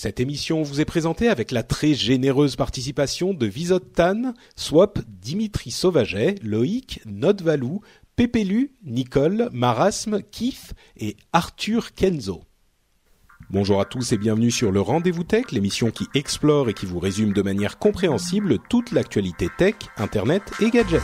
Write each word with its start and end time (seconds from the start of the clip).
Cette 0.00 0.20
émission 0.20 0.62
vous 0.62 0.80
est 0.80 0.84
présentée 0.84 1.28
avec 1.28 1.50
la 1.50 1.64
très 1.64 1.92
généreuse 1.92 2.54
participation 2.54 3.34
de 3.34 3.46
Visot 3.46 3.80
Tan, 3.80 4.32
Swap, 4.54 5.00
Dimitri 5.08 5.72
Sauvaget, 5.72 6.36
Loïc, 6.40 7.00
Nodvalou, 7.04 7.80
Pépélu, 8.14 8.70
Nicole, 8.84 9.48
Marasme, 9.52 10.22
Kif 10.30 10.72
et 10.96 11.16
Arthur 11.32 11.94
Kenzo. 11.94 12.44
Bonjour 13.50 13.80
à 13.80 13.86
tous 13.86 14.12
et 14.12 14.18
bienvenue 14.18 14.52
sur 14.52 14.70
le 14.70 14.80
Rendez-vous 14.80 15.24
Tech, 15.24 15.50
l'émission 15.50 15.90
qui 15.90 16.06
explore 16.14 16.68
et 16.68 16.74
qui 16.74 16.86
vous 16.86 17.00
résume 17.00 17.32
de 17.32 17.42
manière 17.42 17.80
compréhensible 17.80 18.58
toute 18.70 18.92
l'actualité 18.92 19.48
tech, 19.58 19.74
internet 19.96 20.44
et 20.60 20.70
gadgets. 20.70 21.02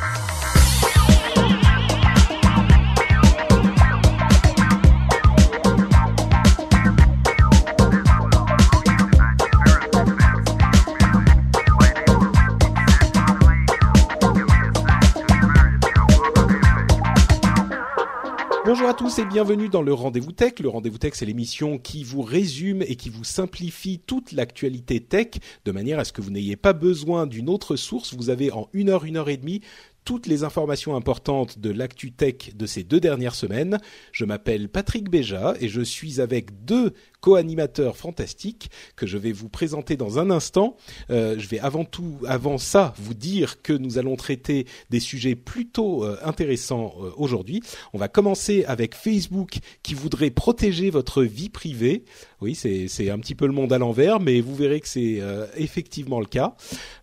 Bonjour 18.67 18.89
à 18.89 18.95
tous 18.95 19.19
et 19.19 19.27
bienvenue 19.27 19.69
dans 19.69 19.83
le 19.83 19.93
Rendez-vous 19.93 20.33
Tech. 20.33 20.55
Le 20.59 20.71
Rendez-vous 20.71 20.97
Tech, 20.97 21.13
c'est 21.17 21.27
l'émission 21.27 21.77
qui 21.77 22.03
vous 22.03 22.23
résume 22.23 22.81
et 22.81 22.97
qui 22.97 23.11
vous 23.11 23.23
simplifie 23.23 23.99
toute 23.99 24.33
l'actualité 24.33 25.01
tech 25.01 25.33
de 25.67 25.71
manière 25.71 25.99
à 25.99 26.05
ce 26.05 26.15
que 26.15 26.23
vous 26.23 26.31
n'ayez 26.31 26.57
pas 26.57 26.73
besoin 26.73 27.27
d'une 27.27 27.51
autre 27.51 27.77
source. 27.77 28.15
Vous 28.15 28.31
avez 28.31 28.51
en 28.53 28.71
une 28.73 28.89
heure, 28.89 29.05
une 29.05 29.19
heure 29.19 29.29
et 29.29 29.37
demie 29.37 29.61
toutes 30.05 30.27
les 30.27 30.45
informations 30.45 30.97
importantes 30.97 31.59
de 31.59 31.71
l'actu 31.71 32.13
tech 32.13 32.55
de 32.55 32.67
ces 32.67 32.83
deux 32.83 33.01
dernières 33.01 33.35
semaines. 33.35 33.79
Je 34.13 34.25
m'appelle 34.25 34.69
Patrick 34.69 35.09
Béja 35.11 35.55
et 35.61 35.69
je 35.69 35.81
suis 35.81 36.21
avec 36.21 36.65
deux 36.65 36.93
co-animateurs 37.21 37.97
fantastiques 37.97 38.71
que 38.97 39.07
je 39.07 39.17
vais 39.17 39.33
vous 39.33 39.49
présenter 39.49 39.97
dans 39.97 40.19
un 40.19 40.31
instant. 40.31 40.77
Euh, 41.09 41.37
je 41.39 41.49
vais 41.49 41.59
avant 41.59 41.87
tout, 41.87 42.19
avant 42.27 42.59
ça, 42.59 42.93
vous 42.99 43.15
dire 43.15 43.63
que 43.63 43.73
nous 43.73 43.97
allons 43.97 44.17
traiter 44.17 44.67
des 44.91 45.01
sujets 45.01 45.35
plutôt 45.35 46.05
euh, 46.05 46.19
intéressants 46.23 46.95
euh, 47.01 47.11
aujourd'hui. 47.17 47.63
On 47.95 47.99
va 47.99 48.09
commencer 48.09 48.65
avec 48.67 48.95
Facebook 48.95 49.59
qui 49.83 49.95
voudrait 49.95 50.31
protéger 50.31 50.91
votre 50.91 51.23
vie 51.23 51.49
privée. 51.49 52.05
Oui, 52.45 52.55
c'est 52.55 53.09
un 53.09 53.19
petit 53.19 53.35
peu 53.35 53.47
le 53.47 53.55
monde 53.55 53.73
à 53.73 53.79
l'envers, 53.79 54.21
mais 54.21 54.43
vous 54.43 54.55
verrez 54.55 54.79
que 54.81 54.87
c'est 54.87 55.17
euh, 55.23 55.47
effectivement 55.57 56.21
le 56.21 56.27
cas. 56.27 56.55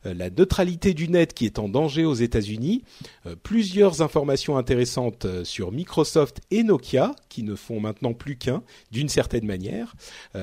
Euh, 0.06 0.14
la 0.14 0.30
neutralité 0.30 0.94
du 0.94 1.08
net 1.08 1.34
qui 1.34 1.48
est 1.48 1.58
en 1.58 1.68
danger 1.68 2.06
aux 2.06 2.14
États-Unis. 2.14 2.84
Euh, 3.26 3.36
plusieurs 3.42 4.04
informations 4.04 4.56
intéressantes 4.56 5.26
sur 5.44 5.72
Microsoft 5.72 6.42
et 6.52 6.62
Nokia 6.62 7.16
qui 7.28 7.42
ne 7.42 7.56
font 7.56 7.80
maintenant 7.80 8.14
plus 8.14 8.36
qu'un 8.36 8.62
d'une 8.92 9.10
certaine 9.10 9.48
manière 9.48 9.96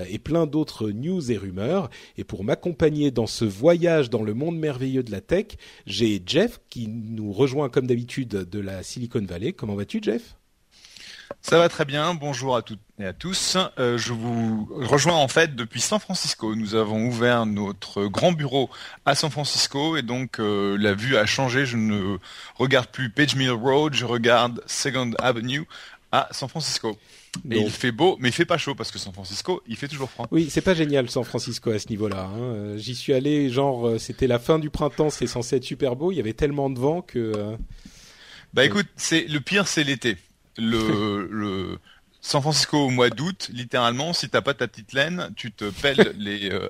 et 0.08 0.18
plein 0.18 0.46
d'autres 0.46 0.90
news 0.90 1.30
et 1.30 1.36
rumeurs. 1.36 1.90
Et 2.16 2.24
pour 2.24 2.42
m'accompagner 2.42 3.12
dans 3.12 3.28
ce 3.28 3.44
voyage 3.44 4.10
dans 4.10 4.24
le 4.24 4.34
monde 4.34 4.58
merveilleux 4.58 5.04
de 5.04 5.12
la 5.12 5.20
tech, 5.20 5.46
j'ai 5.86 6.20
Jeff 6.26 6.58
qui 6.70 6.88
nous 6.88 7.32
rejoint 7.32 7.68
comme 7.68 7.86
d'habitude 7.86 8.30
de 8.30 8.58
la 8.58 8.82
Silicon 8.82 9.24
Valley. 9.24 9.52
Comment 9.52 9.76
vas-tu 9.76 10.00
Jeff? 10.02 10.37
Ça 11.42 11.58
va 11.58 11.68
très 11.68 11.84
bien, 11.84 12.14
bonjour 12.14 12.56
à 12.56 12.62
toutes 12.62 12.80
et 12.98 13.04
à 13.04 13.12
tous. 13.12 13.56
Euh, 13.78 13.96
je 13.98 14.12
vous 14.12 14.68
rejoins 14.72 15.14
en 15.14 15.28
fait 15.28 15.54
depuis 15.54 15.80
San 15.80 15.98
Francisco. 16.00 16.54
Nous 16.54 16.74
avons 16.74 17.06
ouvert 17.06 17.46
notre 17.46 18.06
grand 18.06 18.32
bureau 18.32 18.70
à 19.04 19.14
San 19.14 19.30
Francisco 19.30 19.96
et 19.96 20.02
donc 20.02 20.40
euh, 20.40 20.76
la 20.78 20.94
vue 20.94 21.16
a 21.16 21.26
changé. 21.26 21.66
Je 21.66 21.76
ne 21.76 22.16
regarde 22.56 22.88
plus 22.88 23.10
Page 23.10 23.36
Mill 23.36 23.50
Road, 23.50 23.94
je 23.94 24.04
regarde 24.04 24.62
Second 24.66 25.10
Avenue 25.18 25.64
à 26.12 26.28
San 26.32 26.48
Francisco. 26.48 26.96
Et 27.50 27.56
Donc- 27.56 27.64
il 27.66 27.70
fait 27.70 27.92
beau, 27.92 28.16
mais 28.20 28.28
il 28.28 28.32
fait 28.32 28.46
pas 28.46 28.56
chaud 28.58 28.74
parce 28.74 28.90
que 28.90 28.98
San 28.98 29.12
Francisco, 29.12 29.62
il 29.68 29.76
fait 29.76 29.88
toujours 29.88 30.10
froid. 30.10 30.26
Oui, 30.30 30.48
c'est 30.50 30.62
pas 30.62 30.74
génial 30.74 31.08
San 31.10 31.24
Francisco 31.24 31.70
à 31.70 31.78
ce 31.78 31.88
niveau-là. 31.90 32.22
hein. 32.24 32.38
Euh, 32.38 32.78
J'y 32.78 32.94
suis 32.94 33.12
allé, 33.12 33.50
genre 33.50 33.86
euh, 33.86 33.98
c'était 33.98 34.26
la 34.26 34.38
fin 34.38 34.58
du 34.58 34.70
printemps, 34.70 35.10
c'est 35.10 35.26
censé 35.26 35.56
être 35.56 35.64
super 35.64 35.94
beau. 35.94 36.10
Il 36.10 36.16
y 36.16 36.20
avait 36.20 36.32
tellement 36.32 36.70
de 36.70 36.78
vent 36.78 37.02
que 37.02 37.18
euh, 37.36 37.56
Bah 38.54 38.64
écoute, 38.64 38.86
c'est 38.96 39.26
le 39.28 39.40
pire, 39.40 39.68
c'est 39.68 39.84
l'été. 39.84 40.16
Le, 40.58 41.28
le 41.30 41.78
San 42.20 42.42
Francisco 42.42 42.76
au 42.78 42.90
mois 42.90 43.10
d'août, 43.10 43.48
littéralement, 43.52 44.12
si 44.12 44.28
t'as 44.28 44.40
pas 44.42 44.52
ta 44.54 44.66
petite 44.68 44.92
laine, 44.92 45.30
tu 45.36 45.52
te 45.52 45.64
pelles 45.70 46.14
les. 46.18 46.50
euh, 46.50 46.68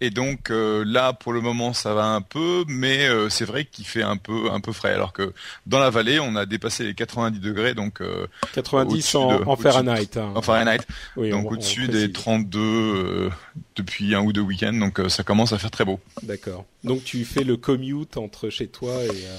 et 0.00 0.10
donc 0.10 0.50
euh, 0.50 0.82
là, 0.86 1.12
pour 1.14 1.32
le 1.32 1.40
moment, 1.40 1.72
ça 1.72 1.94
va 1.94 2.04
un 2.06 2.20
peu, 2.20 2.64
mais 2.68 3.06
euh, 3.08 3.28
c'est 3.30 3.44
vrai 3.46 3.64
qu'il 3.64 3.86
fait 3.86 4.02
un 4.02 4.16
peu 4.18 4.50
un 4.50 4.60
peu 4.60 4.72
frais. 4.72 4.92
Alors 4.92 5.12
que 5.14 5.32
dans 5.66 5.78
la 5.78 5.88
vallée, 5.90 6.18
on 6.20 6.36
a 6.36 6.44
dépassé 6.46 6.84
les 6.84 6.94
90 6.94 7.38
degrés, 7.40 7.74
donc 7.74 8.00
euh, 8.02 8.26
90 8.54 8.92
Au-dessus 8.92 9.16
en, 9.16 9.28
de- 9.38 9.44
en 9.44 9.52
au-dessus- 9.52 9.62
Fahrenheit. 9.62 10.16
hein. 10.16 10.32
en 10.34 10.42
Fahrenheit, 10.42 10.82
Oui, 11.16 11.32
on- 11.32 11.42
donc 11.42 11.50
on 11.50 11.54
au-dessus 11.54 11.88
des 11.88 12.12
32 12.12 12.58
euh, 12.60 13.30
depuis 13.76 14.14
un 14.14 14.20
ou 14.20 14.32
deux 14.34 14.40
week-ends, 14.42 14.72
donc 14.74 15.00
euh, 15.00 15.08
ça 15.08 15.22
commence 15.22 15.52
à 15.52 15.58
faire 15.58 15.70
très 15.70 15.84
beau. 15.84 16.00
D'accord. 16.22 16.64
Donc 16.84 17.04
tu 17.04 17.24
fais 17.24 17.44
le 17.44 17.56
commute 17.56 18.16
entre 18.18 18.48
chez 18.50 18.66
toi 18.68 18.92
et 19.04 19.08
euh, 19.10 19.38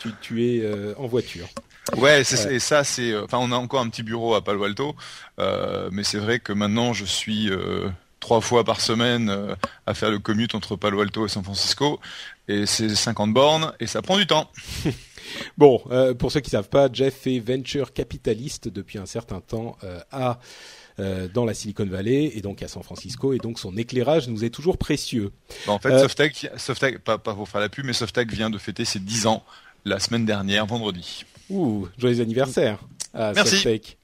tu, 0.00 0.08
tu 0.20 0.44
es 0.46 0.60
euh, 0.62 0.94
en 0.98 1.06
voiture. 1.06 1.48
Ouais, 1.96 2.20
et 2.20 2.58
ça 2.60 2.84
c'est, 2.84 3.10
euh, 3.10 3.24
enfin 3.24 3.38
on 3.40 3.50
a 3.50 3.56
encore 3.56 3.80
un 3.80 3.88
petit 3.88 4.04
bureau 4.04 4.34
à 4.34 4.44
Palo 4.44 4.62
Alto, 4.64 4.94
euh, 5.38 5.88
mais 5.92 6.04
c'est 6.04 6.18
vrai 6.18 6.38
que 6.38 6.52
maintenant 6.52 6.92
je 6.92 7.04
suis 7.04 7.50
euh, 7.50 7.88
trois 8.20 8.40
fois 8.40 8.62
par 8.62 8.80
semaine 8.80 9.30
euh, 9.30 9.56
à 9.86 9.94
faire 9.94 10.10
le 10.10 10.20
commute 10.20 10.54
entre 10.54 10.76
Palo 10.76 11.00
Alto 11.00 11.26
et 11.26 11.28
San 11.28 11.42
Francisco, 11.42 11.98
et 12.46 12.66
c'est 12.66 12.88
50 12.88 13.34
bornes 13.34 13.72
et 13.80 13.86
ça 13.86 14.00
prend 14.02 14.16
du 14.16 14.26
temps. 14.26 14.50
Bon, 15.56 15.82
pour 16.18 16.32
ceux 16.32 16.40
qui 16.40 16.50
savent 16.50 16.68
pas, 16.68 16.90
Jeff 16.92 17.26
est 17.26 17.38
venture 17.38 17.94
capitaliste 17.94 18.68
depuis 18.68 18.98
un 18.98 19.06
certain 19.06 19.40
temps 19.40 19.78
à 20.10 20.40
dans 20.98 21.44
la 21.46 21.54
Silicon 21.54 21.86
Valley 21.86 22.32
et 22.34 22.42
donc 22.42 22.60
à 22.62 22.68
San 22.68 22.82
Francisco 22.82 23.32
et 23.32 23.38
donc 23.38 23.58
son 23.58 23.76
éclairage 23.76 24.28
nous 24.28 24.44
est 24.44 24.50
toujours 24.50 24.76
précieux. 24.76 25.32
Bah, 25.66 25.72
en 25.72 25.78
fait, 25.78 25.96
Softec, 26.00 26.50
Softec, 26.56 26.98
pas, 26.98 27.18
pas 27.18 27.34
pour 27.34 27.48
faire 27.48 27.60
la 27.62 27.68
pub, 27.70 27.86
mais 27.86 27.94
Softec 27.94 28.30
vient 28.30 28.50
de 28.50 28.58
fêter 28.58 28.84
ses 28.84 28.98
10 28.98 29.26
ans 29.28 29.42
la 29.84 30.00
semaine 30.00 30.26
dernière, 30.26 30.66
vendredi. 30.66 31.24
Ouh, 31.50 31.86
joyeux 31.98 32.20
anniversaire 32.20 32.78
à 33.14 33.32
Merci. 33.34 33.56
Softec. 33.56 33.98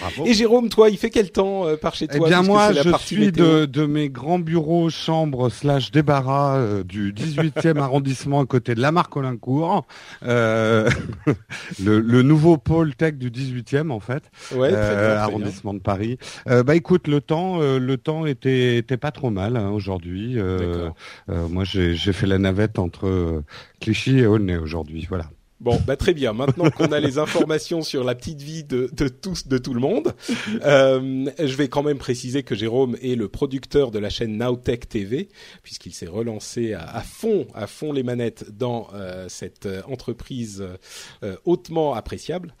Bravo. 0.00 0.26
Et 0.26 0.34
Jérôme, 0.34 0.68
toi, 0.68 0.90
il 0.90 0.98
fait 0.98 1.08
quel 1.08 1.30
temps 1.32 1.66
euh, 1.66 1.76
par 1.78 1.94
chez 1.94 2.06
Eh 2.12 2.18
toi 2.18 2.28
bien 2.28 2.38
puisque 2.40 2.50
moi, 2.50 2.72
je 2.74 2.96
suis 2.98 3.32
de, 3.32 3.64
de 3.64 3.86
mes 3.86 4.10
grands 4.10 4.38
bureaux, 4.38 4.90
chambres 4.90 5.48
slash 5.48 5.90
débarras 5.90 6.58
euh, 6.58 6.84
du 6.84 7.14
18e 7.14 7.78
arrondissement 7.80 8.40
à 8.40 8.44
côté 8.46 8.74
de 8.74 8.82
la 8.82 8.92
Marcolincourt, 8.92 9.86
euh, 10.24 10.90
le, 11.82 12.00
le 12.00 12.22
nouveau 12.22 12.58
pôle 12.58 12.94
tech 12.94 13.14
du 13.14 13.30
18e 13.30 13.90
en 13.90 14.00
fait, 14.00 14.24
Ouais, 14.54 14.70
très 14.70 14.76
euh, 14.78 14.90
bien, 14.90 14.96
très 14.98 15.06
bien. 15.06 15.16
arrondissement 15.22 15.72
de 15.74 15.78
Paris. 15.80 16.18
Euh, 16.48 16.62
bah 16.62 16.74
écoute, 16.76 17.08
le 17.08 17.22
temps, 17.22 17.58
euh, 17.62 17.78
le 17.78 17.96
temps 17.96 18.26
était, 18.26 18.76
était 18.76 18.98
pas 18.98 19.10
trop 19.10 19.30
mal 19.30 19.56
hein, 19.56 19.70
aujourd'hui. 19.70 20.38
Euh, 20.38 20.58
D'accord. 20.58 20.96
euh, 21.30 21.48
moi, 21.48 21.64
j'ai 21.64 21.94
j'ai 21.94 22.12
fait 22.12 22.26
la 22.26 22.36
navette 22.36 22.78
entre 22.78 23.06
euh, 23.06 23.42
Clichy 23.80 24.18
et 24.18 24.26
Aulnay 24.26 24.56
aujourd'hui. 24.58 25.06
Voilà. 25.08 25.30
Bon, 25.58 25.80
bah 25.86 25.96
très 25.96 26.12
bien. 26.12 26.34
Maintenant 26.34 26.70
qu'on 26.70 26.92
a 26.92 27.00
les 27.00 27.16
informations 27.18 27.80
sur 27.80 28.04
la 28.04 28.14
petite 28.14 28.42
vie 28.42 28.62
de, 28.62 28.90
tous, 29.08 29.48
de 29.48 29.56
tout 29.56 29.72
le 29.72 29.80
monde, 29.80 30.14
euh, 30.62 31.30
je 31.38 31.56
vais 31.56 31.68
quand 31.68 31.82
même 31.82 31.96
préciser 31.96 32.42
que 32.42 32.54
Jérôme 32.54 32.96
est 33.00 33.14
le 33.14 33.28
producteur 33.28 33.90
de 33.90 33.98
la 33.98 34.10
chaîne 34.10 34.36
Nowtech 34.36 34.86
TV, 34.86 35.28
puisqu'il 35.62 35.94
s'est 35.94 36.08
relancé 36.08 36.74
à, 36.74 37.00
fond, 37.00 37.46
à 37.54 37.66
fond 37.66 37.92
les 37.92 38.02
manettes 38.02 38.50
dans 38.54 38.88
euh, 38.92 39.30
cette 39.30 39.64
euh, 39.64 39.80
entreprise 39.88 40.62
hautement 41.44 41.94
appréciable. 41.94 42.54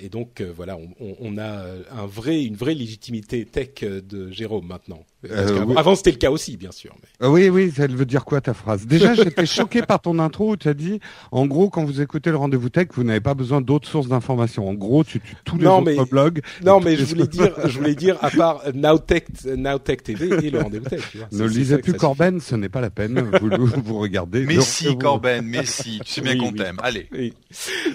Et 0.00 0.08
donc 0.08 0.40
voilà, 0.42 0.76
on, 0.78 1.16
on- 1.20 1.38
a 1.38 1.64
un 1.92 2.06
vrai, 2.06 2.42
une 2.42 2.56
vraie 2.56 2.74
légitimité 2.74 3.44
tech 3.44 3.80
de 3.82 4.30
Jérôme 4.30 4.66
maintenant. 4.66 5.04
Euh, 5.30 5.64
oui. 5.66 5.74
Avant, 5.76 5.94
c'était 5.94 6.12
le 6.12 6.16
cas 6.16 6.30
aussi, 6.30 6.56
bien 6.56 6.72
sûr. 6.72 6.94
mais- 7.02 7.26
Euh, 7.26 7.30
Oui, 7.30 7.48
oui, 7.50 7.72
elle 7.78 7.94
veut 7.94 8.06
dire 8.06 8.24
quoi 8.24 8.40
ta 8.40 8.54
phrase? 8.54 8.86
Déjà, 8.86 9.14
j'étais 9.14 9.44
choqué 9.46 9.82
par 9.82 10.00
ton 10.00 10.18
intro 10.18 10.52
où 10.52 10.56
tu 10.56 10.68
as 10.68 10.74
dit, 10.74 11.00
en 11.30 11.46
gros, 11.46 11.68
quand 11.68 11.84
vous 11.84 12.00
écoutez 12.00 12.30
le 12.30 12.36
rendez-vous 12.36 12.70
tech, 12.70 12.88
vous 12.94 13.04
n'avez 13.04 13.20
pas 13.20 13.34
besoin 13.34 13.60
d'autres 13.60 13.88
sources 13.88 14.08
d'informations. 14.08 14.68
En 14.68 14.74
gros, 14.74 15.04
tu 15.04 15.20
tues 15.20 15.34
tous 15.44 15.58
les 15.58 15.66
autres 15.66 16.04
blogs. 16.10 16.40
Non, 16.64 16.80
mais 16.80 16.96
je 16.96 17.04
voulais 17.04 17.26
dire, 17.26 17.52
je 17.66 17.78
voulais 17.78 17.94
dire, 17.94 18.16
à 18.22 18.30
part 18.30 18.62
Nowtech, 18.74 19.26
Nowtech 19.44 20.02
TV 20.02 20.46
et 20.46 20.50
le 20.50 20.60
rendez-vous 20.60 20.88
tech. 20.88 21.02
Tu 21.10 21.18
vois, 21.18 21.26
ne 21.32 21.44
lisez 21.46 21.78
plus 21.78 21.92
Corben, 21.94 22.40
ce 22.40 22.54
n'est 22.54 22.68
pas 22.68 22.80
la 22.80 22.90
peine. 22.90 23.30
Vous, 23.40 23.50
vous 23.84 23.98
regardez. 23.98 24.44
Mais 24.46 24.60
si, 24.60 24.96
Corben, 24.96 25.44
mais 25.44 25.64
si. 25.66 26.00
Tu 26.04 26.12
sais 26.12 26.20
bien 26.22 26.38
qu'on 26.38 26.52
t'aime. 26.52 26.76
Allez. 26.82 27.08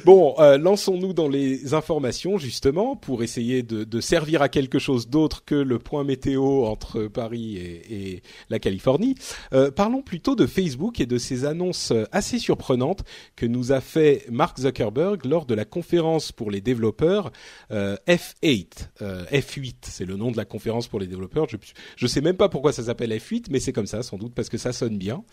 Bon, 0.06 0.36
euh, 0.39 0.57
lançons-nous 0.57 1.13
dans 1.13 1.27
les 1.27 1.74
informations 1.74 2.38
justement 2.38 2.95
pour 2.95 3.24
essayer 3.24 3.63
de, 3.63 3.83
de 3.83 4.00
servir 4.01 4.42
à 4.42 4.50
quelque 4.50 4.80
chose 4.80 5.10
d'autre 5.10 5.44
que 5.45 5.56
le 5.56 5.80
point 5.80 6.04
météo 6.04 6.66
entre 6.66 7.07
Paris 7.15 7.57
et, 7.57 8.13
et 8.13 8.23
la 8.50 8.59
Californie. 8.59 9.15
Euh, 9.53 9.71
parlons 9.71 10.03
plutôt 10.03 10.35
de 10.35 10.45
Facebook 10.45 11.00
et 11.00 11.07
de 11.07 11.17
ses 11.17 11.45
annonces 11.45 11.91
assez 12.12 12.38
surprenantes 12.38 13.03
que 13.35 13.45
nous 13.45 13.71
a 13.71 13.81
fait 13.81 14.25
Mark 14.29 14.59
Zuckerberg 14.59 15.25
lors 15.25 15.45
de 15.45 15.56
la 15.56 15.65
conférence 15.65 16.31
pour 16.31 16.51
les 16.51 16.62
développeurs 16.62 17.31
euh, 17.71 17.95
F8. 18.07 18.89
Euh, 19.01 19.25
F8, 19.25 19.75
c'est 19.83 20.06
le 20.06 20.15
nom 20.15 20.31
de 20.31 20.38
la 20.38 20.45
conférence 20.45 20.88
pour 20.88 21.00
les 21.00 21.07
développeurs. 21.07 21.47
Je 21.50 21.57
je 21.95 22.07
sais 22.07 22.21
même 22.21 22.35
pas 22.35 22.50
pourquoi 22.50 22.73
ça 22.73 22.83
s'appelle 22.83 23.12
F8, 23.12 23.45
mais 23.50 23.59
c'est 23.59 23.73
comme 23.73 23.88
ça, 23.88 24.03
sans 24.03 24.17
doute 24.17 24.33
parce 24.33 24.50
que 24.50 24.57
ça 24.57 24.73
sonne 24.73 24.97
bien. 24.97 25.23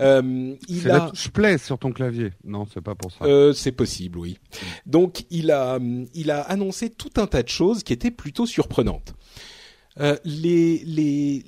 Euh, 0.00 0.54
il 0.68 0.90
a... 0.90 1.10
touche 1.10 1.30
play 1.30 1.58
sur 1.58 1.78
ton 1.78 1.92
clavier. 1.92 2.30
Non, 2.44 2.66
c'est 2.72 2.80
pas 2.80 2.94
pour 2.94 3.10
ça. 3.10 3.24
Euh, 3.24 3.52
c'est 3.52 3.72
possible, 3.72 4.18
oui. 4.18 4.38
Donc 4.86 5.24
il 5.30 5.50
a 5.50 5.78
il 6.14 6.30
a 6.30 6.42
annoncé 6.42 6.90
tout 6.90 7.10
un 7.16 7.26
tas 7.26 7.42
de 7.42 7.48
choses 7.48 7.82
qui 7.82 7.92
étaient 7.92 8.10
plutôt 8.10 8.46
surprenantes. 8.46 9.14
Euh, 10.00 10.16
les 10.24 11.44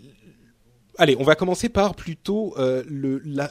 Allez, 0.96 1.17
on 1.19 1.25
va 1.25 1.35
commencer 1.35 1.69
par 1.69 1.96
plutôt 1.96 2.55
euh, 2.56 2.85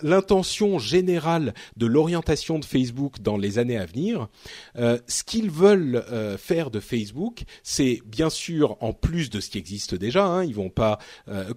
l'intention 0.02 0.80
générale 0.80 1.54
de 1.76 1.86
l'orientation 1.86 2.58
de 2.58 2.64
Facebook 2.64 3.20
dans 3.20 3.36
les 3.36 3.60
années 3.60 3.78
à 3.78 3.86
venir. 3.86 4.30
Euh, 4.78 4.98
ce 5.08 5.26
qu'ils 5.26 5.52
veulent 5.52 6.06
faire 6.38 6.72
de 6.72 6.80
Facebook, 6.80 7.44
c'est 7.62 8.02
bien 8.06 8.30
sûr 8.30 8.78
en 8.80 8.94
plus 8.94 9.30
de 9.30 9.42
ce 9.42 9.50
qui 9.50 9.58
existe 9.58 9.94
déjà. 9.94 10.26
Hein, 10.26 10.46
ils 10.46 10.56
vont 10.56 10.70
pas 10.70 11.00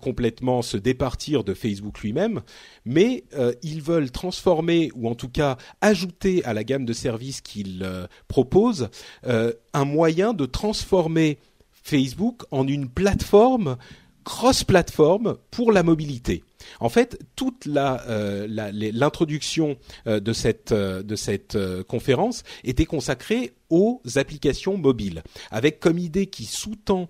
complètement 0.00 0.61
se 0.62 0.77
départir 0.77 1.44
de 1.44 1.55
Facebook 1.55 2.00
lui-même, 2.00 2.43
mais 2.85 3.23
ils 3.62 3.81
veulent 3.81 4.11
transformer 4.11 4.91
ou 4.97 5.09
en 5.09 5.15
tout 5.15 5.29
cas 5.29 5.56
ajouter 5.83 6.44
à 6.44 6.53
la 6.53 6.65
gamme 6.65 6.85
de 6.85 6.93
services 6.93 7.41
qu'ils 7.41 7.88
proposent 8.27 8.88
un 9.23 9.85
moyen 9.85 10.33
de 10.33 10.47
transformer 10.47 11.38
Facebook 11.87 12.43
en 12.50 12.67
une 12.67 12.88
plateforme 12.88 13.77
cross-platform 14.25 15.37
pour 15.53 15.71
la 15.71 15.85
mobilité. 15.85 16.43
En 16.81 16.88
fait, 16.88 17.17
toute 17.37 17.69
euh, 17.69 18.49
l'introduction 18.49 19.77
euh, 20.09 20.19
de 20.19 20.33
cette 20.33 20.73
euh, 20.73 21.85
conférence 21.85 22.43
était 22.65 22.87
consacrée 22.87 23.53
aux 23.71 24.03
applications 24.17 24.77
mobiles, 24.77 25.23
avec 25.53 25.79
comme 25.79 25.99
idée 25.99 26.27
qui 26.27 26.44
sous-tend 26.44 27.09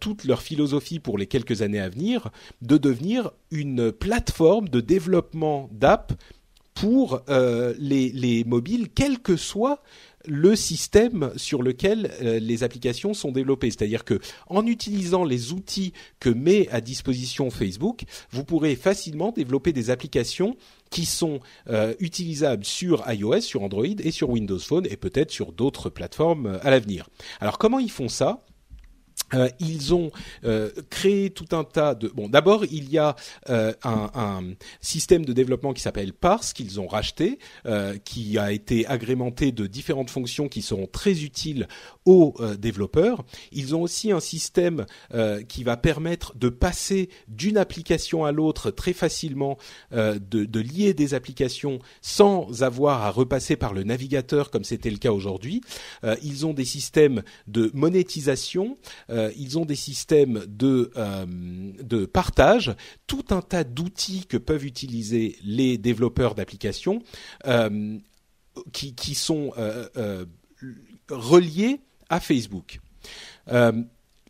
toute 0.00 0.24
leur 0.24 0.40
philosophie 0.40 0.98
pour 0.98 1.18
les 1.18 1.26
quelques 1.26 1.60
années 1.60 1.80
à 1.80 1.90
venir 1.90 2.30
de 2.62 2.78
devenir 2.78 3.32
une 3.50 3.92
plateforme 3.92 4.68
de 4.70 4.80
développement 4.80 5.68
d'app 5.72 6.14
pour 6.72 7.20
les, 7.28 8.10
les 8.12 8.44
mobiles, 8.44 8.88
quel 8.94 9.18
que 9.18 9.36
soit 9.36 9.82
le 10.26 10.56
système 10.56 11.32
sur 11.36 11.62
lequel 11.62 12.12
euh, 12.22 12.38
les 12.38 12.62
applications 12.62 13.14
sont 13.14 13.32
développées. 13.32 13.70
C'est-à-dire 13.70 14.04
que 14.04 14.20
en 14.48 14.66
utilisant 14.66 15.24
les 15.24 15.52
outils 15.52 15.92
que 16.18 16.30
met 16.30 16.68
à 16.68 16.80
disposition 16.80 17.50
Facebook, 17.50 18.02
vous 18.30 18.44
pourrez 18.44 18.76
facilement 18.76 19.32
développer 19.32 19.72
des 19.72 19.90
applications 19.90 20.56
qui 20.90 21.06
sont 21.06 21.40
euh, 21.68 21.94
utilisables 22.00 22.64
sur 22.64 23.04
iOS, 23.10 23.40
sur 23.40 23.62
Android 23.62 23.86
et 23.86 24.10
sur 24.10 24.30
Windows 24.30 24.58
Phone 24.58 24.86
et 24.90 24.96
peut-être 24.96 25.30
sur 25.30 25.52
d'autres 25.52 25.88
plateformes 25.88 26.46
euh, 26.46 26.58
à 26.62 26.70
l'avenir. 26.70 27.08
Alors 27.40 27.58
comment 27.58 27.78
ils 27.78 27.90
font 27.90 28.08
ça? 28.08 28.44
Euh, 29.34 29.48
ils 29.60 29.94
ont 29.94 30.10
euh, 30.44 30.70
créé 30.90 31.30
tout 31.30 31.46
un 31.52 31.64
tas 31.64 31.94
de 31.94 32.08
bon 32.08 32.28
d'abord 32.28 32.64
il 32.64 32.90
y 32.90 32.98
a 32.98 33.14
euh, 33.48 33.72
un, 33.84 34.10
un, 34.14 34.40
système 34.80 35.24
de 35.24 35.32
développement 35.32 35.72
qui 35.72 35.82
s'appelle 35.82 36.12
Parse 36.12 36.52
qu'ils 36.52 36.80
ont 36.80 36.86
racheté 36.86 37.38
qui 38.04 38.38
a 38.38 38.52
été 38.52 38.86
agrémenté 38.86 39.52
de 39.52 39.66
différentes 39.66 40.10
fonctions 40.10 40.48
qui 40.48 40.62
seront 40.62 40.86
très 40.86 41.22
utiles 41.22 41.68
aux 42.04 42.34
développeurs. 42.58 43.24
Ils 43.52 43.74
ont 43.74 43.82
aussi 43.82 44.12
un 44.12 44.20
système 44.20 44.86
qui 45.48 45.64
va 45.64 45.76
permettre 45.76 46.36
de 46.36 46.48
passer 46.48 47.10
d'une 47.28 47.58
application 47.58 48.24
à 48.24 48.32
l'autre 48.32 48.70
très 48.70 48.92
facilement 48.92 49.58
de, 49.92 50.18
de, 50.20 50.60
lier 50.60 50.94
des 50.94 51.14
applications 51.14 51.78
sans 52.00 52.62
avoir 52.62 53.02
à 53.02 53.10
repasser 53.10 53.56
par 53.56 53.72
le 53.72 53.84
navigateur 53.84 54.50
comme 54.50 54.64
c'était 54.64 54.90
le 54.90 54.98
cas 54.98 55.12
aujourd'hui. 55.12 55.60
Ils 56.22 56.46
ont 56.46 56.54
des 56.54 56.64
systèmes 56.64 57.22
de 57.46 57.70
monétisation 57.74 58.76
euh, 59.20 59.32
ils 59.36 59.58
ont 59.58 59.64
des 59.64 59.76
systèmes 59.76 60.44
de, 60.46 60.90
euh, 60.96 61.26
de 61.26 62.06
partage, 62.06 62.74
tout 63.06 63.24
un 63.30 63.42
tas 63.42 63.64
d'outils 63.64 64.26
que 64.26 64.36
peuvent 64.36 64.64
utiliser 64.64 65.36
les 65.44 65.78
développeurs 65.78 66.34
d'applications 66.34 67.02
euh, 67.46 67.98
qui, 68.72 68.94
qui, 68.94 69.14
sont 69.14 69.52
reliés 71.08 71.80
à 72.08 72.20
Facebook 72.20 72.80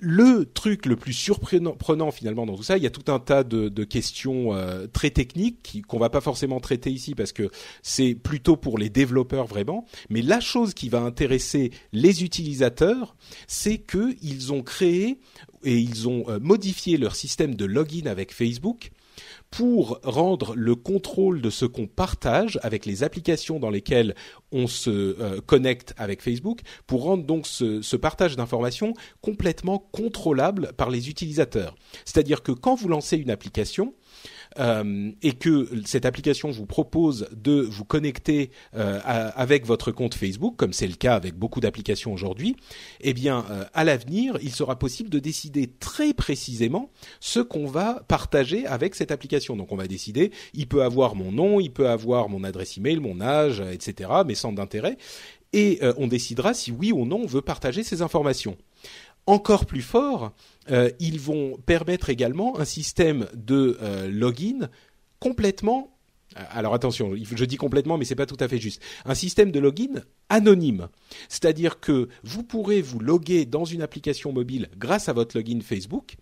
le 0.01 0.45
truc 0.45 0.87
le 0.87 0.97
plus 0.97 1.13
surprenant 1.13 2.11
finalement 2.11 2.47
dans 2.47 2.57
tout 2.57 2.63
ça, 2.63 2.77
il 2.77 2.83
y 2.83 2.87
a 2.87 2.91
tout 2.91 3.13
un 3.13 3.19
tas 3.19 3.45
de, 3.45 3.85
questions 3.85 4.55
euh, 4.55 4.87
très 4.87 5.11
techniques 5.11 5.83
qu'on 5.87 5.99
va 5.99 6.11
pas 6.11 6.21
forcément 6.21 6.61
traiter 6.61 6.91
ici 6.91 7.15
parce 7.15 7.33
que 7.33 7.51
c'est 7.83 8.15
plutôt 8.15 8.57
pour 8.57 8.79
les 8.79 8.89
développeurs 8.89 9.47
vraiment. 9.47 9.87
Mais 10.09 10.23
la 10.23 10.41
chose 10.41 10.75
qui 10.75 10.89
va 10.89 11.01
intéresser 11.01 11.71
les 11.93 12.23
utilisateurs, 12.25 13.17
c'est 13.47 13.79
qu'ils 13.79 14.53
ont 14.53 14.63
créé 14.63 15.19
et 15.65 15.77
ils 15.77 16.09
ont 16.09 16.25
euh, 16.29 16.39
modifié 16.41 16.97
leur 16.97 17.15
système 17.15 17.55
de 17.55 17.65
login 17.65 18.07
avec 18.07 18.33
Facebook 18.33 18.91
pour 19.51 20.01
rendre 20.05 20.55
le 20.55 20.75
contrôle 20.77 21.41
de 21.41 21.51
ce 21.51 21.65
qu'on 21.65 21.87
partage 21.87 22.59
avec 22.63 22.87
les 22.87 23.03
applications 23.03 23.59
dans 23.59 23.71
lesquelles 23.71 24.15
on 24.53 24.67
se 24.67 24.91
euh, 24.91 25.41
connecte 25.41 25.93
avec 25.97 26.23
Facebook, 26.23 26.61
pour 26.87 27.03
rendre 27.03 27.25
donc 27.25 27.47
ce, 27.47 27.83
ce 27.83 27.97
partage 27.97 28.37
d'informations 28.37 28.95
complètement 29.21 29.79
contrôlable 29.93 30.73
par 30.77 30.91
les 30.91 31.11
utilisateurs. 31.11 31.75
C'est-à-dire 32.05 32.43
que 32.43 32.53
quand 32.53 32.77
vous 32.77 32.89
lancez 32.89 33.17
une 33.17 33.31
application, 33.31 33.95
euh, 34.59 35.13
et 35.23 35.33
que 35.33 35.69
cette 35.85 36.05
application 36.05 36.51
vous 36.51 36.67
propose 36.67 37.29
de 37.33 37.61
vous 37.61 37.85
connecter 37.85 38.51
euh, 38.75 39.01
avec 39.05 39.65
votre 39.65 39.93
compte 39.93 40.15
Facebook, 40.15 40.57
comme 40.57 40.73
c'est 40.73 40.89
le 40.89 40.95
cas 40.95 41.15
avec 41.15 41.35
beaucoup 41.35 41.61
d'applications 41.61 42.13
aujourd'hui, 42.13 42.57
eh 43.01 43.15
bien, 43.15 43.45
euh, 43.51 43.65
à 43.75 43.85
l'avenir, 43.85 44.39
il 44.43 44.53
sera 44.53 44.79
possible 44.79 45.09
de 45.09 45.19
décider 45.19 45.69
très 45.79 46.15
précisément 46.15 46.91
ce 47.21 47.41
qu'on 47.41 47.67
va 47.67 48.03
partager 48.09 48.67
avec 48.67 48.95
cette 48.95 49.13
application. 49.13 49.57
Donc, 49.57 49.73
on 49.73 49.77
va 49.77 49.87
décider, 49.87 50.33
il 50.55 50.67
peut 50.67 50.83
avoir 50.83 51.15
mon 51.15 51.31
nom, 51.31 51.61
il 51.61 51.71
peut 51.71 51.89
avoir 51.89 52.29
mon 52.29 52.43
adresse 52.43 52.77
email, 52.77 52.99
mon 52.99 53.21
âge, 53.21 53.61
etc., 53.61 54.11
mes 54.27 54.35
centres 54.35 54.57
d'intérêt, 54.57 54.97
et 55.53 55.81
on 55.97 56.07
décidera 56.07 56.55
si 56.55 56.71
oui 56.71 56.93
ou 56.93 57.05
non 57.05 57.23
on 57.23 57.27
veut 57.27 57.43
partager 57.43 57.83
ces 57.83 58.03
informations. 58.03 58.57
Encore 59.27 59.67
plus 59.67 59.83
fort, 59.83 60.33
euh, 60.71 60.91
ils 60.99 61.21
vont 61.21 61.57
permettre 61.67 62.11
également 62.11 62.59
un 62.59 62.65
système 62.65 63.27
de 63.35 63.79
euh, 63.81 64.09
login 64.09 64.69
complètement 65.19 65.97
euh, 66.37 66.43
alors 66.51 66.75
attention, 66.75 67.13
je 67.17 67.45
dis 67.45 67.57
complètement, 67.57 67.99
mais 67.99 68.05
c'est 68.05 68.15
pas 68.15 68.27
tout 68.27 68.37
à 68.39 68.49
fait 68.49 68.59
juste. 68.59 68.81
Un 69.05 69.15
système 69.15 69.51
de 69.51 69.59
login 69.59 70.03
anonyme, 70.29 70.89
c'est-à-dire 71.29 71.81
que 71.81 72.09
vous 72.23 72.45
pourrez 72.45 72.83
vous 72.83 73.01
loguer 73.01 73.47
dans 73.47 73.65
une 73.65 73.83
application 73.83 74.33
mobile 74.33 74.69
grâce 74.77 75.09
à 75.09 75.13
votre 75.13 75.37
login 75.37 75.61
Facebook, 75.61 76.17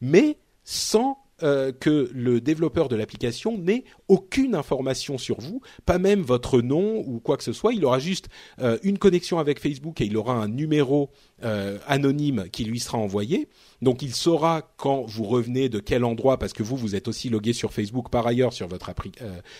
mais 0.00 0.36
sans 0.64 1.18
euh, 1.42 1.70
que 1.70 2.10
le 2.14 2.40
développeur 2.40 2.88
de 2.88 2.96
l'application 2.96 3.58
n'ait 3.58 3.84
aucune 4.08 4.54
information 4.54 5.18
sur 5.18 5.38
vous, 5.38 5.60
pas 5.84 5.98
même 5.98 6.22
votre 6.22 6.62
nom 6.62 7.04
ou 7.06 7.20
quoi 7.20 7.36
que 7.36 7.44
ce 7.44 7.52
soit. 7.52 7.74
Il 7.74 7.84
aura 7.84 7.98
juste 7.98 8.28
euh, 8.62 8.78
une 8.82 8.96
connexion 8.96 9.38
avec 9.38 9.60
Facebook 9.60 10.00
et 10.00 10.06
il 10.06 10.16
aura 10.16 10.32
un 10.32 10.48
numéro 10.48 11.10
euh, 11.44 11.78
anonyme 11.86 12.46
qui 12.50 12.64
lui 12.64 12.80
sera 12.80 12.96
envoyé. 12.96 13.50
Donc 13.82 14.00
il 14.00 14.14
saura 14.14 14.62
quand 14.78 15.02
vous 15.02 15.24
revenez 15.24 15.68
de 15.68 15.78
quel 15.78 16.04
endroit, 16.04 16.38
parce 16.38 16.54
que 16.54 16.62
vous 16.62 16.74
vous 16.74 16.94
êtes 16.94 17.06
aussi 17.06 17.28
logué 17.28 17.52
sur 17.52 17.70
Facebook 17.70 18.08
par 18.08 18.26
ailleurs 18.26 18.54
sur 18.54 18.66
votre 18.66 18.90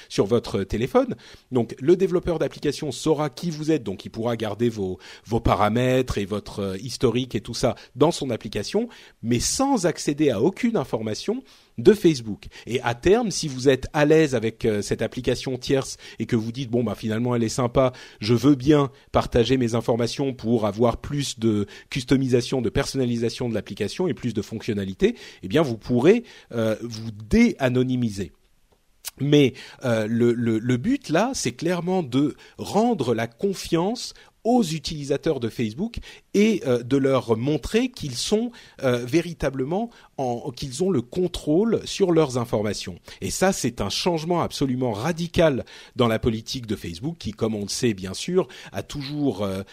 sur 0.09 0.25
votre 0.25 0.63
téléphone. 0.63 1.15
Donc 1.53 1.77
le 1.79 1.95
développeur 1.95 2.39
d'application 2.39 2.91
saura 2.91 3.29
qui 3.29 3.51
vous 3.51 3.71
êtes, 3.71 3.83
donc 3.83 4.07
il 4.07 4.09
pourra 4.09 4.39
garder 4.39 4.71
vos 4.71 4.99
vos 5.27 5.41
paramètres 5.41 6.17
et 6.17 6.25
votre 6.25 6.79
historique 6.83 7.35
et 7.35 7.43
tout 7.43 7.53
ça 7.53 7.75
dans 7.97 8.13
son 8.13 8.31
application, 8.31 8.89
mais 9.23 9.41
sans 9.41 9.85
accéder 9.85 10.31
à 10.31 10.41
aucune 10.41 10.79
information 10.79 11.43
de 11.79 11.93
Facebook. 11.93 12.47
Et 12.67 12.81
à 12.83 12.95
terme, 12.95 13.31
si 13.31 13.49
vous 13.49 13.69
êtes 13.69 13.87
à 13.93 14.05
l'aise 14.05 14.35
avec 14.35 14.65
euh, 14.65 14.83
cette 14.83 15.03
application 15.03 15.59
tierce 15.59 15.97
et 16.19 16.27
que 16.27 16.37
vous 16.37 16.53
dites 16.53 16.71
bon 16.71 16.83
bah 16.85 16.95
finalement 16.95 17.35
elle 17.35 17.45
est 17.45 17.49
sympa, 17.49 17.93
je 18.21 18.35
veux 18.35 18.55
bien 18.55 18.91
partager 19.13 19.57
mes 19.57 19.75
informations 19.75 20.33
pour 20.33 20.67
avoir 20.67 20.99
plus 20.99 21.39
de 21.39 21.67
customisation, 21.91 22.63
de 22.63 22.71
personnalisation 22.71 23.49
de 23.49 23.55
l'application 23.55 24.09
et 24.09 24.15
plus 24.15 24.35
de 24.35 24.43
fonctionnalités, 24.43 25.17
eh 25.43 25.49
bien 25.49 25.63
vous 25.63 25.77
pourrez 25.77 26.25
euh, 26.53 26.77
vous 26.83 27.11
dé-anonymiser. 27.11 28.33
Mais 29.19 29.55
euh, 29.85 30.07
le, 30.09 30.77
but 30.77 31.09
là, 31.09 31.31
c'est 31.33 31.53
clairement 31.53 32.03
de 32.03 32.37
rendre 32.59 33.15
la 33.15 33.27
confiance 33.27 34.13
aux 34.47 34.63
utilisateurs 34.63 35.41
de 35.41 35.49
Facebook 35.49 35.97
et 36.33 36.63
euh, 36.67 36.85
de 36.85 36.97
leur 36.97 37.37
montrer 37.37 37.91
qu'ils 37.91 38.15
sont 38.15 38.53
euh, 38.85 39.05
véritablement 39.05 39.91
en, 40.19 40.53
qu'ils 40.53 40.85
ont 40.85 40.91
le 40.91 41.03
contrôle 41.03 41.81
sur 41.85 42.13
leurs 42.13 42.39
informations. 42.39 43.01
Et 43.21 43.31
ça, 43.31 43.53
c'est 43.53 43.81
un 43.81 43.89
changement 43.89 44.43
absolument 44.43 44.93
radical 44.93 45.65
dans 45.97 46.07
la 46.07 46.21
politique 46.21 46.67
de 46.67 46.77
Facebook, 46.77 47.17
qui, 47.19 47.33
comme 47.33 47.57
on 47.57 47.63
le 47.63 47.69
sait 47.69 47.93
bien 47.93 48.15
sûr, 48.15 48.47
a 48.71 48.85
toujours 48.85 49.43
euh, 49.43 49.65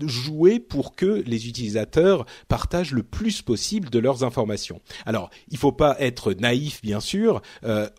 joué 0.00 0.58
pour 0.58 0.96
que 0.96 1.22
les 1.24 1.48
utilisateurs 1.48 2.26
partagent 2.48 2.92
le 2.92 3.04
plus 3.04 3.42
possible 3.42 3.90
de 3.90 4.00
leurs 4.00 4.24
informations. 4.24 4.80
Alors, 5.04 5.30
il 5.50 5.56
faut 5.56 5.70
pas 5.70 5.96
être 6.00 6.32
naïf, 6.32 6.82
bien 6.82 7.00
sûr. 7.00 7.42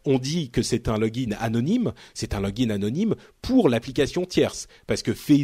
on 0.05 0.19
dit 0.19 0.49
que 0.49 0.61
c'est 0.61 0.89
un 0.89 0.97
login 0.97 1.35
anonyme. 1.39 1.93
C'est 2.13 2.33
un 2.33 2.41
login 2.41 2.69
anonyme 2.69 3.15
pour 3.41 3.69
l'application 3.69 4.25
tierce, 4.25 4.67
parce 4.87 5.03
que 5.03 5.13
Facebook, 5.13 5.36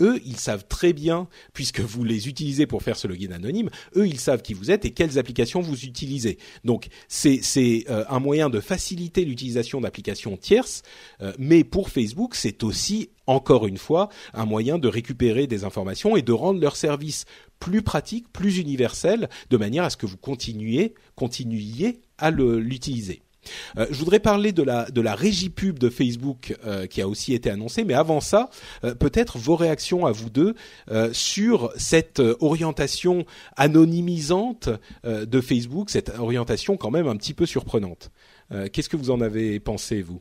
eux, 0.00 0.20
ils 0.24 0.36
savent 0.36 0.66
très 0.68 0.92
bien, 0.92 1.28
puisque 1.52 1.80
vous 1.80 2.04
les 2.04 2.28
utilisez 2.28 2.66
pour 2.66 2.82
faire 2.82 2.96
ce 2.96 3.08
login 3.08 3.32
anonyme, 3.32 3.70
eux, 3.96 4.06
ils 4.06 4.20
savent 4.20 4.42
qui 4.42 4.54
vous 4.54 4.70
êtes 4.70 4.84
et 4.84 4.90
quelles 4.90 5.18
applications 5.18 5.60
vous 5.60 5.84
utilisez. 5.84 6.38
Donc, 6.64 6.88
c'est 7.08 7.40
euh, 7.88 8.04
un 8.08 8.20
moyen 8.20 8.50
de 8.50 8.60
faciliter 8.60 9.24
l'utilisation 9.24 9.80
d'applications 9.80 10.36
tierces, 10.36 10.82
euh, 11.22 11.32
mais 11.38 11.64
pour 11.64 11.90
Facebook, 11.90 12.34
c'est 12.34 12.62
aussi 12.62 13.10
encore 13.26 13.66
une 13.66 13.78
fois 13.78 14.08
un 14.34 14.44
moyen 14.44 14.78
de 14.78 14.88
récupérer 14.88 15.46
des 15.46 15.64
informations 15.64 16.16
et 16.16 16.22
de 16.22 16.32
rendre 16.32 16.60
leur 16.60 16.76
service 16.76 17.24
plus 17.58 17.82
pratique, 17.82 18.32
plus 18.32 18.58
universel, 18.58 19.28
de 19.50 19.56
manière 19.56 19.84
à 19.84 19.90
ce 19.90 19.96
que 19.96 20.06
vous 20.06 20.16
continuiez 20.16 20.94
à 22.18 22.30
l'utiliser. 22.30 23.22
Euh, 23.76 23.86
je 23.90 23.98
voudrais 23.98 24.20
parler 24.20 24.52
de 24.52 24.62
la 24.62 24.90
de 24.90 25.00
la 25.00 25.14
régie 25.14 25.50
pub 25.50 25.78
de 25.78 25.90
Facebook 25.90 26.56
euh, 26.64 26.86
qui 26.86 27.00
a 27.00 27.08
aussi 27.08 27.34
été 27.34 27.50
annoncée, 27.50 27.84
mais 27.84 27.94
avant 27.94 28.20
ça, 28.20 28.50
euh, 28.84 28.94
peut-être 28.94 29.38
vos 29.38 29.56
réactions 29.56 30.06
à 30.06 30.12
vous 30.12 30.30
deux 30.30 30.54
sur 31.12 31.72
cette 31.76 32.20
orientation 32.40 33.24
anonymisante 33.56 34.68
de 35.04 35.40
Facebook, 35.40 35.90
cette 35.90 36.10
orientation 36.18 36.76
quand 36.76 36.90
même 36.90 37.06
un 37.06 37.16
petit 37.16 37.34
peu 37.34 37.46
surprenante. 37.46 38.10
Qu'est-ce 38.72 38.88
que 38.88 38.96
vous 38.96 39.10
en 39.10 39.20
avez 39.20 39.60
pensé 39.60 40.02
vous? 40.02 40.20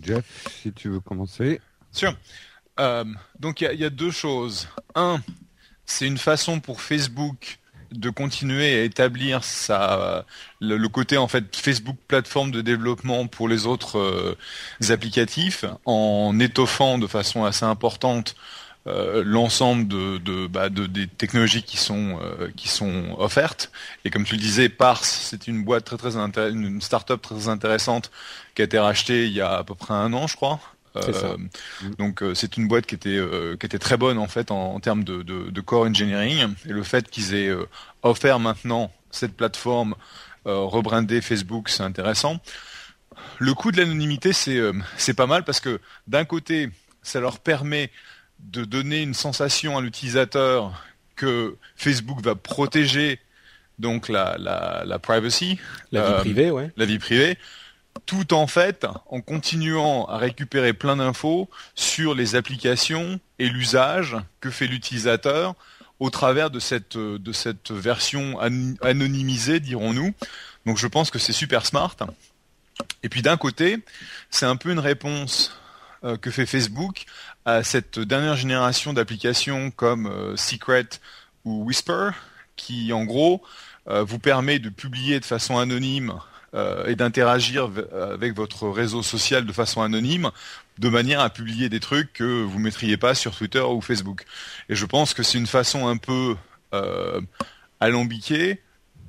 Jeff, 0.00 0.46
si 0.62 0.72
tu 0.72 0.88
veux 0.88 1.00
commencer. 1.00 1.60
Sûr. 1.92 2.16
donc 3.38 3.60
il 3.60 3.70
y, 3.72 3.76
y 3.78 3.84
a, 3.84 3.90
deux 3.90 4.10
choses. 4.10 4.68
Un, 4.94 5.20
c'est 5.84 6.06
une 6.06 6.18
façon 6.18 6.60
pour 6.60 6.80
Facebook 6.80 7.58
de 7.92 8.10
continuer 8.10 8.80
à 8.80 8.84
établir 8.84 9.40
le, 10.60 10.86
côté 10.88 11.16
en 11.16 11.28
fait 11.28 11.56
Facebook 11.56 11.96
plateforme 12.06 12.50
de 12.50 12.60
développement 12.60 13.26
pour 13.26 13.48
les 13.48 13.66
autres 13.66 13.98
euh, 13.98 14.36
applicatifs 14.90 15.64
en 15.84 16.38
étoffant 16.38 16.98
de 16.98 17.06
façon 17.06 17.44
assez 17.44 17.64
importante 17.64 18.36
euh, 18.86 19.22
l'ensemble 19.24 19.86
bah, 20.48 20.68
de, 20.68 20.86
des 20.86 21.06
technologies 21.06 21.62
qui 21.62 21.76
sont 21.76 22.18
euh, 22.22 22.48
qui 22.56 22.68
sont 22.68 23.16
offertes. 23.18 23.70
Et 24.04 24.10
comme 24.10 24.24
tu 24.24 24.34
le 24.34 24.40
disais 24.40 24.68
Pars 24.68 25.04
c'est 25.04 25.46
une 25.46 25.64
boîte 25.64 25.92
une 26.36 26.80
start-up 26.80 27.20
très 27.22 27.48
intéressante 27.48 28.10
qui 28.54 28.62
a 28.62 28.64
été 28.64 28.78
rachetée 28.78 29.26
il 29.26 29.32
y 29.32 29.40
a 29.40 29.58
à 29.58 29.64
peu 29.64 29.74
près 29.74 29.94
un 29.94 30.12
an 30.12 30.26
je 30.26 30.36
crois 30.36 30.60
euh, 31.08 31.36
donc 31.98 32.22
euh, 32.22 32.34
c'est 32.34 32.56
une 32.56 32.68
boîte 32.68 32.86
qui 32.86 32.94
était 32.94 33.16
euh, 33.16 33.56
qui 33.56 33.66
était 33.66 33.78
très 33.78 33.96
bonne 33.96 34.18
en 34.18 34.28
fait 34.28 34.50
en, 34.50 34.78
termes 34.80 35.04
de, 35.04 35.22
de, 35.22 35.60
core 35.60 35.86
engineering 35.86 36.54
et 36.66 36.72
le 36.72 36.82
fait 36.82 37.08
qu'ils 37.10 37.34
aient 37.34 37.54
offert 38.02 38.38
maintenant 38.38 38.92
cette 39.10 39.34
plateforme 39.34 39.94
rebrandée 40.44 41.20
Facebook, 41.20 41.68
c'est 41.68 41.82
intéressant. 41.82 42.40
Le 43.38 43.52
coût 43.52 43.70
de 43.72 43.76
l'anonymité, 43.76 44.32
c'est 44.32 44.60
c'est 44.96 45.14
pas 45.14 45.26
mal 45.26 45.44
parce 45.44 45.60
que 45.60 45.80
d'un 46.06 46.24
côté, 46.24 46.70
ça 47.02 47.20
leur 47.20 47.38
permet 47.38 47.90
de 48.38 48.64
donner 48.64 49.02
une 49.02 49.14
sensation 49.14 49.76
à 49.76 49.80
l'utilisateur 49.80 50.84
que 51.16 51.56
Facebook 51.76 52.22
va 52.22 52.34
protéger 52.34 53.20
donc 53.78 54.08
la, 54.08 54.36
la, 54.38 54.84
la 54.86 54.98
privacy, 54.98 55.58
la 55.92 56.08
vie 56.08 56.20
privée, 56.20 56.50
ouais. 56.50 56.70
la 56.76 56.84
vie 56.84 56.98
privée, 56.98 57.38
tout 58.06 58.34
en 58.34 58.46
fait 58.46 58.86
en 59.06 59.20
continuant 59.20 60.06
à 60.06 60.18
récupérer 60.18 60.72
plein 60.72 60.96
d'infos 60.96 61.48
sur 61.74 62.14
les 62.14 62.34
applications 62.34 63.20
et 63.38 63.48
l'usage 63.48 64.16
que 64.40 64.50
fait 64.50 64.66
l'utilisateur 64.66 65.54
au 66.00 66.10
travers 66.10 66.50
de 66.50 66.60
cette 66.60 67.70
version 67.70 68.38
anonymisée, 68.82 69.60
dirons-nous. 69.60 70.14
Donc 70.66 70.78
je 70.78 70.86
pense 70.86 71.10
que 71.10 71.18
c'est 71.18 71.32
super 71.32 71.66
smart. 71.66 71.96
Et 73.02 73.08
puis 73.08 73.22
d'un 73.22 73.36
côté, 73.36 73.78
c'est 74.30 74.46
un 74.46 74.56
peu 74.56 74.70
une 74.70 74.78
réponse 74.78 75.58
euh, 76.04 76.16
que 76.16 76.30
fait 76.30 76.46
Facebook 76.46 77.06
à 77.44 77.64
cette 77.64 77.98
dernière 77.98 78.36
génération 78.36 78.92
d'applications 78.92 79.70
comme 79.70 80.06
euh, 80.06 80.36
Secret 80.36 80.88
ou 81.44 81.64
Whisper, 81.64 82.10
qui 82.56 82.92
en 82.92 83.04
gros 83.04 83.42
euh, 83.88 84.04
vous 84.04 84.18
permet 84.18 84.58
de 84.58 84.68
publier 84.68 85.18
de 85.18 85.24
façon 85.24 85.58
anonyme 85.58 86.14
euh, 86.54 86.86
et 86.86 86.96
d'interagir 86.96 87.70
avec 87.92 88.34
votre 88.34 88.68
réseau 88.68 89.02
social 89.02 89.44
de 89.44 89.52
façon 89.52 89.82
anonyme, 89.82 90.30
de 90.78 90.88
manière 90.88 91.20
à 91.20 91.30
publier 91.30 91.68
des 91.68 91.80
trucs 91.80 92.12
que 92.12 92.42
vous 92.42 92.58
mettriez 92.58 92.96
pas 92.96 93.14
sur 93.14 93.36
Twitter 93.36 93.60
ou 93.60 93.80
Facebook. 93.80 94.24
Et 94.68 94.74
je 94.74 94.86
pense 94.86 95.14
que 95.14 95.22
c'est 95.22 95.38
une 95.38 95.46
façon 95.46 95.88
un 95.88 95.96
peu 95.96 96.36
euh, 96.74 97.20
alambiquée 97.80 98.60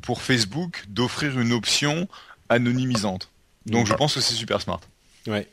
pour 0.02 0.22
Facebook 0.22 0.84
d'offrir 0.88 1.40
une 1.40 1.52
option 1.52 2.08
anonymisante. 2.50 3.30
Donc 3.66 3.88
je 3.88 3.94
pense 3.94 4.16
que 4.16 4.22
c'est 4.22 4.34
super 4.34 4.62
smart. 4.62 4.82
Ouais. 5.28 5.48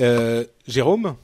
Euh, 0.00 0.44
Jérôme? 0.66 1.16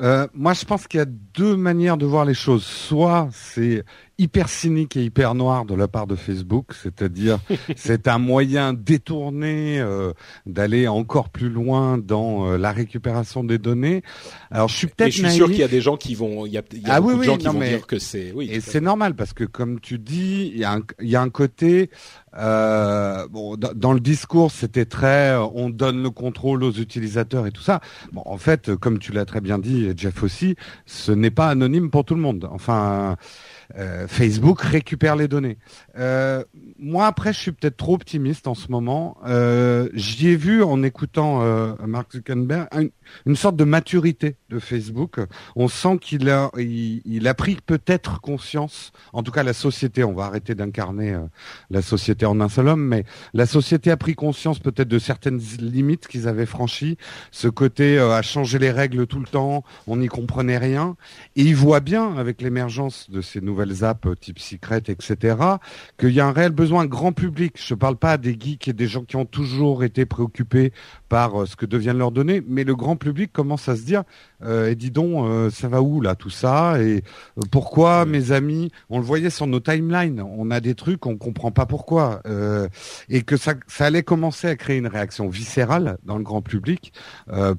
Euh, 0.00 0.26
moi, 0.34 0.52
je 0.52 0.64
pense 0.64 0.86
qu'il 0.86 0.98
y 0.98 1.02
a 1.02 1.06
deux 1.06 1.56
manières 1.56 1.96
de 1.96 2.06
voir 2.06 2.24
les 2.24 2.34
choses. 2.34 2.64
Soit 2.64 3.28
c'est 3.32 3.84
hyper 4.18 4.48
cynique 4.48 4.96
et 4.96 5.04
hyper 5.04 5.34
noir 5.34 5.64
de 5.64 5.74
la 5.74 5.88
part 5.88 6.06
de 6.06 6.16
Facebook, 6.16 6.72
c'est-à-dire 6.82 7.38
c'est 7.76 8.08
un 8.08 8.18
moyen 8.18 8.72
détourné 8.72 9.78
euh, 9.80 10.12
d'aller 10.46 10.88
encore 10.88 11.28
plus 11.28 11.48
loin 11.48 11.98
dans 11.98 12.46
euh, 12.46 12.56
la 12.56 12.72
récupération 12.72 13.44
des 13.44 13.58
données. 13.58 14.02
Alors 14.50 14.68
je 14.68 14.76
suis 14.76 14.86
peut-être 14.86 15.12
je 15.12 15.26
suis 15.26 15.30
sûr 15.32 15.46
qu'il 15.46 15.58
y 15.58 15.62
a 15.62 15.68
des 15.68 15.80
gens 15.80 15.96
qui 15.96 16.14
vont 16.14 16.46
il 16.46 16.52
y 16.52 16.58
a, 16.58 16.62
il 16.72 16.82
y 16.82 16.90
a 16.90 16.94
ah, 16.94 17.00
beaucoup 17.00 17.18
de 17.18 17.22
gens 17.22 17.36
qui 17.36 17.46
vont 17.46 17.60
dire 17.60 17.86
que 17.86 17.98
c'est 17.98 18.32
oui. 18.32 18.48
Et 18.50 18.60
c'est 18.60 18.80
normal 18.80 19.14
parce 19.14 19.32
que 19.32 19.44
comme 19.44 19.80
tu 19.80 19.98
dis, 19.98 20.50
il 20.54 20.58
y 20.58 20.64
a 20.64 20.72
un, 20.72 20.80
il 21.00 21.08
y 21.08 21.16
a 21.16 21.20
un 21.20 21.30
côté 21.30 21.90
euh, 22.38 23.26
bon, 23.28 23.56
dans 23.56 23.92
le 23.92 24.00
discours, 24.00 24.50
c'était 24.50 24.84
très, 24.84 25.34
on 25.36 25.70
donne 25.70 26.02
le 26.02 26.10
contrôle 26.10 26.64
aux 26.64 26.72
utilisateurs 26.72 27.46
et 27.46 27.50
tout 27.50 27.62
ça. 27.62 27.80
Bon, 28.12 28.22
en 28.26 28.36
fait, 28.36 28.74
comme 28.76 28.98
tu 28.98 29.12
l'as 29.12 29.24
très 29.24 29.40
bien 29.40 29.58
dit, 29.58 29.88
Jeff 29.96 30.22
aussi, 30.22 30.56
ce 30.84 31.12
n'est 31.12 31.30
pas 31.30 31.48
anonyme 31.48 31.90
pour 31.90 32.04
tout 32.04 32.14
le 32.14 32.20
monde. 32.20 32.48
Enfin, 32.50 33.16
Facebook 34.08 34.60
récupère 34.60 35.16
les 35.16 35.28
données. 35.28 35.58
Euh, 36.76 36.86
moi, 36.86 37.06
après, 37.06 37.32
je 37.32 37.38
suis 37.38 37.52
peut-être 37.52 37.76
trop 37.76 37.94
optimiste 37.94 38.46
en 38.46 38.54
ce 38.54 38.70
moment. 38.70 39.16
Euh, 39.26 39.88
J'y 39.94 40.28
ai 40.28 40.36
vu 40.36 40.62
en 40.62 40.82
écoutant 40.82 41.42
euh, 41.42 41.74
Mark 41.86 42.12
Zuckerberg 42.12 42.68
une, 43.24 43.36
sorte 43.36 43.56
de 43.56 43.64
maturité 43.64 44.36
de 44.50 44.58
Facebook. 44.58 45.20
On 45.54 45.68
sent 45.68 45.98
qu'il 46.00 46.28
a, 46.30 46.50
il, 46.56 47.28
a 47.28 47.34
pris 47.34 47.56
peut-être 47.64 48.20
conscience. 48.20 48.92
En 49.12 49.22
tout 49.22 49.32
cas, 49.32 49.42
la 49.42 49.52
société. 49.52 50.04
On 50.04 50.12
va 50.12 50.24
arrêter 50.24 50.54
d'incarner 50.54 51.14
euh, 51.14 51.20
la 51.70 51.82
société 51.82 52.26
en 52.26 52.40
un 52.40 52.48
seul 52.48 52.68
homme, 52.68 52.84
mais 52.84 53.04
la 53.34 53.46
société 53.46 53.90
a 53.90 53.96
pris 53.96 54.14
conscience 54.14 54.58
peut-être 54.58 54.88
de 54.88 54.98
certaines 54.98 55.40
limites 55.60 56.06
qu'ils 56.08 56.28
avaient 56.28 56.46
franchies. 56.46 56.96
Ce 57.30 57.48
côté 57.48 57.98
à 57.98 58.22
changer 58.22 58.58
les 58.58 58.70
règles 58.70 59.06
tout 59.06 59.20
le 59.20 59.26
temps, 59.26 59.64
on 59.86 59.96
n'y 59.96 60.08
comprenait 60.08 60.58
rien. 60.58 60.96
Et 61.36 61.42
il 61.42 61.56
voit 61.56 61.80
bien 61.80 62.16
avec 62.16 62.40
l'émergence 62.42 63.10
de 63.10 63.20
ces 63.20 63.40
nouvelles 63.40 63.84
apps 63.84 64.08
type 64.20 64.38
Secret, 64.38 64.82
etc., 64.88 65.36
qu'il 65.98 66.10
y 66.10 66.20
a 66.20 66.26
un 66.26 66.32
réel 66.32 66.52
besoin 66.52 66.65
grand 66.70 67.12
public. 67.12 67.54
Je 67.56 67.74
ne 67.74 67.78
parle 67.78 67.96
pas 67.96 68.18
des 68.18 68.36
geeks 68.38 68.68
et 68.68 68.72
des 68.72 68.86
gens 68.86 69.04
qui 69.04 69.16
ont 69.16 69.24
toujours 69.24 69.84
été 69.84 70.06
préoccupés 70.06 70.72
par 71.08 71.42
euh, 71.42 71.46
ce 71.46 71.56
que 71.56 71.66
deviennent 71.66 71.98
leurs 71.98 72.12
données, 72.12 72.42
mais 72.46 72.64
le 72.64 72.74
grand 72.74 72.96
public 72.96 73.32
commence 73.32 73.68
à 73.68 73.76
se 73.76 73.82
dire 73.82 74.02
euh, 74.42 74.70
et 74.70 74.74
dis 74.74 74.90
donc, 74.90 75.26
euh, 75.26 75.50
ça 75.50 75.68
va 75.68 75.80
où 75.80 76.00
là 76.00 76.14
tout 76.14 76.30
ça? 76.30 76.82
Et 76.82 77.02
euh, 77.38 77.42
pourquoi 77.50 78.04
mes 78.04 78.32
amis? 78.32 78.70
On 78.90 78.98
le 78.98 79.04
voyait 79.04 79.30
sur 79.30 79.46
nos 79.46 79.60
timelines, 79.60 80.20
on 80.20 80.50
a 80.50 80.60
des 80.60 80.74
trucs, 80.74 81.06
on 81.06 81.16
comprend 81.16 81.50
pas 81.50 81.66
pourquoi, 81.66 82.22
et 83.08 83.22
que 83.22 83.36
ça, 83.36 83.54
ça 83.66 83.86
allait 83.86 84.02
commencer 84.02 84.48
à 84.48 84.56
créer 84.56 84.78
une 84.78 84.86
réaction 84.86 85.28
viscérale 85.28 85.98
dans 86.04 86.16
le 86.18 86.22
grand 86.22 86.42
public, 86.42 86.92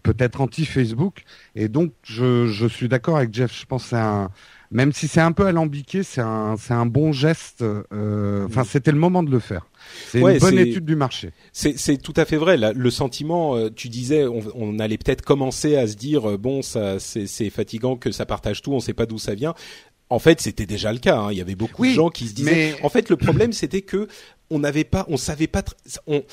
peut-être 0.03 0.41
anti-Facebook. 0.41 1.23
Et 1.55 1.67
donc, 1.67 1.93
je, 2.03 2.47
je 2.47 2.67
suis 2.67 2.87
d'accord 2.87 3.17
avec 3.17 3.33
Jeff. 3.33 3.57
Je 3.57 3.65
pense 3.65 3.83
que 3.83 3.89
c'est 3.89 3.95
un 3.95 4.29
même 4.71 4.91
si 4.91 5.07
c'est 5.07 5.21
un 5.21 5.31
peu 5.31 5.45
alambiqué, 5.45 6.03
c'est 6.03 6.21
un, 6.21 6.55
c'est 6.57 6.73
un 6.73 6.85
bon 6.85 7.11
geste. 7.11 7.61
Euh, 7.61 8.45
enfin, 8.45 8.63
c'était 8.63 8.91
le 8.91 8.97
moment 8.97 9.23
de 9.23 9.31
le 9.31 9.39
faire. 9.39 9.67
C'est 10.09 10.19
une 10.19 10.39
bonne 10.39 10.57
étude 10.57 10.85
du 10.85 10.95
marché. 10.95 11.31
C'est 11.53 12.01
tout 12.01 12.13
à 12.15 12.25
fait 12.25 12.37
vrai. 12.37 12.57
le 12.57 12.91
sentiment, 12.91 13.55
euh, 13.55 13.69
tu 13.73 13.89
disais, 13.89 14.25
on, 14.25 14.41
on 14.55 14.79
allait 14.79 14.97
peut-être 14.97 15.21
commencer 15.21 15.77
à 15.77 15.87
se 15.87 15.95
dire, 15.95 16.31
euh, 16.31 16.37
bon, 16.37 16.61
ça, 16.61 16.99
c'est 16.99 17.49
fatigant 17.49 17.95
que 17.95 18.11
ça 18.11 18.25
partage 18.25 18.61
tout, 18.61 18.73
on 18.73 18.79
sait 18.79 18.93
pas 18.93 19.05
d'où 19.05 19.17
ça 19.17 19.35
vient. 19.35 19.53
En 20.09 20.19
fait, 20.19 20.39
c'était 20.39 20.65
déjà 20.65 20.93
le 20.93 20.99
cas. 20.99 21.17
Hein. 21.17 21.31
Il 21.31 21.37
y 21.37 21.41
avait 21.41 21.55
beaucoup 21.55 21.85
de 21.85 21.91
gens 21.91 22.09
qui 22.09 22.27
se 22.27 22.33
disaient. 22.33 22.75
En 22.83 22.89
fait, 22.89 23.09
le 23.09 23.17
problème, 23.17 23.51
c'était 23.51 23.81
que 23.81 24.07
on 24.49 24.59
n'avait 24.59 24.85
pas, 24.85 25.05
on 25.09 25.17
savait 25.17 25.47
pas. 25.47 25.63
On, 26.07 26.23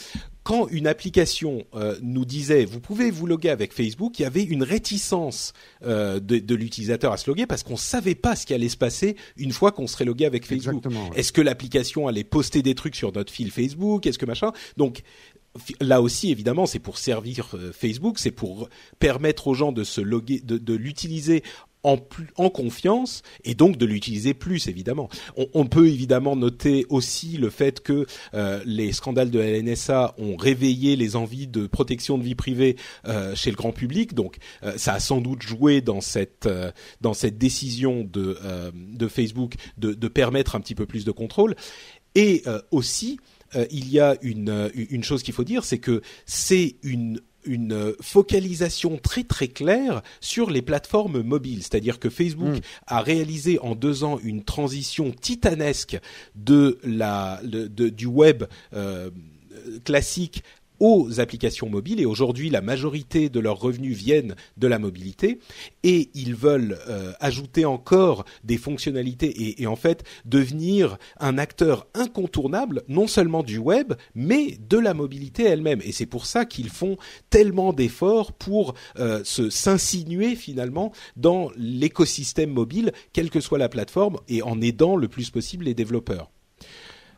quand 0.45 0.69
une 0.69 0.87
application 0.87 1.65
nous 2.03 2.25
disait 2.25 2.65
vous 2.65 2.81
pouvez 2.81 3.11
vous 3.11 3.27
loguer 3.27 3.51
avec 3.51 3.73
Facebook, 3.73 4.19
il 4.19 4.23
y 4.23 4.27
avait 4.27 4.45
une 4.45 4.63
réticence 4.63 5.53
de, 5.83 6.19
de 6.19 6.55
l'utilisateur 6.55 7.13
à 7.13 7.17
se 7.17 7.29
loguer 7.29 7.47
parce 7.47 7.63
qu'on 7.63 7.77
savait 7.77 8.15
pas 8.15 8.37
ce 8.37 8.47
qui 8.47 8.55
allait 8.55 8.69
se 8.69 8.77
passer 8.77 9.17
une 9.37 9.53
fois 9.53 9.73
qu'on 9.73 9.87
serait 9.87 10.05
logué 10.05 10.27
avec 10.27 10.47
Facebook. 10.47 10.85
Est-ce 11.17 11.33
que 11.33 11.41
l'application 11.41 12.07
allait 12.07 12.25
poster 12.25 12.63
des 12.63 12.75
trucs 12.75 12.95
sur 12.95 13.13
notre 13.13 13.33
fil 13.33 13.51
Facebook? 13.51 14.07
Est-ce 14.07 14.19
que 14.19 14.27
machin? 14.27 14.53
Donc 14.77 15.03
là 15.81 16.03
aussi, 16.03 16.31
évidemment, 16.31 16.67
c'est 16.67 16.79
pour 16.79 16.99
servir 16.99 17.55
Facebook, 17.73 18.19
c'est 18.19 18.31
pour 18.31 18.69
permettre 18.99 19.49
aux 19.49 19.55
gens 19.55 19.73
de 19.73 19.85
se 19.85 20.01
loguer, 20.01 20.41
de, 20.41 20.59
de 20.59 20.75
l'utiliser 20.75 21.43
en, 21.85 21.99
confiance 22.49 23.23
et 23.45 23.55
donc 23.55 23.77
de 23.77 23.87
l'utiliser 23.87 24.35
plus 24.35 24.69
évidemment. 24.69 25.09
On, 25.53 25.67
peut 25.67 25.87
évidemment 25.87 26.37
noter 26.37 26.87
aussi 26.89 27.37
le 27.37 27.51
fait 27.51 27.81
que 27.81 28.07
euh, 28.33 28.63
les 28.65 28.93
scandales 28.93 29.31
de 29.31 29.39
la 29.39 29.63
NSA 29.63 30.15
ont 30.19 30.37
réveillé 30.37 30.97
les 30.97 31.17
envies 31.17 31.47
de 31.47 31.67
protection 31.67 32.19
de 32.19 32.23
vie 32.23 32.35
privée 32.35 32.77
euh, 33.07 33.35
chez 33.35 33.51
le 33.51 33.57
grand 33.57 33.73
public, 33.73 34.15
donc 34.15 34.37
euh, 34.63 34.75
ça 34.77 34.95
a 34.95 35.01
sans 35.01 35.21
doute 35.21 35.43
joué 35.43 35.81
dans 35.81 36.01
cette 36.01 36.49
décision 37.39 38.05
de 38.05 39.09
Facebook 39.09 39.55
de, 39.77 40.09
permettre 40.09 40.55
un 40.55 40.61
petit 40.61 40.75
peu 40.75 40.87
plus 40.87 41.05
de 41.05 41.11
contrôle 41.11 41.57
et 42.15 42.45
aussi 42.71 43.19
il 43.71 43.91
y 43.91 44.01
a 44.01 44.17
une 44.23 45.03
chose 45.03 45.23
qu'il 45.23 45.35
faut 45.35 45.45
dire, 45.45 45.65
c'est 45.65 45.79
que 45.79 46.03
c'est 46.25 46.77
une 46.83 47.21
une 47.45 47.95
focalisation 48.01 48.99
très 48.99 49.25
très 49.25 49.49
claire 49.49 50.03
sur 50.21 50.51
les 50.51 50.63
plateformes 50.63 51.23
mobiles, 51.23 51.63
c'est-à-dire 51.63 51.99
que 51.99 52.11
Facebook 52.11 52.57
mm. 52.57 52.61
a 52.87 53.01
réalisé 53.01 53.59
en 53.61 53.75
deux 53.75 54.05
ans 54.05 54.19
une 54.23 54.45
transition 54.45 55.11
titanesque 55.13 55.99
de 56.35 56.79
la 56.85 57.41
de, 57.43 57.67
de, 57.67 57.89
du 57.89 58.07
web 58.07 58.45
euh, 58.73 59.11
classique 59.85 60.43
aux 60.81 61.21
applications 61.21 61.69
mobiles 61.69 62.01
et 62.01 62.07
aujourd'hui 62.07 62.51
la 62.51 62.61
majorité 62.61 63.29
de 63.29 63.41
leurs 63.41 63.59
revenus 63.59 63.97
viennent 63.97 64.35
de 64.57 64.67
la 64.67 64.79
mobilité 64.79 65.39
et 65.83 66.11
ils 66.15 66.35
veulent 66.35 66.79
euh, 66.89 67.13
ajouter 67.21 67.65
encore 67.65 68.25
des 68.43 68.57
fonctionnalités 68.57 69.61
et, 69.61 69.67
en 69.67 69.77
fait 69.77 70.05
devenir 70.25 70.99
un 71.21 71.39
acteur 71.39 71.87
incontournable 71.95 72.83
non 72.89 73.07
seulement 73.07 73.43
du 73.43 73.59
web 73.59 73.95
mais 74.15 74.59
de 74.69 74.79
la 74.79 74.95
mobilité 74.95 75.45
elle-même 75.45 75.81
et 75.85 75.93
c'est 75.93 76.07
pour 76.07 76.27
ça 76.27 76.45
qu'ils 76.45 76.71
font 76.71 76.97
tellement 77.31 77.73
d'efforts 77.73 78.33
pour 78.33 78.75
euh, 78.99 79.23
se 79.25 79.51
s'insinuer 79.51 80.37
finalement 80.37 80.93
dans 81.17 81.51
l'écosystème 81.57 82.51
mobile 82.51 82.93
quelle 83.13 83.31
que 83.31 83.41
soit 83.41 83.59
la 83.59 83.69
plateforme 83.69 84.19
et 84.29 84.43
en 84.43 84.61
aidant 84.61 84.97
le 84.97 85.09
plus 85.09 85.31
possible 85.31 85.65
les 85.65 85.75
développeurs. 85.75 86.34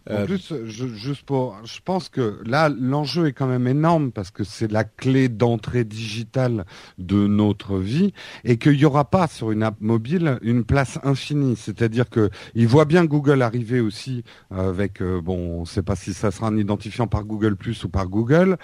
En 0.09 0.15
euh, 0.15 0.25
plus, 0.25 0.55
je, 0.67 0.87
juste 0.87 1.25
pour, 1.25 1.57
je 1.65 1.81
pense 1.85 2.09
que 2.09 2.41
là, 2.47 2.69
l'enjeu 2.69 3.27
est 3.27 3.33
quand 3.33 3.49
même 3.49 3.67
énorme 3.67 4.13
parce 4.13 4.31
que 4.31 4.45
c'est 4.45 4.71
la 4.71 4.85
clé 4.85 5.29
d'entrée 5.29 5.83
digitale 5.85 6.65
de 6.99 7.27
notre 7.27 7.79
vie 7.79 8.13
et 8.45 8.57
qu'il 8.57 8.77
n'y 8.77 8.85
aura 8.85 9.11
pas 9.11 9.27
sur 9.27 9.51
une 9.51 9.65
app 9.65 9.81
mobile 9.81 10.39
une 10.43 10.65
place 10.65 11.01
infinie. 11.03 11.57
C'est-à-dire 11.57 12.09
que 12.09 12.31
il 12.55 12.69
voit 12.69 12.85
bien 12.85 13.05
Google 13.05 13.43
arriver 13.43 13.81
aussi 13.81 14.23
avec, 14.51 15.03
euh, 15.03 15.21
bon, 15.21 15.59
on 15.59 15.61
ne 15.63 15.67
sait 15.67 15.83
pas 15.83 15.97
si 15.97 16.15
ça 16.15 16.31
sera 16.31 16.49
un 16.49 16.57
identifiant 16.57 17.09
par 17.09 17.25
Google 17.25 17.57
Plus 17.57 17.83
ou 17.83 17.89
par 17.89 18.07
Google, 18.07 18.59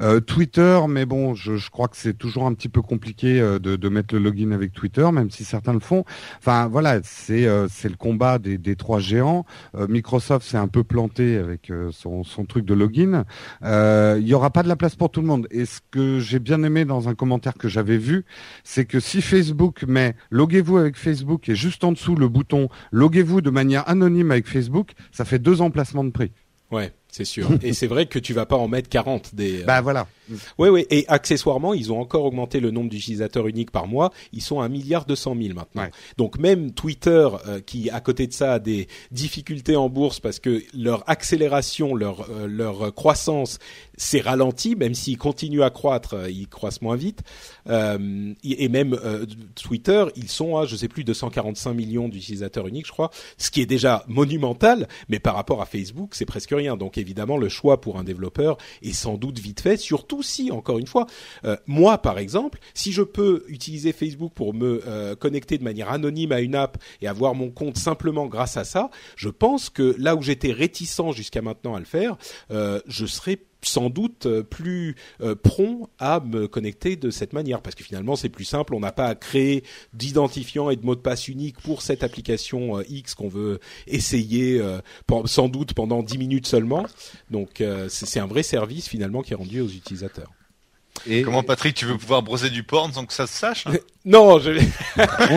euh, 0.00 0.18
Twitter, 0.18 0.80
mais 0.88 1.06
bon, 1.06 1.34
je, 1.34 1.56
je 1.56 1.70
crois 1.70 1.86
que 1.86 1.96
c'est 1.96 2.18
toujours 2.18 2.46
un 2.46 2.54
petit 2.54 2.68
peu 2.68 2.82
compliqué 2.82 3.38
de, 3.40 3.76
de, 3.76 3.88
mettre 3.88 4.14
le 4.14 4.20
login 4.20 4.50
avec 4.50 4.72
Twitter, 4.72 5.08
même 5.12 5.30
si 5.30 5.44
certains 5.44 5.74
le 5.74 5.80
font. 5.80 6.04
Enfin, 6.38 6.66
voilà, 6.66 7.00
c'est 7.04 7.46
c'est 7.68 7.88
le 7.88 7.96
combat 7.96 8.38
des, 8.38 8.58
des 8.58 8.74
trois 8.74 8.98
géants. 8.98 9.44
Microsoft, 9.88 10.46
c'est 10.48 10.56
un 10.56 10.68
peu 10.68 10.82
planté 10.88 11.36
avec 11.36 11.70
euh, 11.70 11.90
son, 11.92 12.24
truc 12.46 12.64
de 12.64 12.74
login. 12.74 13.24
Euh, 13.62 14.16
il 14.18 14.24
n'y 14.24 14.34
aura 14.34 14.50
pas 14.50 14.62
de 14.62 14.68
la 14.68 14.76
place 14.76 14.96
pour 14.96 15.10
tout 15.10 15.20
le 15.20 15.26
monde. 15.26 15.46
Et 15.50 15.64
ce 15.64 15.80
que 15.90 16.18
j'ai 16.18 16.40
bien 16.40 16.62
aimé 16.64 16.84
dans 16.84 17.08
un 17.08 17.14
commentaire 17.14 17.54
que 17.54 17.68
j'avais 17.68 17.98
vu, 17.98 18.24
c'est 18.64 18.84
que 18.84 18.98
si 18.98 19.22
Facebook 19.22 19.84
met 19.86 20.16
loguez-vous 20.30 20.78
avec 20.78 20.96
Facebook 20.96 21.48
et 21.48 21.54
juste 21.54 21.84
en 21.84 21.92
dessous 21.92 22.16
le 22.16 22.28
bouton 22.28 22.68
loguez-vous 22.90 23.40
de 23.40 23.50
manière 23.50 23.88
anonyme 23.88 24.30
avec 24.30 24.48
Facebook, 24.48 24.92
ça 25.12 25.24
fait 25.24 25.38
deux 25.38 25.60
emplacements 25.60 26.04
de 26.04 26.10
prix. 26.10 26.32
Ouais, 26.70 26.92
c'est 27.18 27.24
sûr. 27.24 27.48
et 27.62 27.72
c'est 27.72 27.88
vrai 27.88 28.06
que 28.06 28.18
tu 28.18 28.32
vas 28.32 28.46
pas 28.46 28.56
en 28.56 28.68
mettre 28.68 28.88
40 28.88 29.34
des. 29.34 29.62
Euh, 29.62 29.64
bah 29.64 29.80
voilà. 29.80 30.06
Oui, 30.58 30.68
oui. 30.68 30.86
Et 30.90 31.04
accessoirement, 31.08 31.74
ils 31.74 31.90
ont 31.90 31.98
encore 32.00 32.24
augmenté 32.24 32.60
le 32.60 32.70
nombre 32.70 32.90
d'utilisateurs 32.90 33.48
uniques 33.48 33.70
par 33.70 33.86
mois. 33.88 34.12
Ils 34.32 34.42
sont 34.42 34.60
à 34.60 34.66
un 34.66 34.68
milliard 34.68 35.06
deux 35.06 35.16
cent 35.16 35.34
mille 35.34 35.54
maintenant. 35.54 35.82
Ouais. 35.82 35.90
Donc 36.16 36.38
même 36.38 36.72
Twitter, 36.72 37.28
euh, 37.46 37.60
qui 37.60 37.90
à 37.90 38.00
côté 38.00 38.26
de 38.26 38.32
ça 38.32 38.54
a 38.54 38.58
des 38.58 38.88
difficultés 39.10 39.74
en 39.74 39.88
bourse 39.88 40.20
parce 40.20 40.38
que 40.38 40.62
leur 40.76 41.02
accélération, 41.08 41.94
leur 41.94 42.28
euh, 42.30 42.46
leur 42.46 42.94
croissance 42.94 43.58
s'est 43.96 44.20
ralentie, 44.20 44.76
même 44.76 44.94
s'ils 44.94 45.18
continuent 45.18 45.62
à 45.62 45.70
croître, 45.70 46.14
ils 46.28 46.46
croissent 46.46 46.82
moins 46.82 46.96
vite. 46.96 47.22
Et 47.68 48.68
même 48.68 48.96
Twitter, 49.56 50.04
ils 50.14 50.28
sont 50.28 50.56
à 50.56 50.66
je 50.66 50.76
sais 50.76 50.88
plus 50.88 51.04
245 51.04 51.72
millions 51.72 52.08
d'utilisateurs 52.08 52.68
uniques, 52.68 52.86
je 52.86 52.92
crois, 52.92 53.10
ce 53.38 53.50
qui 53.50 53.60
est 53.60 53.66
déjà 53.66 54.04
monumental. 54.06 54.86
Mais 55.08 55.18
par 55.18 55.34
rapport 55.34 55.62
à 55.62 55.66
Facebook, 55.66 56.10
c'est 56.12 56.26
presque 56.26 56.50
rien. 56.50 56.76
Donc 56.76 56.98
évidemment, 56.98 57.07
le 57.14 57.48
choix 57.48 57.80
pour 57.80 57.98
un 57.98 58.04
développeur 58.04 58.56
est 58.82 58.92
sans 58.92 59.16
doute 59.16 59.38
vite 59.38 59.60
fait, 59.60 59.76
surtout 59.76 60.22
si, 60.22 60.50
encore 60.50 60.78
une 60.78 60.86
fois, 60.86 61.06
euh, 61.44 61.56
moi 61.66 61.98
par 61.98 62.18
exemple, 62.18 62.58
si 62.74 62.92
je 62.92 63.02
peux 63.02 63.44
utiliser 63.48 63.92
Facebook 63.92 64.32
pour 64.34 64.54
me 64.54 64.82
euh, 64.86 65.14
connecter 65.14 65.58
de 65.58 65.64
manière 65.64 65.90
anonyme 65.90 66.32
à 66.32 66.40
une 66.40 66.54
app 66.54 66.78
et 67.02 67.08
avoir 67.08 67.34
mon 67.34 67.50
compte 67.50 67.76
simplement 67.76 68.26
grâce 68.26 68.56
à 68.56 68.64
ça, 68.64 68.90
je 69.16 69.28
pense 69.28 69.70
que 69.70 69.94
là 69.98 70.14
où 70.16 70.22
j'étais 70.22 70.52
réticent 70.52 71.12
jusqu'à 71.12 71.42
maintenant 71.42 71.74
à 71.74 71.78
le 71.78 71.84
faire, 71.84 72.16
euh, 72.50 72.80
je 72.86 73.06
serais 73.06 73.38
sans 73.62 73.90
doute 73.90 74.28
plus 74.42 74.96
euh, 75.20 75.34
prompt 75.34 75.88
à 75.98 76.20
me 76.20 76.46
connecter 76.48 76.96
de 76.96 77.10
cette 77.10 77.32
manière. 77.32 77.60
Parce 77.60 77.74
que 77.74 77.84
finalement 77.84 78.16
c'est 78.16 78.28
plus 78.28 78.44
simple. 78.44 78.74
On 78.74 78.80
n'a 78.80 78.92
pas 78.92 79.06
à 79.06 79.14
créer 79.14 79.64
d'identifiant 79.92 80.70
et 80.70 80.76
de 80.76 80.84
mot 80.84 80.94
de 80.94 81.00
passe 81.00 81.28
unique 81.28 81.60
pour 81.60 81.82
cette 81.82 82.02
application 82.02 82.78
euh, 82.78 82.84
X 82.88 83.14
qu'on 83.14 83.28
veut 83.28 83.60
essayer 83.86 84.60
euh, 84.60 84.78
sans 85.24 85.48
doute 85.48 85.74
pendant 85.74 86.02
10 86.02 86.18
minutes 86.18 86.46
seulement. 86.46 86.86
Donc 87.30 87.62
c'est 87.88 88.20
un 88.20 88.26
vrai 88.26 88.42
service 88.42 88.88
finalement 88.88 89.22
qui 89.22 89.32
est 89.32 89.36
rendu 89.36 89.60
aux 89.60 89.68
utilisateurs 89.68 90.32
et 91.06 91.22
Comment 91.22 91.42
Patrick, 91.42 91.74
tu 91.74 91.84
veux 91.84 91.96
pouvoir 91.96 92.22
brosser 92.22 92.50
du 92.50 92.62
porn 92.62 92.92
sans 92.92 93.06
que 93.06 93.12
ça 93.12 93.26
se 93.26 93.34
sache 93.34 93.66
hein 93.66 93.72
Non, 94.04 94.38
je... 94.38 94.52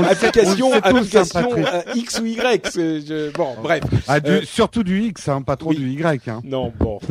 application, 0.09 0.73
application 0.73 1.57
euh, 1.57 1.81
X 1.95 2.19
ou 2.19 2.25
Y. 2.25 2.71
Je... 2.73 3.31
Bon, 3.31 3.55
bref. 3.61 3.83
Ah, 4.07 4.19
du, 4.19 4.31
euh... 4.31 4.45
Surtout 4.45 4.83
du 4.83 5.01
X, 5.01 5.27
hein, 5.27 5.41
pas 5.41 5.57
trop 5.57 5.71
oui. 5.71 5.77
du 5.77 5.91
Y. 5.91 6.27
Hein. 6.29 6.41
Non, 6.45 6.71
bon. 6.79 6.99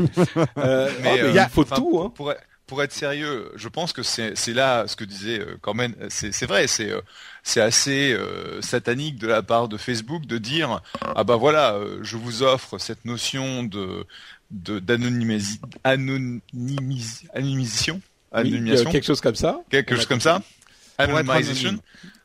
euh, 0.59 0.91
mais, 1.03 1.21
oh, 1.23 1.25
mais 1.25 1.33
il 1.35 1.49
faut 1.51 1.65
tout. 1.65 2.01
Hein. 2.03 2.13
Pour, 2.15 2.33
pour, 2.67 2.83
être 2.83 2.93
sérieux, 2.93 3.53
je 3.57 3.69
pense 3.69 3.93
que 3.93 4.03
c'est 4.03 4.55
là 4.55 4.85
ce 4.87 4.97
que 4.97 5.05
disait 5.05 5.41
euh, 5.41 5.59
Cormen. 5.61 5.95
C'est 6.09 6.47
vrai, 6.47 6.67
c'est 6.67 6.91
euh, 6.91 7.03
c'est 7.43 7.61
assez 7.61 8.13
euh, 8.13 8.61
satanique 8.61 9.19
de 9.19 9.27
la 9.27 9.43
part 9.43 9.69
de 9.69 9.77
Facebook 9.77 10.27
de 10.27 10.39
dire 10.39 10.81
ah 11.03 11.25
bah 11.25 11.37
voilà, 11.37 11.75
euh, 11.75 11.99
je 12.03 12.17
vous 12.17 12.43
offre 12.43 12.79
cette 12.79 13.05
notion 13.05 13.65
de 13.65 14.07
d'anonymisation. 14.51 15.61
Anonymisation 15.85 18.01
anonymisation. 18.33 18.87
Oui, 18.87 18.93
quelque 18.93 19.07
chose 19.07 19.21
comme 19.21 19.35
ça. 19.35 19.61
Quelque 19.71 19.95
chose 19.97 20.07
comme 20.07 20.21
ça. 20.21 20.43
Anonymization. 20.99 21.79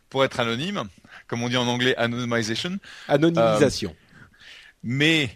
Pour 0.10 0.24
être 0.24 0.39
anonyme. 0.39 0.84
Comme 1.28 1.44
on 1.44 1.50
dit 1.50 1.58
en 1.58 1.68
anglais, 1.68 1.96
anonymization. 1.98 2.78
Anonymisation. 3.08 3.91
Euh, 3.91 4.26
mais 4.84 5.30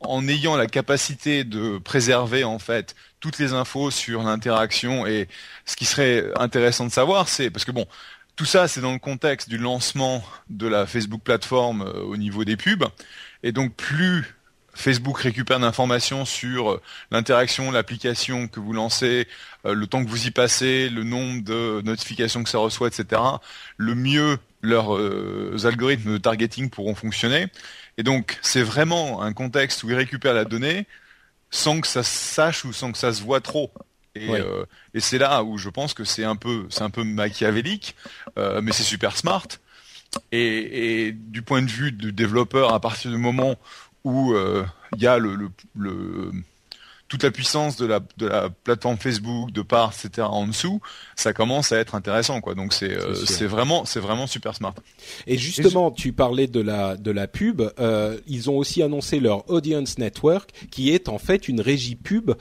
en 0.00 0.26
ayant 0.28 0.56
la 0.56 0.66
capacité 0.66 1.44
de 1.44 1.78
préserver 1.78 2.44
en 2.44 2.58
fait 2.58 2.94
toutes 3.20 3.38
les 3.38 3.52
infos 3.52 3.90
sur 3.90 4.22
l'interaction 4.22 5.06
et 5.06 5.28
ce 5.64 5.74
qui 5.74 5.84
serait 5.84 6.26
intéressant 6.36 6.86
de 6.86 6.92
savoir, 6.92 7.28
c'est 7.28 7.50
parce 7.50 7.64
que 7.64 7.72
bon, 7.72 7.86
tout 8.36 8.44
ça 8.44 8.68
c'est 8.68 8.80
dans 8.80 8.92
le 8.92 8.98
contexte 8.98 9.48
du 9.48 9.58
lancement 9.58 10.22
de 10.50 10.68
la 10.68 10.86
Facebook 10.86 11.22
plateforme 11.22 11.82
euh, 11.82 12.02
au 12.02 12.16
niveau 12.16 12.44
des 12.44 12.56
pubs 12.56 12.84
et 13.42 13.52
donc 13.52 13.74
plus 13.74 14.35
Facebook 14.76 15.18
récupère 15.18 15.58
d'informations 15.58 16.24
sur 16.24 16.72
euh, 16.72 16.82
l'interaction, 17.10 17.70
l'application 17.70 18.46
que 18.48 18.60
vous 18.60 18.72
lancez, 18.72 19.26
euh, 19.64 19.74
le 19.74 19.86
temps 19.86 20.04
que 20.04 20.08
vous 20.08 20.26
y 20.26 20.30
passez, 20.30 20.88
le 20.88 21.02
nombre 21.02 21.42
de 21.42 21.80
notifications 21.82 22.44
que 22.44 22.50
ça 22.50 22.58
reçoit, 22.58 22.88
etc., 22.88 23.20
le 23.76 23.94
mieux 23.94 24.38
leurs 24.62 24.96
euh, 24.96 25.56
algorithmes 25.64 26.12
de 26.12 26.18
targeting 26.18 26.70
pourront 26.70 26.94
fonctionner. 26.94 27.46
Et 27.98 28.02
donc, 28.02 28.38
c'est 28.42 28.62
vraiment 28.62 29.22
un 29.22 29.32
contexte 29.32 29.82
où 29.82 29.90
ils 29.90 29.96
récupèrent 29.96 30.34
la 30.34 30.44
donnée 30.44 30.86
sans 31.50 31.80
que 31.80 31.86
ça 31.86 32.02
se 32.02 32.10
sache 32.10 32.64
ou 32.64 32.72
sans 32.72 32.92
que 32.92 32.98
ça 32.98 33.12
se 33.12 33.22
voit 33.22 33.40
trop. 33.40 33.72
Et, 34.14 34.28
ouais. 34.28 34.40
euh, 34.40 34.64
et 34.94 35.00
c'est 35.00 35.18
là 35.18 35.44
où 35.44 35.58
je 35.58 35.68
pense 35.68 35.94
que 35.94 36.04
c'est 36.04 36.24
un 36.24 36.36
peu, 36.36 36.66
c'est 36.70 36.82
un 36.82 36.90
peu 36.90 37.04
machiavélique, 37.04 37.94
euh, 38.38 38.60
mais 38.62 38.72
c'est 38.72 38.82
super 38.82 39.16
smart. 39.16 39.46
Et, 40.32 41.06
et, 41.06 41.12
du 41.12 41.42
point 41.42 41.62
de 41.62 41.70
vue 41.70 41.92
du 41.92 42.12
développeur, 42.12 42.72
à 42.72 42.80
partir 42.80 43.10
du 43.10 43.18
moment 43.18 43.56
où 44.06 44.32
il 44.32 44.36
euh, 44.36 44.62
y 44.98 45.06
a 45.08 45.18
le, 45.18 45.34
le, 45.34 45.50
le, 45.76 46.30
toute 47.08 47.24
la 47.24 47.32
puissance 47.32 47.76
de 47.76 47.86
la, 47.86 48.00
de 48.18 48.26
la 48.26 48.50
plateforme 48.50 48.96
Facebook, 48.98 49.50
de 49.50 49.62
part, 49.62 49.92
etc. 49.92 50.28
en 50.30 50.46
dessous, 50.46 50.80
ça 51.16 51.32
commence 51.32 51.72
à 51.72 51.78
être 51.78 51.96
intéressant, 51.96 52.40
quoi. 52.40 52.54
Donc 52.54 52.72
c'est 52.72 52.92
euh, 52.92 53.14
c'est 53.14 53.46
vraiment 53.46 53.84
c'est 53.84 53.98
vraiment 53.98 54.28
super 54.28 54.54
smart. 54.54 54.74
Et 55.26 55.36
justement, 55.36 55.90
tu 55.90 56.12
parlais 56.12 56.46
de 56.46 56.60
la 56.60 56.96
de 56.96 57.10
la 57.10 57.26
pub. 57.26 57.62
Euh, 57.80 58.18
ils 58.28 58.48
ont 58.48 58.56
aussi 58.56 58.80
annoncé 58.80 59.18
leur 59.18 59.50
Audience 59.50 59.98
Network, 59.98 60.50
qui 60.70 60.92
est 60.92 61.08
en 61.08 61.18
fait 61.18 61.48
une 61.48 61.60
régie 61.60 61.96
pub 61.96 62.32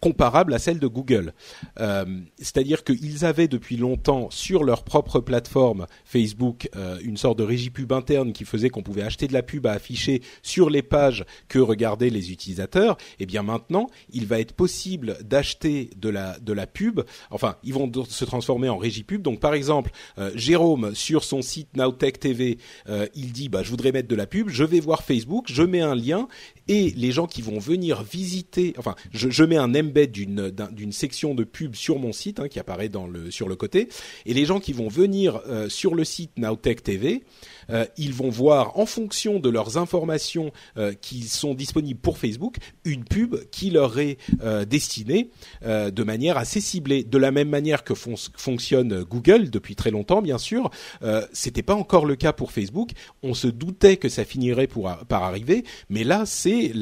comparable 0.00 0.54
à 0.54 0.58
celle 0.58 0.78
de 0.78 0.86
Google. 0.86 1.32
Euh, 1.80 2.04
c'est-à-dire 2.38 2.84
qu'ils 2.84 3.24
avaient 3.24 3.48
depuis 3.48 3.76
longtemps 3.76 4.28
sur 4.30 4.64
leur 4.64 4.84
propre 4.84 5.20
plateforme 5.20 5.86
Facebook 6.04 6.68
euh, 6.76 6.98
une 7.02 7.16
sorte 7.16 7.38
de 7.38 7.44
régie 7.44 7.70
pub 7.70 7.92
interne 7.92 8.32
qui 8.32 8.44
faisait 8.44 8.70
qu'on 8.70 8.82
pouvait 8.82 9.02
acheter 9.02 9.26
de 9.26 9.32
la 9.32 9.42
pub 9.42 9.66
à 9.66 9.72
afficher 9.72 10.22
sur 10.42 10.70
les 10.70 10.82
pages 10.82 11.24
que 11.48 11.58
regardaient 11.58 12.10
les 12.10 12.32
utilisateurs. 12.32 12.96
Et 13.18 13.24
eh 13.24 13.26
bien 13.26 13.42
maintenant, 13.42 13.88
il 14.10 14.26
va 14.26 14.40
être 14.40 14.52
possible 14.52 15.18
d'acheter 15.24 15.90
de 15.96 16.08
la 16.08 16.38
de 16.38 16.52
la 16.52 16.66
pub. 16.66 17.00
Enfin, 17.30 17.56
ils 17.62 17.74
vont 17.74 17.90
se 18.08 18.24
transformer 18.24 18.68
en 18.68 18.78
régie 18.78 19.04
pub. 19.04 19.22
Donc 19.22 19.40
par 19.40 19.54
exemple, 19.54 19.90
euh, 20.18 20.30
Jérôme 20.34 20.94
sur 20.94 21.24
son 21.24 21.42
site 21.42 21.76
Nowtech 21.76 22.20
TV, 22.20 22.58
il 23.14 23.32
dit 23.32 23.48
bah 23.48 23.62
je 23.62 23.70
voudrais 23.70 23.92
mettre 23.92 24.08
de 24.08 24.16
la 24.16 24.26
pub, 24.26 24.48
je 24.48 24.64
vais 24.64 24.80
voir 24.80 25.02
Facebook, 25.02 25.46
je 25.48 25.62
mets 25.62 25.80
un 25.80 25.94
lien 25.94 26.28
et 26.68 26.90
les 26.96 27.12
gens 27.12 27.26
qui 27.26 27.42
vont 27.42 27.58
venir 27.58 28.02
visiter, 28.02 28.74
enfin, 28.78 28.94
je, 29.12 29.30
je 29.30 29.44
mets 29.44 29.56
un 29.56 29.74
embed 29.88 30.10
d'une 30.10 30.52
d'une 30.72 30.92
section 30.92 31.34
de 31.34 31.44
pub 31.44 31.74
sur 31.74 31.98
mon 31.98 32.12
site 32.12 32.40
hein, 32.40 32.48
qui 32.48 32.58
apparaît 32.58 32.90
sur 33.30 33.48
le 33.48 33.56
côté, 33.56 33.88
et 34.26 34.34
les 34.34 34.44
gens 34.44 34.60
qui 34.60 34.72
vont 34.72 34.88
venir 34.88 35.40
euh, 35.48 35.68
sur 35.68 35.94
le 35.94 36.04
site 36.04 36.38
Nowtech 36.38 36.82
TV, 36.82 37.24
euh, 37.70 37.84
ils 37.96 38.12
vont 38.12 38.30
voir 38.30 38.78
en 38.78 38.86
fonction 38.86 39.40
de 39.40 39.48
leurs 39.48 39.76
informations 39.76 40.52
euh, 40.76 40.94
qui 41.00 41.22
sont 41.22 41.54
disponibles 41.54 42.00
pour 42.00 42.18
Facebook 42.18 42.56
une 42.84 43.04
pub 43.04 43.36
qui 43.50 43.70
leur 43.70 43.98
est 43.98 44.18
destinée 44.68 45.30
de 45.64 46.02
manière 46.02 46.36
assez 46.36 46.60
ciblée, 46.60 47.04
de 47.04 47.18
la 47.18 47.30
même 47.30 47.48
manière 47.48 47.84
que 47.84 47.94
fonctionne 47.94 49.02
Google 49.02 49.50
depuis 49.50 49.74
très 49.74 49.90
longtemps, 49.90 50.22
bien 50.22 50.38
sûr. 50.38 50.70
C'était 51.32 51.62
pas 51.62 51.74
encore 51.74 52.06
le 52.06 52.16
cas 52.16 52.32
pour 52.32 52.52
Facebook. 52.52 52.90
On 53.22 53.34
se 53.34 53.48
doutait 53.48 53.96
que 53.96 54.08
ça 54.08 54.24
finirait 54.24 54.66
pour, 54.66 54.90
par 55.08 55.22
arriver, 55.22 55.64
mais 55.88 56.04
là 56.04 56.24
c'est 56.26 56.72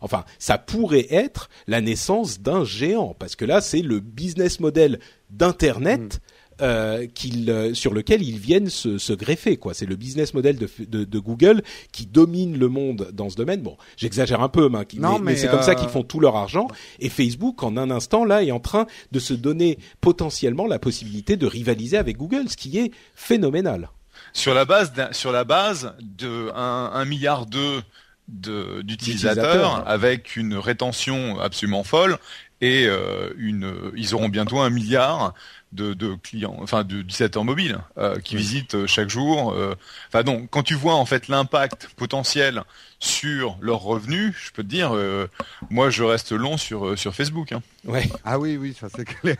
enfin, 0.00 0.24
ça 0.38 0.58
pourrait 0.58 1.06
être 1.10 1.48
la 1.66 1.80
naissance 1.80 2.40
d'un 2.40 2.64
géant, 2.64 3.14
parce 3.18 3.36
que 3.36 3.44
là, 3.44 3.60
c'est 3.60 3.82
le 3.82 4.00
business 4.00 4.60
model 4.60 5.00
d'Internet. 5.30 6.16
Hmm. 6.16 6.38
Euh, 6.60 7.06
euh, 7.48 7.72
sur 7.72 7.94
lequel 7.94 8.20
ils 8.20 8.38
viennent 8.38 8.68
se, 8.68 9.12
greffer 9.12 9.56
quoi. 9.58 9.74
C'est 9.74 9.86
le 9.86 9.94
business 9.94 10.34
model 10.34 10.56
de, 10.56 11.18
Google 11.20 11.62
qui 11.92 12.04
domine 12.06 12.58
le 12.58 12.68
monde 12.68 13.10
dans 13.12 13.30
ce 13.30 13.36
domaine. 13.36 13.62
Bon, 13.62 13.76
j'exagère 13.96 14.40
un 14.42 14.48
peu, 14.48 14.68
mais, 14.68 15.36
c'est 15.36 15.48
comme 15.48 15.62
ça 15.62 15.76
qu'ils 15.76 15.86
euh, 15.86 15.90
font 15.90 16.02
tout 16.02 16.18
leur 16.18 16.34
argent. 16.34 16.66
Et 16.98 17.10
Facebook, 17.10 17.62
en 17.62 17.76
un 17.76 17.92
instant, 17.92 18.24
là, 18.24 18.42
est 18.42 18.50
en 18.50 18.58
train 18.58 18.86
de 19.12 19.20
se 19.20 19.34
donner 19.34 19.78
potentiellement 20.00 20.66
la 20.66 20.80
possibilité 20.80 21.36
de 21.36 21.46
rivaliser 21.46 21.96
avec 21.96 22.16
Google, 22.16 22.48
ce 22.48 22.56
qui 22.56 22.78
est 22.78 22.90
phénoménal. 23.14 23.90
Sur 24.32 24.52
la 24.52 24.64
base, 24.64 24.92
sur 25.12 25.30
la 25.30 25.44
base 25.44 25.94
de 26.00 26.50
un, 26.54 27.04
milliard 27.04 27.46
de 27.46 27.80
d'utilisateurs 28.28 29.88
avec 29.88 30.36
une 30.36 30.54
rétention 30.54 31.40
absolument 31.40 31.82
folle 31.82 32.18
et 32.60 32.86
euh, 32.86 33.30
une, 33.38 33.92
ils 33.96 34.14
auront 34.14 34.28
bientôt 34.28 34.60
un 34.60 34.70
milliard 34.70 35.34
de, 35.72 35.94
de 35.94 36.14
clients, 36.14 36.56
enfin 36.60 36.82
d'utilisateurs 36.84 37.44
mobiles 37.44 37.78
euh, 37.98 38.18
qui 38.20 38.36
visitent 38.36 38.86
chaque 38.86 39.10
jour. 39.10 39.52
Euh, 39.52 39.74
enfin 40.08 40.22
donc, 40.22 40.48
quand 40.50 40.62
tu 40.62 40.74
vois 40.74 40.94
en 40.94 41.06
fait 41.06 41.28
l'impact 41.28 41.90
potentiel 41.96 42.62
sur 42.98 43.56
leurs 43.60 43.82
revenus, 43.82 44.34
je 44.36 44.50
peux 44.50 44.62
te 44.62 44.68
dire, 44.68 44.94
euh, 44.94 45.28
moi 45.70 45.90
je 45.90 46.02
reste 46.02 46.32
long 46.32 46.56
sur 46.56 46.88
euh, 46.88 46.96
sur 46.96 47.14
Facebook. 47.14 47.52
Hein. 47.52 47.62
Ouais. 47.88 48.08
Ah 48.24 48.38
oui, 48.38 48.56
oui, 48.56 48.74
ça 48.78 48.88
c'est 48.94 49.04
clair. 49.04 49.36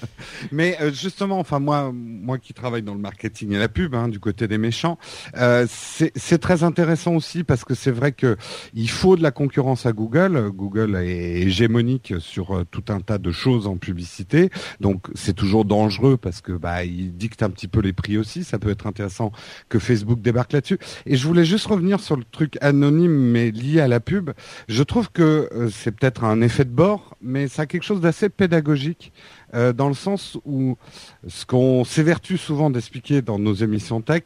Mais 0.52 0.76
euh, 0.80 0.92
justement, 0.92 1.38
enfin 1.38 1.58
moi, 1.58 1.92
moi 1.92 2.38
qui 2.38 2.54
travaille 2.54 2.82
dans 2.82 2.94
le 2.94 3.00
marketing 3.00 3.52
et 3.52 3.58
la 3.58 3.68
pub, 3.68 3.94
hein, 3.94 4.08
du 4.08 4.18
côté 4.18 4.48
des 4.48 4.58
méchants, 4.58 4.98
c'est 5.68 6.38
très 6.40 6.62
intéressant 6.62 7.14
aussi 7.14 7.44
parce 7.44 7.64
que 7.64 7.74
c'est 7.74 7.90
vrai 7.90 8.12
que 8.12 8.36
il 8.74 8.90
faut 8.90 9.16
de 9.16 9.22
la 9.22 9.30
concurrence 9.30 9.86
à 9.86 9.92
Google. 9.92 10.50
Google 10.50 10.96
est 10.96 11.42
hégémonique 11.42 12.14
sur 12.18 12.64
tout 12.70 12.84
un 12.88 13.00
tas 13.00 13.18
de 13.18 13.30
choses 13.30 13.66
en 13.66 13.76
publicité, 13.76 14.50
donc 14.80 15.06
c'est 15.14 15.34
toujours 15.34 15.64
dangereux 15.64 16.16
parce 16.16 16.40
que 16.40 16.52
bah 16.52 16.84
il 16.84 17.16
dicte 17.16 17.42
un 17.42 17.50
petit 17.50 17.68
peu 17.68 17.80
les 17.80 17.92
prix 17.92 18.18
aussi. 18.18 18.44
Ça 18.44 18.58
peut 18.58 18.70
être 18.70 18.86
intéressant 18.86 19.32
que 19.68 19.78
Facebook 19.78 20.20
débarque 20.20 20.52
là-dessus. 20.52 20.78
Et 21.06 21.16
je 21.16 21.26
voulais 21.26 21.44
juste 21.44 21.66
revenir 21.66 22.00
sur 22.00 22.16
le 22.16 22.24
truc 22.24 22.56
anonyme 22.60 23.10
mais 23.10 23.50
lié 23.50 23.80
à 23.80 23.88
la 23.88 24.00
pub, 24.00 24.30
je 24.68 24.82
trouve 24.82 25.10
que 25.10 25.48
euh, 25.52 25.68
c'est 25.70 25.92
peut-être 25.92 26.24
un 26.24 26.40
effet 26.40 26.64
de 26.64 26.70
bord, 26.70 27.16
mais 27.20 27.48
ça 27.48 27.66
chose 27.84 28.00
d'assez 28.00 28.28
pédagogique 28.28 29.12
euh, 29.54 29.72
dans 29.74 29.88
le 29.88 29.94
sens 29.94 30.38
où 30.46 30.76
ce 31.26 31.44
qu'on 31.44 31.84
s'évertue 31.84 32.38
souvent 32.38 32.70
d'expliquer 32.70 33.20
dans 33.20 33.38
nos 33.38 33.52
émissions 33.52 34.00
tech, 34.00 34.22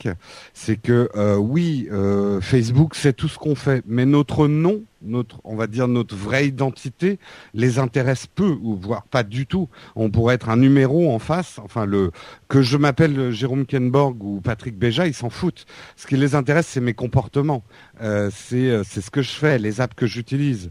c'est 0.55 0.77
que 0.77 1.09
euh, 1.16 1.37
oui, 1.37 1.88
euh, 1.90 2.40
Facebook 2.40 2.95
c'est 2.95 3.12
tout 3.12 3.27
ce 3.27 3.37
qu'on 3.37 3.57
fait, 3.57 3.83
mais 3.88 4.07
notre 4.07 4.47
nom, 4.47 4.83
notre, 5.03 5.40
on 5.42 5.57
va 5.57 5.66
dire 5.66 5.88
notre 5.88 6.14
vraie 6.14 6.47
identité, 6.47 7.19
les 7.55 7.81
intéresse 7.81 8.29
peu 8.29 8.57
ou 8.62 8.77
voire 8.77 9.03
pas 9.03 9.25
du 9.25 9.47
tout. 9.47 9.69
On 9.97 10.11
pourrait 10.11 10.37
être 10.37 10.49
un 10.49 10.57
numéro 10.57 11.12
en 11.12 11.19
face, 11.19 11.59
enfin 11.59 11.87
le 11.87 12.12
que 12.49 12.62
je 12.62 12.77
m'appelle 12.77 13.33
Jérôme 13.33 13.66
Kenborg 13.66 14.23
ou 14.23 14.40
Patrick 14.40 14.79
Béja, 14.79 15.09
ils 15.09 15.14
s'en 15.14 15.31
foutent. 15.31 15.66
Ce 15.97 16.07
qui 16.07 16.16
les 16.16 16.37
intéresse, 16.37 16.69
c'est 16.69 16.81
mes 16.81 16.95
comportements, 16.95 17.64
c'est 18.01 18.85
c'est 18.85 19.01
ce 19.01 19.11
que 19.11 19.23
je 19.23 19.31
fais, 19.31 19.59
les 19.59 19.81
apps 19.81 19.95
que 19.95 20.07
j'utilise. 20.07 20.71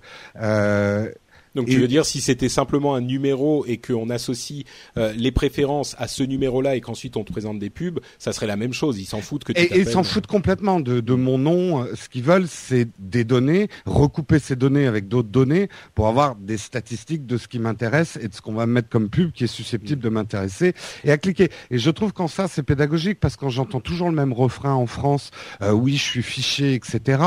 Donc 1.55 1.67
tu 1.67 1.79
veux 1.79 1.87
dire 1.87 2.05
si 2.05 2.21
c'était 2.21 2.49
simplement 2.49 2.95
un 2.95 3.01
numéro 3.01 3.65
et 3.65 3.77
qu'on 3.77 4.09
associe 4.09 4.63
euh, 4.97 5.13
les 5.15 5.31
préférences 5.31 5.95
à 5.97 6.07
ce 6.07 6.23
numéro-là 6.23 6.75
et 6.75 6.81
qu'ensuite 6.81 7.17
on 7.17 7.23
te 7.23 7.31
présente 7.31 7.59
des 7.59 7.69
pubs, 7.69 7.99
ça 8.19 8.33
serait 8.33 8.47
la 8.47 8.57
même 8.57 8.73
chose. 8.73 8.99
Ils 8.99 9.05
s'en 9.05 9.21
foutent 9.21 9.43
que 9.43 9.53
tu 9.53 9.61
Et 9.61 9.79
ils 9.79 9.87
s'en 9.87 10.03
foutent 10.03 10.27
complètement 10.27 10.79
de, 10.79 10.99
de 10.99 11.13
mon 11.13 11.37
nom. 11.37 11.85
Ce 11.95 12.09
qu'ils 12.09 12.23
veulent, 12.23 12.47
c'est 12.47 12.87
des 12.99 13.23
données, 13.23 13.69
recouper 13.85 14.39
ces 14.39 14.55
données 14.55 14.87
avec 14.87 15.07
d'autres 15.07 15.29
données 15.29 15.69
pour 15.93 16.07
avoir 16.07 16.35
des 16.35 16.57
statistiques 16.57 17.25
de 17.25 17.37
ce 17.37 17.47
qui 17.47 17.59
m'intéresse 17.59 18.17
et 18.21 18.27
de 18.27 18.33
ce 18.33 18.41
qu'on 18.41 18.53
va 18.53 18.65
mettre 18.65 18.89
comme 18.89 19.09
pub 19.09 19.31
qui 19.31 19.45
est 19.45 19.47
susceptible 19.47 20.01
de 20.01 20.09
m'intéresser 20.09 20.73
et 21.03 21.11
à 21.11 21.17
cliquer. 21.17 21.49
Et 21.71 21.77
je 21.77 21.89
trouve 21.89 22.13
qu'en 22.13 22.27
ça 22.27 22.47
c'est 22.47 22.63
pédagogique 22.63 23.19
parce 23.19 23.35
que 23.35 23.49
j'entends 23.49 23.79
toujours 23.79 24.09
le 24.09 24.15
même 24.15 24.33
refrain 24.33 24.73
en 24.73 24.87
France, 24.87 25.31
euh, 25.61 25.71
oui 25.71 25.95
je 25.95 26.03
suis 26.03 26.23
fiché, 26.23 26.73
etc. 26.73 27.21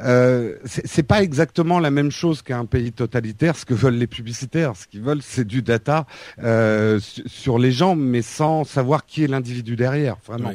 Euh, 0.00 0.56
c'est 0.64 1.02
pas 1.02 1.22
exactement 1.22 1.78
la 1.78 1.90
même 1.90 2.10
chose 2.10 2.42
qu'un 2.42 2.64
pays 2.64 2.92
totalitaire 2.92 3.43
ce 3.52 3.64
que 3.64 3.74
veulent 3.74 3.96
les 3.96 4.06
publicitaires. 4.06 4.76
Ce 4.76 4.86
qu'ils 4.86 5.02
veulent, 5.02 5.22
c'est 5.22 5.46
du 5.46 5.62
data 5.62 6.06
euh, 6.42 6.98
sur 7.26 7.58
les 7.58 7.72
gens, 7.72 7.94
mais 7.94 8.22
sans 8.22 8.64
savoir 8.64 9.04
qui 9.06 9.24
est 9.24 9.26
l'individu 9.26 9.76
derrière, 9.76 10.16
vraiment. 10.26 10.52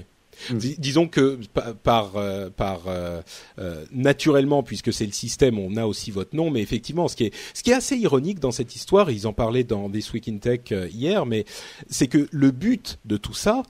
Mm. 0.50 0.58
disons 0.58 1.08
que 1.10 1.38
par 1.84 2.16
euh, 2.16 2.50
par 2.50 2.84
euh, 2.88 3.22
naturellement 3.92 4.64
puisque 4.64 4.94
c'est 4.94 5.06
le 5.06 5.12
système 5.12 5.60
on 5.60 5.76
a 5.76 5.86
aussi 5.86 6.12
votre 6.12 6.34
nom 6.34 6.50
mais 6.50 6.62
effectivement 6.62 7.10
ce 7.10 7.18
qui 7.18 7.26
est 7.26 7.34
ce 7.54 7.62
qui 7.62 7.72
est 7.72 7.74
assez 7.74 7.98
ironique 7.98 8.40
dans 8.40 8.52
cette 8.52 8.74
histoire 8.74 9.12
ils 9.12 9.28
en 9.28 9.34
parlaient 9.34 9.66
dans 9.66 9.90
This 9.90 10.14
Week 10.14 10.30
in 10.30 10.38
Tech 10.38 10.62
hier 10.72 11.26
mais 11.26 11.44
c'est 11.90 12.08
que 12.08 12.30
le 12.32 12.52
but 12.52 13.00
de 13.04 13.18
tout 13.18 13.34
ça 13.34 13.64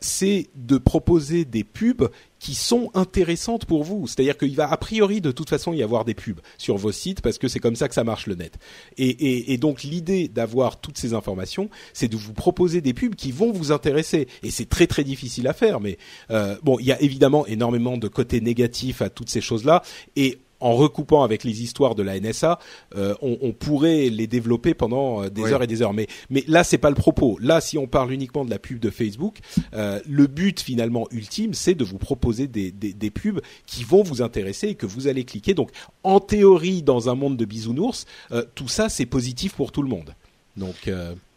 c'est 0.00 0.48
de 0.54 0.78
proposer 0.78 1.44
des 1.44 1.64
pubs 1.64 2.08
qui 2.38 2.54
sont 2.54 2.90
intéressantes 2.94 3.64
pour 3.64 3.82
vous. 3.82 4.06
C'est-à-dire 4.06 4.36
qu'il 4.36 4.54
va 4.54 4.70
a 4.70 4.76
priori 4.76 5.20
de 5.20 5.32
toute 5.32 5.48
façon 5.48 5.72
y 5.72 5.82
avoir 5.82 6.04
des 6.04 6.14
pubs 6.14 6.40
sur 6.58 6.76
vos 6.76 6.92
sites 6.92 7.20
parce 7.20 7.38
que 7.38 7.48
c'est 7.48 7.60
comme 7.60 7.76
ça 7.76 7.88
que 7.88 7.94
ça 7.94 8.04
marche 8.04 8.26
le 8.26 8.34
net. 8.34 8.58
Et, 8.98 9.08
et, 9.08 9.52
et 9.52 9.58
donc 9.58 9.82
l'idée 9.82 10.28
d'avoir 10.28 10.80
toutes 10.80 10.98
ces 10.98 11.14
informations, 11.14 11.70
c'est 11.92 12.08
de 12.08 12.16
vous 12.16 12.34
proposer 12.34 12.80
des 12.80 12.94
pubs 12.94 13.14
qui 13.14 13.32
vont 13.32 13.52
vous 13.52 13.72
intéresser. 13.72 14.28
Et 14.42 14.50
c'est 14.50 14.68
très 14.68 14.86
très 14.86 15.04
difficile 15.04 15.48
à 15.48 15.52
faire. 15.52 15.80
Mais 15.80 15.98
euh, 16.30 16.56
bon, 16.62 16.78
il 16.78 16.86
y 16.86 16.92
a 16.92 17.00
évidemment 17.00 17.46
énormément 17.46 17.96
de 17.96 18.08
côtés 18.08 18.40
négatifs 18.40 19.02
à 19.02 19.10
toutes 19.10 19.30
ces 19.30 19.40
choses-là. 19.40 19.82
Et 20.14 20.38
en 20.60 20.74
recoupant 20.74 21.22
avec 21.22 21.44
les 21.44 21.62
histoires 21.62 21.94
de 21.94 22.02
la 22.02 22.18
NSA, 22.18 22.58
euh, 22.96 23.14
on, 23.22 23.38
on, 23.42 23.52
pourrait 23.52 24.08
les 24.08 24.26
développer 24.26 24.74
pendant 24.74 25.24
euh, 25.24 25.28
des 25.28 25.44
heures 25.44 25.62
et 25.62 25.66
des 25.66 25.82
heures. 25.82 25.92
Mais, 25.92 26.06
mais 26.30 26.44
là, 26.46 26.64
c'est 26.64 26.78
pas 26.78 26.90
le 26.90 26.96
propos. 26.96 27.38
Là, 27.40 27.60
si 27.60 27.78
on 27.78 27.86
parle 27.86 28.12
uniquement 28.12 28.44
de 28.44 28.50
la 28.50 28.58
pub 28.58 28.78
de 28.78 28.90
Facebook, 28.90 29.38
euh, 29.74 30.00
le 30.08 30.26
but 30.26 30.60
finalement 30.60 31.06
ultime, 31.10 31.54
c'est 31.54 31.74
de 31.74 31.84
vous 31.84 31.98
proposer 31.98 32.46
des, 32.46 32.70
des, 32.70 32.92
des, 32.92 33.10
pubs 33.10 33.40
qui 33.66 33.84
vont 33.84 34.02
vous 34.02 34.22
intéresser 34.22 34.68
et 34.68 34.74
que 34.74 34.86
vous 34.86 35.08
allez 35.08 35.24
cliquer. 35.24 35.54
Donc, 35.54 35.70
en 36.02 36.20
théorie, 36.20 36.82
dans 36.82 37.08
un 37.08 37.14
monde 37.14 37.36
de 37.36 37.44
bisounours, 37.44 38.06
euh, 38.32 38.44
tout 38.54 38.68
ça, 38.68 38.88
c'est 38.88 39.06
positif 39.06 39.54
pour 39.54 39.72
tout 39.72 39.82
le 39.82 39.88
monde. 39.88 40.14
Donc 40.56 40.88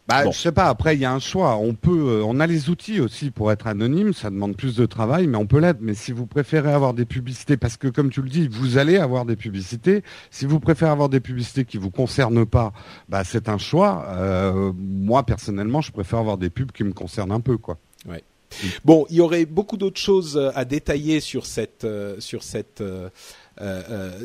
euh, 0.10 0.24
bah, 0.24 0.32
je 0.32 0.38
sais 0.38 0.52
pas. 0.52 0.66
Après, 0.66 0.96
il 0.96 1.00
y 1.00 1.06
a 1.06 1.14
un 1.14 1.20
choix. 1.20 1.58
On 1.58 1.74
peut, 1.74 1.92
euh, 1.92 2.24
on 2.26 2.40
a 2.40 2.48
les 2.48 2.70
outils 2.70 3.00
aussi 3.00 3.32
pour 3.32 3.52
être 3.52 3.68
anonyme. 3.68 4.14
Ça 4.14 4.30
demande 4.30 4.56
plus 4.56 4.76
de 4.76 4.86
travail, 4.86 5.28
mais 5.28 5.38
on 5.38 5.46
peut 5.46 5.60
l'être. 5.60 5.80
Mais 5.82 5.94
si 5.94 6.12
vous 6.12 6.26
préférez 6.26 6.72
avoir 6.72 6.94
des 6.94 7.06
publicités, 7.06 7.58
parce 7.58 7.78
que 7.78 7.88
comme 7.88 8.10
tu 8.10 8.22
le 8.22 8.30
dis, 8.30 8.48
vous 8.48 8.78
allez 8.78 8.98
avoir 8.98 9.26
des 9.26 9.36
publicités. 9.36 10.04
Si 10.32 10.46
vous 10.46 10.60
préférez 10.60 10.92
avoir 10.92 11.10
des 11.10 11.20
publicités 11.20 11.66
qui 11.66 11.78
vous 11.78 11.92
concernent 11.92 12.46
pas, 12.46 12.74
bah 13.08 13.24
c'est 13.24 13.50
un 13.50 13.58
choix. 13.58 14.06
Euh, 14.10 14.72
moi 14.78 15.24
personnellement, 15.24 15.82
je 15.82 15.92
préfère 15.92 16.20
avoir 16.20 16.38
des 16.38 16.50
pubs 16.50 16.72
qui 16.72 16.84
me 16.84 16.94
concernent 16.94 17.32
un 17.32 17.42
peu, 17.42 17.58
quoi. 17.58 17.78
Ouais. 18.08 18.24
Bon, 18.84 19.06
il 19.12 19.18
y 19.18 19.22
aurait 19.22 19.46
beaucoup 19.46 19.78
d'autres 19.78 20.00
choses 20.00 20.52
à 20.56 20.66
détailler 20.66 21.20
sur 21.20 21.46
cette, 21.46 21.84
euh, 21.84 22.20
sur 22.20 22.42
cette 22.42 22.84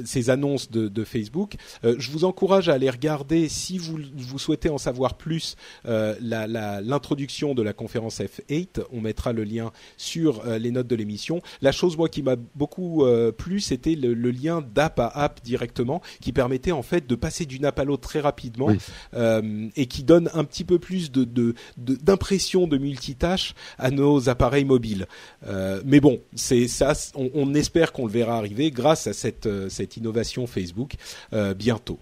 ces 0.05 0.31
annonces 0.31 0.71
de, 0.71 1.05
Facebook. 1.05 1.57
je 1.83 2.11
vous 2.11 2.25
encourage 2.25 2.69
à 2.69 2.75
aller 2.75 2.89
regarder 2.89 3.49
si 3.49 3.79
vous, 3.79 3.99
vous 4.17 4.39
souhaitez 4.39 4.71
en 4.71 4.79
savoir 4.79 5.17
plus 5.17 5.57
l'introduction 5.85 7.55
de 7.55 7.63
la 7.63 7.73
conférence 7.73 8.21
F8. 8.21 8.85
On 8.93 9.01
mettra 9.01 9.33
le 9.33 9.45
lien 9.45 9.71
sur 9.97 10.45
les 10.47 10.71
notes 10.71 10.87
de 10.87 10.97
l'émission. 10.97 11.41
La 11.63 11.73
chose 11.73 11.97
moi 11.97 12.09
qui 12.09 12.23
m'a 12.23 12.37
beaucoup 12.55 13.05
plu, 13.37 13.61
c'était 13.61 13.95
le, 13.95 14.15
le, 14.15 14.31
lien 14.31 14.63
d'app 14.63 14.99
à 15.01 15.09
app 15.09 15.41
directement, 15.43 16.01
qui 16.21 16.33
permettait 16.33 16.73
en 16.73 16.83
fait 16.83 17.07
de 17.07 17.15
passer 17.15 17.45
d'une 17.45 17.65
app 17.65 17.79
à 17.79 17.85
l'autre 17.85 18.09
très 18.09 18.21
rapidement 18.21 18.71
et 19.15 19.87
qui 19.87 20.05
donne 20.05 20.31
un 20.35 20.45
petit 20.45 20.65
peu 20.65 20.79
plus 20.79 21.11
de 21.11 21.25
d'impression 21.77 22.67
de, 22.67 22.79
multitâche 22.79 23.55
à 23.79 23.91
nos 23.91 24.29
appareils 24.29 24.65
mobiles. 24.65 25.07
Euh, 25.47 25.81
mais 25.85 26.01
bon, 26.01 26.21
c'est 26.35 26.69
ça. 26.69 26.93
On, 27.15 27.55
espère 27.55 27.93
qu'on 27.93 28.07
le 28.07 28.13
verra 28.13 28.37
arriver 28.37 28.71
grâce 28.71 29.07
à 29.07 29.13
cette, 29.13 29.24
euh, 29.47 29.69
cette 29.69 29.97
innovation 29.97 30.47
Facebook 30.47 30.95
euh, 31.33 31.55
bientôt. 31.55 31.99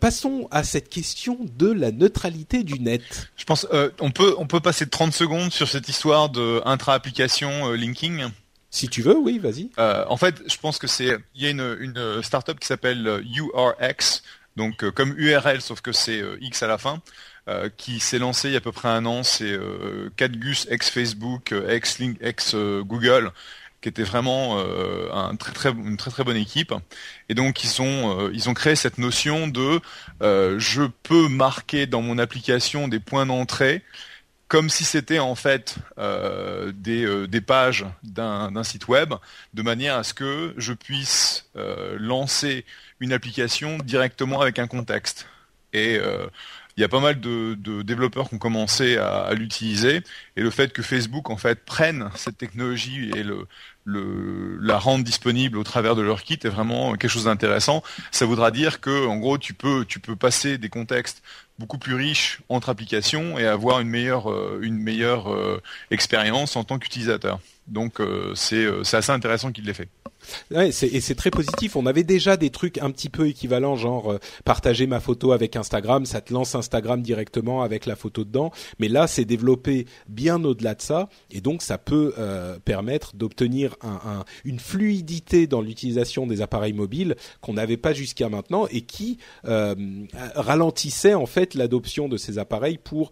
passons 0.00 0.48
à 0.50 0.64
cette 0.64 0.88
question 0.88 1.38
de 1.58 1.70
la 1.70 1.90
neutralité 1.92 2.62
du 2.62 2.80
net. 2.80 3.28
Je 3.36 3.44
pense 3.44 3.66
on 4.00 4.10
peut 4.10 4.34
on 4.38 4.46
peut 4.46 4.60
passer 4.60 4.88
30 4.88 5.12
secondes 5.12 5.52
sur 5.52 5.68
cette 5.68 5.88
histoire 5.88 6.28
de 6.30 6.62
intra-application 6.64 7.72
linking. 7.72 8.24
Si 8.70 8.88
tu 8.88 9.02
veux, 9.02 9.18
oui, 9.18 9.38
vas-y. 9.38 9.70
en 9.78 10.16
fait, 10.16 10.36
je 10.46 10.56
pense 10.56 10.78
que 10.78 10.86
c'est 10.86 11.18
il 11.34 11.42
y 11.42 11.46
a 11.46 11.50
une, 11.50 11.76
une 11.80 12.22
startup 12.22 12.58
qui 12.60 12.68
s'appelle 12.68 13.22
URX, 13.34 14.22
donc 14.56 14.88
comme 14.90 15.14
URL 15.18 15.60
sauf 15.60 15.80
que 15.80 15.92
c'est 15.92 16.22
X 16.40 16.62
à 16.62 16.68
la 16.68 16.78
fin, 16.78 17.02
euh, 17.48 17.68
qui 17.76 18.00
s'est 18.00 18.18
lancé 18.18 18.48
il 18.48 18.52
y 18.52 18.54
a 18.54 18.58
à 18.58 18.60
peu 18.60 18.70
près 18.70 18.88
un 18.88 19.06
an, 19.06 19.22
c'est 19.22 19.50
euh, 19.50 20.10
Cadgus 20.16 20.66
ex 20.70 20.90
Facebook, 20.90 21.52
euh, 21.52 21.70
ex 21.70 21.98
Link, 21.98 22.18
ex 22.20 22.54
Google, 22.54 23.32
qui 23.80 23.88
était 23.88 24.02
vraiment 24.02 24.62
très 25.38 25.70
une 25.70 25.96
très 25.96 26.10
très 26.10 26.24
bonne 26.24 26.36
équipe. 26.36 26.72
Et 27.28 27.34
donc 27.34 27.64
ils 27.64 27.80
ont 27.82 28.30
ils 28.30 28.48
ont 28.48 28.54
créé 28.54 28.76
cette 28.76 28.98
notion 28.98 29.48
de 29.48 29.80
je 30.20 30.82
peux 31.02 31.28
marquer 31.28 31.86
dans 31.86 32.02
mon 32.02 32.18
application 32.18 32.88
des 32.88 33.00
points 33.00 33.26
d'entrée 33.26 33.82
comme 34.48 34.68
si 34.68 34.82
c'était 34.84 35.20
en 35.20 35.36
fait 35.36 35.76
des, 36.74 37.26
des 37.28 37.40
pages 37.40 37.86
d'un 38.02 38.64
site 38.64 38.88
web, 38.88 39.14
de 39.54 39.62
manière 39.62 39.96
à 39.96 40.02
ce 40.02 40.12
que 40.12 40.54
je 40.56 40.72
puisse 40.72 41.48
lancer 41.98 42.64
une 42.98 43.12
application 43.12 43.78
directement 43.78 44.40
avec 44.40 44.58
un 44.58 44.66
contexte. 44.66 45.26
Et 45.72 46.00
il 46.76 46.82
y 46.82 46.84
a 46.84 46.88
pas 46.88 47.00
mal 47.00 47.20
de, 47.20 47.82
développeurs 47.82 48.30
qui 48.30 48.36
ont 48.36 48.38
commencé 48.38 48.96
à, 48.96 49.32
l'utiliser 49.34 50.02
et 50.36 50.40
le 50.40 50.50
fait 50.50 50.72
que 50.72 50.80
Facebook 50.80 51.28
en 51.28 51.36
fait 51.36 51.64
prenne 51.64 52.10
cette 52.14 52.38
technologie 52.38 53.10
et 53.14 53.22
le, 53.22 53.46
la 53.86 54.78
rende 54.78 55.04
disponible 55.04 55.58
au 55.58 55.64
travers 55.64 55.96
de 55.96 56.02
leur 56.02 56.22
kit 56.22 56.38
est 56.44 56.48
vraiment 56.48 56.92
quelque 56.92 57.08
chose 57.10 57.24
d'intéressant. 57.24 57.82
Ça 58.10 58.26
voudra 58.26 58.50
dire 58.50 58.80
que 58.80 59.06
en 59.06 59.16
gros 59.16 59.38
tu 59.38 59.54
peux 59.54 59.84
passer 60.16 60.58
des 60.58 60.68
contextes 60.68 61.22
beaucoup 61.60 61.78
plus 61.78 61.94
riches 61.94 62.40
entre 62.48 62.70
applications 62.70 63.38
et 63.38 63.46
avoir 63.46 63.80
une 63.80 63.88
meilleure 63.88 64.30
euh, 64.30 64.60
euh, 64.62 65.60
expérience 65.90 66.56
en 66.56 66.64
tant 66.64 66.78
qu'utilisateur. 66.78 67.38
Donc 67.68 68.00
euh, 68.00 68.34
c'est 68.34 68.66
assez 68.94 69.12
intéressant 69.12 69.52
qu'il 69.52 69.66
l'ait 69.66 69.74
fait. 69.74 69.88
Et 70.50 70.72
c'est 70.72 71.14
très 71.14 71.30
positif. 71.30 71.76
On 71.76 71.86
avait 71.86 72.04
déjà 72.04 72.36
des 72.36 72.50
trucs 72.50 72.78
un 72.78 72.90
petit 72.90 73.08
peu 73.08 73.28
équivalents, 73.28 73.76
genre 73.76 74.12
euh, 74.12 74.18
partager 74.44 74.86
ma 74.86 75.00
photo 75.00 75.32
avec 75.32 75.56
Instagram, 75.56 76.06
ça 76.06 76.20
te 76.20 76.32
lance 76.32 76.54
Instagram 76.54 77.02
directement 77.02 77.62
avec 77.62 77.86
la 77.86 77.96
photo 77.96 78.24
dedans. 78.24 78.50
Mais 78.78 78.88
là, 78.88 79.06
c'est 79.06 79.24
développé 79.24 79.86
bien 80.08 80.42
au-delà 80.44 80.74
de 80.74 80.82
ça, 80.82 81.08
et 81.30 81.40
donc 81.40 81.62
ça 81.62 81.78
peut 81.78 82.14
euh, 82.18 82.58
permettre 82.64 83.16
d'obtenir 83.16 83.76
un, 83.82 84.24
une 84.44 84.58
fluidité 84.58 85.46
dans 85.46 85.60
l'utilisation 85.60 86.26
des 86.26 86.42
appareils 86.42 86.72
mobiles 86.72 87.16
qu'on 87.40 87.54
n'avait 87.54 87.76
pas 87.76 87.92
jusqu'à 87.92 88.28
maintenant 88.28 88.66
et 88.70 88.82
qui 88.82 89.18
euh, 89.46 89.74
ralentissait 90.34 91.14
en 91.14 91.26
fait 91.26 91.54
l'adoption 91.54 92.08
de 92.08 92.16
ces 92.16 92.38
appareils 92.38 92.78
pour, 92.78 93.10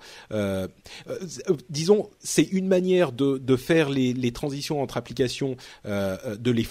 disons, 1.70 2.10
c'est 2.20 2.42
une 2.42 2.66
manière 2.66 3.12
de, 3.12 3.56
faire 3.56 3.90
les, 3.90 4.12
les, 4.12 4.32
transitions 4.32 4.82
entre 4.82 4.96
applications, 4.96 5.56
de 5.84 6.50
les 6.50 6.64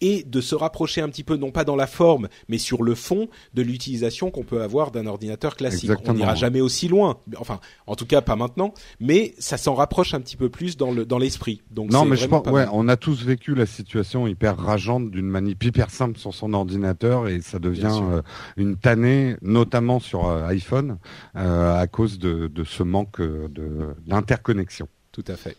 et 0.00 0.24
de 0.24 0.40
se 0.40 0.54
rapprocher 0.54 1.00
un 1.00 1.08
petit 1.08 1.24
peu, 1.24 1.36
non 1.36 1.50
pas 1.50 1.64
dans 1.64 1.76
la 1.76 1.86
forme, 1.86 2.28
mais 2.48 2.58
sur 2.58 2.82
le 2.82 2.94
fond 2.94 3.28
de 3.54 3.62
l'utilisation 3.62 4.30
qu'on 4.30 4.42
peut 4.42 4.62
avoir 4.62 4.90
d'un 4.90 5.06
ordinateur 5.06 5.56
classique. 5.56 5.90
On 6.06 6.14
n'ira 6.14 6.34
jamais 6.34 6.60
aussi 6.60 6.88
loin, 6.88 7.18
enfin, 7.38 7.60
en 7.86 7.94
tout 7.94 8.06
cas 8.06 8.20
pas 8.20 8.36
maintenant, 8.36 8.74
mais 9.00 9.34
ça 9.38 9.56
s'en 9.56 9.74
rapproche 9.74 10.14
un 10.14 10.20
petit 10.20 10.36
peu 10.36 10.48
plus 10.48 10.76
dans 10.76 10.92
le 10.92 11.06
dans 11.06 11.18
l'esprit. 11.18 11.62
Donc 11.70 11.90
non, 11.90 12.04
mais 12.04 12.16
je 12.16 12.26
pense, 12.26 12.46
ouais, 12.48 12.66
on 12.72 12.88
a 12.88 12.96
tous 12.96 13.24
vécu 13.24 13.54
la 13.54 13.66
situation 13.66 14.26
hyper 14.26 14.56
rageante 14.56 15.10
d'une 15.10 15.26
manip 15.26 15.62
hyper 15.64 15.90
simple 15.90 16.18
sur 16.18 16.34
son 16.34 16.52
ordinateur 16.52 17.28
et 17.28 17.40
ça 17.40 17.58
devient 17.58 18.00
euh, 18.02 18.22
une 18.56 18.76
tannée, 18.76 19.36
notamment 19.42 20.00
sur 20.00 20.28
euh, 20.28 20.46
iPhone, 20.48 20.98
euh, 21.36 21.78
à 21.78 21.86
cause 21.86 22.18
de, 22.18 22.48
de 22.48 22.64
ce 22.64 22.82
manque 22.82 23.22
d'interconnexion. 24.06 24.88
Tout 25.12 25.24
à 25.28 25.36
fait. 25.36 25.56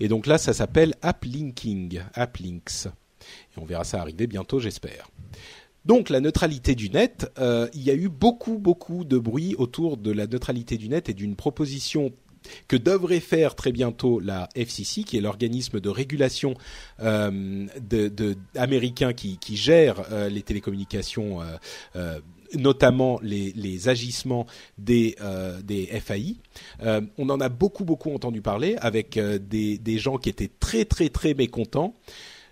Et 0.00 0.08
donc 0.08 0.26
là, 0.26 0.38
ça 0.38 0.52
s'appelle 0.52 0.94
App 1.02 1.24
Linking, 1.24 2.00
App 2.14 2.36
Links. 2.38 2.86
Et 2.86 3.58
on 3.58 3.64
verra 3.64 3.84
ça 3.84 4.00
arriver 4.00 4.26
bientôt, 4.26 4.60
j'espère. 4.60 5.08
Donc 5.84 6.10
la 6.10 6.20
neutralité 6.20 6.74
du 6.74 6.90
net, 6.90 7.30
euh, 7.38 7.68
il 7.72 7.82
y 7.82 7.90
a 7.90 7.94
eu 7.94 8.08
beaucoup 8.08 8.58
beaucoup 8.58 9.04
de 9.04 9.18
bruit 9.18 9.54
autour 9.56 9.96
de 9.96 10.10
la 10.10 10.26
neutralité 10.26 10.76
du 10.76 10.88
net 10.88 11.08
et 11.08 11.14
d'une 11.14 11.36
proposition 11.36 12.12
que 12.68 12.76
devrait 12.76 13.20
faire 13.20 13.54
très 13.54 13.72
bientôt 13.72 14.20
la 14.20 14.48
FCC, 14.54 15.04
qui 15.04 15.16
est 15.16 15.20
l'organisme 15.20 15.80
de 15.80 15.88
régulation 15.88 16.54
euh, 17.00 17.66
américain 18.54 19.12
qui, 19.12 19.38
gère 19.56 20.02
euh, 20.12 20.28
les 20.28 20.42
télécommunications 20.42 21.40
notamment 22.54 23.18
les, 23.22 23.88
agissements 23.88 24.46
des, 24.78 25.16
euh, 25.20 25.60
des 25.62 25.86
FAI. 25.86 26.36
Euh, 26.82 27.00
on 27.18 27.28
en 27.30 27.40
a 27.40 27.48
beaucoup 27.48 27.84
beaucoup 27.84 28.12
entendu 28.12 28.42
parler 28.42 28.76
avec 28.80 29.16
euh, 29.16 29.38
des, 29.38 29.78
des 29.78 29.98
gens 29.98 30.16
qui 30.16 30.28
étaient 30.28 30.50
très 30.60 30.84
très 30.84 31.08
très 31.08 31.34
mécontents. 31.34 31.94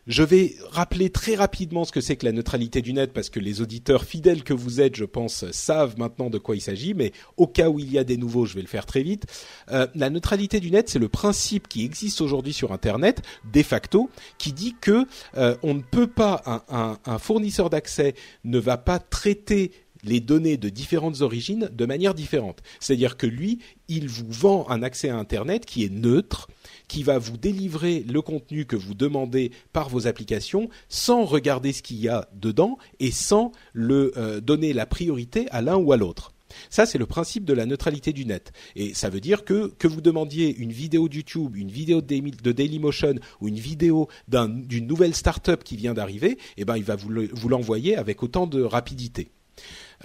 Je 0.06 0.22
vais 0.22 0.54
rappeler 0.70 1.08
très 1.08 1.34
rapidement 1.34 1.84
ce 1.84 1.92
que 1.92 2.02
c'est 2.02 2.16
que 2.16 2.26
la 2.26 2.32
neutralité 2.32 2.82
du 2.82 2.92
net 2.92 3.12
parce 3.12 3.30
que 3.30 3.40
les 3.40 3.62
auditeurs 3.62 4.04
fidèles 4.04 4.44
que 4.44 4.52
vous 4.52 4.82
êtes, 4.82 4.96
je 4.96 5.04
pense, 5.04 5.50
savent 5.50 5.98
maintenant 5.98 6.28
de 6.28 6.36
quoi 6.36 6.56
il 6.56 6.60
s'agit, 6.60 6.92
mais 6.92 7.12
au 7.38 7.46
cas 7.46 7.70
où 7.70 7.78
il 7.78 7.90
y 7.90 7.98
a 7.98 8.04
des 8.04 8.18
nouveaux, 8.18 8.44
je 8.44 8.54
vais 8.54 8.60
le 8.60 8.66
faire 8.66 8.84
très 8.84 9.02
vite. 9.02 9.24
Euh, 9.70 9.86
la 9.94 10.10
neutralité 10.10 10.60
du 10.60 10.70
net, 10.70 10.90
c'est 10.90 10.98
le 10.98 11.08
principe 11.08 11.68
qui 11.68 11.84
existe 11.84 12.20
aujourd'hui 12.20 12.52
sur 12.52 12.72
Internet, 12.72 13.22
de 13.50 13.62
facto, 13.62 14.10
qui 14.36 14.52
dit 14.52 14.74
que 14.78 15.06
euh, 15.38 15.56
on 15.62 15.72
ne 15.72 15.80
peut 15.80 16.06
pas, 16.06 16.42
un, 16.68 16.98
un 17.06 17.18
fournisseur 17.18 17.70
d'accès 17.70 18.14
ne 18.44 18.58
va 18.58 18.76
pas 18.76 18.98
traiter 18.98 19.72
les 20.04 20.20
données 20.20 20.56
de 20.56 20.68
différentes 20.68 21.20
origines 21.20 21.68
de 21.72 21.86
manière 21.86 22.14
différente. 22.14 22.62
C'est-à-dire 22.80 23.16
que 23.16 23.26
lui, 23.26 23.58
il 23.88 24.08
vous 24.08 24.30
vend 24.30 24.68
un 24.68 24.82
accès 24.82 25.08
à 25.08 25.16
Internet 25.16 25.66
qui 25.66 25.84
est 25.84 25.92
neutre, 25.92 26.48
qui 26.88 27.02
va 27.02 27.18
vous 27.18 27.36
délivrer 27.36 28.04
le 28.08 28.22
contenu 28.22 28.66
que 28.66 28.76
vous 28.76 28.94
demandez 28.94 29.50
par 29.72 29.88
vos 29.88 30.06
applications 30.06 30.68
sans 30.88 31.24
regarder 31.24 31.72
ce 31.72 31.82
qu'il 31.82 31.98
y 31.98 32.08
a 32.08 32.28
dedans 32.34 32.78
et 33.00 33.10
sans 33.10 33.52
le 33.72 34.12
euh, 34.16 34.40
donner 34.40 34.72
la 34.72 34.86
priorité 34.86 35.46
à 35.50 35.62
l'un 35.62 35.76
ou 35.76 35.92
à 35.92 35.96
l'autre. 35.96 36.32
Ça, 36.70 36.86
c'est 36.86 36.98
le 36.98 37.06
principe 37.06 37.44
de 37.44 37.52
la 37.52 37.66
neutralité 37.66 38.12
du 38.12 38.24
net. 38.24 38.52
Et 38.76 38.94
ça 38.94 39.10
veut 39.10 39.20
dire 39.20 39.44
que 39.44 39.72
que 39.78 39.88
vous 39.88 40.00
demandiez 40.00 40.54
une 40.56 40.72
vidéo 40.72 41.08
de 41.08 41.16
YouTube, 41.16 41.56
une 41.56 41.70
vidéo 41.70 42.00
de 42.00 42.52
Dailymotion 42.52 43.14
ou 43.40 43.48
une 43.48 43.58
vidéo 43.58 44.08
d'une 44.28 44.86
nouvelle 44.86 45.14
start-up 45.14 45.64
qui 45.64 45.76
vient 45.76 45.94
d'arriver, 45.94 46.38
eh 46.56 46.64
ben, 46.64 46.76
il 46.76 46.84
va 46.84 46.96
vous 46.96 47.48
l'envoyer 47.48 47.96
avec 47.96 48.22
autant 48.22 48.46
de 48.46 48.62
rapidité. 48.62 49.30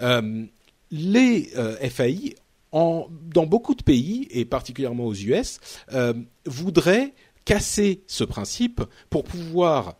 Euh, 0.01 0.45
les 0.91 1.51
euh, 1.55 1.75
FAI 1.89 2.35
dans 2.71 3.45
beaucoup 3.47 3.73
de 3.73 3.83
pays, 3.83 4.27
et 4.29 4.45
particulièrement 4.45 5.05
aux 5.05 5.15
US, 5.15 5.59
euh, 5.93 6.13
voudraient 6.45 7.13
casser 7.45 8.03
ce 8.07 8.23
principe 8.23 8.81
pour 9.09 9.23
pouvoir 9.23 9.95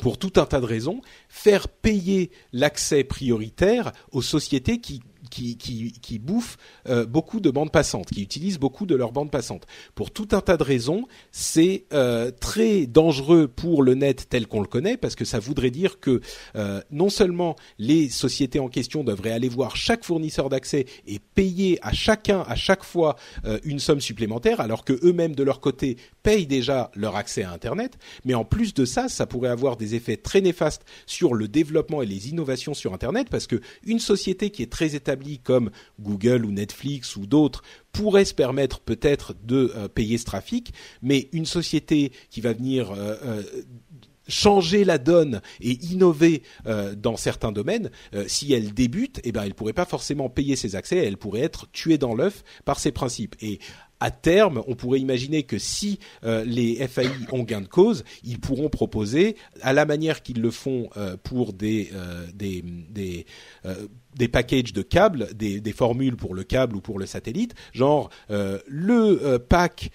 pour 0.00 0.18
tout 0.18 0.32
un 0.36 0.44
tas 0.44 0.60
de 0.60 0.66
raisons, 0.66 1.00
faire 1.28 1.68
payer 1.68 2.30
l'accès 2.52 3.02
prioritaire 3.02 3.92
aux 4.12 4.20
sociétés 4.20 4.78
qui 4.78 5.00
qui, 5.28 5.56
qui, 5.56 5.92
qui 5.92 6.18
bouffent 6.18 6.56
euh, 6.88 7.06
beaucoup 7.06 7.40
de 7.40 7.50
bandes 7.50 7.72
passantes, 7.72 8.08
qui 8.08 8.22
utilisent 8.22 8.58
beaucoup 8.58 8.86
de 8.86 8.94
leurs 8.94 9.12
bandes 9.12 9.30
passantes. 9.30 9.66
Pour 9.94 10.10
tout 10.10 10.28
un 10.32 10.40
tas 10.40 10.56
de 10.56 10.62
raisons, 10.62 11.06
c'est 11.32 11.84
euh, 11.92 12.30
très 12.30 12.86
dangereux 12.86 13.48
pour 13.48 13.82
le 13.82 13.94
net 13.94 14.28
tel 14.28 14.46
qu'on 14.46 14.60
le 14.60 14.66
connaît, 14.66 14.96
parce 14.96 15.14
que 15.14 15.24
ça 15.24 15.38
voudrait 15.38 15.70
dire 15.70 16.00
que 16.00 16.20
euh, 16.56 16.80
non 16.90 17.08
seulement 17.08 17.56
les 17.78 18.08
sociétés 18.08 18.58
en 18.58 18.68
question 18.68 19.04
devraient 19.04 19.32
aller 19.32 19.48
voir 19.48 19.76
chaque 19.76 20.04
fournisseur 20.04 20.48
d'accès 20.48 20.86
et 21.06 21.18
payer 21.18 21.78
à 21.82 21.92
chacun, 21.92 22.40
à 22.46 22.54
chaque 22.54 22.84
fois, 22.84 23.16
une 23.64 23.78
somme 23.78 24.00
supplémentaire, 24.00 24.60
alors 24.60 24.84
que 24.84 24.92
eux-mêmes 25.04 25.34
de 25.34 25.42
leur 25.42 25.60
côté 25.60 25.96
payent 26.22 26.46
déjà 26.46 26.90
leur 26.94 27.16
accès 27.16 27.42
à 27.42 27.52
Internet, 27.52 27.98
mais 28.24 28.34
en 28.34 28.44
plus 28.44 28.74
de 28.74 28.84
ça, 28.84 29.08
ça 29.08 29.26
pourrait 29.26 29.48
avoir 29.48 29.76
des 29.76 29.94
effets 29.94 30.16
très 30.16 30.40
néfastes 30.40 30.82
sur 31.06 31.34
le 31.34 31.48
développement 31.48 32.02
et 32.02 32.06
les 32.06 32.28
innovations 32.28 32.74
sur 32.74 32.94
Internet, 32.94 33.28
parce 33.30 33.46
que 33.46 33.60
une 33.84 33.98
société 33.98 34.50
qui 34.50 34.62
est 34.62 34.70
très 34.70 34.94
établie 34.94 35.15
comme 35.42 35.70
Google 36.00 36.44
ou 36.44 36.50
Netflix 36.50 37.16
ou 37.16 37.26
d'autres 37.26 37.62
pourraient 37.96 38.24
se 38.24 38.34
permettre 38.34 38.80
peut-être 38.80 39.34
de 39.44 39.72
euh, 39.74 39.88
payer 39.88 40.18
ce 40.18 40.24
trafic, 40.24 40.72
mais 41.02 41.28
une 41.32 41.46
société 41.46 42.12
qui 42.30 42.40
va 42.40 42.52
venir 42.52 42.90
euh, 42.90 43.14
euh, 43.24 43.42
changer 44.28 44.84
la 44.84 44.98
donne 44.98 45.40
et 45.60 45.78
innover 45.84 46.42
dans 46.96 47.16
certains 47.16 47.52
domaines, 47.52 47.92
si 48.26 48.52
elle 48.52 48.74
débute, 48.74 49.20
eh 49.22 49.30
ben 49.30 49.44
elle 49.44 49.54
pourrait 49.54 49.72
pas 49.72 49.84
forcément 49.84 50.28
payer 50.28 50.56
ses 50.56 50.74
accès, 50.74 50.96
elle 50.96 51.16
pourrait 51.16 51.42
être 51.42 51.70
tuée 51.70 51.96
dans 51.96 52.12
l'œuf 52.12 52.42
par 52.64 52.80
ses 52.80 52.90
principes. 52.90 53.36
Et 53.40 53.60
à 54.00 54.10
terme, 54.10 54.64
on 54.66 54.74
pourrait 54.74 54.98
imaginer 54.98 55.44
que 55.44 55.58
si 55.58 56.00
les 56.24 56.74
FAI 56.88 57.08
ont 57.30 57.44
gain 57.44 57.60
de 57.60 57.68
cause, 57.68 58.02
ils 58.24 58.40
pourront 58.40 58.68
proposer, 58.68 59.36
à 59.62 59.72
la 59.72 59.86
manière 59.86 60.24
qu'ils 60.24 60.40
le 60.40 60.50
font 60.50 60.90
pour 61.22 61.52
des 61.52 61.92
des, 62.34 63.26
des 64.16 64.28
packages 64.28 64.72
de 64.72 64.82
câbles, 64.82 65.28
des, 65.34 65.60
formules 65.72 66.16
pour 66.16 66.34
le 66.34 66.42
câble 66.42 66.76
ou 66.76 66.80
pour 66.80 66.98
le 66.98 67.06
satellite, 67.06 67.54
genre 67.72 68.10
le 68.28 69.36
pack 69.38 69.90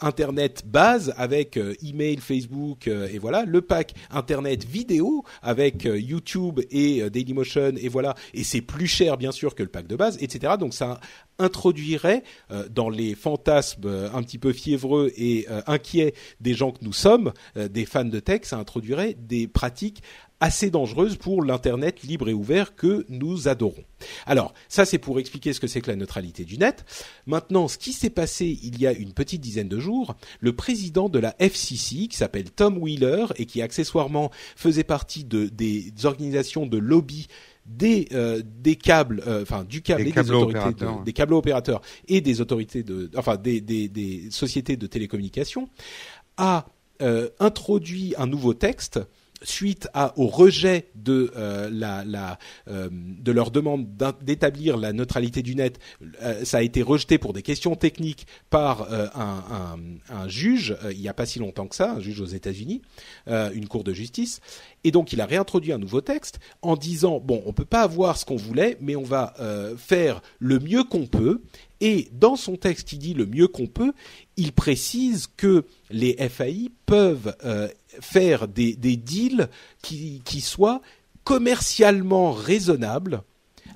internet 0.00 0.62
base 0.66 1.14
avec 1.16 1.58
email, 1.82 2.18
Facebook 2.18 2.88
et 2.88 3.18
voilà, 3.18 3.44
le 3.44 3.60
pack 3.60 3.94
internet 4.10 4.64
vidéo 4.64 5.24
avec 5.42 5.84
YouTube 5.84 6.60
et 6.70 7.08
Dailymotion 7.10 7.74
et 7.76 7.88
voilà, 7.88 8.14
et 8.32 8.44
c'est 8.44 8.60
plus 8.60 8.86
cher 8.86 9.16
bien 9.16 9.32
sûr 9.32 9.54
que 9.54 9.62
le 9.62 9.68
pack 9.68 9.86
de 9.86 9.96
base, 9.96 10.18
etc. 10.20 10.54
Donc 10.58 10.74
ça 10.74 11.00
introduirait 11.38 12.22
euh, 12.50 12.68
dans 12.68 12.88
les 12.88 13.14
fantasmes 13.14 13.82
euh, 13.86 14.08
un 14.12 14.22
petit 14.22 14.38
peu 14.38 14.52
fiévreux 14.52 15.12
et 15.16 15.46
euh, 15.50 15.62
inquiets 15.66 16.14
des 16.40 16.54
gens 16.54 16.70
que 16.70 16.84
nous 16.84 16.92
sommes, 16.92 17.32
des 17.56 17.86
fans 17.86 18.04
de 18.04 18.20
tech, 18.20 18.42
ça 18.44 18.56
introduirait 18.58 19.16
des 19.18 19.46
pratiques 19.46 20.02
assez 20.40 20.70
dangereuses 20.70 21.16
pour 21.16 21.42
l'internet 21.42 22.02
libre 22.02 22.28
et 22.28 22.34
ouvert 22.34 22.74
que 22.74 23.06
nous 23.08 23.48
adorons. 23.48 23.84
Alors, 24.26 24.52
ça 24.68 24.84
c'est 24.84 24.98
pour 24.98 25.18
expliquer 25.18 25.52
ce 25.52 25.60
que 25.60 25.66
c'est 25.66 25.80
que 25.80 25.90
la 25.90 25.96
neutralité 25.96 26.44
du 26.44 26.58
net. 26.58 26.84
Maintenant, 27.26 27.68
ce 27.68 27.78
qui 27.78 27.92
s'est 27.92 28.10
passé 28.10 28.58
il 28.62 28.80
y 28.80 28.86
a 28.86 28.92
une 28.92 29.12
petite 29.12 29.40
dizaine 29.40 29.68
de 29.68 29.78
jours, 29.78 30.16
le 30.40 30.54
président 30.54 31.08
de 31.08 31.18
la 31.18 31.34
FCC 31.38 32.08
qui 32.08 32.16
s'appelle 32.16 32.50
Tom 32.50 32.78
Wheeler 32.78 33.26
et 33.36 33.46
qui 33.46 33.62
accessoirement 33.62 34.30
faisait 34.56 34.84
partie 34.84 35.24
de, 35.24 35.46
des 35.46 35.92
organisations 36.04 36.66
de 36.66 36.78
lobby 36.78 37.28
des 37.66 38.08
euh, 38.12 38.42
des 38.44 38.76
câbles, 38.76 39.22
euh, 39.26 39.42
enfin 39.42 39.64
du 39.64 39.80
câble 39.80 40.02
et 40.02 40.12
des 40.12 40.30
autorités, 40.30 40.84
des 41.04 41.12
câbles 41.12 41.32
opérateurs 41.34 41.80
et 42.08 42.20
des 42.20 42.40
autorités 42.40 42.82
de, 42.82 43.10
enfin 43.16 43.36
des 43.36 43.60
des, 43.60 43.88
des 43.88 44.30
sociétés 44.30 44.76
de 44.76 44.86
télécommunications, 44.86 45.68
a 46.36 46.66
euh, 47.02 47.30
introduit 47.40 48.14
un 48.18 48.26
nouveau 48.26 48.54
texte 48.54 49.00
suite 49.44 49.88
au 50.16 50.26
rejet 50.26 50.90
de 50.94 51.32
euh, 51.36 51.70
euh, 52.68 52.88
leur 53.26 53.50
demande 53.50 53.86
d'établir 54.22 54.76
la 54.76 54.92
neutralité 54.92 55.42
du 55.42 55.54
net, 55.54 55.78
euh, 56.22 56.44
ça 56.44 56.58
a 56.58 56.62
été 56.62 56.82
rejeté 56.82 57.18
pour 57.18 57.32
des 57.32 57.42
questions 57.42 57.76
techniques 57.76 58.26
par 58.50 58.88
un, 58.92 59.78
juge 60.28 60.76
il 60.90 61.00
n'y 61.00 61.08
a 61.08 61.14
pas 61.14 61.26
si 61.26 61.38
longtemps 61.38 61.66
que 61.66 61.76
ça, 61.76 61.92
un 61.92 62.00
juge 62.00 62.20
aux 62.20 62.26
États-Unis, 62.26 62.82
une 63.26 63.68
cour 63.68 63.84
de 63.84 63.92
justice, 63.92 64.40
et 64.84 64.90
donc 64.90 65.12
il 65.12 65.20
a 65.20 65.26
réintroduit 65.26 65.72
un 65.72 65.78
nouveau 65.78 66.00
texte 66.00 66.40
en 66.62 66.76
disant 66.76 67.20
bon, 67.20 67.42
on 67.46 67.52
peut 67.52 67.64
pas 67.64 67.82
avoir 67.82 68.16
ce 68.16 68.24
qu'on 68.24 68.36
voulait, 68.36 68.78
mais 68.80 68.96
on 68.96 69.02
va 69.02 69.34
faire 69.76 70.22
le 70.38 70.58
mieux 70.58 70.84
qu'on 70.84 71.06
peut. 71.06 71.42
Et 71.80 72.08
dans 72.12 72.36
son 72.36 72.56
texte, 72.56 72.92
il 72.92 72.98
dit 72.98 73.14
le 73.14 73.26
mieux 73.26 73.48
qu'on 73.48 73.66
peut. 73.66 73.92
Il 74.36 74.52
précise 74.52 75.28
que 75.36 75.64
les 75.90 76.16
FAI 76.28 76.70
peuvent 76.86 77.34
faire 78.00 78.48
des, 78.48 78.74
deals 78.74 79.48
qui, 79.82 80.22
qui 80.24 80.40
soient 80.40 80.82
commercialement 81.24 82.32
raisonnables 82.32 83.22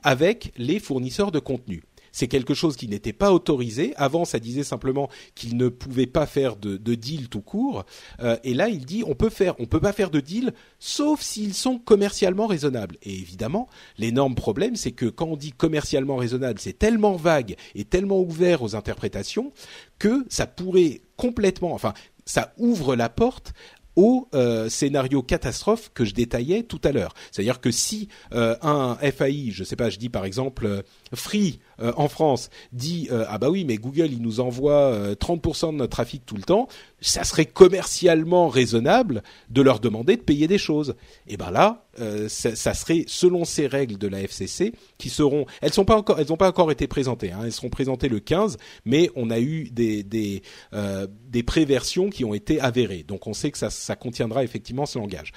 avec 0.02 0.52
les 0.56 0.78
fournisseurs 0.78 1.32
de 1.32 1.38
contenu. 1.38 1.82
C'est 2.18 2.26
quelque 2.26 2.54
chose 2.54 2.76
qui 2.76 2.88
n'était 2.88 3.12
pas 3.12 3.32
autorisé. 3.32 3.94
Avant, 3.96 4.24
ça 4.24 4.40
disait 4.40 4.64
simplement 4.64 5.08
qu'il 5.36 5.56
ne 5.56 5.68
pouvait 5.68 6.06
pas 6.06 6.26
faire 6.26 6.56
de, 6.56 6.76
de 6.76 6.94
deal 6.96 7.28
tout 7.28 7.40
court. 7.40 7.84
Euh, 8.20 8.36
et 8.42 8.54
là, 8.54 8.68
il 8.68 8.84
dit 8.84 9.04
on 9.06 9.14
peut 9.14 9.28
faire, 9.28 9.54
on 9.60 9.66
peut 9.66 9.78
pas 9.78 9.92
faire 9.92 10.10
de 10.10 10.18
deal, 10.18 10.52
sauf 10.80 11.20
s'ils 11.20 11.54
sont 11.54 11.78
commercialement 11.78 12.48
raisonnables. 12.48 12.96
Et 13.02 13.14
évidemment, 13.14 13.68
l'énorme 13.98 14.34
problème, 14.34 14.74
c'est 14.74 14.90
que 14.90 15.06
quand 15.06 15.26
on 15.26 15.36
dit 15.36 15.52
commercialement 15.52 16.16
raisonnable, 16.16 16.58
c'est 16.58 16.76
tellement 16.76 17.14
vague 17.14 17.54
et 17.76 17.84
tellement 17.84 18.20
ouvert 18.20 18.62
aux 18.62 18.74
interprétations 18.74 19.52
que 20.00 20.26
ça 20.28 20.48
pourrait 20.48 21.02
complètement, 21.16 21.72
enfin, 21.72 21.94
ça 22.24 22.52
ouvre 22.58 22.94
la 22.94 23.08
porte 23.08 23.52
au 23.98 24.28
euh, 24.32 24.68
scénario 24.68 25.22
catastrophe 25.22 25.90
que 25.92 26.04
je 26.04 26.14
détaillais 26.14 26.62
tout 26.62 26.80
à 26.84 26.92
l'heure. 26.92 27.14
C'est-à-dire 27.32 27.60
que 27.60 27.72
si 27.72 28.08
euh, 28.32 28.54
un 28.62 28.94
FAI, 28.94 29.50
je 29.50 29.64
sais 29.64 29.74
pas, 29.74 29.90
je 29.90 29.98
dis 29.98 30.08
par 30.08 30.24
exemple 30.24 30.66
euh, 30.66 30.82
Free 31.12 31.58
en 31.80 32.08
France 32.08 32.50
dit 32.72 33.08
ah 33.28 33.38
bah 33.38 33.50
oui 33.50 33.64
mais 33.64 33.76
Google 33.76 34.08
il 34.10 34.20
nous 34.20 34.40
envoie 34.40 35.14
30% 35.14 35.72
de 35.72 35.76
notre 35.76 35.92
trafic 35.92 36.26
tout 36.26 36.34
le 36.34 36.42
temps, 36.42 36.66
ça 37.00 37.24
serait 37.24 37.46
commercialement 37.46 38.48
raisonnable 38.48 39.22
de 39.50 39.62
leur 39.62 39.80
demander 39.80 40.16
de 40.16 40.22
payer 40.22 40.46
des 40.46 40.58
choses. 40.58 40.94
Et 41.26 41.36
ben 41.36 41.50
là 41.50 41.84
ça, 42.28 42.54
ça, 42.54 42.74
serait 42.74 43.02
selon 43.08 43.44
ces 43.44 43.66
règles 43.66 43.98
de 43.98 44.06
la 44.06 44.20
FCC 44.22 44.72
qui 44.98 45.10
seront 45.10 45.46
elles 45.60 45.72
sont 45.72 45.84
pas 45.84 45.96
encore 45.96 46.20
elles 46.20 46.28
n'ont 46.28 46.36
pas 46.36 46.48
encore 46.48 46.70
été 46.70 46.86
présentées 46.86 47.32
hein, 47.32 47.40
elles 47.42 47.52
seront 47.52 47.70
présentées 47.70 48.08
le 48.08 48.20
15 48.20 48.56
mais 48.84 49.10
on 49.16 49.30
a 49.30 49.40
eu 49.40 49.68
des 49.72 50.04
des 50.04 50.42
des 50.72 51.42
préversions 51.42 52.08
qui 52.08 52.24
ont 52.24 52.34
été 52.34 52.60
avérées. 52.60 53.02
Donc 53.02 53.26
on 53.26 53.32
sait 53.32 53.50
que 53.50 53.58
ça 53.58 53.70
ça 53.70 53.96
contiendra 53.96 54.44
effectivement 54.44 54.86
ce 54.86 54.98
langage. 54.98 55.32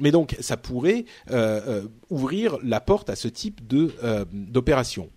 Mais 0.00 0.10
donc, 0.10 0.36
ça 0.40 0.56
pourrait 0.56 1.04
euh, 1.30 1.60
euh, 1.66 1.88
ouvrir 2.10 2.58
la 2.62 2.80
porte 2.80 3.10
à 3.10 3.16
ce 3.16 3.28
type 3.28 3.66
de 3.66 3.92
euh, 4.02 4.24
d'opération. 4.32 5.10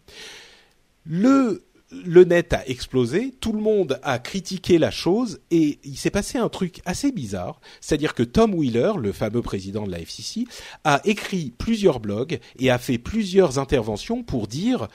Le 1.04 1.64
le 1.92 2.24
net 2.24 2.54
a 2.54 2.68
explosé, 2.68 3.34
tout 3.40 3.54
le 3.54 3.62
monde 3.62 4.00
a 4.04 4.20
critiqué 4.20 4.78
la 4.78 4.92
chose 4.92 5.40
et 5.52 5.80
il 5.84 5.98
s'est 5.98 6.10
passé 6.10 6.38
un 6.38 6.50
truc 6.50 6.82
assez 6.86 7.12
bizarre, 7.12 7.62
c'est-à-dire 7.80 8.14
que 8.14 8.24
Tom 8.24 8.54
Wheeler, 8.54 8.94
le 9.00 9.14
fameux 9.14 9.42
président 9.42 9.86
de 9.86 9.92
la 9.92 10.00
FCC, 10.00 10.46
a 10.84 11.02
écrit 11.06 11.54
plusieurs 11.58 12.00
blogs 12.00 12.40
et 12.60 12.70
a 12.70 12.78
fait 12.78 12.98
plusieurs 12.98 13.60
interventions 13.60 14.24
pour 14.24 14.48
dire 14.48 14.88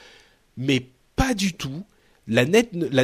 mais 0.56 0.90
pas 1.16 1.34
du 1.34 1.54
tout, 1.54 1.84
la, 2.28 2.44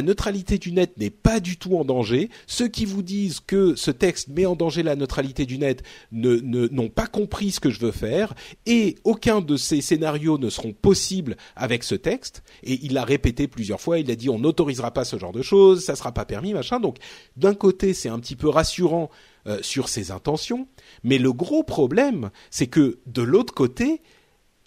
neutralité 0.01 0.57
du 0.57 0.71
net 0.71 0.97
n'est 0.97 1.09
pas 1.09 1.39
du 1.39 1.57
tout 1.57 1.75
en 1.75 1.83
danger. 1.83 2.29
Ceux 2.47 2.67
qui 2.67 2.85
vous 2.85 3.03
disent 3.03 3.41
que 3.41 3.75
ce 3.75 3.91
texte 3.91 4.29
met 4.29 4.45
en 4.45 4.55
danger 4.55 4.81
la 4.81 4.95
neutralité 4.95 5.45
du 5.45 5.57
net 5.57 5.83
n'ont 6.11 6.89
pas 6.89 7.07
compris 7.07 7.51
ce 7.51 7.59
que 7.59 7.69
je 7.69 7.79
veux 7.79 7.91
faire 7.91 8.33
et 8.65 8.95
aucun 9.03 9.41
de 9.41 9.57
ces 9.57 9.81
scénarios 9.81 10.37
ne 10.37 10.49
seront 10.49 10.73
possibles 10.73 11.35
avec 11.55 11.83
ce 11.83 11.95
texte. 11.95 12.43
Et 12.63 12.79
il 12.83 12.93
l'a 12.93 13.03
répété 13.03 13.47
plusieurs 13.47 13.81
fois. 13.81 13.99
Il 13.99 14.09
a 14.09 14.15
dit 14.15 14.29
on 14.29 14.39
n'autorisera 14.39 14.91
pas 14.91 15.03
ce 15.03 15.17
genre 15.17 15.33
de 15.33 15.41
choses, 15.41 15.83
ça 15.83 15.95
sera 15.95 16.13
pas 16.13 16.25
permis, 16.25 16.53
machin. 16.53 16.79
Donc 16.79 16.97
d'un 17.35 17.55
côté 17.55 17.93
c'est 17.93 18.09
un 18.09 18.19
petit 18.19 18.37
peu 18.37 18.47
rassurant 18.47 19.09
euh, 19.47 19.59
sur 19.61 19.89
ses 19.89 20.11
intentions, 20.11 20.67
mais 21.03 21.17
le 21.17 21.33
gros 21.33 21.63
problème 21.63 22.29
c'est 22.51 22.67
que 22.67 22.99
de 23.05 23.21
l'autre 23.21 23.53
côté 23.53 24.01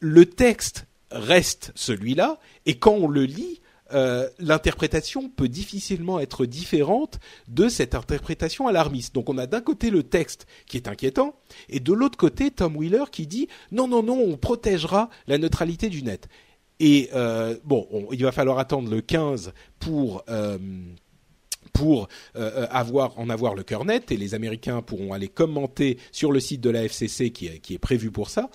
le 0.00 0.26
texte 0.26 0.86
reste 1.10 1.72
celui-là 1.74 2.38
et 2.66 2.78
quand 2.78 2.94
on 2.94 3.08
le 3.08 3.24
lit 3.24 3.61
euh, 3.94 4.28
l'interprétation 4.38 5.28
peut 5.28 5.48
difficilement 5.48 6.20
être 6.20 6.46
différente 6.46 7.18
de 7.48 7.68
cette 7.68 7.94
interprétation 7.94 8.66
alarmiste. 8.66 9.14
Donc 9.14 9.28
on 9.28 9.38
a 9.38 9.46
d'un 9.46 9.60
côté 9.60 9.90
le 9.90 10.02
texte 10.02 10.46
qui 10.66 10.76
est 10.76 10.88
inquiétant 10.88 11.34
et 11.68 11.80
de 11.80 11.92
l'autre 11.92 12.18
côté 12.18 12.50
Tom 12.50 12.76
Wheeler 12.76 13.04
qui 13.10 13.26
dit 13.26 13.48
non 13.70 13.88
non 13.88 14.02
non 14.02 14.18
on 14.18 14.36
protégera 14.36 15.10
la 15.26 15.38
neutralité 15.38 15.88
du 15.88 16.02
net. 16.02 16.28
Et 16.80 17.10
euh, 17.14 17.56
bon, 17.64 17.86
il 18.10 18.22
va 18.22 18.32
falloir 18.32 18.58
attendre 18.58 18.90
le 18.90 19.00
15 19.00 19.52
pour 19.78 20.24
euh, 20.28 20.58
pour 21.72 22.08
avoir 22.34 23.18
en 23.18 23.30
avoir 23.30 23.54
le 23.54 23.62
cœur 23.62 23.84
net 23.84 24.12
et 24.12 24.16
les 24.16 24.34
Américains 24.34 24.82
pourront 24.82 25.14
aller 25.14 25.28
commenter 25.28 25.98
sur 26.10 26.30
le 26.30 26.38
site 26.38 26.60
de 26.60 26.70
la 26.70 26.84
FCC 26.84 27.30
qui 27.30 27.60
qui 27.60 27.74
est 27.74 27.78
prévu 27.78 28.10
pour 28.10 28.28
ça. 28.28 28.50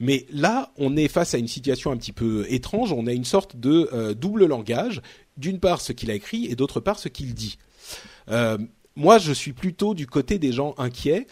Mais 0.00 0.26
là, 0.32 0.72
on 0.78 0.96
est 0.96 1.08
face 1.08 1.34
à 1.34 1.38
une 1.38 1.46
situation 1.46 1.92
un 1.92 1.96
petit 1.96 2.12
peu 2.12 2.46
étrange. 2.48 2.92
On 2.92 3.06
a 3.06 3.12
une 3.12 3.26
sorte 3.26 3.56
de 3.56 3.88
euh, 3.92 4.14
double 4.14 4.46
langage. 4.46 5.02
D'une 5.36 5.60
part, 5.60 5.80
ce 5.80 5.92
qu'il 5.92 6.10
a 6.10 6.14
écrit 6.14 6.46
et 6.46 6.56
d'autre 6.56 6.80
part, 6.80 6.98
ce 6.98 7.08
qu'il 7.08 7.34
dit. 7.34 7.58
Euh, 8.30 8.58
moi, 8.96 9.18
je 9.18 9.32
suis 9.32 9.52
plutôt 9.52 9.94
du 9.94 10.06
côté 10.06 10.38
des 10.38 10.52
gens 10.52 10.74
inquiets 10.78 11.26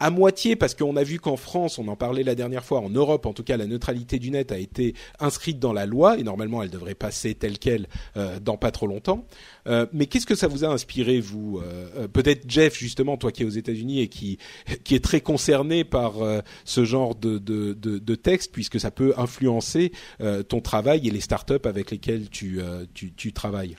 à 0.00 0.10
moitié 0.10 0.56
parce 0.56 0.74
qu'on 0.74 0.96
a 0.96 1.04
vu 1.04 1.20
qu'en 1.20 1.36
France, 1.36 1.78
on 1.78 1.86
en 1.88 1.96
parlait 1.96 2.22
la 2.22 2.34
dernière 2.34 2.64
fois, 2.64 2.80
en 2.80 2.90
Europe 2.90 3.26
en 3.26 3.32
tout 3.32 3.44
cas, 3.44 3.56
la 3.56 3.66
neutralité 3.66 4.18
du 4.18 4.30
net 4.30 4.50
a 4.50 4.58
été 4.58 4.94
inscrite 5.20 5.58
dans 5.58 5.72
la 5.72 5.86
loi 5.86 6.18
et 6.18 6.22
normalement 6.22 6.62
elle 6.62 6.70
devrait 6.70 6.94
passer 6.94 7.34
telle 7.34 7.58
quelle 7.58 7.86
euh, 8.16 8.40
dans 8.40 8.56
pas 8.56 8.70
trop 8.70 8.86
longtemps. 8.86 9.26
Euh, 9.66 9.86
mais 9.92 10.06
qu'est-ce 10.06 10.26
que 10.26 10.34
ça 10.34 10.48
vous 10.48 10.64
a 10.64 10.68
inspiré, 10.68 11.20
vous 11.20 11.58
euh, 11.58 11.88
euh, 11.96 12.08
Peut-être 12.08 12.48
Jeff, 12.48 12.76
justement, 12.76 13.16
toi 13.16 13.30
qui 13.32 13.42
es 13.42 13.46
aux 13.46 13.50
États-Unis 13.50 14.00
et 14.00 14.08
qui 14.08 14.38
qui 14.84 14.94
est 14.94 15.04
très 15.04 15.20
concerné 15.20 15.84
par 15.84 16.14
ce 16.64 16.84
genre 16.84 17.14
de, 17.14 17.38
de, 17.38 17.74
de, 17.74 17.98
de, 17.98 18.14
texte, 18.14 18.52
puisque 18.52 18.80
ça 18.80 18.90
peut 18.90 19.14
influencer 19.16 19.92
ton 20.48 20.60
travail 20.60 21.06
et 21.06 21.10
les 21.10 21.20
startups 21.20 21.64
avec 21.64 21.90
lesquelles 21.90 22.28
tu, 22.30 22.60
tu, 22.94 23.12
tu 23.12 23.32
travailles? 23.32 23.76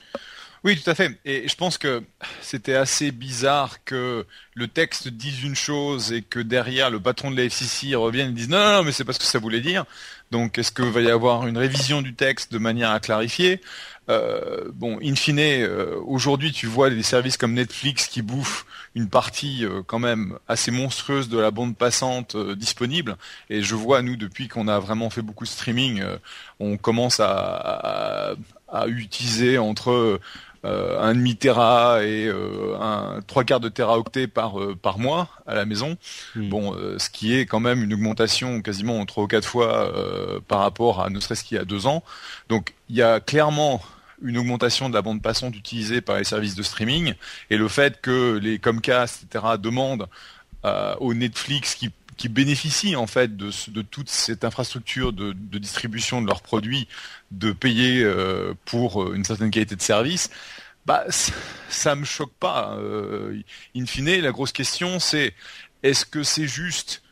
Oui, 0.64 0.80
tout 0.80 0.88
à 0.88 0.94
fait. 0.94 1.18
Et 1.24 1.48
je 1.48 1.56
pense 1.56 1.76
que 1.76 2.02
c'était 2.40 2.74
assez 2.74 3.10
bizarre 3.10 3.84
que 3.84 4.26
le 4.54 4.68
texte 4.68 5.08
dise 5.08 5.42
une 5.42 5.54
chose 5.54 6.12
et 6.12 6.22
que 6.22 6.38
derrière 6.38 6.90
le 6.90 7.00
patron 7.00 7.30
de 7.30 7.36
la 7.36 7.44
FCC 7.44 7.94
revienne 7.94 8.30
et 8.30 8.32
dise 8.32 8.48
non, 8.48 8.58
non, 8.58 8.72
non 8.78 8.82
mais 8.84 8.92
c'est 8.92 9.04
pas 9.04 9.12
ce 9.12 9.18
que 9.18 9.24
ça 9.24 9.38
voulait 9.38 9.60
dire. 9.60 9.84
Donc 10.30 10.58
est-ce 10.58 10.72
qu'il 10.72 10.86
va 10.86 11.00
y 11.00 11.10
avoir 11.10 11.46
une 11.46 11.58
révision 11.58 12.02
du 12.02 12.14
texte 12.14 12.52
de 12.52 12.58
manière 12.58 12.90
à 12.90 13.00
clarifier? 13.00 13.60
Euh, 14.08 14.70
Bon, 14.74 14.98
in 15.02 15.14
fine, 15.14 15.38
euh, 15.38 15.96
aujourd'hui 16.04 16.52
tu 16.52 16.66
vois 16.66 16.90
des 16.90 17.02
services 17.02 17.36
comme 17.36 17.54
Netflix 17.54 18.08
qui 18.08 18.22
bouffent 18.22 18.66
une 18.94 19.08
partie 19.08 19.64
euh, 19.64 19.82
quand 19.86 19.98
même 19.98 20.38
assez 20.48 20.70
monstrueuse 20.70 21.28
de 21.28 21.38
la 21.38 21.50
bande 21.50 21.76
passante 21.76 22.36
disponible. 22.56 23.16
Et 23.48 23.62
je 23.62 23.74
vois 23.74 24.02
nous 24.02 24.16
depuis 24.16 24.48
qu'on 24.48 24.68
a 24.68 24.78
vraiment 24.78 25.08
fait 25.10 25.22
beaucoup 25.22 25.44
de 25.44 25.50
streaming, 25.50 26.02
on 26.60 26.76
commence 26.76 27.20
à, 27.20 28.34
utiliser 28.86 29.58
entre 29.58 30.18
un 30.64 31.14
demi 31.14 31.36
tera 31.36 32.04
et 32.04 32.26
euh, 32.26 32.76
un 32.80 33.20
trois 33.26 33.42
quarts 33.42 33.60
de 33.60 33.68
teraoctet 33.68 34.28
par 34.28 34.60
euh, 34.60 34.76
par 34.80 34.98
mois 34.98 35.28
à 35.46 35.54
la 35.54 35.64
maison. 35.64 35.96
Hmm. 36.36 36.48
Bon, 36.48 36.76
ce 36.98 37.10
qui 37.10 37.36
est 37.36 37.46
quand 37.46 37.60
même 37.60 37.82
une 37.82 37.92
augmentation 37.94 38.62
quasiment 38.62 39.00
en 39.00 39.06
trois 39.06 39.24
ou 39.24 39.26
quatre 39.26 39.48
fois 39.48 39.92
par 40.48 40.60
rapport 40.60 41.02
à 41.02 41.10
ne 41.10 41.18
serait-ce 41.20 41.44
qu'il 41.44 41.56
y 41.56 41.60
a 41.60 41.64
deux 41.64 41.86
ans. 41.86 42.02
Donc 42.48 42.74
il 42.88 42.96
y 42.96 43.02
a 43.02 43.20
clairement 43.20 43.82
une 44.22 44.38
augmentation 44.38 44.88
de 44.88 44.94
la 44.94 45.02
bande 45.02 45.20
passante 45.20 45.56
utilisée 45.56 46.00
par 46.00 46.16
les 46.16 46.24
services 46.24 46.54
de 46.54 46.62
streaming 46.62 47.14
et 47.50 47.56
le 47.56 47.66
fait 47.66 48.00
que 48.00 48.38
les 48.40 48.58
Comcast, 48.58 49.24
etc., 49.24 49.54
demandent 49.58 50.06
au 51.00 51.12
Netflix 51.12 51.74
qui 51.74 51.90
qui 52.22 52.28
bénéficient 52.28 52.94
en 52.94 53.08
fait 53.08 53.36
de, 53.36 53.50
de 53.72 53.82
toute 53.82 54.08
cette 54.08 54.44
infrastructure 54.44 55.12
de, 55.12 55.32
de, 55.32 55.58
distribution 55.58 56.22
de 56.22 56.28
leurs 56.28 56.40
produits, 56.40 56.86
de 57.32 57.50
payer 57.50 58.00
euh, 58.04 58.54
pour 58.64 59.02
euh, 59.02 59.14
une 59.16 59.24
certaine 59.24 59.50
qualité 59.50 59.74
de 59.74 59.82
service, 59.82 60.30
bah 60.86 61.04
ça 61.68 61.96
me 61.96 62.04
choque 62.04 62.32
pas. 62.38 62.76
Euh, 62.78 63.42
in 63.74 63.86
fine, 63.86 64.20
la 64.20 64.30
grosse 64.30 64.52
question 64.52 65.00
c'est 65.00 65.34
est-ce 65.82 66.06
que 66.06 66.22
c'est 66.22 66.46
juste 66.46 67.02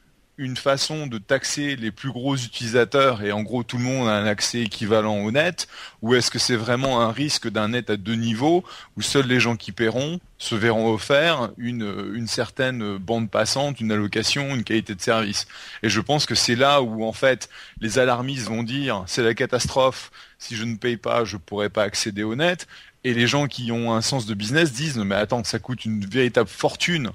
une 0.41 0.57
façon 0.57 1.07
de 1.07 1.19
taxer 1.19 1.77
les 1.77 1.91
plus 1.91 2.11
gros 2.11 2.35
utilisateurs 2.35 3.23
et 3.23 3.31
en 3.31 3.43
gros 3.43 3.63
tout 3.63 3.77
le 3.77 3.85
monde 3.85 4.09
a 4.09 4.13
un 4.13 4.25
accès 4.25 4.63
équivalent 4.63 5.19
au 5.19 5.31
net 5.31 5.69
ou 6.01 6.15
est-ce 6.15 6.31
que 6.31 6.39
c'est 6.39 6.57
vraiment 6.57 7.03
un 7.03 7.13
risque 7.13 7.51
d'un 7.51 7.69
net 7.69 7.91
à 7.91 7.99
deux 7.99 8.15
niveaux 8.15 8.65
où 8.97 9.03
seuls 9.03 9.27
les 9.27 9.39
gens 9.39 9.57
qui 9.57 9.71
paieront 9.71 10.19
se 10.39 10.55
verront 10.55 10.95
offert 10.95 11.51
une, 11.59 12.15
une 12.15 12.27
certaine 12.27 12.97
bande 12.97 13.31
passante, 13.31 13.83
une 13.83 13.93
allocation, 13.93 14.55
une 14.55 14.65
qualité 14.65 14.95
de 14.95 15.03
service? 15.03 15.47
Et 15.83 15.91
je 15.91 16.01
pense 16.01 16.25
que 16.25 16.35
c'est 16.35 16.57
là 16.57 16.81
où 16.81 17.05
en 17.05 17.13
fait 17.13 17.51
les 17.83 17.99
alarmistes 17.99 18.49
vont 18.49 18.63
dire 18.63 19.05
c'est 19.07 19.23
la 19.23 19.35
catastrophe, 19.35 20.11
si 20.39 20.57
je 20.57 20.65
ne 20.65 20.77
paye 20.77 20.97
pas 20.97 21.27
je 21.27 21.37
pourrai 21.37 21.69
pas 21.69 21.83
accéder 21.83 22.23
au 22.23 22.35
net 22.35 22.67
et 23.05 23.13
les 23.13 23.27
gens 23.27 23.47
qui 23.47 23.73
ont 23.73 23.93
un 23.93 24.01
sens 24.01 24.25
de 24.25 24.33
business 24.33 24.73
disent 24.73 24.97
mais 24.97 25.17
attends 25.17 25.45
ça 25.45 25.59
coûte 25.59 25.85
une 25.85 26.07
véritable 26.07 26.49
fortune 26.49 27.11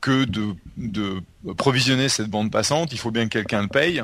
que 0.00 0.24
de, 0.24 1.22
provisionner 1.56 2.08
cette 2.08 2.28
bande 2.28 2.50
passante, 2.50 2.92
il 2.92 2.98
faut 2.98 3.10
bien 3.10 3.24
que 3.24 3.30
quelqu'un 3.30 3.62
le 3.62 3.68
paye. 3.68 4.02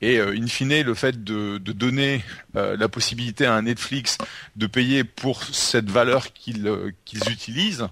Et 0.00 0.18
euh, 0.18 0.36
in 0.36 0.46
fine, 0.46 0.82
le 0.82 0.94
fait 0.94 1.22
de, 1.24 1.58
donner 1.58 2.24
euh, 2.56 2.76
la 2.76 2.88
possibilité 2.88 3.46
à 3.46 3.54
un 3.54 3.62
Netflix 3.62 4.18
de 4.56 4.66
payer 4.66 5.04
pour 5.04 5.44
cette 5.44 5.90
valeur 5.90 6.32
qu'ils 6.32 6.66
euh, 6.66 6.90
qu'ils 7.04 7.30
utilisent, 7.30 7.86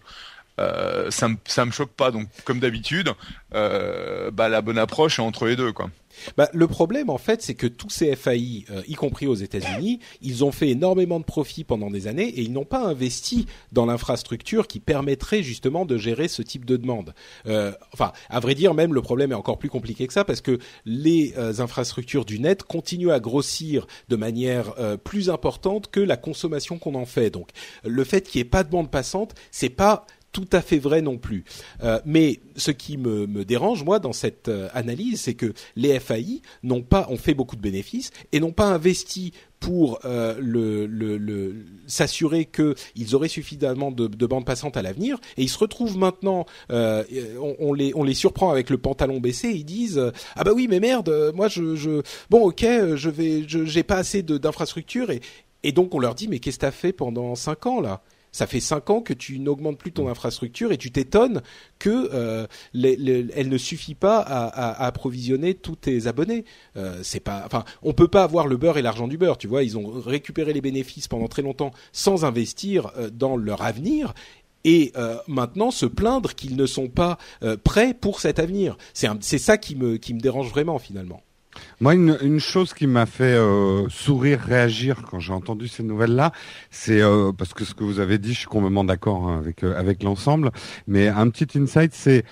ça 0.58 1.28
me 1.28 1.36
ça 1.46 1.64
me 1.64 1.72
choque 1.72 1.92
pas. 1.92 2.10
Donc 2.10 2.28
comme 2.44 2.60
d'habitude, 2.60 3.12
bah, 3.52 4.48
la 4.48 4.60
bonne 4.60 4.78
approche 4.78 5.18
est 5.18 5.22
entre 5.22 5.46
les 5.46 5.56
deux, 5.56 5.72
quoi. 5.72 5.90
Bah, 6.36 6.48
le 6.52 6.66
problème, 6.66 7.10
en 7.10 7.18
fait, 7.18 7.42
c'est 7.42 7.54
que 7.54 7.66
tous 7.66 7.90
ces 7.90 8.14
FAI, 8.16 8.64
euh, 8.70 8.82
y 8.86 8.94
compris 8.94 9.26
aux 9.26 9.34
États-Unis, 9.34 10.00
ils 10.22 10.44
ont 10.44 10.52
fait 10.52 10.68
énormément 10.68 11.20
de 11.20 11.24
profits 11.24 11.64
pendant 11.64 11.90
des 11.90 12.06
années 12.06 12.28
et 12.28 12.42
ils 12.42 12.52
n'ont 12.52 12.64
pas 12.64 12.84
investi 12.84 13.46
dans 13.72 13.86
l'infrastructure 13.86 14.66
qui 14.66 14.80
permettrait 14.80 15.42
justement 15.42 15.84
de 15.84 15.96
gérer 15.96 16.28
ce 16.28 16.42
type 16.42 16.64
de 16.64 16.76
demande. 16.76 17.14
Euh, 17.46 17.72
enfin, 17.92 18.12
à 18.28 18.40
vrai 18.40 18.54
dire, 18.54 18.74
même 18.74 18.94
le 18.94 19.02
problème 19.02 19.32
est 19.32 19.36
encore 19.36 19.58
plus 19.58 19.70
compliqué 19.70 20.06
que 20.06 20.12
ça 20.12 20.24
parce 20.24 20.40
que 20.40 20.58
les 20.84 21.34
euh, 21.36 21.60
infrastructures 21.60 22.24
du 22.24 22.38
net 22.38 22.62
continuent 22.62 23.10
à 23.10 23.20
grossir 23.20 23.86
de 24.08 24.16
manière 24.16 24.74
plus 25.04 25.30
importante 25.30 25.90
que 25.90 26.00
la 26.00 26.16
consommation 26.16 26.78
qu'on 26.78 26.94
en 26.94 27.06
fait. 27.06 27.30
Donc, 27.30 27.48
le 27.84 28.04
fait 28.04 28.28
qu'il 28.28 28.40
n'y 28.40 28.46
ait 28.46 28.50
pas 28.50 28.64
de 28.64 28.70
bande 28.70 28.90
passante, 28.90 29.34
c'est 29.50 29.68
pas 29.68 30.06
tout 30.34 30.48
à 30.52 30.60
fait 30.60 30.78
vrai 30.78 31.00
non 31.00 31.16
plus. 31.16 31.44
Euh, 31.82 32.00
mais 32.04 32.40
ce 32.56 32.72
qui 32.72 32.98
me, 32.98 33.44
dérange 33.44 33.84
moi 33.84 34.00
dans 34.00 34.12
cette 34.12 34.48
euh, 34.48 34.68
analyse, 34.74 35.22
c'est 35.22 35.34
que 35.34 35.54
les 35.76 35.98
FAI 36.00 36.42
n'ont 36.62 36.82
pas 36.82 37.06
ont 37.08 37.16
fait 37.16 37.34
beaucoup 37.34 37.56
de 37.56 37.60
bénéfices 37.60 38.10
et 38.32 38.40
n'ont 38.40 38.52
pas 38.52 38.66
investi 38.66 39.32
pour 39.60 40.00
euh, 40.04 41.62
s'assurer 41.86 42.46
qu'ils 42.46 43.14
auraient 43.14 43.28
suffisamment 43.28 43.92
de, 43.92 44.08
de 44.08 44.26
bandes 44.26 44.44
passantes 44.44 44.76
à 44.76 44.82
l'avenir. 44.82 45.18
Et 45.36 45.44
ils 45.44 45.48
se 45.48 45.56
retrouvent 45.56 45.96
maintenant 45.96 46.44
on, 46.68 47.72
les 47.72 48.14
surprend 48.14 48.50
avec 48.50 48.68
le 48.70 48.76
pantalon 48.76 49.20
baissé. 49.20 49.50
Ils 49.50 49.64
disent 49.64 50.12
ah 50.34 50.44
bah 50.44 50.50
oui 50.54 50.66
mais 50.68 50.80
merde 50.80 51.32
moi 51.34 51.46
je, 51.46 52.02
bon 52.28 52.48
ok 52.48 52.66
je 52.96 53.08
vais 53.08 53.44
j'ai 53.46 53.82
pas 53.84 53.96
assez 53.96 54.22
d'infrastructures 54.22 55.10
et 55.10 55.20
et 55.62 55.72
donc 55.72 55.94
on 55.94 55.98
leur 56.00 56.14
dit 56.14 56.28
mais 56.28 56.40
qu'est-ce 56.40 56.58
que 56.58 56.62
t'as 56.62 56.72
fait 56.72 56.92
pendant 56.92 57.36
cinq 57.36 57.66
ans 57.66 57.80
là? 57.80 58.02
Ça 58.34 58.48
fait 58.48 58.58
cinq 58.58 58.90
ans 58.90 59.00
que 59.00 59.14
tu 59.14 59.38
n'augmentes 59.38 59.78
plus 59.78 59.92
ton 59.92 60.08
infrastructure 60.08 60.72
et 60.72 60.76
tu 60.76 60.90
t'étonnes 60.90 61.40
que 61.78 62.10
euh, 62.12 62.48
elle 62.74 63.48
ne 63.48 63.58
suffit 63.58 63.94
pas 63.94 64.18
à, 64.18 64.84
approvisionner 64.84 65.54
tous 65.54 65.76
tes 65.76 66.08
abonnés. 66.08 66.44
Euh, 66.76 66.98
c'est 67.04 67.22
on 67.82 67.92
peut 67.92 68.08
pas 68.08 68.24
avoir 68.24 68.48
le 68.48 68.56
beurre 68.56 68.76
et 68.76 68.82
l'argent 68.82 69.06
du 69.06 69.18
beurre. 69.18 69.38
Tu 69.38 69.46
vois, 69.46 69.62
ils 69.62 69.78
ont 69.78 69.86
récupéré 69.86 70.52
les 70.52 70.60
bénéfices 70.60 71.06
pendant 71.06 71.28
très 71.28 71.42
longtemps 71.42 71.70
sans 71.92 72.24
investir 72.24 72.90
euh, 72.96 73.08
dans 73.08 73.36
leur 73.36 73.62
avenir 73.62 74.14
et 74.64 74.92
euh, 74.96 75.16
maintenant 75.28 75.70
se 75.70 75.86
plaindre 75.86 76.34
qu'ils 76.34 76.56
ne 76.56 76.66
sont 76.66 76.88
pas 76.88 77.18
prêts 77.62 77.94
pour 77.94 78.18
cet 78.18 78.40
avenir. 78.40 78.76
C'est 78.94 79.38
ça 79.38 79.58
qui 79.58 79.76
me 79.76 79.98
dérange 80.20 80.50
vraiment 80.50 80.80
finalement. 80.80 81.22
Moi, 81.80 81.94
une, 81.94 82.40
chose 82.40 82.74
qui 82.74 82.86
m'a 82.86 83.06
fait 83.06 83.34
euh, 83.34 83.88
sourire, 83.88 84.40
réagir 84.40 85.02
quand 85.10 85.18
j'ai 85.18 85.32
entendu 85.32 85.68
ces 85.68 85.82
nouvelles-là, 85.82 86.32
c'est 86.70 87.00
euh, 87.00 87.32
parce 87.32 87.54
que 87.54 87.64
ce 87.64 87.74
que 87.74 87.84
vous 87.84 88.00
avez 88.00 88.18
dit, 88.18 88.32
je 88.32 88.40
suis 88.40 88.46
complètement 88.46 88.84
d'accord 88.84 89.28
hein, 89.28 89.38
avec 89.38 89.62
euh, 89.64 89.78
avec 89.78 90.02
l'ensemble, 90.02 90.50
mais 90.86 91.08
un 91.08 91.28
petit 91.30 91.58
insight, 91.58 91.92
c'est 91.94 92.24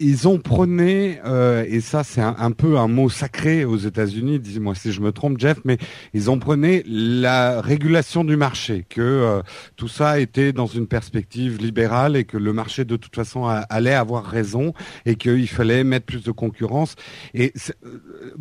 ils 0.00 0.26
ont 0.26 0.38
prôné, 0.38 1.20
euh, 1.26 1.64
et 1.68 1.80
ça 1.80 2.04
c'est 2.04 2.22
un, 2.22 2.50
peu 2.52 2.78
un 2.78 2.88
mot 2.88 3.10
sacré 3.10 3.66
aux 3.66 3.76
États-Unis, 3.76 4.40
dis-moi 4.40 4.74
si 4.74 4.92
je 4.92 5.00
me 5.02 5.12
trompe 5.12 5.38
Jeff, 5.38 5.58
mais 5.64 5.76
ils 6.14 6.30
ont 6.30 6.38
prôné 6.38 6.82
la 6.86 7.60
régulation 7.60 8.24
du 8.24 8.36
marché, 8.36 8.86
que 8.88 9.02
euh, 9.02 9.42
tout 9.76 9.88
ça 9.88 10.18
était 10.18 10.52
dans 10.54 10.66
une 10.66 10.86
perspective 10.86 11.58
libérale 11.58 12.16
et 12.16 12.24
que 12.24 12.38
le 12.38 12.54
marché 12.54 12.86
de 12.86 12.96
toute 12.96 13.14
façon 13.14 13.44
allait 13.44 13.92
avoir 13.92 14.24
raison 14.24 14.72
et 15.04 15.16
qu'il 15.16 15.48
fallait 15.48 15.84
mettre 15.84 16.06
plus 16.06 16.24
de 16.24 16.30
concurrence. 16.30 16.94
Et 17.34 17.52
euh, 17.84 17.98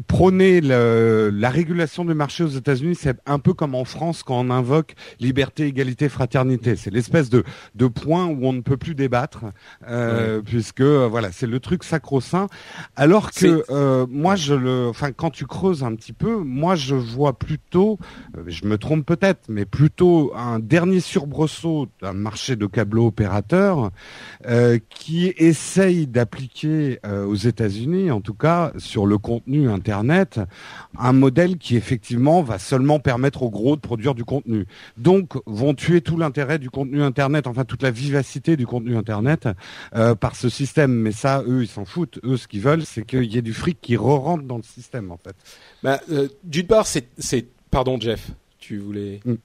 prôner 0.08 0.62
le, 0.62 1.30
la 1.34 1.50
régulation 1.50 2.06
du 2.06 2.14
marché 2.14 2.46
aux 2.46 2.48
États-Unis, 2.48 2.96
c'est 2.96 3.18
un 3.26 3.40
peu 3.40 3.54
comme 3.54 3.76
en 3.76 3.86
France 3.86 4.24
quand 4.24 4.40
on 4.40 4.50
invoque 4.50 4.94
liberté, 5.20 5.68
égalité, 5.68 6.08
fraternité. 6.08 6.78
C'est 6.78 6.92
l'espèce 6.92 7.30
de, 7.30 7.44
de 7.76 7.88
point 7.88 8.28
où 8.28 8.46
on 8.46 8.54
ne 8.54 8.62
peut 8.62 8.78
plus 8.78 8.96
débattre, 8.96 9.44
euh, 9.90 10.42
puisque 10.42 10.82
voilà, 10.82 11.34
c'est 11.34 11.49
le 11.50 11.60
truc 11.60 11.84
sacro-saint. 11.84 12.48
Alors 12.96 13.32
que 13.32 13.64
euh, 13.70 14.06
moi, 14.10 14.36
je 14.36 14.54
le, 14.54 14.88
enfin, 14.90 15.12
quand 15.12 15.30
tu 15.30 15.46
creuses 15.46 15.84
un 15.84 15.96
petit 15.96 16.14
peu, 16.14 16.38
moi, 16.38 16.76
je 16.76 16.96
vois 16.96 17.38
plutôt, 17.38 17.98
euh, 18.38 18.44
je 18.48 18.66
me 18.66 18.78
trompe 18.78 19.06
peut-être, 19.06 19.42
mais 19.50 19.66
plutôt 19.66 20.32
un 20.36 20.60
dernier 20.60 21.00
surbresseau 21.00 21.88
d'un 22.02 22.14
marché 22.14 22.56
de 22.56 22.66
câble 22.66 23.00
opérateur 23.00 23.92
euh, 24.48 24.80
qui 24.90 25.34
essaye 25.38 26.08
d'appliquer 26.08 27.00
aux 27.04 27.36
États-Unis, 27.36 28.12
en 28.12 28.22
tout 28.22 28.34
cas 28.34 28.72
sur 28.78 29.06
le 29.06 29.18
contenu 29.18 29.70
Internet, 29.70 30.40
un 30.98 31.14
modèle 31.14 31.58
qui 31.58 31.76
effectivement 31.76 32.42
va 32.42 32.60
seulement 32.60 33.00
permettre 33.00 33.44
aux 33.44 33.50
gros 33.50 33.76
de 33.76 33.82
produire 33.82 34.16
du 34.16 34.26
contenu. 34.26 34.66
Donc, 34.98 35.34
vont 35.46 35.74
tuer 35.74 36.02
tout 36.02 36.18
l'intérêt 36.18 36.60
du 36.60 36.70
contenu 36.70 37.02
Internet, 37.02 37.48
enfin 37.48 37.66
toute 37.66 37.84
la 37.84 37.92
vivacité 37.92 38.58
du 38.58 38.68
contenu 38.68 38.98
Internet 38.98 39.48
par 40.20 40.36
ce 40.36 40.50
système. 40.50 40.92
Mais 40.92 41.12
ça, 41.12 41.39
eux, 41.48 41.64
ils 41.64 41.68
s'en 41.68 41.86
foutent. 41.86 42.20
Eux, 42.24 42.38
ce 42.38 42.48
qu'ils 42.48 42.62
veulent, 42.62 42.86
c'est 42.86 43.06
qu'il 43.06 43.26
y 43.26 43.38
ait 43.38 43.42
du 43.42 43.54
fric 43.54 43.80
qui 43.82 43.96
re-rentre 43.98 44.44
dans 44.44 44.58
le 44.58 44.64
système, 44.64 45.12
en 45.12 45.18
fait. 45.18 45.36
Bah, 45.84 46.00
euh, 46.12 46.28
D'une 46.44 46.68
part, 46.68 46.88
c'est, 46.88 47.08
pardon, 47.72 48.00
Jeff, 48.00 48.32
tu 48.58 48.78
voulais. 48.78 49.20
Mm. 49.26 49.36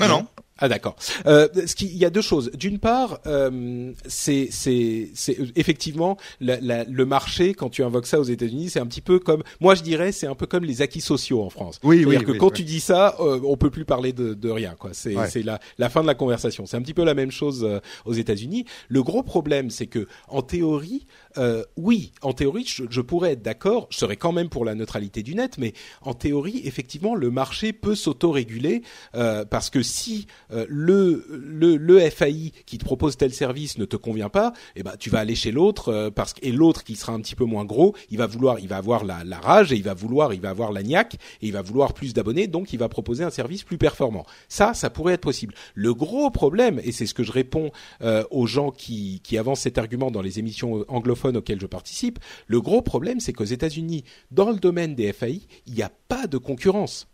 Non, 0.00 0.08
non. 0.08 0.26
Ah 0.58 0.68
d'accord. 0.68 0.96
Euh, 1.26 1.48
ce 1.66 1.74
qui, 1.74 1.86
il 1.86 1.96
y 1.96 2.04
a 2.04 2.10
deux 2.10 2.20
choses. 2.22 2.50
D'une 2.52 2.78
part, 2.78 3.20
euh, 3.26 3.92
c'est 4.06 4.48
c'est 4.50 5.10
c'est 5.14 5.36
effectivement 5.56 6.16
le 6.40 7.04
marché 7.04 7.54
quand 7.54 7.70
tu 7.70 7.82
invoques 7.82 8.06
ça 8.06 8.20
aux 8.20 8.24
États-Unis, 8.24 8.70
c'est 8.70 8.78
un 8.80 8.86
petit 8.86 9.00
peu 9.00 9.18
comme 9.18 9.42
moi 9.60 9.74
je 9.74 9.82
dirais, 9.82 10.12
c'est 10.12 10.26
un 10.26 10.34
peu 10.34 10.46
comme 10.46 10.64
les 10.64 10.82
acquis 10.82 11.00
sociaux 11.00 11.42
en 11.42 11.50
France. 11.50 11.80
Oui, 11.82 12.04
oui. 12.04 12.12
C'est-à-dire 12.12 12.34
que 12.34 12.38
quand 12.38 12.50
tu 12.50 12.64
dis 12.64 12.80
ça, 12.80 13.16
euh, 13.20 13.40
on 13.44 13.56
peut 13.56 13.70
plus 13.70 13.84
parler 13.84 14.12
de, 14.12 14.34
de 14.34 14.50
rien 14.50 14.74
quoi. 14.78 14.90
C'est 14.92 15.16
c'est 15.28 15.42
la 15.42 15.58
la 15.78 15.88
fin 15.88 16.02
de 16.02 16.06
la 16.06 16.14
conversation. 16.14 16.66
C'est 16.66 16.76
un 16.76 16.82
petit 16.82 16.94
peu 16.94 17.04
la 17.04 17.14
même 17.14 17.30
chose 17.30 17.64
euh, 17.64 17.80
aux 18.04 18.12
États-Unis. 18.12 18.66
Le 18.88 19.02
gros 19.02 19.22
problème, 19.22 19.70
c'est 19.70 19.86
que 19.86 20.06
en 20.28 20.42
théorie, 20.42 21.06
euh, 21.38 21.64
oui, 21.76 22.12
en 22.22 22.32
théorie, 22.32 22.66
je, 22.66 23.00
pourrais 23.00 23.32
être 23.32 23.42
d'accord, 23.42 23.86
je 23.90 23.98
serais 23.98 24.16
quand 24.16 24.32
même 24.32 24.48
pour 24.48 24.64
la 24.64 24.74
neutralité 24.74 25.22
du 25.22 25.34
net, 25.34 25.58
mais 25.58 25.72
en 26.02 26.14
théorie, 26.14 26.62
effectivement, 26.64 27.14
le 27.14 27.30
marché 27.30 27.72
peut 27.72 27.94
s'auto-réguler 27.94 28.82
euh, 29.14 29.44
parce 29.44 29.70
que 29.70 29.82
si 29.82 30.26
euh, 30.52 30.66
le, 30.68 31.24
le, 31.28 32.10
FAI 32.10 32.52
qui 32.66 32.78
te 32.78 32.84
propose 32.84 33.16
tel 33.16 33.32
service 33.32 33.78
ne 33.78 33.84
te 33.84 33.96
convient 33.96 34.28
pas, 34.28 34.52
eh 34.76 34.82
ben 34.82 34.92
tu 34.98 35.10
vas 35.10 35.20
aller 35.20 35.34
chez 35.34 35.52
l'autre 35.52 36.10
parce 36.14 36.34
et 36.42 36.52
l'autre 36.52 36.82
qui 36.84 36.96
sera 36.96 37.12
un 37.12 37.20
petit 37.20 37.34
peu 37.34 37.44
moins 37.44 37.64
gros, 37.64 37.94
il 38.10 38.18
va 38.18 38.26
vouloir, 38.26 38.58
il 38.58 38.68
va 38.68 38.76
avoir 38.76 39.04
la, 39.04 39.22
rage 39.40 39.72
et 39.72 39.76
il 39.76 39.82
va 39.82 39.94
vouloir, 39.94 40.34
il 40.34 40.40
va 40.40 40.50
avoir 40.50 40.72
la 40.72 40.82
et 40.82 41.06
il 41.40 41.52
va 41.52 41.62
vouloir 41.62 41.94
plus 41.94 42.12
d'abonnés, 42.12 42.48
donc 42.48 42.72
il 42.72 42.78
va 42.78 42.88
proposer 42.88 43.24
un 43.24 43.30
service 43.30 43.62
plus 43.62 43.78
performant. 43.78 44.26
Ça, 44.48 44.74
ça 44.74 44.90
pourrait 44.90 45.14
être 45.14 45.20
possible. 45.20 45.54
Le 45.74 45.94
gros 45.94 46.30
problème, 46.30 46.80
et 46.84 46.92
c'est 46.92 47.06
ce 47.06 47.14
que 47.14 47.22
je 47.22 47.32
réponds 47.32 47.70
aux 48.30 48.46
gens 48.46 48.70
qui, 48.70 49.20
qui 49.22 49.38
avancent 49.38 49.60
cet 49.60 49.78
argument 49.78 50.10
dans 50.10 50.22
les 50.22 50.38
émissions 50.38 50.84
anglophones 50.88 51.21
auxquelles 51.30 51.60
je 51.60 51.66
participe, 51.66 52.18
le 52.46 52.60
gros 52.60 52.82
problème, 52.82 53.20
c'est 53.20 53.32
qu'aux 53.32 53.44
États-Unis, 53.44 54.04
dans 54.30 54.50
le 54.50 54.58
domaine 54.58 54.94
des 54.94 55.12
FAI, 55.12 55.42
il 55.66 55.74
n'y 55.74 55.82
a 55.82 55.90
pas 56.08 56.26
de 56.26 56.38
concurrence. 56.38 57.08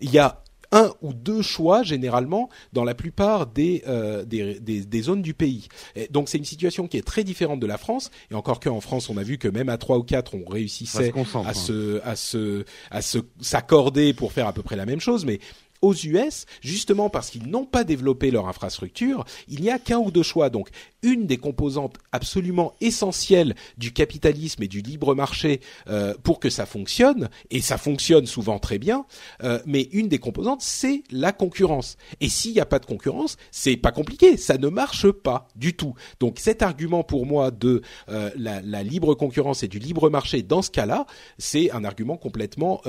Il 0.00 0.10
y 0.10 0.18
a 0.18 0.42
un 0.74 0.92
ou 1.02 1.14
deux 1.14 1.40
choix 1.40 1.82
généralement 1.82 2.50
dans 2.72 2.84
la 2.84 2.94
plupart 2.94 3.46
des, 3.46 3.84
euh, 3.86 4.24
des, 4.24 4.58
des, 4.60 5.02
zones 5.02 5.22
du 5.22 5.32
pays. 5.32 5.68
donc 6.10 6.28
c'est 6.28 6.38
une 6.38 6.44
situation 6.44 6.88
qui 6.88 6.96
est 6.96 7.06
très 7.06 7.22
différente 7.22 7.60
de 7.60 7.66
la 7.66 7.78
France. 7.78 8.10
Et 8.30 8.34
encore 8.34 8.60
qu'en 8.60 8.80
France, 8.80 9.08
on 9.08 9.16
a 9.16 9.22
vu 9.22 9.38
que 9.38 9.48
même 9.48 9.68
à 9.68 9.78
trois 9.78 9.98
ou 9.98 10.02
quatre, 10.02 10.34
on 10.34 10.44
réussissait 10.44 11.12
à 11.44 11.54
se, 11.54 12.00
à 12.02 12.16
se, 12.16 12.64
à 12.90 13.02
se 13.02 13.18
s'accorder 13.40 14.14
pour 14.14 14.32
faire 14.32 14.48
à 14.48 14.52
peu 14.52 14.62
près 14.62 14.76
la 14.76 14.86
même 14.86 15.00
chose. 15.00 15.24
Mais 15.24 15.38
aux 15.84 15.94
US, 15.94 16.46
justement 16.62 17.10
parce 17.10 17.30
qu'ils 17.30 17.46
n'ont 17.46 17.66
pas 17.66 17.84
développé 17.84 18.30
leur 18.30 18.48
infrastructure, 18.48 19.24
il 19.48 19.60
n'y 19.60 19.70
a 19.70 19.78
qu'un 19.78 19.98
ou 19.98 20.10
deux 20.10 20.22
choix. 20.22 20.48
Donc, 20.48 20.70
une 21.02 21.26
des 21.26 21.36
composantes 21.36 21.96
absolument 22.12 22.72
essentielles 22.80 23.54
du 23.76 23.92
capitalisme 23.92 24.62
et 24.62 24.68
du 24.68 24.80
libre 24.80 25.14
marché 25.14 25.60
euh, 25.88 26.14
pour 26.22 26.40
que 26.40 26.48
ça 26.48 26.64
fonctionne, 26.64 27.28
et 27.50 27.60
ça 27.60 27.76
fonctionne 27.76 28.26
souvent 28.26 28.58
très 28.58 28.78
bien, 28.78 29.04
euh, 29.42 29.58
mais 29.66 29.82
une 29.92 30.08
des 30.08 30.18
composantes, 30.18 30.62
c'est 30.62 31.02
la 31.10 31.32
concurrence. 31.32 31.96
Et 32.20 32.30
s'il 32.30 32.52
n'y 32.52 32.60
a 32.60 32.66
pas 32.66 32.78
de 32.78 32.86
concurrence, 32.86 33.36
c'est 33.50 33.76
pas 33.76 33.92
compliqué, 33.92 34.38
ça 34.38 34.56
ne 34.56 34.68
marche 34.68 35.10
pas 35.10 35.48
du 35.54 35.74
tout. 35.74 35.94
Donc, 36.20 36.38
cet 36.38 36.62
argument 36.62 37.04
pour 37.04 37.26
moi 37.26 37.50
de 37.50 37.82
euh, 38.08 38.30
la, 38.36 38.82
libre 38.82 39.14
concurrence 39.14 39.62
et 39.62 39.68
du 39.68 39.78
libre 39.78 40.08
marché 40.08 40.42
dans 40.42 40.62
ce 40.62 40.70
cas-là, 40.70 41.06
c'est 41.38 41.70
un 41.72 41.84
argument 41.84 42.16
complètement, 42.16 42.82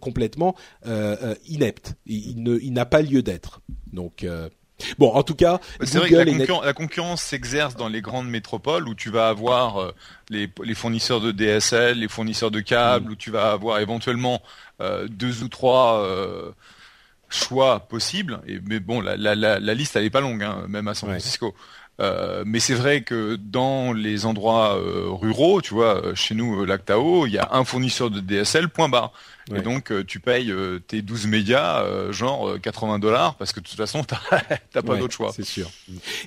complètement 0.00 0.54
inepte 1.46 1.94
n'a 2.36 2.86
pas 2.86 3.02
lieu 3.02 3.22
d'être. 3.22 3.60
Donc 3.92 4.24
euh, 4.24 4.48
Bon, 4.96 5.12
en 5.12 5.24
tout 5.24 5.34
cas, 5.34 5.58
c'est 5.82 5.98
vrai 5.98 6.08
que 6.08 6.64
la, 6.64 6.72
concurrence 6.72 7.20
s'exerce 7.20 7.74
dans 7.74 7.88
les 7.88 8.00
grandes 8.00 8.28
métropoles 8.28 8.86
où 8.88 8.94
tu 8.94 9.10
vas 9.10 9.28
avoir 9.28 9.80
euh, 9.80 9.92
les, 10.30 10.48
fournisseurs 10.74 11.20
de 11.20 11.32
DSL, 11.32 11.98
les 11.98 12.06
fournisseurs 12.06 12.52
de 12.52 12.60
câbles, 12.60 13.08
mm. 13.08 13.12
où 13.12 13.16
tu 13.16 13.32
vas 13.32 13.50
avoir 13.50 13.80
éventuellement 13.80 14.40
euh, 14.80 15.08
deux 15.08 15.42
ou 15.42 15.48
trois 15.48 16.06
choix 17.28 17.80
possibles. 17.88 18.40
Et, 18.46 18.60
mais 18.64 18.78
bon, 18.78 19.00
la, 19.00 19.74
liste 19.74 19.96
elle 19.96 20.04
est 20.04 20.10
pas 20.10 20.20
longue, 20.20 20.44
hein, 20.44 20.64
même 20.68 20.86
à 20.86 20.94
San 20.94 21.10
Francisco. 21.10 21.56
mais 22.46 22.60
c'est 22.60 22.74
vrai 22.74 23.02
que 23.02 23.34
dans 23.34 23.92
les 23.92 24.26
endroits 24.26 24.78
ruraux, 25.10 25.60
tu 25.60 25.74
vois, 25.74 26.14
chez 26.14 26.36
nous, 26.36 26.64
Lactao, 26.64 27.26
il 27.26 27.32
y 27.32 27.38
a 27.38 27.48
un 27.50 27.64
fournisseur 27.64 28.10
de 28.10 28.20
DSL, 28.20 28.68
point 28.68 28.88
barre. 28.88 29.12
Et 29.54 29.62
donc, 29.62 29.92
euh, 29.92 30.04
tu 30.04 30.20
payes 30.20 30.50
euh, 30.50 30.78
tes 30.78 31.02
12 31.02 31.26
médias, 31.26 31.82
euh, 31.82 32.12
genre 32.12 32.60
80 32.60 32.98
dollars, 32.98 33.36
parce 33.36 33.52
que 33.52 33.60
de 33.60 33.66
toute 33.66 33.76
façon, 33.76 34.04
t'as 34.72 34.82
pas 34.82 34.96
d'autre 34.96 35.14
choix. 35.14 35.32
C'est 35.34 35.44
sûr. 35.44 35.70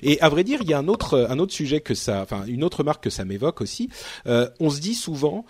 Et 0.02 0.20
à 0.20 0.28
vrai 0.28 0.44
dire, 0.44 0.60
il 0.62 0.70
y 0.70 0.74
a 0.74 0.78
un 0.78 0.88
autre, 0.88 1.26
un 1.28 1.38
autre 1.38 1.52
sujet 1.52 1.80
que 1.80 1.94
ça, 1.94 2.22
enfin, 2.22 2.44
une 2.46 2.64
autre 2.64 2.84
marque 2.84 3.04
que 3.04 3.10
ça 3.10 3.24
m'évoque 3.24 3.60
aussi. 3.60 3.88
on 4.26 4.70
se 4.70 4.80
dit 4.80 4.94
souvent, 4.94 5.44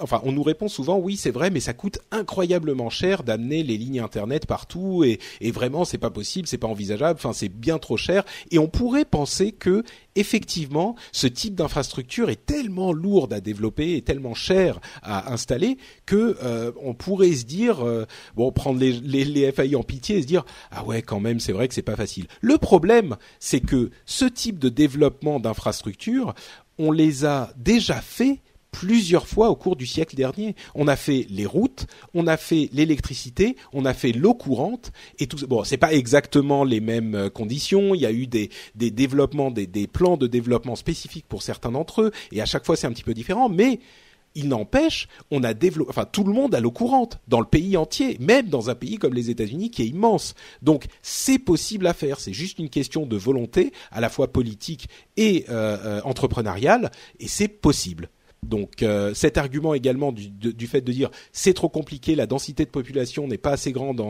enfin, 0.00 0.20
on 0.24 0.32
nous 0.32 0.42
répond 0.42 0.68
souvent, 0.68 0.98
oui, 0.98 1.16
c'est 1.16 1.30
vrai, 1.30 1.50
mais 1.50 1.60
ça 1.60 1.72
coûte 1.72 1.98
incroyablement 2.10 2.90
cher 2.90 3.22
d'amener 3.22 3.62
les 3.62 3.76
lignes 3.76 4.00
internet 4.00 4.46
partout, 4.46 5.04
et, 5.04 5.18
et 5.40 5.50
vraiment, 5.50 5.84
c'est 5.84 5.98
pas 5.98 6.10
possible, 6.10 6.46
c'est 6.46 6.58
pas 6.58 6.68
envisageable. 6.68 7.18
Enfin, 7.18 7.32
c'est 7.32 7.48
bien 7.48 7.78
trop 7.78 7.96
cher. 7.96 8.24
Et 8.50 8.58
on 8.58 8.68
pourrait 8.68 9.04
penser 9.04 9.52
que 9.52 9.84
effectivement, 10.16 10.96
ce 11.12 11.26
type 11.26 11.54
d'infrastructure 11.54 12.30
est 12.30 12.46
tellement 12.46 12.92
lourde 12.92 13.32
à 13.32 13.40
développer 13.40 13.96
et 13.96 14.02
tellement 14.02 14.34
cher 14.34 14.80
à 15.02 15.32
installer 15.32 15.78
que 16.06 16.36
euh, 16.42 16.72
on 16.82 16.94
pourrait 16.94 17.32
se 17.32 17.44
dire, 17.44 17.86
euh, 17.86 18.06
bon, 18.34 18.50
prendre 18.52 18.78
les, 18.78 18.92
les, 18.92 19.24
les, 19.24 19.50
FAI 19.52 19.76
en 19.76 19.82
pitié 19.82 20.18
et 20.18 20.22
se 20.22 20.26
dire, 20.26 20.44
ah 20.70 20.84
ouais, 20.84 21.02
quand 21.02 21.20
même, 21.20 21.40
c'est 21.40 21.52
vrai 21.52 21.68
que 21.68 21.74
c'est 21.74 21.82
pas 21.82 21.96
facile. 21.96 22.26
Le 22.40 22.58
problème, 22.58 23.16
c'est 23.38 23.60
que 23.60 23.90
ce 24.04 24.24
type 24.24 24.58
de 24.58 24.68
développement 24.68 25.40
d'infrastructure, 25.40 26.34
on 26.78 26.92
les 26.92 27.24
a 27.24 27.52
déjà 27.56 28.00
fait 28.00 28.40
plusieurs 28.70 29.26
fois 29.26 29.50
au 29.50 29.56
cours 29.56 29.76
du 29.76 29.86
siècle 29.86 30.16
dernier. 30.16 30.54
On 30.74 30.88
a 30.88 30.96
fait 30.96 31.26
les 31.30 31.46
routes, 31.46 31.86
on 32.14 32.26
a 32.26 32.36
fait 32.36 32.68
l'électricité, 32.72 33.56
on 33.72 33.84
a 33.84 33.94
fait 33.94 34.12
l'eau 34.12 34.34
courante 34.34 34.92
et 35.18 35.26
tout. 35.26 35.46
Bon, 35.46 35.64
c'est 35.64 35.76
pas 35.76 35.92
exactement 35.92 36.64
les 36.64 36.80
mêmes 36.80 37.14
euh, 37.14 37.30
conditions. 37.30 37.94
Il 37.94 38.00
y 38.00 38.06
a 38.06 38.12
eu 38.12 38.26
des, 38.26 38.50
développements, 38.74 39.50
des, 39.50 39.66
des 39.66 39.86
plans 39.86 40.16
de 40.16 40.26
développement 40.26 40.76
spécifiques 40.76 41.26
pour 41.28 41.42
certains 41.42 41.72
d'entre 41.72 42.02
eux 42.02 42.10
et 42.32 42.40
à 42.40 42.46
chaque 42.46 42.64
fois 42.64 42.76
c'est 42.76 42.86
un 42.86 42.92
petit 42.92 43.04
peu 43.04 43.14
différent, 43.14 43.48
mais 43.48 43.80
il 44.34 44.48
n'empêche, 44.48 45.08
on 45.30 45.42
a 45.42 45.54
développé, 45.54 45.90
enfin 45.90 46.04
tout 46.04 46.24
le 46.24 46.32
monde 46.32 46.54
a 46.54 46.60
l'eau 46.60 46.70
courante 46.70 47.20
dans 47.28 47.40
le 47.40 47.46
pays 47.46 47.76
entier, 47.76 48.16
même 48.20 48.48
dans 48.48 48.70
un 48.70 48.74
pays 48.74 48.96
comme 48.96 49.14
les 49.14 49.30
États-Unis 49.30 49.70
qui 49.70 49.82
est 49.82 49.86
immense. 49.86 50.34
Donc 50.62 50.86
c'est 51.02 51.38
possible 51.38 51.86
à 51.86 51.94
faire. 51.94 52.20
C'est 52.20 52.32
juste 52.32 52.58
une 52.58 52.70
question 52.70 53.06
de 53.06 53.16
volonté, 53.16 53.72
à 53.90 54.00
la 54.00 54.08
fois 54.08 54.28
politique 54.32 54.88
et 55.16 55.46
euh, 55.48 55.76
euh, 55.84 56.00
entrepreneuriale, 56.04 56.90
et 57.18 57.28
c'est 57.28 57.48
possible. 57.48 58.08
Donc 58.42 58.82
euh, 58.82 59.12
cet 59.14 59.36
argument 59.36 59.74
également 59.74 60.12
du, 60.12 60.66
fait 60.66 60.80
de 60.80 60.92
dire 60.92 61.10
c'est 61.32 61.52
trop 61.52 61.68
compliqué, 61.68 62.14
la 62.14 62.26
densité 62.26 62.64
de 62.64 62.70
population 62.70 63.26
n'est 63.26 63.38
pas 63.38 63.52
assez 63.52 63.70
grande 63.72 64.02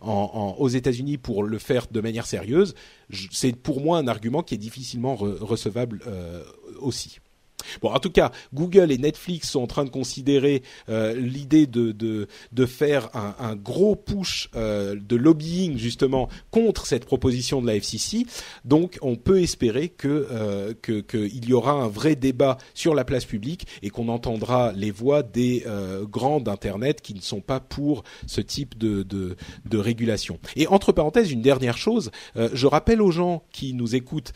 aux 0.00 0.68
États-Unis 0.68 1.16
pour 1.16 1.42
le 1.42 1.58
faire 1.58 1.86
de 1.90 2.00
manière 2.00 2.26
sérieuse, 2.26 2.74
c'est 3.32 3.56
pour 3.56 3.80
moi 3.80 3.98
un 3.98 4.06
argument 4.06 4.42
qui 4.42 4.54
est 4.54 4.58
difficilement 4.58 5.14
recevable 5.16 6.02
euh, 6.06 6.44
aussi. 6.80 7.18
Bon, 7.82 7.90
en 7.90 7.98
tout 7.98 8.10
cas, 8.10 8.32
Google 8.54 8.92
et 8.92 8.98
Netflix 8.98 9.50
sont 9.50 9.60
en 9.60 9.66
train 9.66 9.84
de 9.84 9.90
considérer 9.90 10.62
euh, 10.88 11.14
l'idée 11.14 11.66
de, 11.66 11.92
de, 11.92 12.28
de, 12.52 12.66
faire 12.66 13.08
un, 13.14 13.34
un 13.38 13.56
gros 13.56 13.96
push 13.96 14.48
euh, 14.54 14.96
de 14.96 15.16
lobbying 15.16 15.76
justement 15.76 16.28
contre 16.50 16.86
cette 16.86 17.04
proposition 17.04 17.60
de 17.60 17.66
la 17.66 17.76
FCC. 17.76 18.26
Donc, 18.64 18.98
on 19.02 19.16
peut 19.16 19.40
espérer 19.42 19.88
que 19.88 20.28
euh, 20.30 20.72
qu'il 20.82 21.48
y 21.48 21.52
aura 21.52 21.72
un 21.72 21.88
vrai 21.88 22.16
débat 22.16 22.58
sur 22.74 22.94
la 22.94 23.04
place 23.04 23.24
publique 23.24 23.66
et 23.82 23.90
qu'on 23.90 24.08
entendra 24.08 24.72
les 24.72 24.90
voix 24.90 25.22
des 25.22 25.64
euh, 25.66 26.04
grands 26.04 26.40
d'internet 26.40 27.00
qui 27.02 27.14
ne 27.14 27.20
sont 27.20 27.40
pas 27.40 27.60
pour 27.60 28.04
ce 28.26 28.40
type 28.40 28.78
de, 28.78 29.02
de, 29.02 29.36
de 29.66 29.78
régulation. 29.78 30.38
Et 30.56 30.66
entre 30.66 30.92
parenthèses, 30.92 31.30
une 31.30 31.42
dernière 31.42 31.76
chose, 31.76 32.10
euh, 32.36 32.48
je 32.52 32.66
rappelle 32.66 33.02
aux 33.02 33.10
gens 33.10 33.42
qui 33.52 33.74
nous 33.74 33.94
écoutent 33.94 34.32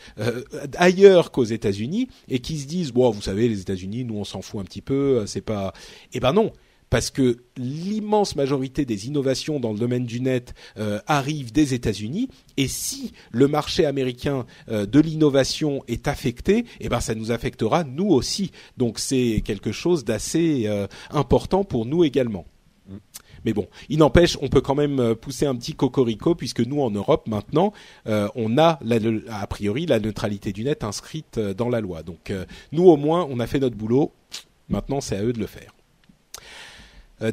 ailleurs 0.77 1.31
qu'aux 1.31 1.43
États-Unis 1.43 2.07
et 2.27 2.39
qui 2.39 2.59
se 2.59 2.67
disent 2.67 2.91
bon 2.91 3.12
vous 3.13 3.21
savez, 3.21 3.47
les 3.47 3.61
États-Unis, 3.61 4.05
nous 4.05 4.15
on 4.15 4.23
s'en 4.23 4.41
fout 4.41 4.61
un 4.61 4.65
petit 4.65 4.81
peu, 4.81 5.19
euh, 5.19 5.25
c'est 5.25 5.41
pas. 5.41 5.73
Eh 6.13 6.19
ben 6.19 6.33
non, 6.33 6.51
parce 6.89 7.09
que 7.09 7.37
l'immense 7.57 8.35
majorité 8.35 8.85
des 8.85 9.07
innovations 9.07 9.59
dans 9.59 9.71
le 9.71 9.79
domaine 9.79 10.05
du 10.05 10.21
net 10.21 10.53
euh, 10.77 10.99
arrivent 11.07 11.51
des 11.51 11.73
États-Unis 11.73 12.29
et 12.57 12.67
si 12.67 13.13
le 13.31 13.47
marché 13.47 13.85
américain 13.85 14.45
euh, 14.69 14.85
de 14.85 14.99
l'innovation 14.99 15.83
est 15.87 16.07
affecté, 16.07 16.65
eh 16.79 16.89
ben 16.89 16.99
ça 16.99 17.15
nous 17.15 17.31
affectera 17.31 17.83
nous 17.83 18.09
aussi. 18.09 18.51
Donc 18.77 18.99
c'est 18.99 19.41
quelque 19.43 19.71
chose 19.71 20.05
d'assez 20.05 20.69
important 21.11 21.63
pour 21.63 21.85
nous 21.85 22.03
également. 22.03 22.45
Mais 23.45 23.53
bon, 23.53 23.67
il 23.89 23.99
n'empêche, 23.99 24.37
on 24.41 24.47
peut 24.47 24.61
quand 24.61 24.75
même 24.75 24.99
euh, 24.99 25.15
pousser 25.15 25.45
un 25.45 25.55
petit 25.55 25.73
cocorico 25.73 26.35
puisque 26.35 26.61
nous 26.61 26.81
en 26.81 26.91
Europe 26.91 27.27
maintenant, 27.27 27.73
euh, 28.07 28.27
on 28.35 28.57
a 28.57 28.79
a 29.29 29.47
priori 29.47 29.85
la 29.85 29.99
neutralité 29.99 30.53
du 30.53 30.63
net 30.63 30.83
inscrite 30.83 31.37
euh, 31.37 31.53
dans 31.53 31.69
la 31.69 31.81
loi. 31.81 32.03
Donc 32.03 32.33
nous 32.71 32.85
au 32.85 32.97
moins, 32.97 33.27
on 33.29 33.39
a 33.39 33.47
fait 33.47 33.59
notre 33.59 33.75
boulot. 33.75 34.11
Maintenant, 34.69 35.01
c'est 35.01 35.17
à 35.17 35.23
eux 35.23 35.33
de 35.33 35.39
le 35.39 35.47
faire. 35.47 35.73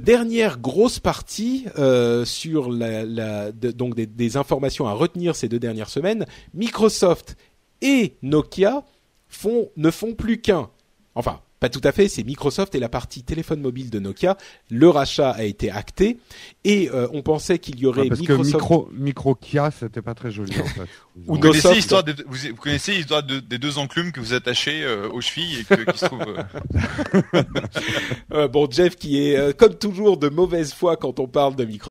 dernière 0.00 0.58
grosse 0.58 0.98
partie 0.98 1.64
sur 2.24 2.74
des, 2.74 4.36
informations 4.36 4.86
à 4.86 4.92
retenir 4.92 5.36
ces 5.36 5.48
deux 5.48 5.58
dernières 5.58 5.88
semaines. 5.88 6.26
Microsoft 6.54 7.36
et 7.80 8.16
Nokia 8.22 8.84
ne 9.76 9.90
font 9.90 10.14
plus 10.14 10.40
qu'un. 10.40 10.70
Enfin, 11.14 11.40
pas 11.60 11.68
tout 11.68 11.80
à 11.84 11.92
fait, 11.92 12.08
c'est 12.08 12.24
Microsoft 12.24 12.74
et 12.74 12.80
la 12.80 12.88
partie 12.88 13.22
téléphone 13.22 13.60
mobile 13.60 13.90
de 13.90 13.98
Nokia. 13.98 14.38
Le 14.70 14.88
rachat 14.88 15.30
a 15.30 15.44
été 15.44 15.70
acté 15.70 16.18
et 16.64 16.90
euh, 16.90 17.06
on 17.12 17.20
pensait 17.20 17.58
qu'il 17.58 17.78
y 17.78 17.86
aurait 17.86 18.08
parce 18.08 18.20
Microsoft. 18.20 18.52
Que 18.52 18.56
micro, 18.56 18.88
micro 18.92 19.34
Kia, 19.34 19.70
c'était 19.70 20.00
pas 20.00 20.14
très 20.14 20.30
joli 20.30 20.58
en 20.58 20.64
fait. 20.64 20.88
vous, 21.26 21.38
connaissez 21.38 21.74
l'histoire 21.74 22.02
des, 22.02 22.14
vous, 22.26 22.56
connaissez 22.56 22.94
l'histoire 22.94 23.22
des 23.22 23.58
deux 23.58 23.76
enclumes 23.76 24.10
que 24.10 24.20
vous 24.20 24.32
attachez 24.32 24.82
euh, 24.82 25.10
aux 25.10 25.20
chevilles 25.20 25.60
et 25.60 25.64
que, 25.64 25.90
qui 25.90 25.98
se 25.98 26.06
trouvent. 26.06 26.34
Euh... 28.32 28.48
bon, 28.48 28.66
Jeff 28.70 28.96
qui 28.96 29.18
est 29.18 29.56
comme 29.58 29.74
toujours 29.74 30.16
de 30.16 30.30
mauvaise 30.30 30.72
foi 30.72 30.96
quand 30.96 31.20
on 31.20 31.28
parle 31.28 31.56
de 31.56 31.66
Microsoft 31.66 31.90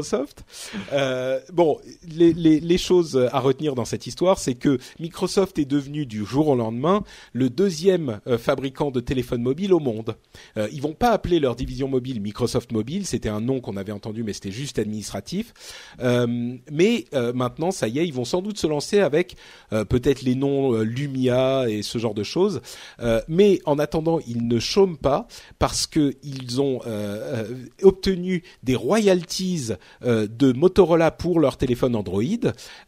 Microsoft. 0.00 0.44
Euh, 0.92 1.40
bon, 1.52 1.78
les, 2.08 2.78
choses 2.78 3.28
à 3.32 3.40
retenir 3.40 3.74
dans 3.74 3.84
cette 3.84 4.06
histoire, 4.06 4.38
c'est 4.38 4.54
que 4.54 4.78
Microsoft 4.98 5.58
est 5.58 5.66
devenu 5.66 6.06
du 6.06 6.24
jour 6.24 6.48
au 6.48 6.56
lendemain 6.56 7.04
le 7.32 7.50
deuxième 7.50 8.20
euh, 8.26 8.38
fabricant 8.38 8.90
de 8.90 9.00
téléphones 9.00 9.42
mobiles 9.42 9.74
au 9.74 9.80
monde. 9.80 10.16
Euh, 10.56 10.68
ils 10.72 10.80
vont 10.80 10.94
pas 10.94 11.10
appeler 11.10 11.38
leur 11.38 11.56
division 11.56 11.88
mobile 11.88 12.20
Microsoft 12.20 12.72
Mobile, 12.72 13.04
c'était 13.06 13.28
un 13.28 13.40
nom 13.40 13.60
qu'on 13.60 13.76
avait 13.76 13.92
entendu, 13.92 14.22
mais 14.22 14.32
c'était 14.32 14.50
juste 14.50 14.78
administratif. 14.78 15.52
Euh, 16.00 16.26
mais 16.70 17.04
maintenant, 17.34 17.70
ça 17.70 17.88
y 17.88 17.98
est, 17.98 18.06
ils 18.06 18.14
vont 18.14 18.24
sans 18.24 18.40
doute 18.40 18.58
se 18.58 18.66
lancer 18.66 19.00
avec 19.00 19.36
peut-être 19.70 20.22
les 20.22 20.34
noms 20.34 20.72
Lumia 20.80 21.68
et 21.68 21.82
ce 21.82 21.98
genre 21.98 22.14
de 22.14 22.22
choses. 22.22 22.60
mais 23.28 23.60
en 23.64 23.78
attendant, 23.78 24.20
ils 24.26 24.46
ne 24.46 24.58
chôment 24.58 24.96
pas 24.96 25.26
parce 25.58 25.86
que 25.86 26.14
ils 26.22 26.60
ont 26.60 26.80
obtenu 27.82 28.42
des 28.62 28.76
royalties 28.76 29.72
de 30.02 30.52
Motorola 30.52 31.10
pour 31.10 31.40
leur 31.40 31.56
téléphone 31.56 31.96
Android. 31.96 32.22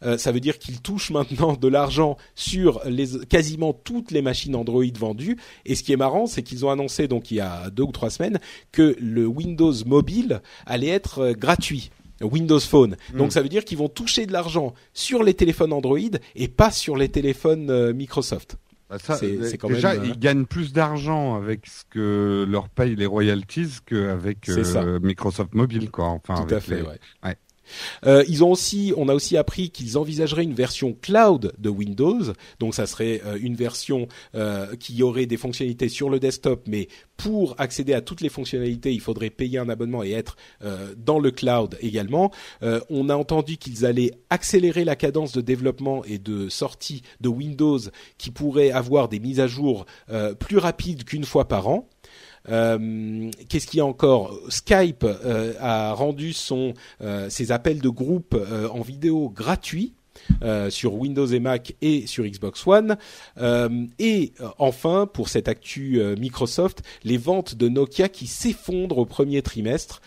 Euh, 0.03 0.17
ça 0.17 0.31
veut 0.31 0.39
dire 0.39 0.59
qu'ils 0.59 0.81
touchent 0.81 1.11
maintenant 1.11 1.53
de 1.53 1.67
l'argent 1.67 2.17
sur 2.35 2.81
les, 2.85 3.25
quasiment 3.29 3.73
toutes 3.73 4.11
les 4.11 4.21
machines 4.21 4.55
Android 4.55 4.83
vendues. 4.97 5.37
Et 5.65 5.75
ce 5.75 5.83
qui 5.83 5.93
est 5.93 5.97
marrant, 5.97 6.27
c'est 6.27 6.43
qu'ils 6.43 6.65
ont 6.65 6.69
annoncé 6.69 7.07
donc 7.07 7.31
il 7.31 7.35
y 7.35 7.39
a 7.39 7.69
deux 7.69 7.83
ou 7.83 7.91
trois 7.91 8.09
semaines 8.09 8.39
que 8.71 8.95
le 8.99 9.25
Windows 9.25 9.73
Mobile 9.85 10.41
allait 10.65 10.87
être 10.87 11.19
euh, 11.19 11.33
gratuit. 11.33 11.91
Windows 12.21 12.59
Phone. 12.59 12.95
Mm. 13.13 13.17
Donc 13.17 13.33
ça 13.33 13.41
veut 13.41 13.49
dire 13.49 13.65
qu'ils 13.65 13.77
vont 13.77 13.89
toucher 13.89 14.25
de 14.25 14.31
l'argent 14.31 14.73
sur 14.93 15.23
les 15.23 15.33
téléphones 15.33 15.73
Android 15.73 15.99
et 16.35 16.47
pas 16.47 16.71
sur 16.71 16.95
les 16.95 17.09
téléphones 17.09 17.91
Microsoft. 17.91 18.57
Bah, 18.93 18.99
ça, 18.99 19.17
c'est 19.17 19.57
quand 19.57 19.69
déjà, 19.69 19.95
même, 19.95 20.05
ils 20.05 20.19
gagnent 20.19 20.45
plus 20.45 20.71
d'argent 20.71 21.35
avec 21.35 21.65
ce 21.65 21.83
que 21.89 22.45
leur 22.47 22.69
payent 22.69 22.95
les 22.95 23.07
royalties 23.07 23.79
qu'avec 23.85 24.47
euh, 24.49 24.99
Microsoft 25.01 25.55
Mobile, 25.55 25.89
quoi. 25.89 26.09
Enfin, 26.09 26.45
Tout 26.45 26.53
à 26.53 26.59
fait, 26.59 26.83
ouais. 26.83 26.99
ouais. 27.23 27.37
Euh, 28.05 28.23
ils 28.27 28.43
ont 28.43 28.51
aussi, 28.51 28.93
on 28.97 29.09
a 29.09 29.13
aussi 29.13 29.37
appris 29.37 29.69
qu'ils 29.69 29.97
envisageraient 29.97 30.43
une 30.43 30.53
version 30.53 30.93
cloud 30.93 31.53
de 31.57 31.69
Windows, 31.69 32.33
donc 32.59 32.75
ça 32.75 32.85
serait 32.85 33.21
euh, 33.25 33.37
une 33.41 33.55
version 33.55 34.07
euh, 34.35 34.75
qui 34.75 35.01
aurait 35.03 35.25
des 35.25 35.37
fonctionnalités 35.37 35.89
sur 35.89 36.09
le 36.09 36.19
desktop, 36.19 36.63
mais 36.67 36.87
pour 37.17 37.55
accéder 37.59 37.93
à 37.93 38.01
toutes 38.01 38.21
les 38.21 38.29
fonctionnalités, 38.29 38.93
il 38.93 39.01
faudrait 39.01 39.29
payer 39.29 39.59
un 39.59 39.69
abonnement 39.69 40.03
et 40.03 40.11
être 40.11 40.35
dans 40.97 41.19
le 41.19 41.31
cloud 41.31 41.77
également. 41.79 42.31
On 42.89 43.07
a 43.09 43.15
entendu 43.15 43.57
qu'ils 43.57 43.85
allaient 43.85 44.11
accélérer 44.29 44.83
la 44.83 44.95
cadence 44.95 45.31
de 45.31 45.41
développement 45.41 46.03
et 46.05 46.17
de 46.17 46.49
sortie 46.49 47.03
de 47.21 47.29
Windows, 47.29 47.79
qui 48.17 48.31
pourrait 48.31 48.71
avoir 48.71 49.09
des 49.09 49.19
mises 49.19 49.39
à 49.39 49.47
jour 49.47 49.85
plus 50.39 50.57
rapides 50.57 51.03
qu'une 51.03 51.23
fois 51.23 51.47
par 51.47 51.67
an. 51.67 51.87
Euh, 52.49 53.29
Qu'est-ce 53.49 53.67
qu'il 53.67 53.77
y 53.77 53.81
a 53.81 53.85
encore? 53.85 54.37
Skype 54.49 55.03
euh, 55.03 55.53
a 55.59 55.93
rendu 55.93 56.33
son, 56.33 56.73
euh, 57.01 57.29
ses 57.29 57.51
appels 57.51 57.81
de 57.81 57.89
groupe 57.89 58.35
en 58.71 58.81
vidéo 58.81 59.29
gratuits. 59.29 59.93
Sur 60.69 60.93
Windows 60.93 61.25
et 61.25 61.39
Mac 61.39 61.75
et 61.81 62.07
sur 62.07 62.23
Xbox 62.23 62.65
One. 62.65 62.97
Et 63.99 64.33
enfin, 64.57 65.09
pour 65.11 65.27
cette 65.27 65.49
actu 65.49 66.01
Microsoft, 66.17 66.81
les 67.03 67.17
ventes 67.17 67.55
de 67.55 67.67
Nokia 67.67 68.07
qui 68.07 68.27
s'effondrent 68.27 68.99
au 68.99 69.05
premier 69.05 69.41
trimestre. 69.41 70.01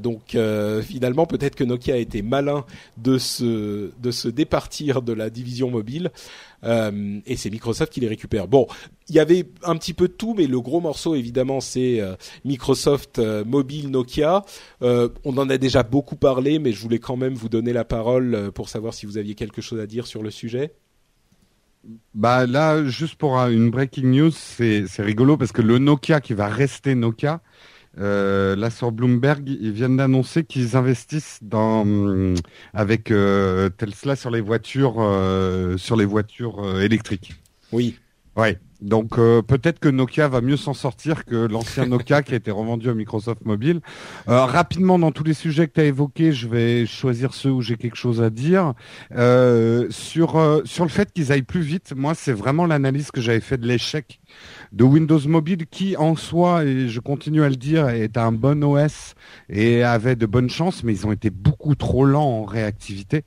donc 0.00 0.36
finalement, 0.82 1.26
peut-être 1.26 1.56
que 1.56 1.64
Nokia 1.64 1.94
a 1.94 1.98
été 1.98 2.22
malin 2.22 2.64
de 2.98 3.18
se 3.18 3.90
de 3.98 4.10
se 4.12 4.28
départir 4.28 5.02
de 5.02 5.12
la 5.12 5.30
division 5.30 5.70
mobile 5.70 6.12
euh, 6.64 7.20
et 7.26 7.36
c'est 7.36 7.50
Microsoft 7.50 7.92
qui 7.92 8.00
les 8.00 8.08
récupère. 8.08 8.48
Bon, 8.48 8.66
il 9.08 9.14
y 9.14 9.20
avait 9.20 9.48
un 9.62 9.76
petit 9.76 9.94
peu 9.94 10.08
de 10.08 10.12
tout, 10.12 10.34
mais 10.36 10.46
le 10.46 10.60
gros 10.60 10.80
morceau 10.80 11.14
évidemment 11.14 11.60
c'est 11.60 12.00
euh, 12.00 12.14
Microsoft 12.44 13.18
euh, 13.18 13.44
Mobile 13.44 13.90
Nokia. 13.90 14.44
on 14.80 15.36
en 15.36 15.48
a 15.48 15.58
déjà 15.58 15.82
beaucoup 15.82 16.16
parlé, 16.16 16.58
mais 16.58 16.72
je 16.72 16.80
voulais 16.80 16.98
quand 16.98 17.16
même 17.16 17.34
vous 17.34 17.48
donner 17.48 17.72
la 17.72 17.84
parole 17.84 18.50
pour 18.52 18.68
savoir 18.68 18.94
si 18.94 19.06
vous 19.06 19.18
aviez 19.18 19.34
quelque 19.34 19.62
chose 19.62 19.80
à 19.80 19.86
dire 19.86 20.06
sur 20.06 20.22
le 20.22 20.30
sujet. 20.30 20.74
Bah 22.14 22.46
là, 22.46 22.84
juste 22.84 23.14
pour 23.14 23.36
une 23.36 23.70
breaking 23.70 24.06
news, 24.06 24.30
c'est 24.32 24.86
rigolo 24.98 25.36
parce 25.36 25.52
que 25.52 25.62
le 25.62 25.78
Nokia 25.78 26.20
qui 26.20 26.34
va 26.34 26.48
rester 26.48 26.94
Nokia, 26.94 27.40
euh, 27.98 28.56
là 28.56 28.70
sur 28.70 28.92
Bloomberg, 28.92 29.48
ils 29.48 29.72
viennent 29.72 29.96
d'annoncer 29.96 30.44
qu'ils 30.44 30.76
investissent 30.76 31.38
dans 31.42 31.84
mm, 31.84 32.34
avec 32.74 33.10
euh, 33.10 33.68
Tesla 33.70 34.16
sur 34.16 34.30
les 34.30 34.40
voitures 34.40 34.96
euh, 34.98 35.76
sur 35.76 35.96
les 35.96 36.04
voitures 36.04 36.62
euh, 36.62 36.80
électriques. 36.82 37.34
Oui. 37.72 37.98
Ouais. 38.36 38.58
Donc 38.82 39.18
euh, 39.18 39.42
peut-être 39.42 39.78
que 39.78 39.88
Nokia 39.88 40.28
va 40.28 40.40
mieux 40.40 40.56
s'en 40.56 40.74
sortir 40.74 41.24
que 41.24 41.34
l'ancien 41.34 41.86
Nokia 41.88 42.22
qui 42.22 42.34
a 42.34 42.36
été 42.36 42.50
revendu 42.50 42.90
à 42.90 42.94
Microsoft 42.94 43.44
Mobile. 43.44 43.80
Euh, 44.28 44.44
rapidement, 44.44 44.98
dans 44.98 45.12
tous 45.12 45.24
les 45.24 45.34
sujets 45.34 45.66
que 45.66 45.74
tu 45.74 45.80
as 45.80 45.84
évoqués, 45.84 46.32
je 46.32 46.48
vais 46.48 46.86
choisir 46.86 47.34
ceux 47.34 47.50
où 47.50 47.62
j'ai 47.62 47.76
quelque 47.76 47.96
chose 47.96 48.22
à 48.22 48.30
dire. 48.30 48.74
Euh, 49.14 49.86
sur, 49.90 50.62
sur 50.64 50.84
le 50.84 50.90
fait 50.90 51.12
qu'ils 51.12 51.32
aillent 51.32 51.42
plus 51.42 51.60
vite, 51.60 51.94
moi, 51.96 52.14
c'est 52.14 52.32
vraiment 52.32 52.66
l'analyse 52.66 53.10
que 53.10 53.20
j'avais 53.20 53.40
fait 53.40 53.58
de 53.58 53.66
l'échec 53.66 54.20
de 54.72 54.84
Windows 54.84 55.20
Mobile 55.26 55.66
qui 55.66 55.96
en 55.96 56.16
soi, 56.16 56.64
et 56.64 56.88
je 56.88 57.00
continue 57.00 57.42
à 57.42 57.48
le 57.48 57.56
dire, 57.56 57.88
est 57.88 58.16
un 58.16 58.32
bon 58.32 58.62
OS 58.64 59.14
et 59.48 59.82
avait 59.82 60.16
de 60.16 60.26
bonnes 60.26 60.50
chances, 60.50 60.84
mais 60.84 60.92
ils 60.92 61.06
ont 61.06 61.12
été 61.12 61.30
beaucoup 61.30 61.74
trop 61.74 62.04
lents 62.04 62.40
en 62.40 62.44
réactivité, 62.44 63.24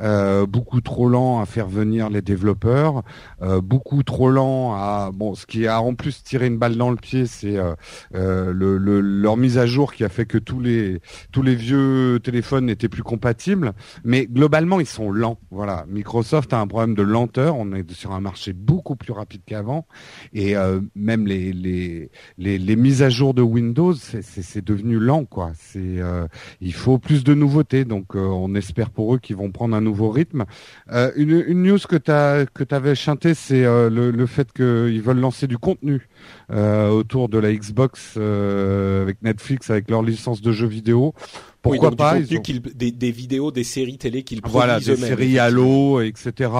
euh, 0.00 0.46
beaucoup 0.46 0.80
trop 0.80 1.08
lents 1.08 1.40
à 1.40 1.46
faire 1.46 1.68
venir 1.68 2.10
les 2.10 2.22
développeurs, 2.22 3.02
euh, 3.42 3.60
beaucoup 3.60 4.02
trop 4.02 4.30
lents 4.30 4.74
à 4.74 4.91
bon, 5.12 5.34
ce 5.34 5.46
qui 5.46 5.66
a 5.66 5.80
en 5.80 5.94
plus 5.94 6.22
tiré 6.22 6.46
une 6.46 6.58
balle 6.58 6.76
dans 6.76 6.90
le 6.90 6.96
pied, 6.96 7.26
c'est 7.26 7.56
euh, 7.56 7.74
euh 8.14 8.52
le, 8.52 8.78
le, 8.78 9.00
leur 9.00 9.36
mise 9.36 9.58
à 9.58 9.66
jour 9.66 9.92
qui 9.92 10.04
a 10.04 10.08
fait 10.08 10.26
que 10.26 10.38
tous 10.38 10.60
les 10.60 11.00
tous 11.32 11.42
les 11.42 11.54
vieux 11.54 12.20
téléphones 12.22 12.66
n'étaient 12.66 12.88
plus 12.88 13.02
compatibles, 13.02 13.72
mais 14.04 14.26
globalement 14.26 14.80
ils 14.80 14.86
sont 14.86 15.10
lents. 15.10 15.38
Voilà, 15.50 15.84
Microsoft 15.88 16.52
a 16.52 16.60
un 16.60 16.66
problème 16.66 16.94
de 16.94 17.02
lenteur, 17.02 17.56
on 17.56 17.72
est 17.72 17.90
sur 17.92 18.12
un 18.12 18.20
marché 18.20 18.52
beaucoup 18.52 18.96
plus 18.96 19.12
rapide 19.12 19.42
qu'avant 19.46 19.86
et 20.32 20.56
euh, 20.56 20.80
même 20.94 21.26
les, 21.26 21.52
les, 21.52 22.10
les, 22.38 22.58
les, 22.58 22.76
mises 22.76 23.02
à 23.02 23.08
jour 23.08 23.34
de 23.34 23.42
Windows, 23.42 23.94
c'est 23.94 24.64
devenu 24.64 24.98
lent, 24.98 25.24
quoi. 25.24 25.52
C'est, 25.54 25.78
euh, 25.78 26.26
il 26.60 26.74
faut 26.74 26.98
plus 26.98 27.24
de 27.24 27.34
nouveautés, 27.34 27.84
donc 27.84 28.16
euh, 28.16 28.20
on 28.20 28.54
espère 28.54 28.90
pour 28.90 29.14
eux 29.14 29.18
qu'ils 29.18 29.36
vont 29.36 29.50
prendre 29.50 29.76
un 29.76 29.80
nouveau 29.80 30.10
rythme. 30.10 30.44
Euh, 30.90 31.10
une, 31.16 31.44
une, 31.46 31.62
news 31.62 31.78
que 31.88 31.96
tu 31.96 32.10
que 32.54 32.74
avais 32.74 32.94
chanté, 32.94 33.34
c'est 33.34 33.62
le, 33.62 34.10
le, 34.10 34.26
fait 34.26 34.52
qu'ils 34.90 35.02
veulent 35.02 35.20
lancer 35.20 35.46
du 35.46 35.58
contenu 35.58 36.08
autour 36.50 37.28
de 37.28 37.38
la 37.38 37.52
Xbox 37.52 38.16
avec 38.16 39.22
Netflix, 39.22 39.70
avec 39.70 39.90
leur 39.90 40.02
licence 40.02 40.42
de 40.42 40.52
jeux 40.52 40.66
vidéo. 40.66 41.14
Pourquoi 41.62 41.90
oui, 41.90 41.96
pas 41.96 42.18
ils 42.18 42.36
ont- 42.38 42.42
des, 42.74 42.90
des 42.90 43.10
vidéos, 43.12 43.52
des 43.52 43.62
séries 43.64 43.96
télé 43.98 44.24
qu'ils 44.24 44.40
produisent 44.42 44.54
Voilà, 44.56 44.80
des 44.80 44.96
séries 44.96 45.38
Halo, 45.38 46.00
etc. 46.00 46.50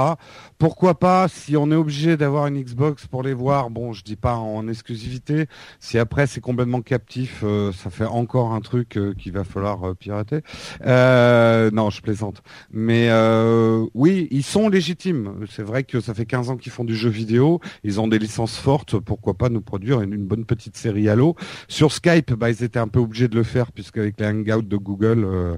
Pourquoi 0.58 0.98
pas, 0.98 1.26
si 1.28 1.56
on 1.56 1.70
est 1.72 1.74
obligé 1.74 2.16
d'avoir 2.16 2.46
une 2.46 2.62
Xbox 2.62 3.06
pour 3.08 3.24
les 3.24 3.34
voir, 3.34 3.68
bon, 3.70 3.92
je 3.92 4.04
dis 4.04 4.14
pas 4.14 4.36
en 4.36 4.68
exclusivité, 4.68 5.46
si 5.80 5.98
après 5.98 6.28
c'est 6.28 6.40
complètement 6.40 6.82
captif, 6.82 7.40
euh, 7.42 7.72
ça 7.72 7.90
fait 7.90 8.04
encore 8.04 8.52
un 8.52 8.60
truc 8.60 8.96
euh, 8.96 9.12
qu'il 9.14 9.32
va 9.32 9.42
falloir 9.42 9.82
euh, 9.88 9.94
pirater. 9.94 10.40
Euh, 10.86 11.70
non, 11.72 11.90
je 11.90 12.00
plaisante. 12.00 12.42
Mais 12.70 13.08
euh, 13.10 13.84
oui, 13.94 14.28
ils 14.30 14.44
sont 14.44 14.68
légitimes. 14.68 15.32
C'est 15.50 15.62
vrai 15.64 15.82
que 15.82 16.00
ça 16.00 16.14
fait 16.14 16.26
15 16.26 16.50
ans 16.50 16.56
qu'ils 16.56 16.70
font 16.72 16.84
du 16.84 16.94
jeu 16.94 17.10
vidéo, 17.10 17.60
ils 17.82 18.00
ont 18.00 18.06
des 18.06 18.18
licences 18.20 18.56
fortes, 18.56 18.98
pourquoi 19.00 19.34
pas 19.34 19.48
nous 19.48 19.60
produire 19.62 20.00
une, 20.00 20.12
une 20.12 20.26
bonne 20.26 20.44
petite 20.44 20.76
série 20.76 21.08
Halo. 21.08 21.34
Sur 21.66 21.90
Skype, 21.92 22.34
bah, 22.34 22.50
ils 22.50 22.62
étaient 22.62 22.78
un 22.78 22.88
peu 22.88 23.00
obligés 23.00 23.26
de 23.28 23.34
le 23.34 23.42
faire, 23.42 23.72
puisqu'avec 23.72 24.20
les 24.20 24.26
hangouts 24.26 24.62
de 24.62 24.76
Google, 24.76 24.91
euh, 25.02 25.56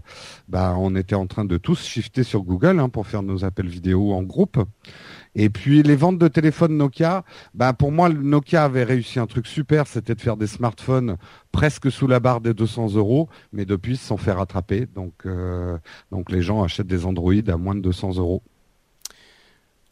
bah, 0.48 0.74
on 0.78 0.94
était 0.96 1.14
en 1.14 1.26
train 1.26 1.44
de 1.44 1.56
tous 1.56 1.84
shifter 1.84 2.22
sur 2.22 2.42
Google 2.42 2.80
hein, 2.80 2.88
pour 2.88 3.06
faire 3.06 3.22
nos 3.22 3.44
appels 3.44 3.68
vidéo 3.68 4.12
en 4.12 4.22
groupe. 4.22 4.58
Et 5.34 5.50
puis 5.50 5.82
les 5.82 5.96
ventes 5.96 6.18
de 6.18 6.28
téléphones 6.28 6.76
Nokia, 6.76 7.24
bah 7.54 7.72
pour 7.72 7.90
moi 7.90 8.08
Nokia 8.08 8.64
avait 8.64 8.84
réussi 8.84 9.18
un 9.18 9.26
truc 9.26 9.46
super, 9.46 9.86
c'était 9.88 10.14
de 10.14 10.20
faire 10.20 10.36
des 10.36 10.46
smartphones 10.46 11.16
presque 11.50 11.90
sous 11.90 12.06
la 12.06 12.20
barre 12.20 12.40
des 12.40 12.54
200 12.54 12.94
euros, 12.94 13.28
mais 13.52 13.64
depuis 13.64 13.92
ils 13.92 13.96
se 13.96 14.06
sont 14.06 14.16
fait 14.16 14.32
rattraper. 14.32 14.86
Donc 14.94 15.26
euh, 15.26 15.76
donc 16.12 16.30
les 16.30 16.42
gens 16.42 16.62
achètent 16.62 16.86
des 16.86 17.04
Android 17.04 17.32
à 17.48 17.56
moins 17.56 17.74
de 17.74 17.80
200 17.80 18.16
euros. 18.18 18.42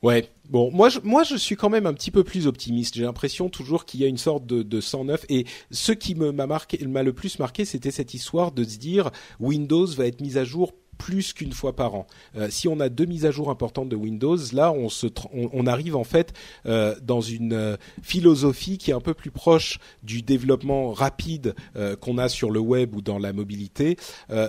Ouais. 0.02 0.28
Bon, 0.50 0.70
moi 0.72 0.88
je, 0.88 0.98
moi 1.04 1.22
je 1.22 1.36
suis 1.36 1.56
quand 1.56 1.70
même 1.70 1.86
un 1.86 1.94
petit 1.94 2.10
peu 2.10 2.24
plus 2.24 2.46
optimiste. 2.46 2.96
J'ai 2.96 3.04
l'impression 3.04 3.48
toujours 3.48 3.84
qu'il 3.84 4.00
y 4.00 4.04
a 4.04 4.08
une 4.08 4.18
sorte 4.18 4.44
de, 4.44 4.62
de 4.62 4.80
109 4.80 5.24
et 5.28 5.46
ce 5.70 5.92
qui 5.92 6.14
m'a 6.14 6.46
marqué, 6.46 6.84
m'a 6.86 7.02
le 7.02 7.12
plus 7.12 7.38
marqué, 7.38 7.64
c'était 7.64 7.92
cette 7.92 8.12
histoire 8.12 8.52
de 8.52 8.64
se 8.64 8.78
dire 8.78 9.10
Windows 9.38 9.86
va 9.86 10.06
être 10.06 10.20
mise 10.20 10.36
à 10.36 10.44
jour 10.44 10.72
plus 10.98 11.32
qu'une 11.32 11.52
fois 11.52 11.74
par 11.74 11.94
an. 11.94 12.06
Euh, 12.36 12.48
si 12.50 12.68
on 12.68 12.78
a 12.80 12.88
deux 12.88 13.06
mises 13.06 13.24
à 13.26 13.30
jour 13.30 13.50
importantes 13.50 13.88
de 13.88 13.96
Windows, 13.96 14.36
là 14.52 14.72
on 14.72 14.88
se 14.88 15.06
on, 15.32 15.48
on 15.52 15.66
arrive 15.66 15.96
en 15.96 16.04
fait 16.04 16.32
euh, 16.66 16.94
dans 17.02 17.20
une 17.20 17.54
euh, 17.54 17.76
philosophie 18.02 18.78
qui 18.78 18.90
est 18.90 18.94
un 18.94 19.00
peu 19.00 19.14
plus 19.14 19.30
proche 19.30 19.78
du 20.02 20.22
développement 20.22 20.92
rapide 20.92 21.54
qu'on 22.00 22.18
a 22.18 22.28
sur 22.28 22.50
le 22.50 22.60
web 22.60 22.94
ou 22.94 23.02
dans 23.02 23.18
la 23.18 23.32
mobilité. 23.32 23.96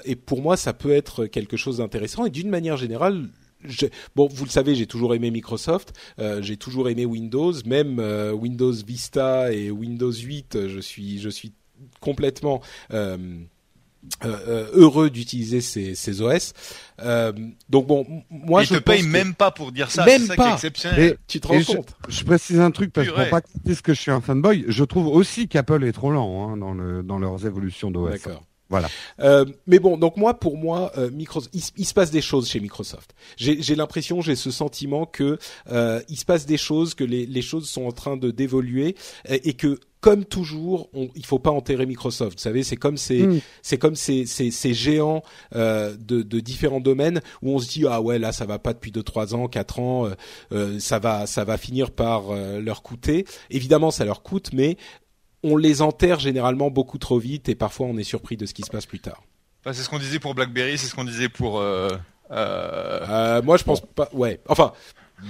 Et 0.06 0.16
pour 0.16 0.42
moi, 0.42 0.58
ça 0.58 0.74
peut 0.74 0.92
être 0.92 1.26
quelque 1.26 1.58
chose 1.58 1.78
d'intéressant. 1.78 2.26
Et 2.26 2.30
d'une 2.30 2.50
manière 2.50 2.78
générale, 2.78 3.30
je- 3.66 3.88
bon, 4.16 4.28
vous 4.28 4.46
le 4.46 4.50
savez, 4.50 4.76
j'ai 4.76 4.88
toujours 4.88 5.16
aimé 5.16 5.32
Microsoft, 5.32 5.94
euh, 6.20 6.42
j'ai 6.42 6.58
toujours 6.58 6.90
aimé 6.90 7.06
Windows, 7.06 7.54
même 7.66 8.00
euh, 8.00 8.32
Windows 8.32 8.72
Vista 8.74 9.52
et 9.52 9.72
Windows 9.72 10.12
8, 10.12 10.56
euh, 10.56 10.70
je 10.70 10.80
suis, 10.80 11.20
je 11.20 11.30
suis 11.30 11.54
complètement 12.00 12.62
euh, 14.26 14.68
heureux 14.74 15.10
d'utiliser 15.10 15.62
ces, 15.62 15.96
ces 15.96 16.22
OS. 16.22 16.54
Euh, 17.02 17.32
donc 17.70 17.88
bon, 17.88 18.06
moi 18.30 18.64
Ils 18.64 18.66
je 18.66 18.74
te 18.76 18.80
que- 19.02 19.08
même 19.08 19.34
pas 19.34 19.50
pour 19.52 19.72
dire 19.72 19.90
ça. 19.90 20.06
Même 20.06 20.22
c'est 20.22 20.28
ça 20.28 20.36
qui 20.36 20.42
est 20.42 20.44
pas. 20.44 20.58
tu 21.28 21.40
te 21.40 21.48
rends 21.48 21.54
et 21.54 21.62
je, 21.62 21.68
compte? 21.68 21.96
je 22.10 22.24
précise 22.26 22.60
un 22.60 22.72
truc 22.72 22.92
parce 22.92 23.08
pour 23.08 23.30
pas 23.30 23.42
que 23.82 23.94
je 23.94 24.00
suis 24.02 24.12
un 24.12 24.20
fanboy, 24.20 24.66
je 24.68 24.84
trouve 24.84 25.08
aussi 25.08 25.48
qu'Apple 25.48 25.84
est 25.86 25.94
trop 25.94 26.12
lent 26.12 26.50
hein, 26.52 26.58
dans, 26.58 26.74
le, 26.74 27.02
dans 27.02 27.18
leurs 27.18 27.46
évolutions 27.46 27.92
d'OS. 27.92 28.12
D'accord. 28.12 28.44
Voilà. 28.74 28.90
Euh, 29.20 29.46
mais 29.68 29.78
bon, 29.78 29.98
donc 29.98 30.18
moi, 30.18 30.34
pour 30.34 30.58
moi, 30.58 30.92
euh, 30.98 31.12
Microsoft, 31.12 31.54
il, 31.54 31.86
se 31.86 31.94
passe 31.94 32.10
des 32.10 32.22
choses 32.24 32.50
chez 32.50 32.60
Microsoft. 32.60 33.14
J'ai 33.38 33.62
j'ai 33.62 33.76
l'impression, 33.76 34.20
j'ai 34.22 34.36
ce 34.36 34.50
sentiment 34.50 35.06
que 35.06 35.38
euh, 35.72 36.02
il 36.10 36.18
se 36.18 36.26
passe 36.26 36.48
des 36.48 36.58
choses, 36.58 36.96
que 36.96 37.04
les, 37.04 37.28
les 37.28 37.42
choses 37.44 37.70
sont 37.70 37.86
en 37.86 37.92
train 37.92 38.18
de 38.18 38.32
d'évoluer 38.32 38.96
et, 39.30 39.50
et 39.50 39.54
que 39.54 39.80
comme 40.02 40.26
toujours, 40.26 40.90
on, 40.94 41.08
il 41.16 41.26
faut 41.26 41.40
pas 41.40 41.52
enterrer 41.52 41.86
Microsoft. 41.86 42.38
Vous 42.38 42.42
savez, 42.42 42.64
c'est 42.64 42.76
comme 42.76 42.98
ces, 42.98 43.24
Mm. 43.28 43.40
c'est 43.62 43.78
comme 43.78 43.96
ces, 43.96 44.26
ces, 44.26 44.52
ces 44.52 44.74
géants 44.74 45.24
euh, 45.56 45.96
de, 45.98 46.24
de 46.24 46.40
différents 46.42 46.82
domaines 46.82 47.22
où 47.42 47.52
on 47.52 47.60
se 47.60 47.70
dit 47.70 47.86
ah 47.88 48.02
ouais 48.02 48.20
là 48.20 48.32
ça 48.34 48.46
va 48.46 48.60
pas 48.60 48.74
depuis 48.74 48.92
deux 48.92 49.04
trois 49.04 49.34
ans, 49.34 49.48
quatre 49.48 49.80
ans, 49.80 50.08
euh, 50.08 50.10
euh, 50.52 50.80
ça 50.80 50.98
va 51.00 51.26
ça 51.26 51.46
va 51.46 51.58
finir 51.58 51.92
par 51.92 52.32
euh, 52.32 52.60
leur 52.60 52.82
coûter. 52.82 53.26
Évidemment, 53.50 53.92
ça 53.92 54.04
leur 54.04 54.24
coûte, 54.24 54.50
mais 54.52 54.78
on 55.44 55.58
les 55.58 55.82
enterre 55.82 56.20
généralement 56.20 56.70
beaucoup 56.72 56.98
trop 56.98 57.20
vite 57.20 57.50
et 57.50 57.56
parfois 57.56 57.88
on 57.88 57.98
est 57.98 58.04
surpris 58.04 58.38
de 58.38 58.46
ce 58.46 58.54
qui 58.54 58.62
se 58.64 58.70
passe 58.72 58.86
plus 58.86 59.00
tard. 59.00 59.22
Enfin, 59.66 59.74
c'est 59.74 59.84
ce 59.84 59.90
qu'on 59.90 60.00
disait 60.00 60.20
pour 60.20 60.36
BlackBerry, 60.36 60.78
c'est 60.78 60.88
ce 60.88 60.96
qu'on 60.96 61.04
disait 61.06 61.30
pour 61.30 61.60
euh, 61.60 61.90
euh, 62.32 63.06
Euh, 63.10 63.42
moi, 63.42 63.58
je 63.58 63.64
pense 63.64 63.82
pas. 63.82 64.10
Ouais. 64.14 64.40
Enfin, 64.48 64.74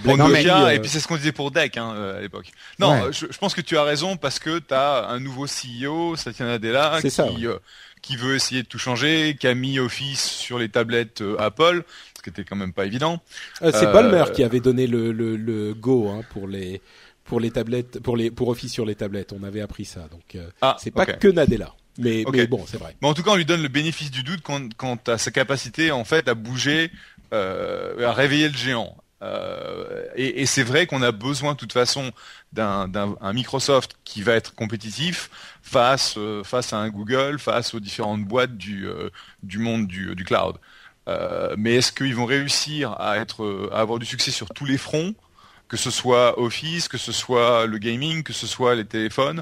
pour 0.04 0.18
non, 0.18 0.28
mais, 0.28 0.40
Nokia, 0.44 0.66
euh, 0.66 0.70
et 0.72 0.80
puis 0.80 0.90
c'est 0.90 1.00
ce 1.00 1.08
qu'on 1.08 1.18
disait 1.18 1.32
pour 1.32 1.52
DEC 1.52 1.78
hein, 1.78 1.94
euh, 1.96 2.18
à 2.18 2.22
l'époque. 2.22 2.52
Non, 2.80 2.94
Ouais. 2.94 3.12
je, 3.14 3.28
je 3.30 3.38
pense 3.38 3.54
que 3.54 3.62
tu 3.62 3.78
as 3.78 3.84
raison 3.84 4.18
parce 4.18 4.40
que 4.40 4.58
tu 4.60 4.74
as 4.74 5.08
un 5.08 5.20
nouveau 5.20 5.46
CEO, 5.46 6.16
Satya 6.16 6.46
Nadella, 6.48 6.98
qui, 7.02 7.12
ça, 7.12 7.26
ouais. 7.32 7.46
euh, 7.46 7.60
qui 8.02 8.16
veut 8.16 8.36
essayer 8.36 8.64
de 8.64 8.68
tout 8.68 8.80
changer, 8.80 9.36
qui 9.40 9.46
a 9.48 9.54
mis 9.54 9.78
Office 9.80 10.24
sur 10.24 10.58
les 10.58 10.70
tablettes 10.70 11.22
euh, 11.22 11.36
Apple, 11.40 11.84
ce 12.18 12.24
qui 12.24 12.30
était 12.32 12.44
quand 12.44 12.56
même 12.56 12.74
pas 12.74 12.86
évident. 12.86 13.22
euh, 13.62 13.72
c'est 13.74 13.92
Ballmer 13.92 14.26
qui 14.34 14.44
avait 14.44 14.62
donné 14.62 14.88
le, 14.88 15.12
le, 15.12 15.36
le 15.36 15.74
go 15.76 16.10
hein, 16.10 16.22
pour 16.32 16.48
les 16.48 16.82
pour 17.26 17.40
les 17.40 17.52
tablettes, 17.52 18.00
pour 18.00 18.18
les 18.18 18.32
pour 18.32 18.48
Office 18.50 18.72
sur 18.72 18.86
les 18.86 18.96
tablettes. 18.96 19.34
On 19.34 19.44
avait 19.44 19.62
appris 19.62 19.86
ça. 19.86 20.02
Donc 20.12 20.36
euh, 20.36 20.50
Ah, 20.62 20.76
c'est 20.80 20.92
pas 20.92 21.06
que 21.06 21.28
Nadella. 21.28 21.74
Mais, 22.00 22.24
bon, 22.48 22.66
c'est 22.68 22.78
vrai. 22.78 22.96
Mais 23.02 23.08
en 23.08 23.14
tout 23.14 23.22
cas, 23.22 23.32
on 23.32 23.36
lui 23.36 23.46
donne 23.46 23.62
le 23.62 23.68
bénéfice 23.68 24.10
du 24.10 24.24
doute 24.24 24.42
quant, 24.42 24.68
quant 24.78 24.98
à 25.08 25.18
sa 25.20 25.30
capacité 25.30 25.92
en 25.92 26.04
fait 26.04 26.28
à 26.28 26.34
bouger, 26.34 26.90
euh, 27.34 28.08
à 28.08 28.14
réveiller 28.14 28.50
le 28.50 28.56
géant. 28.58 28.98
Euh, 29.22 30.04
et 30.16 30.42
et 30.42 30.46
c'est 30.46 30.64
vrai 30.64 30.86
qu'on 30.86 31.02
a 31.02 31.12
besoin 31.14 31.54
de 31.54 31.58
toute 31.58 31.72
façon 31.72 32.12
d'un 32.52 32.88
d'un- 32.90 33.16
un 33.22 33.32
Microsoft 33.34 33.96
qui 34.04 34.22
va 34.22 34.34
être 34.34 34.54
compétitif 34.56 35.30
face 35.62 36.16
euh, 36.18 36.44
face 36.44 36.74
à 36.74 36.78
un 36.78 36.90
Google, 36.90 37.40
face 37.40 37.74
aux 37.74 37.80
différentes 37.80 38.26
boîtes 38.26 38.58
du 38.58 38.86
du 39.44 39.60
monde 39.60 39.88
du, 39.88 40.14
du 40.16 40.26
cloud. 40.26 40.56
Mais 41.58 41.76
est-ce 41.76 41.92
qu'ils 41.92 42.16
vont 42.16 42.26
réussir 42.26 43.00
à 43.00 43.18
être 43.18 43.70
à 43.72 43.80
avoir 43.82 44.00
du 44.00 44.06
succès 44.06 44.32
sur 44.32 44.50
tous 44.50 44.66
les 44.66 44.78
fronts, 44.78 45.14
que 45.74 45.80
ce 45.80 45.90
soit 45.90 46.38
Office, 46.40 46.88
que 46.88 47.00
ce 47.00 47.12
soit 47.12 47.66
le 47.66 47.80
gaming, 47.80 48.22
que 48.22 48.32
ce 48.32 48.46
soit 48.46 48.76
les 48.76 48.86
téléphones 48.86 49.42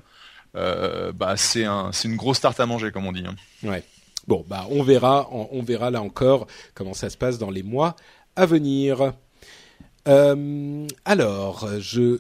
euh, 0.56 1.12
bah 1.12 1.36
c'est 1.36 1.66
un 1.66 1.92
c'est 1.92 2.08
une 2.08 2.16
grosse 2.16 2.40
tarte 2.40 2.60
à 2.62 2.66
manger 2.66 2.92
comme 2.94 3.06
on 3.06 3.12
dit. 3.12 3.26
hein. 3.28 3.36
Ouais. 3.64 3.84
Bon, 4.28 4.46
bah 4.48 4.66
on 4.70 4.82
verra, 4.82 5.28
on, 5.32 5.50
on 5.52 5.62
verra 5.62 5.92
là 5.92 6.02
encore 6.02 6.48
comment 6.74 6.94
ça 6.94 7.10
se 7.10 7.18
passe 7.18 7.38
dans 7.38 7.50
les 7.50 7.64
mois 7.64 7.96
à 8.38 8.46
venir. 8.46 9.12
Euh, 10.08 10.88
alors, 11.06 11.68
je 11.80 12.20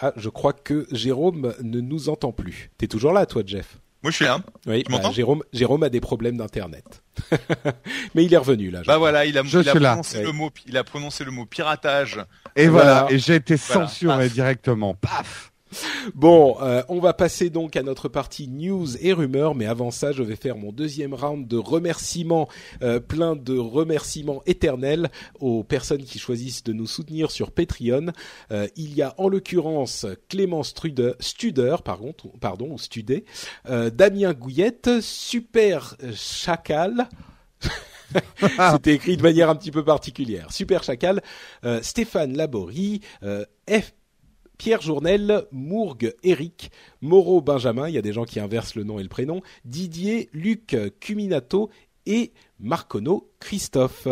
ah, 0.00 0.12
je 0.16 0.28
crois 0.30 0.52
que 0.54 0.86
Jérôme 0.92 1.54
ne 1.62 1.80
nous 1.80 2.08
entend 2.08 2.32
plus. 2.32 2.70
T'es 2.78 2.86
toujours 2.88 3.12
là, 3.12 3.26
toi, 3.26 3.42
Jeff? 3.44 3.78
Moi 4.02 4.10
je 4.12 4.16
suis 4.16 4.24
là. 4.26 4.40
Oui. 4.66 4.84
Tu 4.84 4.92
m'entends 4.92 5.12
Jérôme, 5.12 5.42
Jérôme 5.52 5.82
a 5.82 5.88
des 5.88 6.00
problèmes 6.00 6.36
d'internet, 6.36 7.02
mais 8.14 8.24
il 8.24 8.32
est 8.32 8.36
revenu 8.36 8.70
là. 8.70 8.78
Bah 8.80 8.84
crois. 8.84 8.98
voilà, 8.98 9.24
il 9.26 9.36
a, 9.38 9.42
Je 9.42 9.58
il 9.58 9.68
a 9.68 9.72
suis 9.72 9.80
là. 9.80 9.90
prononcé 9.90 10.22
le 10.22 10.32
mot, 10.32 10.50
il 10.66 10.76
a 10.76 10.84
prononcé 10.84 11.24
le 11.24 11.30
mot 11.30 11.44
piratage. 11.46 12.20
Et 12.56 12.68
Voilà. 12.68 13.02
voilà, 13.02 13.12
et 13.12 13.18
j'ai 13.18 13.36
été 13.36 13.56
censuré 13.56 14.28
directement. 14.28 14.94
Paf 14.94 15.52
Bon, 16.14 16.56
euh, 16.62 16.82
on 16.88 17.00
va 17.00 17.12
passer 17.12 17.50
donc 17.50 17.76
à 17.76 17.82
notre 17.82 18.08
partie 18.08 18.48
news 18.48 18.96
et 19.00 19.12
rumeurs, 19.12 19.54
mais 19.54 19.66
avant 19.66 19.90
ça, 19.90 20.12
je 20.12 20.22
vais 20.22 20.36
faire 20.36 20.56
mon 20.56 20.72
deuxième 20.72 21.12
round 21.12 21.46
de 21.46 21.56
remerciements, 21.56 22.48
euh, 22.82 23.00
plein 23.00 23.34
de 23.34 23.58
remerciements 23.58 24.42
éternels 24.46 25.10
aux 25.40 25.64
personnes 25.64 26.04
qui 26.04 26.18
choisissent 26.18 26.62
de 26.62 26.72
nous 26.72 26.86
soutenir 26.86 27.30
sur 27.30 27.50
Patreon. 27.50 28.12
Euh, 28.52 28.68
il 28.76 28.94
y 28.94 29.02
a 29.02 29.14
en 29.18 29.28
l'occurrence 29.28 30.06
Clément 30.28 30.62
Struder, 30.62 31.12
Studer, 31.20 31.76
pardon, 31.84 32.14
pardon, 32.40 32.68
ou 32.70 32.78
Studé, 32.78 33.24
euh, 33.68 33.90
Damien 33.90 34.32
Gouillette, 34.32 35.00
Super 35.00 35.96
Chacal. 36.14 37.08
C'était 38.72 38.94
écrit 38.94 39.16
de 39.16 39.22
manière 39.22 39.50
un 39.50 39.56
petit 39.56 39.70
peu 39.70 39.84
particulière. 39.84 40.52
Super 40.52 40.82
Chacal, 40.82 41.22
euh, 41.64 41.80
Stéphane 41.82 42.36
Laborie, 42.36 43.00
euh, 43.22 43.44
F. 43.70 43.92
Pierre 44.58 44.80
Journel, 44.80 45.44
Mourgue, 45.52 46.14
Eric, 46.22 46.70
Moreau, 47.02 47.42
Benjamin, 47.42 47.90
il 47.90 47.94
y 47.94 47.98
a 47.98 48.02
des 48.02 48.14
gens 48.14 48.24
qui 48.24 48.40
inversent 48.40 48.74
le 48.74 48.84
nom 48.84 48.98
et 48.98 49.02
le 49.02 49.10
prénom, 49.10 49.42
Didier, 49.66 50.30
Luc, 50.32 50.74
Cuminato 50.98 51.68
et 52.06 52.32
Marcono, 52.58 53.30
Christophe. 53.38 54.08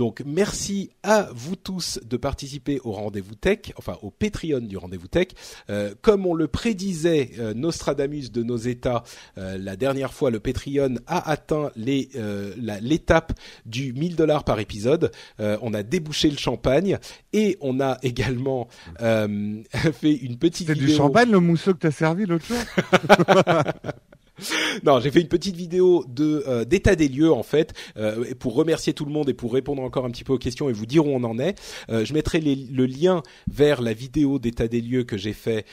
Donc 0.00 0.22
merci 0.24 0.88
à 1.02 1.28
vous 1.34 1.56
tous 1.56 2.00
de 2.02 2.16
participer 2.16 2.80
au 2.84 2.92
rendez-vous 2.92 3.34
tech, 3.34 3.74
enfin 3.76 3.98
au 4.00 4.10
Patreon 4.10 4.60
du 4.60 4.78
rendez-vous 4.78 5.08
tech. 5.08 5.26
Euh, 5.68 5.92
comme 6.00 6.24
on 6.24 6.32
le 6.32 6.48
prédisait, 6.48 7.32
euh, 7.38 7.52
Nostradamus 7.52 8.32
de 8.32 8.42
nos 8.42 8.56
États, 8.56 9.02
euh, 9.36 9.58
la 9.58 9.76
dernière 9.76 10.14
fois, 10.14 10.30
le 10.30 10.40
Patreon 10.40 10.94
a 11.06 11.30
atteint 11.30 11.70
l'étape 11.76 13.34
du 13.66 13.92
1000 13.92 14.16
dollars 14.16 14.44
par 14.44 14.58
épisode. 14.58 15.12
On 15.38 15.74
a 15.74 15.82
débouché 15.82 16.30
le 16.30 16.38
champagne 16.38 16.96
et 17.34 17.58
on 17.60 17.78
a 17.78 17.98
également 18.02 18.68
fait 18.98 20.14
une 20.14 20.38
petite 20.38 20.68
C'est 20.68 20.76
du 20.76 20.88
champagne 20.88 21.30
le 21.30 21.40
mousseux 21.40 21.74
que 21.74 21.80
t'as 21.80 21.90
servi 21.90 22.24
l'autre 22.24 22.46
jour? 22.46 22.56
non, 24.84 25.00
j'ai 25.00 25.10
fait 25.10 25.20
une 25.20 25.28
petite 25.28 25.56
vidéo 25.56 26.04
de 26.08 26.44
euh, 26.46 26.64
d'état 26.64 26.94
des 26.94 27.08
lieux 27.08 27.32
en 27.32 27.42
fait 27.42 27.72
euh, 27.96 28.34
pour 28.38 28.54
remercier 28.54 28.92
tout 28.92 29.04
le 29.04 29.12
monde 29.12 29.28
et 29.28 29.34
pour 29.34 29.52
répondre 29.52 29.82
encore 29.82 30.04
un 30.04 30.10
petit 30.10 30.24
peu 30.24 30.32
aux 30.32 30.38
questions 30.38 30.68
et 30.68 30.72
vous 30.72 30.86
dire 30.86 31.06
où 31.06 31.10
on 31.10 31.24
en 31.24 31.38
est. 31.38 31.58
Euh, 31.90 32.04
je 32.04 32.14
mettrai 32.14 32.40
le 32.40 32.86
lien 32.86 33.22
vers 33.50 33.82
la 33.82 33.92
vidéo 33.92 34.38
d'état 34.38 34.68
des 34.68 34.80
lieux 34.80 35.04
que 35.04 35.16
j'ai 35.16 35.32
fait 35.32 35.64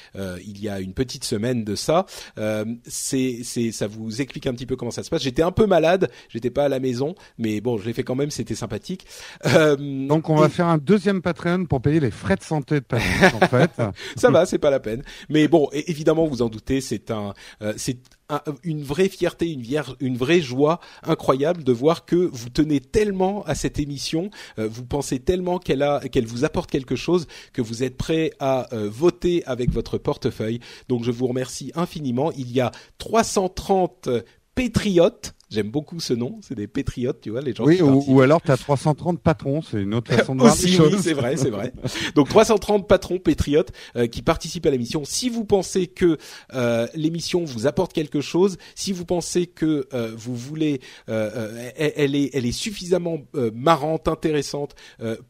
il 0.46 0.62
y 0.62 0.70
a 0.70 0.80
une 0.80 0.94
petite 0.94 1.24
semaine 1.24 1.64
de 1.64 1.76
ça. 1.76 2.06
c'est 2.86 3.40
c'est 3.44 3.72
ça 3.72 3.88
vous 3.88 4.22
explique 4.22 4.48
un 4.48 4.54
petit 4.54 4.66
peu 4.66 4.76
comment 4.76 4.92
ça 4.92 5.04
se 5.04 5.10
passe. 5.10 5.24
J'étais 5.24 5.42
un 5.42 5.52
peu 5.52 5.66
malade, 5.66 6.10
j'étais 6.30 6.50
pas 6.50 6.66
à 6.66 6.70
la 6.70 6.80
maison, 6.80 7.16
mais 7.38 7.62
bon, 7.62 7.78
je 7.78 7.86
l'ai 7.86 7.94
fait 7.94 8.04
quand 8.04 8.16
même, 8.16 8.32
c'était 8.32 8.56
sympathique. 8.56 9.06
Donc 9.46 10.30
on 10.30 10.36
va 10.36 10.50
faire 10.50 10.68
un 10.68 10.78
deuxième 10.78 11.22
Patreon 11.22 11.66
pour 11.66 11.82
payer 11.82 12.00
les 12.00 12.12
frais 12.12 12.36
de 12.36 12.44
santé 12.44 12.76
de 12.76 12.86
Patrick 12.86 13.34
en 13.42 13.48
fait. 13.48 13.72
ça 14.16 14.30
va, 14.30 14.46
c'est 14.46 14.60
pas 14.60 14.70
la 14.70 14.80
peine. 14.80 15.04
Mais 15.30 15.48
bon, 15.48 15.70
évidemment, 15.72 16.26
vous 16.26 16.42
en 16.42 16.50
doutez, 16.50 16.82
c'est 16.82 17.12
un 17.12 17.34
c'est 17.76 17.98
une 18.64 18.84
vraie 18.84 19.10
fierté, 19.10 19.52
une, 19.52 19.64
une 20.00 20.18
vraie 20.18 20.42
joie 20.42 20.80
incroyable 21.04 21.64
de 21.64 21.72
voir 21.72 22.06
que 22.06 22.16
vous 22.16 22.50
tenez 22.50 22.80
tellement 22.80 23.44
à 23.44 23.56
cette 23.56 23.80
émission, 23.80 24.30
euh, 24.60 24.68
vous 24.68 24.86
pensez 24.86 25.20
tellement 25.20 25.60
qu'elle 25.60 25.82
a, 25.82 26.00
qu'elle 26.00 26.26
vous 26.26 26.44
apporte 26.44 26.70
quelque 26.70 26.96
chose, 26.96 27.28
que 27.54 27.62
vous 27.62 27.84
êtes 27.84 27.98
prêt 27.98 28.32
à 28.40 28.74
euh, 28.74 28.90
voter 28.90 29.46
avec 29.46 29.72
votre 29.72 29.98
portefeuille. 29.98 30.60
Donc 30.90 31.04
je 31.04 31.12
vous 31.12 31.28
remercie 31.28 31.72
infiniment. 31.76 32.32
Il 32.34 32.52
y 32.52 32.60
a 32.60 32.72
330 32.98 34.10
patriotes 34.56 35.34
J'aime 35.50 35.72
beaucoup 35.72 36.02
ce 36.02 36.14
nom, 36.14 36.40
c'est 36.42 36.56
des 36.56 36.68
patriotes, 36.68 37.22
tu 37.22 37.30
vois, 37.30 37.40
les 37.40 37.56
gens. 37.56 37.64
Oui, 37.64 37.82
ou, 37.82 38.20
alors 38.20 38.42
tu 38.42 38.52
as 38.52 38.58
330 38.58 39.22
patrons, 39.22 39.62
c'est 39.62 39.82
une 39.82 39.94
autre 39.94 40.14
façon 40.14 40.36
de 40.36 40.42
voir 40.42 40.54
choses. 40.58 40.96
Oui, 40.96 41.00
c'est 41.02 41.14
vrai, 41.14 41.38
c'est 41.38 41.50
vrai. 41.50 41.72
Donc 42.16 42.28
330 42.28 42.86
patrons 42.86 43.18
patriotes 43.18 43.72
euh, 43.96 44.08
qui 44.08 44.22
participent 44.22 44.66
à 44.66 44.72
l'émission. 44.72 45.06
Si 45.06 45.30
vous 45.30 45.46
pensez 45.46 45.88
que 45.88 46.18
euh, 46.54 46.88
l'émission 46.96 47.46
vous 47.46 47.66
apporte 47.66 47.94
quelque 47.94 48.20
chose, 48.20 48.58
si 48.76 48.92
vous 48.92 49.06
pensez 49.06 49.48
que 49.48 49.88
euh, 49.94 50.12
vous 50.18 50.36
voulez, 50.36 50.82
elle 51.08 52.16
est, 52.16 52.30
elle 52.34 52.46
est 52.46 52.52
suffisamment 52.52 53.20
marrante, 53.54 54.10
intéressante 54.10 54.76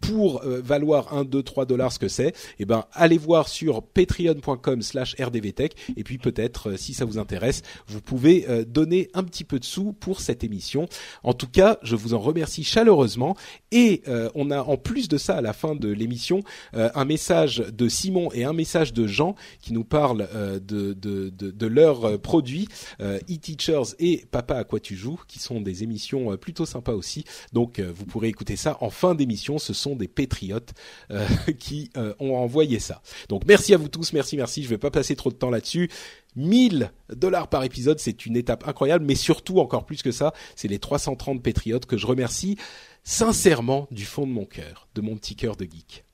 pour 0.01 0.41
valoir 0.43 1.13
1, 1.13 1.25
2, 1.25 1.43
3 1.43 1.65
dollars 1.65 1.91
ce 1.91 1.99
que 1.99 2.07
c'est, 2.07 2.33
eh 2.57 2.65
ben 2.65 2.85
allez 2.93 3.17
voir 3.17 3.47
sur 3.47 3.83
patreon.com/rdvtech 3.83 5.73
et 5.95 6.03
puis 6.03 6.17
peut-être 6.17 6.77
si 6.77 6.93
ça 6.93 7.05
vous 7.05 7.19
intéresse, 7.19 7.61
vous 7.87 8.01
pouvez 8.01 8.45
donner 8.65 9.09
un 9.13 9.23
petit 9.23 9.43
peu 9.43 9.59
de 9.59 9.65
sous 9.65 9.93
pour 9.93 10.06
cette 10.15 10.43
émission. 10.43 10.87
En 11.23 11.33
tout 11.33 11.47
cas, 11.47 11.77
je 11.83 11.95
vous 11.95 12.13
en 12.13 12.19
remercie 12.19 12.63
chaleureusement. 12.63 13.35
Et 13.71 14.01
euh, 14.07 14.29
on 14.35 14.51
a 14.51 14.61
en 14.61 14.77
plus 14.77 15.07
de 15.07 15.17
ça 15.17 15.37
à 15.37 15.41
la 15.41 15.53
fin 15.53 15.75
de 15.75 15.89
l'émission 15.89 16.41
euh, 16.73 16.89
un 16.95 17.05
message 17.05 17.57
de 17.57 17.89
Simon 17.89 18.29
et 18.33 18.43
un 18.43 18.53
message 18.53 18.93
de 18.93 19.07
Jean 19.07 19.35
qui 19.61 19.73
nous 19.73 19.83
parlent 19.83 20.27
euh, 20.33 20.59
de, 20.59 20.93
de, 20.93 21.29
de, 21.29 21.51
de, 21.51 21.67
leurs 21.67 22.19
produits 22.21 22.67
e-teachers 23.01 23.95
et 23.99 24.25
Papa 24.31 24.55
à 24.55 24.63
quoi 24.63 24.79
tu 24.79 24.95
joues, 24.95 25.19
qui 25.27 25.39
sont 25.39 25.61
des 25.61 25.83
émissions 25.83 26.37
plutôt 26.37 26.65
sympas 26.65 26.93
aussi. 26.93 27.25
Donc 27.53 27.79
vous 27.79 28.05
pourrez 28.05 28.29
écouter 28.29 28.55
ça 28.55 28.77
en 28.81 28.89
fin 28.89 29.15
d'émission. 29.15 29.57
Ce 29.59 29.73
sont 29.73 29.95
des 29.95 30.07
patriotes 30.07 30.73
qui 31.59 31.91
ont 32.19 32.35
envoyé 32.35 32.79
ça. 32.79 33.01
Donc 33.29 33.43
merci 33.45 33.73
à 33.73 33.77
vous 33.77 33.89
tous, 33.89 34.13
merci, 34.13 34.37
merci. 34.37 34.63
Je 34.63 34.69
vais 34.69 34.77
pas 34.77 34.91
passer 34.91 35.15
trop 35.15 35.29
de 35.29 35.35
temps 35.35 35.49
là-dessus. 35.49 35.89
1000 36.37 36.91
dollars 37.15 37.49
par 37.49 37.63
épisode, 37.63 37.99
c'est 37.99 38.25
une 38.25 38.37
étape 38.37 38.67
incroyable, 38.67 39.03
mais 39.05 39.15
surtout 39.15 39.59
encore 39.59 39.85
plus 39.85 40.01
que 40.01 40.11
ça, 40.11 40.33
c'est 40.55 40.67
les 40.67 40.79
330 40.79 41.43
patriotes 41.43 41.85
que 41.85 41.97
je 41.97 42.07
remercie 42.07 42.57
sincèrement 43.03 43.87
du 43.91 44.05
fond 44.05 44.25
de 44.25 44.31
mon 44.31 44.45
cœur, 44.45 44.87
de 44.95 45.01
mon 45.01 45.15
petit 45.15 45.35
cœur 45.35 45.55
de 45.55 45.65
geek. 45.65 46.05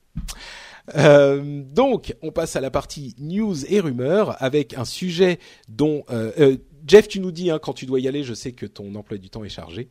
Euh, 0.96 1.62
donc, 1.64 2.14
on 2.22 2.30
passe 2.30 2.56
à 2.56 2.60
la 2.60 2.70
partie 2.70 3.14
news 3.18 3.64
et 3.66 3.80
rumeurs 3.80 4.42
avec 4.42 4.74
un 4.74 4.84
sujet 4.84 5.38
dont 5.68 6.04
euh, 6.10 6.32
euh, 6.38 6.56
Jeff, 6.86 7.08
tu 7.08 7.20
nous 7.20 7.32
dis 7.32 7.50
hein, 7.50 7.58
quand 7.58 7.72
tu 7.72 7.86
dois 7.86 8.00
y 8.00 8.08
aller. 8.08 8.22
Je 8.22 8.34
sais 8.34 8.52
que 8.52 8.66
ton 8.66 8.94
emploi 8.94 9.18
du 9.18 9.30
temps 9.30 9.44
est 9.44 9.48
chargé. 9.48 9.88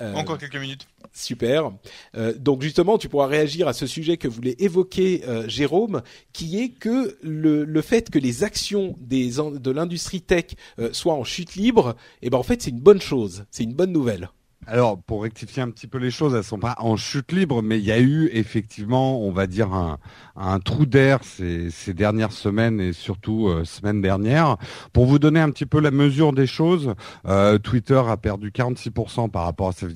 Euh, 0.00 0.14
Encore 0.14 0.38
quelques 0.38 0.56
minutes. 0.56 0.86
Super. 1.12 1.72
Euh, 2.16 2.32
donc 2.36 2.62
justement, 2.62 2.98
tu 2.98 3.08
pourras 3.08 3.26
réagir 3.26 3.68
à 3.68 3.72
ce 3.72 3.86
sujet 3.86 4.16
que 4.16 4.28
voulait 4.28 4.56
évoquer 4.58 5.22
euh, 5.26 5.48
Jérôme, 5.48 6.02
qui 6.32 6.60
est 6.60 6.68
que 6.68 7.18
le, 7.22 7.64
le 7.64 7.82
fait 7.82 8.10
que 8.10 8.18
les 8.18 8.44
actions 8.44 8.96
des, 9.00 9.30
de 9.30 9.70
l'industrie 9.70 10.22
tech 10.22 10.46
soient 10.92 11.14
en 11.14 11.24
chute 11.24 11.54
libre, 11.54 11.96
eh 12.22 12.30
ben 12.30 12.38
en 12.38 12.42
fait 12.42 12.62
c'est 12.62 12.70
une 12.70 12.80
bonne 12.80 13.00
chose, 13.00 13.44
c'est 13.50 13.64
une 13.64 13.74
bonne 13.74 13.92
nouvelle. 13.92 14.30
Alors, 14.72 15.02
pour 15.02 15.24
rectifier 15.24 15.62
un 15.62 15.70
petit 15.70 15.88
peu 15.88 15.98
les 15.98 16.12
choses, 16.12 16.32
elles 16.32 16.44
sont 16.44 16.60
pas 16.60 16.76
en 16.78 16.96
chute 16.96 17.32
libre, 17.32 17.60
mais 17.60 17.80
il 17.80 17.84
y 17.84 17.90
a 17.90 17.98
eu 17.98 18.30
effectivement, 18.32 19.20
on 19.20 19.32
va 19.32 19.48
dire, 19.48 19.72
un, 19.72 19.98
un 20.36 20.60
trou 20.60 20.86
d'air 20.86 21.24
ces, 21.24 21.70
ces, 21.72 21.92
dernières 21.92 22.30
semaines 22.30 22.80
et 22.80 22.92
surtout 22.92 23.48
euh, 23.48 23.64
semaine 23.64 24.00
dernière. 24.00 24.58
Pour 24.92 25.06
vous 25.06 25.18
donner 25.18 25.40
un 25.40 25.50
petit 25.50 25.66
peu 25.66 25.80
la 25.80 25.90
mesure 25.90 26.32
des 26.32 26.46
choses, 26.46 26.94
euh, 27.26 27.58
Twitter 27.58 28.00
a 28.06 28.16
perdu 28.16 28.52
46% 28.52 29.28
par 29.28 29.42
rapport 29.42 29.70
à 29.70 29.72
sa 29.72 29.88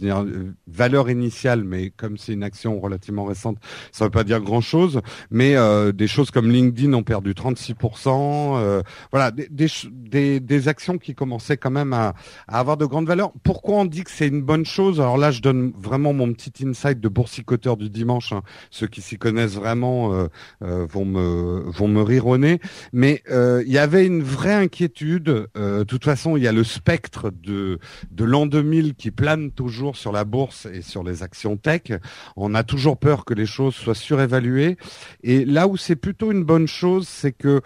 valeur 0.66 1.09
initiale, 1.09 1.62
mais 1.62 1.91
comme 1.91 2.18
c'est 2.18 2.33
une 2.33 2.43
action 2.43 2.81
relativement 2.81 3.27
récente, 3.27 3.59
ça 3.93 4.05
ne 4.05 4.09
veut 4.09 4.11
pas 4.12 4.25
dire 4.25 4.41
grand-chose. 4.41 5.03
Mais 5.31 5.55
euh, 5.55 5.93
des 5.93 6.09
choses 6.09 6.33
comme 6.33 6.51
LinkedIn 6.51 6.93
ont 6.95 7.05
perdu 7.05 7.31
36%. 7.31 8.57
Euh, 8.59 8.83
voilà, 9.12 9.31
des, 9.31 9.47
des, 9.49 10.41
des, 10.41 10.68
actions 10.68 10.99
qui 10.99 11.14
commençaient 11.14 11.59
quand 11.59 11.70
même 11.70 11.93
à, 11.93 12.14
à 12.49 12.59
avoir 12.59 12.77
de 12.77 12.87
grandes 12.87 13.07
valeurs. 13.07 13.31
Pourquoi 13.45 13.77
on 13.77 13.85
dit 13.85 14.03
que 14.03 14.11
c'est 14.11 14.27
une 14.27 14.43
bonne 14.43 14.64
chose. 14.65 15.01
Alors 15.01 15.19
là, 15.19 15.31
je 15.31 15.41
donne 15.41 15.73
vraiment 15.79 16.12
mon 16.12 16.33
petit 16.33 16.67
insight 16.67 17.01
de 17.01 17.09
boursicoteur 17.09 17.77
du 17.77 17.91
dimanche. 17.91 18.33
Hein. 18.33 18.43
Ceux 18.71 18.87
qui 18.87 19.01
s'y 19.01 19.19
connaissent 19.19 19.55
vraiment 19.55 20.15
euh, 20.15 20.29
euh, 20.62 20.87
vont 20.89 21.05
me 21.05 21.71
vont 21.71 21.89
me 21.89 22.03
rironner. 22.03 22.61
Mais 22.93 23.23
euh, 23.31 23.62
il 23.67 23.73
y 23.73 23.79
avait 23.79 24.07
une 24.07 24.23
vraie 24.23 24.55
inquiétude. 24.55 25.49
de 25.55 25.85
toute 25.85 26.05
façon, 26.05 26.37
il 26.37 26.43
y 26.43 26.49
a 26.49 26.53
le 26.53 26.65
spectre 26.65 27.31
de 27.31 27.79
de 28.11 28.25
l'an 28.25 28.47
2000 28.47 28.95
qui 28.95 29.11
plane 29.11 29.51
toujours 29.51 29.97
sur 29.97 30.12
la 30.12 30.25
bourse 30.25 30.67
et 30.67 30.83
sur 30.83 31.03
les 31.03 31.23
actions 31.23 31.57
tech. 31.57 31.93
On 32.37 32.55
a 32.55 32.62
toujours 32.62 32.99
peur 32.99 33.25
que 33.25 33.35
les 33.35 33.47
choses 33.47 33.75
soient 33.75 33.95
surévaluées. 33.95 34.77
Et 35.23 35.45
là 35.45 35.69
où 35.69 35.77
c'est 35.77 35.97
plutôt 35.97 36.33
une 36.33 36.45
bonne 36.45 36.67
chose, 36.67 37.09
c'est 37.09 37.33
que 37.33 37.61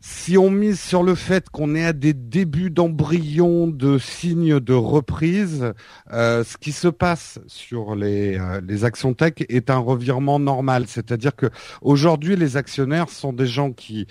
si 0.00 0.38
on 0.38 0.50
mise 0.50 0.80
sur 0.80 1.02
le 1.02 1.14
fait 1.14 1.48
qu'on 1.50 1.74
est 1.74 1.84
à 1.84 1.92
des 1.92 2.12
débuts 2.12 2.70
d'embryon 2.70 3.66
de 3.66 3.98
signes 3.98 4.60
de 4.60 4.74
reprise, 4.74 5.72
euh, 6.12 6.44
ce 6.44 6.56
qui 6.56 6.72
se 6.72 6.88
passe 6.88 7.40
sur 7.46 7.96
les, 7.96 8.38
euh, 8.38 8.60
les 8.66 8.84
actions 8.84 9.14
tech 9.14 9.34
est 9.48 9.70
un 9.70 9.78
revirement 9.78 10.38
normal. 10.38 10.84
C'est-à-dire 10.86 11.34
que 11.34 11.46
aujourd'hui, 11.82 12.36
les 12.36 12.56
actionnaires 12.56 13.08
sont 13.08 13.32
des 13.32 13.46
gens 13.46 13.72
qui 13.72 14.06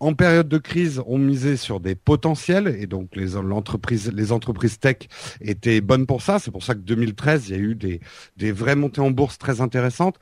en 0.00 0.14
période 0.14 0.48
de 0.48 0.58
crise, 0.58 1.02
ont 1.06 1.18
misé 1.18 1.56
sur 1.56 1.80
des 1.80 1.94
potentiels 1.94 2.68
et 2.78 2.86
donc 2.86 3.16
les, 3.16 3.36
entreprises 3.36 4.78
tech 4.80 4.96
étaient 5.40 5.80
bonnes 5.80 6.06
pour 6.06 6.22
ça. 6.22 6.38
C'est 6.38 6.50
pour 6.50 6.62
ça 6.62 6.74
que 6.74 6.80
2013, 6.80 7.48
il 7.48 7.52
y 7.52 7.58
a 7.58 7.62
eu 7.62 7.74
des 7.74 8.52
vraies 8.52 8.76
montées 8.76 9.00
en 9.00 9.10
bourse 9.10 9.38
très 9.38 9.60
intéressantes. 9.60 10.16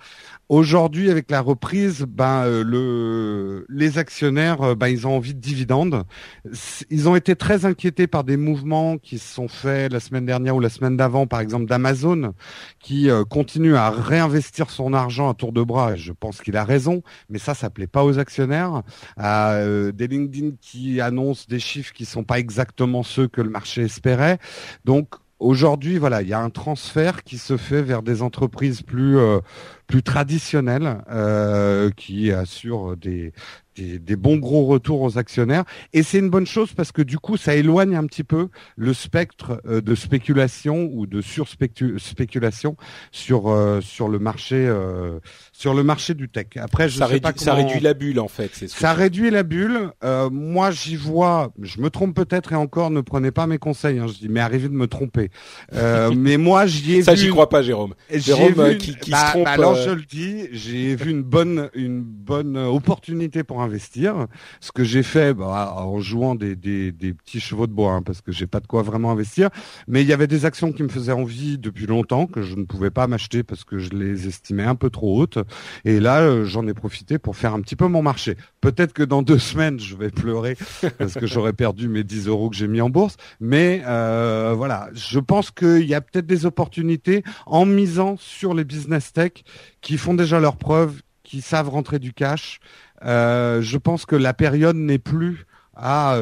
Aujourd'hui, 0.48 1.10
avec 1.10 1.28
la 1.28 1.40
reprise, 1.40 2.06
ben 2.08 2.44
euh, 2.44 2.62
le, 2.62 3.66
les 3.68 3.98
actionnaires, 3.98 4.62
euh, 4.62 4.74
ben 4.76 4.86
ils 4.86 5.04
ont 5.04 5.16
envie 5.16 5.34
de 5.34 5.40
dividendes. 5.40 6.04
Ils 6.88 7.08
ont 7.08 7.16
été 7.16 7.34
très 7.34 7.64
inquiétés 7.64 8.06
par 8.06 8.22
des 8.22 8.36
mouvements 8.36 8.96
qui 8.96 9.18
se 9.18 9.34
sont 9.34 9.48
faits 9.48 9.92
la 9.92 9.98
semaine 9.98 10.24
dernière 10.24 10.54
ou 10.54 10.60
la 10.60 10.68
semaine 10.68 10.96
d'avant, 10.96 11.26
par 11.26 11.40
exemple 11.40 11.66
d'Amazon, 11.66 12.32
qui 12.78 13.10
euh, 13.10 13.24
continue 13.24 13.74
à 13.74 13.90
réinvestir 13.90 14.70
son 14.70 14.92
argent 14.92 15.28
à 15.28 15.34
tour 15.34 15.52
de 15.52 15.64
bras. 15.64 15.94
Et 15.94 15.96
je 15.96 16.12
pense 16.12 16.40
qu'il 16.40 16.56
a 16.56 16.64
raison, 16.64 17.02
mais 17.28 17.40
ça, 17.40 17.54
ça 17.54 17.68
plaît 17.68 17.88
pas 17.88 18.04
aux 18.04 18.20
actionnaires. 18.20 18.82
Des 19.16 20.06
LinkedIn 20.06 20.52
qui 20.60 21.00
annoncent 21.00 21.46
des 21.48 21.58
chiffres 21.58 21.92
qui 21.92 22.04
sont 22.04 22.22
pas 22.22 22.38
exactement 22.38 23.02
ceux 23.02 23.26
que 23.26 23.40
le 23.40 23.50
marché 23.50 23.82
espérait. 23.82 24.38
Donc 24.84 25.08
aujourd'hui, 25.38 25.98
voilà, 25.98 26.22
il 26.22 26.28
y 26.28 26.32
a 26.32 26.40
un 26.40 26.50
transfert 26.50 27.22
qui 27.24 27.38
se 27.38 27.56
fait 27.56 27.82
vers 27.82 28.02
des 28.02 28.22
entreprises 28.22 28.82
plus 28.82 29.18
plus 29.86 30.02
traditionnelles 30.02 31.02
euh, 31.10 31.90
qui 31.96 32.32
assurent 32.32 32.96
des, 32.96 33.32
des, 33.76 34.16
bons 34.16 34.36
gros 34.36 34.66
retours 34.66 35.02
aux 35.02 35.18
actionnaires. 35.18 35.64
Et 35.92 36.02
c'est 36.02 36.18
une 36.18 36.30
bonne 36.30 36.46
chose 36.46 36.72
parce 36.72 36.92
que 36.92 37.02
du 37.02 37.18
coup, 37.18 37.36
ça 37.36 37.54
éloigne 37.54 37.94
un 37.94 38.06
petit 38.06 38.24
peu 38.24 38.48
le 38.76 38.94
spectre 38.94 39.60
euh, 39.66 39.80
de 39.80 39.94
spéculation 39.94 40.88
ou 40.92 41.06
de 41.06 41.20
surspéculation 41.20 42.76
sur 43.12 43.48
euh, 43.48 43.80
sur 43.80 44.08
le 44.08 44.18
marché 44.18 44.56
euh, 44.56 45.20
sur 45.56 45.74
le 45.74 45.82
marché 45.82 46.14
du 46.14 46.28
tech. 46.28 46.46
Après, 46.56 46.88
je 46.88 46.98
ça, 46.98 47.06
sais 47.06 47.14
réduit, 47.14 47.20
pas 47.20 47.32
ça 47.36 47.54
réduit 47.54 47.80
la 47.80 47.94
bulle 47.94 48.20
en 48.20 48.28
fait. 48.28 48.50
Ça 48.68 48.92
réduit 48.92 49.30
la 49.30 49.42
bulle. 49.42 49.90
moi, 50.30 50.70
j'y 50.70 50.96
vois. 50.96 51.52
Je 51.62 51.80
me 51.80 51.90
trompe 51.90 52.14
peut-être 52.14 52.52
et 52.52 52.56
encore, 52.56 52.90
ne 52.90 53.00
prenez 53.00 53.30
pas 53.30 53.46
mes 53.46 53.58
conseils. 53.58 53.98
Hein, 53.98 54.06
je 54.06 54.14
dis, 54.14 54.28
mais 54.28 54.40
arrivez 54.40 54.68
de 54.68 54.74
me 54.74 54.86
tromper. 54.86 55.30
mais 56.16 56.36
moi, 56.36 56.66
j'y 56.66 56.96
ai 56.96 57.02
ça, 57.02 57.12
vu. 57.12 57.18
Ça, 57.18 57.24
j'y 57.24 57.30
crois 57.30 57.48
pas, 57.48 57.62
Jérôme. 57.62 57.94
Jérôme 58.10 58.70
vu... 58.70 58.78
qui, 58.78 58.96
qui 58.96 59.10
bah, 59.10 59.26
se 59.26 59.30
trompe. 59.32 59.44
Bah 59.44 59.52
alors, 59.52 59.74
je 59.76 59.90
le 59.90 60.02
dis, 60.02 60.48
j'ai 60.52 60.94
vu 60.96 61.10
une 61.10 61.22
bonne 61.22 61.70
une 61.74 62.02
bonne 62.02 62.56
opportunité 62.56 63.44
pour 63.44 63.62
investir. 63.62 64.26
Ce 64.60 64.72
que 64.72 64.84
j'ai 64.84 65.02
fait 65.02 65.34
bah, 65.34 65.74
en 65.76 66.00
jouant 66.00 66.34
des, 66.34 66.56
des, 66.56 66.92
des, 66.92 67.12
petits 67.12 67.40
chevaux 67.40 67.66
de 67.66 67.72
bois, 67.72 67.92
hein, 67.92 68.02
parce 68.02 68.20
que 68.20 68.32
j'ai 68.32 68.46
pas 68.46 68.60
de 68.60 68.66
quoi 68.66 68.82
vraiment 68.82 69.10
investir. 69.10 69.50
Mais 69.88 70.02
il 70.02 70.08
y 70.08 70.12
avait 70.12 70.26
des 70.26 70.44
actions 70.44 70.72
qui 70.72 70.82
me 70.82 70.88
faisaient 70.88 71.12
envie 71.12 71.58
depuis 71.58 71.86
longtemps 71.86 72.26
que 72.26 72.42
je 72.42 72.56
ne 72.56 72.64
pouvais 72.64 72.90
pas 72.90 73.06
m'acheter 73.06 73.42
parce 73.42 73.64
que 73.64 73.78
je 73.78 73.90
les 73.90 74.26
estimais 74.26 74.64
un 74.64 74.74
peu 74.74 74.90
trop 74.90 75.20
hautes. 75.20 75.38
Et 75.84 76.00
là, 76.00 76.20
euh, 76.20 76.44
j'en 76.44 76.66
ai 76.66 76.74
profité 76.74 77.18
pour 77.18 77.36
faire 77.36 77.54
un 77.54 77.60
petit 77.60 77.76
peu 77.76 77.86
mon 77.86 78.02
marché. 78.02 78.36
Peut-être 78.60 78.92
que 78.92 79.02
dans 79.02 79.22
deux 79.22 79.38
semaines, 79.50 79.80
je 79.80 79.96
vais 79.96 80.10
pleurer 80.10 80.56
parce 80.98 81.14
que 81.14 81.26
j'aurais 81.26 81.52
perdu 81.52 81.88
mes 81.88 82.04
10 82.04 82.28
euros 82.28 82.50
que 82.50 82.56
j'ai 82.56 82.68
mis 82.68 82.80
en 82.80 82.90
bourse. 82.90 83.16
Mais 83.40 83.82
euh, 83.86 84.54
voilà, 84.56 84.88
je 84.94 85.18
pense 85.18 85.50
qu'il 85.50 85.86
y 85.86 85.94
a 85.94 86.00
peut-être 86.00 86.26
des 86.26 86.46
opportunités 86.46 87.22
en 87.46 87.66
misant 87.66 88.16
sur 88.18 88.54
les 88.54 88.64
business 88.64 89.12
tech 89.12 89.32
qui 89.80 89.98
font 89.98 90.14
déjà 90.14 90.40
leurs 90.40 90.56
preuves, 90.56 91.00
qui 91.22 91.40
savent 91.40 91.68
rentrer 91.68 91.98
du 91.98 92.12
cash. 92.12 92.60
Euh, 93.04 93.60
je 93.60 93.78
pense 93.78 94.06
que 94.06 94.16
la 94.16 94.34
période 94.34 94.76
n'est 94.76 94.98
plus 94.98 95.46
à 95.78 96.18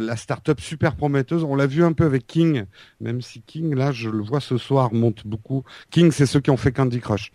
la 0.00 0.16
start-up 0.16 0.60
super 0.60 0.96
prometteuse. 0.96 1.44
On 1.44 1.54
l'a 1.54 1.68
vu 1.68 1.84
un 1.84 1.92
peu 1.92 2.04
avec 2.04 2.26
King, 2.26 2.64
même 3.00 3.22
si 3.22 3.40
King, 3.40 3.72
là, 3.72 3.92
je 3.92 4.10
le 4.10 4.20
vois 4.20 4.40
ce 4.40 4.58
soir, 4.58 4.92
monte 4.92 5.24
beaucoup. 5.24 5.62
King, 5.90 6.10
c'est 6.10 6.26
ceux 6.26 6.40
qui 6.40 6.50
ont 6.50 6.56
fait 6.56 6.72
Candy 6.72 6.98
Crush. 6.98 7.30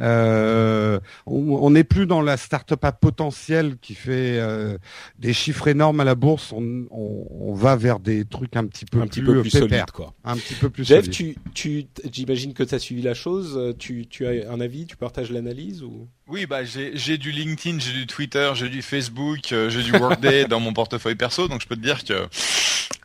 Euh, 0.00 0.98
on 1.26 1.70
n'est 1.70 1.84
plus 1.84 2.06
dans 2.06 2.22
la 2.22 2.36
start-up 2.36 2.84
à 2.84 2.92
potentiel 2.92 3.76
qui 3.78 3.94
fait 3.94 4.38
euh, 4.38 4.78
des 5.18 5.32
chiffres 5.32 5.68
énormes 5.68 6.00
à 6.00 6.04
la 6.04 6.14
bourse. 6.14 6.52
On, 6.52 6.86
on, 6.90 7.26
on, 7.30 7.54
va 7.54 7.76
vers 7.76 8.00
des 8.00 8.24
trucs 8.24 8.56
un 8.56 8.66
petit 8.66 8.86
peu 8.86 8.98
un 8.98 9.02
plus, 9.02 9.10
petit 9.10 9.22
peu 9.22 9.40
plus 9.42 9.50
solides, 9.50 9.90
quoi. 9.92 10.14
Un 10.24 10.36
petit 10.36 10.54
peu 10.54 10.70
plus. 10.70 10.84
Jeff, 10.84 11.04
solide. 11.04 11.12
tu, 11.12 11.36
tu, 11.54 11.86
j'imagine 12.10 12.54
que 12.54 12.62
tu 12.62 12.74
as 12.74 12.78
suivi 12.78 13.02
la 13.02 13.14
chose. 13.14 13.74
Tu, 13.78 14.06
tu 14.06 14.26
as 14.26 14.50
un 14.50 14.60
avis? 14.60 14.86
Tu 14.86 14.96
partages 14.96 15.30
l'analyse 15.30 15.82
ou? 15.82 16.08
Oui, 16.28 16.46
bah 16.46 16.64
j'ai 16.64 17.18
du 17.18 17.32
LinkedIn, 17.32 17.78
j'ai 17.80 17.92
du 17.92 18.06
Twitter, 18.06 18.52
j'ai 18.54 18.68
du 18.68 18.80
Facebook, 18.80 19.52
euh, 19.52 19.68
j'ai 19.68 19.82
du 19.82 19.92
Workday 19.92 20.44
dans 20.48 20.60
mon 20.60 20.72
portefeuille 20.72 21.16
perso, 21.16 21.48
donc 21.48 21.60
je 21.60 21.66
peux 21.66 21.74
te 21.74 21.80
dire 21.80 22.04
que 22.04 22.28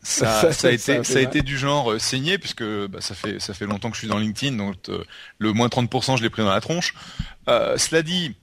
ça, 0.03 0.41
ça, 0.41 0.53
ça 0.53 0.67
a 0.67 0.71
été, 0.71 0.97
ça, 0.97 1.03
ça 1.03 1.19
a 1.19 1.21
été 1.21 1.41
du 1.41 1.57
genre 1.57 1.93
euh, 1.93 1.99
saigné 1.99 2.37
puisque 2.37 2.63
bah, 2.63 3.01
ça 3.01 3.15
fait 3.15 3.39
ça 3.39 3.53
fait 3.53 3.65
longtemps 3.65 3.89
que 3.89 3.95
je 3.95 4.01
suis 4.01 4.07
dans 4.07 4.19
LinkedIn, 4.19 4.55
donc 4.55 4.75
euh, 4.89 5.03
le 5.39 5.51
moins 5.51 5.67
30% 5.67 6.17
je 6.17 6.23
l'ai 6.23 6.29
pris 6.29 6.43
dans 6.43 6.51
la 6.51 6.61
tronche. 6.61 6.93
Cela 7.47 8.03
dit, 8.03 8.35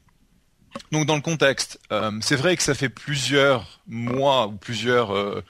donc 0.91 1.07
dans 1.07 1.15
le 1.15 1.21
contexte, 1.21 1.79
c'est 2.21 2.37
vrai 2.37 2.57
que 2.57 2.63
ça 2.63 2.75
fait 2.75 2.89
plusieurs 2.89 3.81
mois 3.87 4.49
ou 4.49 4.53
plusieurs 4.53 5.43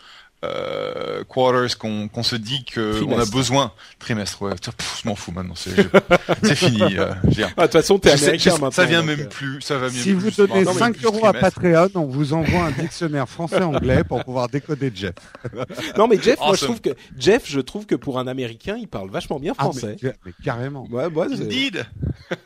euh, 0.45 1.25
quarters 1.25 1.79
qu'on 1.79 2.09
qu 2.09 2.23
se 2.23 2.37
dit 2.37 2.65
qu'on 2.65 3.19
a 3.19 3.27
besoin. 3.27 3.73
Trimestre 3.99 4.43
ouais. 4.43 4.55
Pff, 4.55 5.01
je 5.03 5.09
m'en 5.09 5.15
fous 5.15 5.33
maintenant 5.33 5.55
c'est 5.55 5.75
fini 6.55 6.99
euh, 6.99 7.13
ah, 7.13 7.27
de 7.27 7.63
toute 7.63 7.73
façon 7.73 7.99
t'es 7.99 8.11
américain 8.11 8.53
maintenant 8.53 8.71
ça 8.71 8.85
vient 8.85 9.01
donc, 9.01 9.09
même 9.09 9.21
euh... 9.21 9.29
plus 9.29 9.61
ça 9.61 9.79
va 9.79 9.91
si 9.91 10.13
vous 10.13 10.31
donnez 10.31 10.65
5 10.65 11.03
euros 11.05 11.27
à 11.27 11.33
Patreon 11.33 11.89
on 11.95 12.07
vous 12.07 12.33
envoie 12.33 12.65
un 12.65 12.71
dictionnaire 12.71 13.29
français 13.29 13.63
anglais 13.63 14.05
pour 14.05 14.25
pouvoir 14.25 14.49
décoder 14.49 14.93
Jeff. 14.95 15.15
Non 15.97 16.09
mais 16.09 16.21
Jeff 16.21 16.39
awesome. 16.41 16.47
moi 16.47 16.57
je 16.57 16.65
trouve 16.65 16.81
que 16.81 16.91
Jeff 17.19 17.43
je 17.47 17.61
trouve 17.61 17.87
que 17.87 17.95
pour 17.95 18.19
un 18.19 18.27
américain 18.27 18.77
il 18.79 18.89
parle 18.89 19.11
vachement 19.11 19.39
bien 19.39 19.55
français 19.55 19.97
ah, 19.97 20.01
mais, 20.03 20.15
mais, 20.27 20.33
carrément. 20.45 20.87
Ouais, 20.91 21.09
moi, 21.09 21.27
Indeed. 21.27 21.87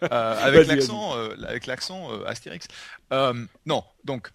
Euh, 0.02 0.46
avec 0.46 0.66
l'accent 0.66 1.14
avec 1.46 1.66
l'accent 1.66 2.08
Astérix. 2.26 2.68
Non 3.66 3.82
donc 4.04 4.30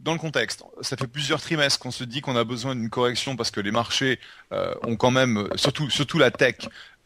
dans 0.00 0.12
le 0.12 0.18
contexte, 0.18 0.62
ça 0.80 0.96
fait 0.96 1.08
plusieurs 1.08 1.40
trimestres 1.40 1.80
qu'on 1.80 1.90
se 1.90 2.04
dit 2.04 2.20
qu'on 2.20 2.36
a 2.36 2.44
besoin 2.44 2.76
d'une 2.76 2.90
correction 2.90 3.36
parce 3.36 3.50
que 3.50 3.60
les 3.60 3.72
marchés 3.72 4.20
euh, 4.52 4.72
ont 4.82 4.96
quand 4.96 5.10
même, 5.10 5.48
surtout 5.56 6.18
la 6.18 6.30
tech 6.30 6.56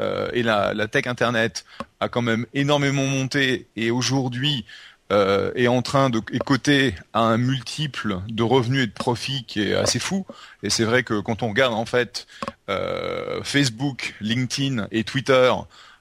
euh, 0.01 0.28
et 0.34 0.43
la, 0.43 0.74
tech 0.88 1.07
internet 1.07 1.64
a 2.01 2.09
quand 2.09 2.22
même 2.22 2.47
énormément 2.53 3.07
monté 3.07 3.66
et 3.76 3.90
aujourd'hui 3.90 4.66
euh, 5.11 5.53
est 5.55 5.68
en 5.68 5.80
train 5.80 6.11
de 6.11 6.18
coté 6.18 6.95
à 7.14 7.20
un 7.20 7.38
multiple 7.38 8.18
de 8.28 8.43
revenus 8.43 8.84
et 8.84 8.86
de 8.86 8.93
profits 8.93 9.45
qui 9.45 9.62
est 9.62 9.74
assez 9.74 9.99
fou. 9.99 10.26
Et 10.62 10.68
c'est 10.68 10.84
vrai 10.84 11.03
que 11.03 11.20
quand 11.20 11.43
on 11.43 11.49
regarde 11.49 11.74
en 11.74 11.86
fait 11.86 12.26
Facebook, 13.43 14.14
LinkedIn 14.20 14.86
et 14.90 15.05
Twitter, 15.05 15.53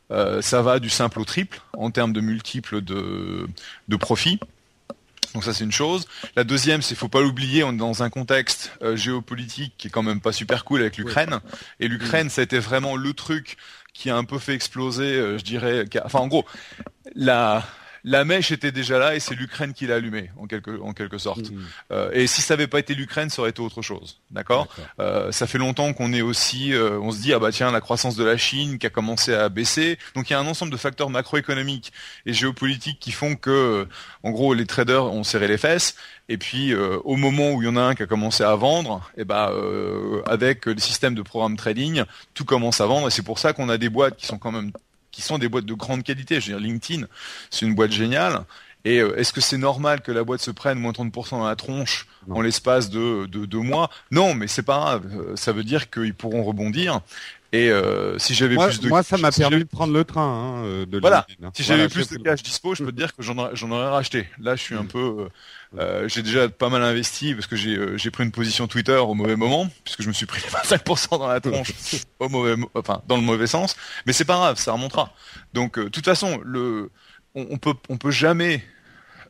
ça 0.09 0.61
va 0.61 0.79
du 0.79 0.89
simple 0.89 1.19
au 1.19 1.25
triple 1.25 1.61
en 1.73 1.91
termes 1.91 2.13
de 2.13 2.21
multiples 2.21 2.81
de 2.81 3.47
de 3.87 3.95
profits. 3.95 4.39
Donc 5.33 5.43
ça 5.43 5.53
c'est 5.53 5.63
une 5.63 5.71
chose. 5.71 6.07
La 6.35 6.43
deuxième, 6.43 6.81
c'est 6.81 6.95
faut 6.95 7.07
pas 7.07 7.21
l'oublier, 7.21 7.63
on 7.63 7.71
est 7.71 7.77
dans 7.77 8.03
un 8.03 8.09
contexte 8.09 8.71
euh, 8.81 8.95
géopolitique 8.95 9.73
qui 9.77 9.87
est 9.87 9.91
quand 9.91 10.03
même 10.03 10.19
pas 10.19 10.33
super 10.33 10.65
cool 10.65 10.81
avec 10.81 10.97
l'Ukraine. 10.97 11.39
Et 11.79 11.87
l'Ukraine, 11.87 12.29
ça 12.29 12.41
a 12.41 12.43
été 12.43 12.59
vraiment 12.59 12.95
le 12.95 13.13
truc 13.13 13.57
qui 13.93 14.09
a 14.09 14.17
un 14.17 14.23
peu 14.23 14.39
fait 14.39 14.53
exploser, 14.53 15.15
euh, 15.15 15.37
je 15.37 15.43
dirais. 15.43 15.85
Enfin 16.03 16.19
en 16.19 16.27
gros, 16.27 16.45
la 17.15 17.63
la 18.03 18.25
mèche 18.25 18.51
était 18.51 18.71
déjà 18.71 18.97
là 18.97 19.15
et 19.15 19.19
c'est 19.19 19.35
l'Ukraine 19.35 19.73
qui 19.73 19.87
l'a 19.87 19.95
allumée 19.95 20.31
en 20.37 20.47
quelque 20.47 20.79
en 20.81 20.93
quelque 20.93 21.17
sorte. 21.17 21.51
Mmh. 21.51 21.59
Euh, 21.91 22.11
et 22.13 22.27
si 22.27 22.41
ça 22.41 22.55
n'avait 22.55 22.67
pas 22.67 22.79
été 22.79 22.95
l'Ukraine, 22.95 23.29
ça 23.29 23.41
aurait 23.41 23.51
été 23.51 23.61
autre 23.61 23.81
chose. 23.81 24.19
D'accord? 24.31 24.67
Euh, 24.99 25.31
ça 25.31 25.47
fait 25.47 25.57
longtemps 25.57 25.93
qu'on 25.93 26.13
est 26.13 26.21
aussi, 26.21 26.73
euh, 26.73 26.99
on 26.99 27.11
se 27.11 27.21
dit 27.21 27.33
ah 27.33 27.39
bah 27.39 27.51
tiens 27.51 27.71
la 27.71 27.81
croissance 27.81 28.15
de 28.15 28.23
la 28.23 28.37
Chine 28.37 28.79
qui 28.79 28.87
a 28.87 28.89
commencé 28.89 29.33
à 29.33 29.49
baisser. 29.49 29.97
Donc 30.15 30.29
il 30.29 30.33
y 30.33 30.35
a 30.35 30.39
un 30.39 30.47
ensemble 30.47 30.71
de 30.71 30.77
facteurs 30.77 31.09
macroéconomiques 31.09 31.91
et 32.25 32.33
géopolitiques 32.33 32.99
qui 32.99 33.11
font 33.11 33.35
que 33.35 33.87
en 34.23 34.31
gros 34.31 34.53
les 34.53 34.65
traders 34.65 35.05
ont 35.05 35.23
serré 35.23 35.47
les 35.47 35.57
fesses. 35.57 35.95
Et 36.31 36.37
puis 36.37 36.73
euh, 36.73 36.97
au 37.03 37.17
moment 37.17 37.51
où 37.51 37.61
il 37.61 37.65
y 37.65 37.67
en 37.67 37.75
a 37.75 37.81
un 37.81 37.93
qui 37.93 38.03
a 38.03 38.07
commencé 38.07 38.41
à 38.41 38.55
vendre, 38.55 39.11
et 39.17 39.25
bah 39.25 39.51
euh, 39.51 40.21
avec 40.25 40.65
les 40.65 40.79
systèmes 40.79 41.13
de 41.13 41.21
programme 41.21 41.57
trading, 41.57 42.03
tout 42.33 42.45
commence 42.45 42.79
à 42.79 42.85
vendre. 42.85 43.07
Et 43.07 43.11
c'est 43.11 43.21
pour 43.21 43.37
ça 43.37 43.51
qu'on 43.51 43.67
a 43.67 43.77
des 43.77 43.89
boîtes 43.89 44.15
qui 44.15 44.25
sont 44.27 44.37
quand 44.37 44.53
même 44.53 44.71
qui 45.11 45.21
sont 45.21 45.37
des 45.37 45.49
boîtes 45.49 45.65
de 45.65 45.73
grande 45.73 46.03
qualité. 46.03 46.39
Je 46.39 46.51
veux 46.51 46.59
dire, 46.59 46.67
LinkedIn, 46.67 47.07
c'est 47.49 47.65
une 47.65 47.75
boîte 47.75 47.91
géniale. 47.91 48.43
Et 48.83 48.99
euh, 48.99 49.15
est-ce 49.17 49.31
que 49.31 49.41
c'est 49.41 49.57
normal 49.57 50.01
que 50.01 50.11
la 50.11 50.23
boîte 50.23 50.41
se 50.41 50.51
prenne 50.51 50.79
moins 50.79 50.91
30% 50.91 51.31
dans 51.31 51.47
la 51.47 51.55
tronche 51.55 52.07
non. 52.27 52.37
en 52.37 52.41
l'espace 52.41 52.89
de, 52.89 53.27
de 53.27 53.45
deux 53.45 53.59
mois? 53.59 53.89
Non, 54.09 54.33
mais 54.33 54.47
c'est 54.47 54.63
pas 54.63 54.79
grave. 54.79 55.35
Ça 55.35 55.51
veut 55.51 55.63
dire 55.63 55.89
qu'ils 55.89 56.15
pourront 56.15 56.43
rebondir. 56.43 57.01
Et 57.53 57.69
euh, 57.69 58.17
si 58.17 58.33
j'avais 58.33 58.55
plus 58.55 58.79
de 58.79 58.87
moi, 58.87 59.03
ça 59.03 59.17
m'a 59.17 59.31
permis 59.31 59.59
de 59.59 59.63
prendre 59.65 59.93
le 59.93 60.05
train. 60.05 60.21
Hein, 60.63 60.85
de 60.87 60.99
voilà. 60.99 61.25
LinkedIn. 61.27 61.51
Si 61.53 61.63
j'avais 61.63 61.89
plus 61.89 62.09
de 62.09 62.17
cash 62.17 62.43
dispo, 62.43 62.75
je 62.75 62.83
peux 62.83 62.91
te 62.91 62.97
dire 62.97 63.13
que 63.15 63.21
j'en 63.21 63.37
aurais, 63.37 63.61
aurais, 63.61 63.89
racheté. 63.89 64.27
Là, 64.39 64.55
je 64.55 64.61
suis 64.61 64.75
un 64.75 64.85
peu. 64.85 65.27
Euh, 65.77 66.07
j'ai 66.07 66.21
déjà 66.21 66.47
pas 66.47 66.69
mal 66.69 66.81
investi 66.81 67.33
parce 67.33 67.47
que 67.47 67.55
j'ai 67.55 67.75
euh, 67.77 68.11
pris 68.11 68.23
une 68.23 68.31
position 68.31 68.67
Twitter 68.67 68.97
au 68.97 69.13
mauvais 69.13 69.37
moment 69.37 69.69
puisque 69.85 70.01
je 70.01 70.07
me 70.09 70.13
suis 70.13 70.25
pris 70.25 70.41
25% 70.69 71.17
dans 71.17 71.27
la 71.27 71.39
tronche 71.39 71.71
au 72.19 72.29
mauvais, 72.29 72.55
enfin 72.75 73.01
dans 73.07 73.17
le 73.17 73.23
mauvais 73.23 73.47
sens. 73.47 73.75
Mais 74.05 74.13
c'est 74.13 74.25
pas 74.25 74.35
grave, 74.35 74.57
ça 74.57 74.71
remontera. 74.71 75.13
Donc, 75.53 75.77
de 75.77 75.89
toute 75.89 76.05
façon, 76.05 76.39
le, 76.43 76.89
on, 77.35 77.47
on 77.51 77.57
peut, 77.57 77.73
on 77.89 77.97
peut 77.97 78.11
jamais 78.11 78.63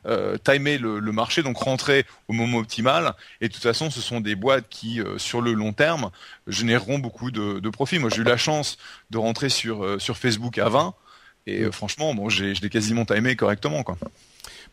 euh, 0.05 0.37
timer 0.37 0.77
le, 0.77 0.99
le, 0.99 1.11
marché, 1.11 1.43
donc 1.43 1.57
rentrer 1.57 2.05
au 2.27 2.33
moment 2.33 2.57
optimal. 2.57 3.13
Et 3.39 3.47
de 3.47 3.53
toute 3.53 3.63
façon, 3.63 3.89
ce 3.89 4.01
sont 4.01 4.21
des 4.21 4.35
boîtes 4.35 4.67
qui, 4.69 4.99
euh, 5.01 5.17
sur 5.17 5.41
le 5.41 5.53
long 5.53 5.73
terme, 5.73 6.11
généreront 6.47 6.99
beaucoup 6.99 7.31
de, 7.31 7.59
de 7.59 7.69
profits. 7.69 7.99
Moi, 7.99 8.09
j'ai 8.09 8.21
eu 8.21 8.25
la 8.25 8.37
chance 8.37 8.77
de 9.09 9.17
rentrer 9.17 9.49
sur, 9.49 9.83
euh, 9.83 9.99
sur 9.99 10.17
Facebook 10.17 10.57
à 10.57 10.69
20. 10.69 10.93
Et 11.47 11.61
euh, 11.61 11.71
franchement, 11.71 12.13
bon, 12.13 12.29
je 12.29 12.45
l'ai 12.45 12.69
quasiment 12.69 13.05
timé 13.05 13.35
correctement. 13.35 13.83
Quoi. 13.83 13.97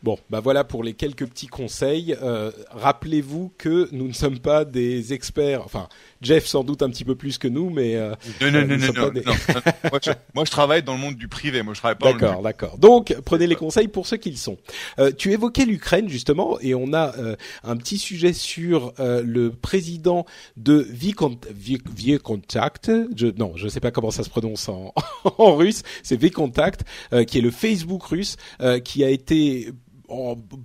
Bon, 0.01 0.17
bah 0.29 0.39
voilà 0.39 0.63
pour 0.63 0.83
les 0.83 0.93
quelques 0.93 1.27
petits 1.27 1.47
conseils. 1.47 2.15
Euh, 2.21 2.51
Rappelez-vous 2.71 3.51
que 3.57 3.89
nous 3.91 4.07
ne 4.07 4.13
sommes 4.13 4.39
pas 4.39 4.65
des 4.65 5.13
experts. 5.13 5.61
Enfin, 5.65 5.89
Jeff 6.21 6.45
sans 6.45 6.63
doute 6.63 6.81
un 6.81 6.89
petit 6.89 7.05
peu 7.05 7.15
plus 7.15 7.37
que 7.37 7.47
nous, 7.47 7.69
mais 7.69 7.95
euh, 7.95 8.13
non, 8.41 8.51
non, 8.51 8.65
non, 8.65 8.77
non, 8.77 8.93
non, 8.93 9.09
des... 9.09 9.21
non, 9.21 9.33
moi, 9.91 9.99
je, 10.03 10.11
moi, 10.33 10.45
je, 10.45 10.51
travaille 10.51 10.83
dans 10.83 10.93
le 10.93 10.99
monde 10.99 11.15
du 11.15 11.27
privé. 11.27 11.61
Moi, 11.63 11.73
je 11.73 11.79
travaille 11.79 11.97
pas. 11.97 12.13
D'accord, 12.13 12.41
d'accord. 12.41 12.77
Donc, 12.77 13.15
prenez 13.25 13.47
les 13.47 13.55
conseils 13.55 13.87
pour 13.87 14.07
ceux 14.07 14.17
qu'ils 14.17 14.37
sont. 14.37 14.57
Euh, 14.99 15.11
tu 15.17 15.33
évoquais 15.33 15.65
l'Ukraine 15.65 16.07
justement, 16.07 16.59
et 16.61 16.75
on 16.75 16.93
a 16.93 17.15
euh, 17.17 17.35
un 17.63 17.77
petit 17.77 17.97
sujet 17.97 18.33
sur 18.33 18.93
euh, 18.99 19.21
le 19.25 19.51
président 19.51 20.25
de 20.57 20.87
Vcontact. 20.91 22.91
Je, 23.15 23.27
non, 23.37 23.53
je 23.55 23.67
sais 23.67 23.79
pas 23.79 23.91
comment 23.91 24.11
ça 24.11 24.23
se 24.23 24.29
prononce 24.29 24.69
en, 24.69 24.93
en 25.37 25.55
russe. 25.55 25.83
C'est 26.03 26.17
Vcontact, 26.17 26.85
euh, 27.13 27.23
qui 27.23 27.37
est 27.37 27.41
le 27.41 27.51
Facebook 27.51 28.03
russe, 28.03 28.37
euh, 28.61 28.79
qui 28.79 29.03
a 29.03 29.09
été 29.09 29.71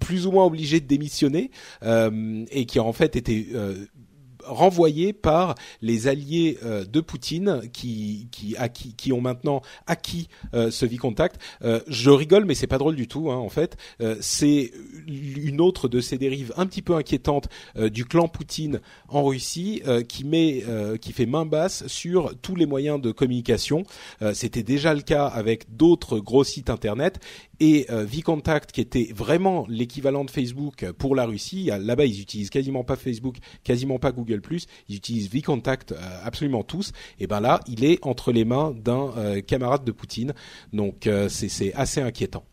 plus 0.01 0.27
ou 0.27 0.33
moins 0.33 0.45
obligé 0.45 0.81
de 0.81 0.87
démissionner 0.87 1.51
euh, 1.83 2.45
et 2.51 2.67
qui 2.67 2.81
en 2.81 2.93
fait 2.93 3.17
été 3.17 3.49
euh, 3.55 3.87
renvoyé 4.47 5.13
par 5.13 5.55
les 5.83 6.09
alliés 6.09 6.59
euh, 6.65 6.85
de 6.85 7.01
Poutine 7.01 7.63
qui 7.73 8.29
qui, 8.31 8.57
acquis, 8.57 8.95
qui 8.95 9.13
ont 9.13 9.21
maintenant 9.21 9.63
acquis 9.87 10.29
euh, 10.55 10.71
ce 10.71 10.87
Vicontact. 10.87 11.41
Euh, 11.63 11.81
je 11.89 12.11
rigole, 12.11 12.45
mais 12.45 12.55
c'est 12.55 12.67
pas 12.67 12.79
drôle 12.79 12.97
du 12.97 13.09
tout. 13.09 13.31
Hein, 13.31 13.37
en 13.37 13.49
fait, 13.49 13.77
c'est 14.21 14.73
une 15.07 15.61
autre 15.61 15.89
de 15.89 16.01
ces 16.01 16.19
dérives 16.19 16.53
un 16.57 16.67
petit 16.67 16.83
peu 16.83 16.95
inquiétantes 16.95 17.49
du 17.77 18.05
clan 18.05 18.29
Poutine 18.29 18.81
en 19.09 19.25
Russie 19.25 19.83
qui 20.09 20.25
met 20.25 20.65
qui 21.01 21.13
fait 21.13 21.27
main 21.27 21.47
basse 21.47 21.87
sur 21.87 22.35
tous 22.41 22.57
les 22.57 22.67
moyens 22.67 23.01
de 23.01 23.13
communication. 23.13 23.85
C'était 24.33 24.63
déjà 24.63 24.95
le 24.95 25.03
cas 25.03 25.27
avec 25.27 25.77
d'autres 25.77 26.19
gros 26.19 26.45
sites 26.45 26.71
internet 26.71 27.21
et 27.61 27.87
Vcontact 27.89 28.73
qui 28.73 28.81
était 28.81 29.11
vraiment 29.15 29.67
l'équivalent 29.69 30.25
de 30.25 30.31
Facebook 30.31 30.91
pour 30.93 31.15
la 31.15 31.27
Russie. 31.27 31.71
Là-bas, 31.79 32.07
ils 32.07 32.21
utilisent 32.21 32.51
quasiment 32.51 32.85
pas 32.85 32.97
Facebook, 32.97 33.37
quasiment 33.63 33.99
pas 33.99 34.13
Google+. 34.13 34.34
Ils 34.89 34.97
utilisent 34.97 35.31
Vcontact 35.31 35.93
euh, 35.93 35.97
absolument 36.25 36.63
tous. 36.63 36.93
Et 37.19 37.27
ben 37.27 37.41
là, 37.41 37.61
il 37.67 37.85
est 37.85 38.05
entre 38.05 38.33
les 38.33 38.45
mains 38.45 38.75
d'un 38.77 39.13
euh, 39.17 39.41
camarade 39.41 39.85
de 39.85 39.93
Poutine. 39.93 40.35
Donc 40.73 41.09
c'est 41.29 41.75
assez 41.75 42.01
inquiétant. 42.01 42.45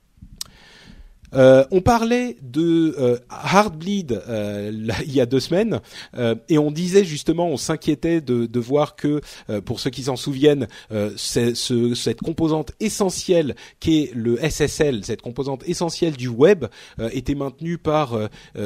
Euh, 1.34 1.66
on 1.72 1.82
parlait 1.82 2.38
de 2.42 2.96
euh, 3.00 3.18
Heartbleed 3.30 4.22
euh, 4.28 4.72
il 5.06 5.14
y 5.14 5.22
a 5.22 5.26
deux 5.26 5.40
semaines 5.40 5.80
euh, 6.18 6.36
et 6.50 6.58
on 6.58 6.72
disait 6.72 7.06
justement, 7.06 7.48
on 7.48 7.58
s'inquiétait 7.58 8.22
de, 8.22 8.60
voir 8.60 8.96
que, 8.96 9.22
pour 9.66 9.80
ceux 9.80 9.90
qui 9.90 10.04
s'en 10.04 10.16
souviennent, 10.16 10.68
ce, 10.92 11.94
cette 11.96 12.22
composante 12.22 12.74
essentielle 12.80 13.56
qu'est 13.80 14.12
le 14.14 14.38
SSL, 14.38 15.04
cette 15.04 15.22
composante 15.22 15.68
essentielle 15.68 16.16
du 16.16 16.28
web, 16.28 16.66
était 17.12 17.34
maintenue 17.34 17.80
par 17.80 18.18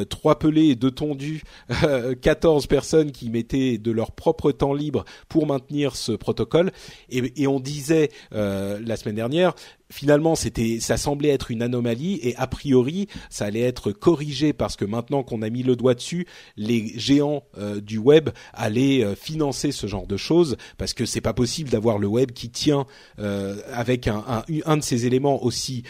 trois 0.09 0.38
pelés 0.38 0.70
et 0.70 0.76
deux 0.76 0.91
tondus, 0.91 1.43
14 2.22 2.68
personnes 2.68 3.11
qui 3.11 3.30
mettaient 3.30 3.78
de 3.78 3.91
leur 3.91 4.11
propre 4.11 4.51
temps 4.51 4.74
libre 4.74 5.05
pour 5.30 5.47
maintenir 5.47 5.95
ce 5.95 6.11
protocole. 6.11 6.72
Et, 7.09 7.41
et 7.41 7.47
on 7.47 7.61
disait 7.61 8.09
la 8.32 8.97
semaine 8.97 9.16
dernière, 9.16 9.53
finalement 9.96 10.36
c'était 10.36 10.82
ça 10.82 10.98
semblait 10.98 11.30
être 11.30 11.52
une 11.52 11.62
anomalie 11.62 12.20
et 12.22 12.36
a 12.36 12.48
priori 12.48 13.08
ça 13.30 13.46
allait 13.46 13.62
être 13.62 13.93
corrigé 13.93 14.52
parce 14.52 14.76
que 14.76 14.84
maintenant 14.84 15.24
qu'on 15.24 15.41
a 15.41 15.50
mis 15.50 15.64
le 15.64 15.78
doigt 15.78 15.93
dessus 15.93 16.28
les 16.58 16.91
géants 17.00 17.43
euh, 17.58 17.80
du 17.80 17.98
web 17.98 18.30
allaient 18.54 19.06
euh, 19.06 19.16
financer 19.16 19.72
ce 19.72 19.88
genre 19.88 20.06
de 20.06 20.18
choses 20.18 20.58
parce 20.78 20.93
que 20.93 21.06
c'est 21.06 21.22
pas 21.22 21.34
possible 21.34 21.70
d'avoir 21.70 21.98
le 21.98 22.08
web 22.08 22.32
qui 22.32 22.50
tient 22.50 22.86
euh, 23.20 23.56
avec 23.72 24.10
un, 24.10 24.22
un, 24.28 24.43
un, 24.66 24.76
de 24.78 24.84
ces 24.84 25.06
éléments 25.06 25.41
aussi 25.43 25.84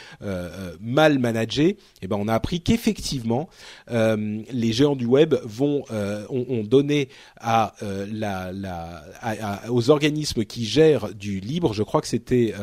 mal 0.80 1.18
managé 1.18 1.66
et 1.66 1.78
eh 2.04 2.08
ben 2.08 2.18
on 2.20 2.28
a 2.28 2.34
appris 2.34 2.62
qu'effectivement 2.62 3.50
les 3.90 4.72
géants 4.72 4.96
du 4.96 5.06
web 5.06 5.34
vont 5.44 5.84
ont, 5.90 6.46
ont, 6.50 6.64
donné 6.64 7.10
à 7.38 7.74
la, 7.82 8.52
la 8.52 9.04
à, 9.22 9.72
aux 9.72 9.90
organismes 9.90 10.46
qui 10.46 10.66
gèrent 10.66 11.14
du 11.14 11.40
libre 11.40 11.74
je 11.74 11.84
crois 11.84 12.02
que 12.02 12.08
c'était 12.08 12.54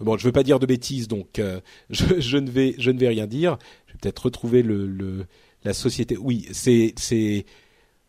Bon, 0.00 0.16
je 0.18 0.24
veux 0.24 0.32
pas 0.32 0.42
dire 0.42 0.58
de 0.58 0.66
bêtises, 0.66 1.08
donc 1.08 1.38
euh, 1.38 1.60
je, 1.90 2.20
je, 2.20 2.36
ne 2.38 2.50
vais 2.50 2.74
je 2.78 2.90
ne 2.90 2.98
vais 2.98 3.08
rien 3.08 3.26
dire. 3.26 3.58
Je 3.86 3.92
vais 3.92 3.98
peut-être 4.00 4.24
retrouver 4.24 4.62
le, 4.62 4.86
le, 4.86 5.26
la 5.64 5.72
société. 5.72 6.16
Oui, 6.16 6.46
c'est 6.52 6.94
c'est 6.96 7.46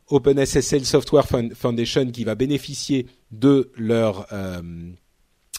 OpenSSL 0.10 0.86
Software 0.86 1.28
Foundation 1.54 2.12
qui 2.12 2.24
va 2.24 2.36
bénéficier 2.36 3.08
de 3.32 3.72
leur 3.76 4.28
euh, 4.32 4.62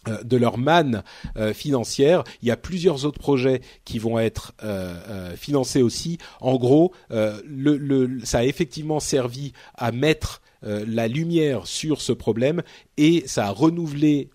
euh, 0.09 0.23
de 0.23 0.37
leur 0.37 0.59
manne 0.59 1.03
euh, 1.37 1.53
financière. 1.53 2.23
Il 2.41 2.49
y 2.49 2.51
a 2.51 2.57
plusieurs 2.57 3.05
autres 3.05 3.19
projets 3.19 3.61
qui 3.85 3.99
vont 3.99 4.19
être 4.19 4.53
euh, 4.63 5.35
financés 5.37 5.83
aussi. 5.83 6.19
En 6.41 6.57
gros, 6.57 6.93
le, 7.11 7.77
le, 7.77 8.21
ça 8.25 8.39
a 8.39 8.45
effectivement 8.45 9.01
servi 9.01 9.53
à 9.75 9.91
mettre 9.91 10.41
la 10.63 11.09
lumière 11.09 11.67
sur 11.67 12.01
ce 12.01 12.13
problème 12.13 12.63
et 12.97 13.23
ça 13.27 13.47
a 13.47 13.51
renouvelé 13.51 14.31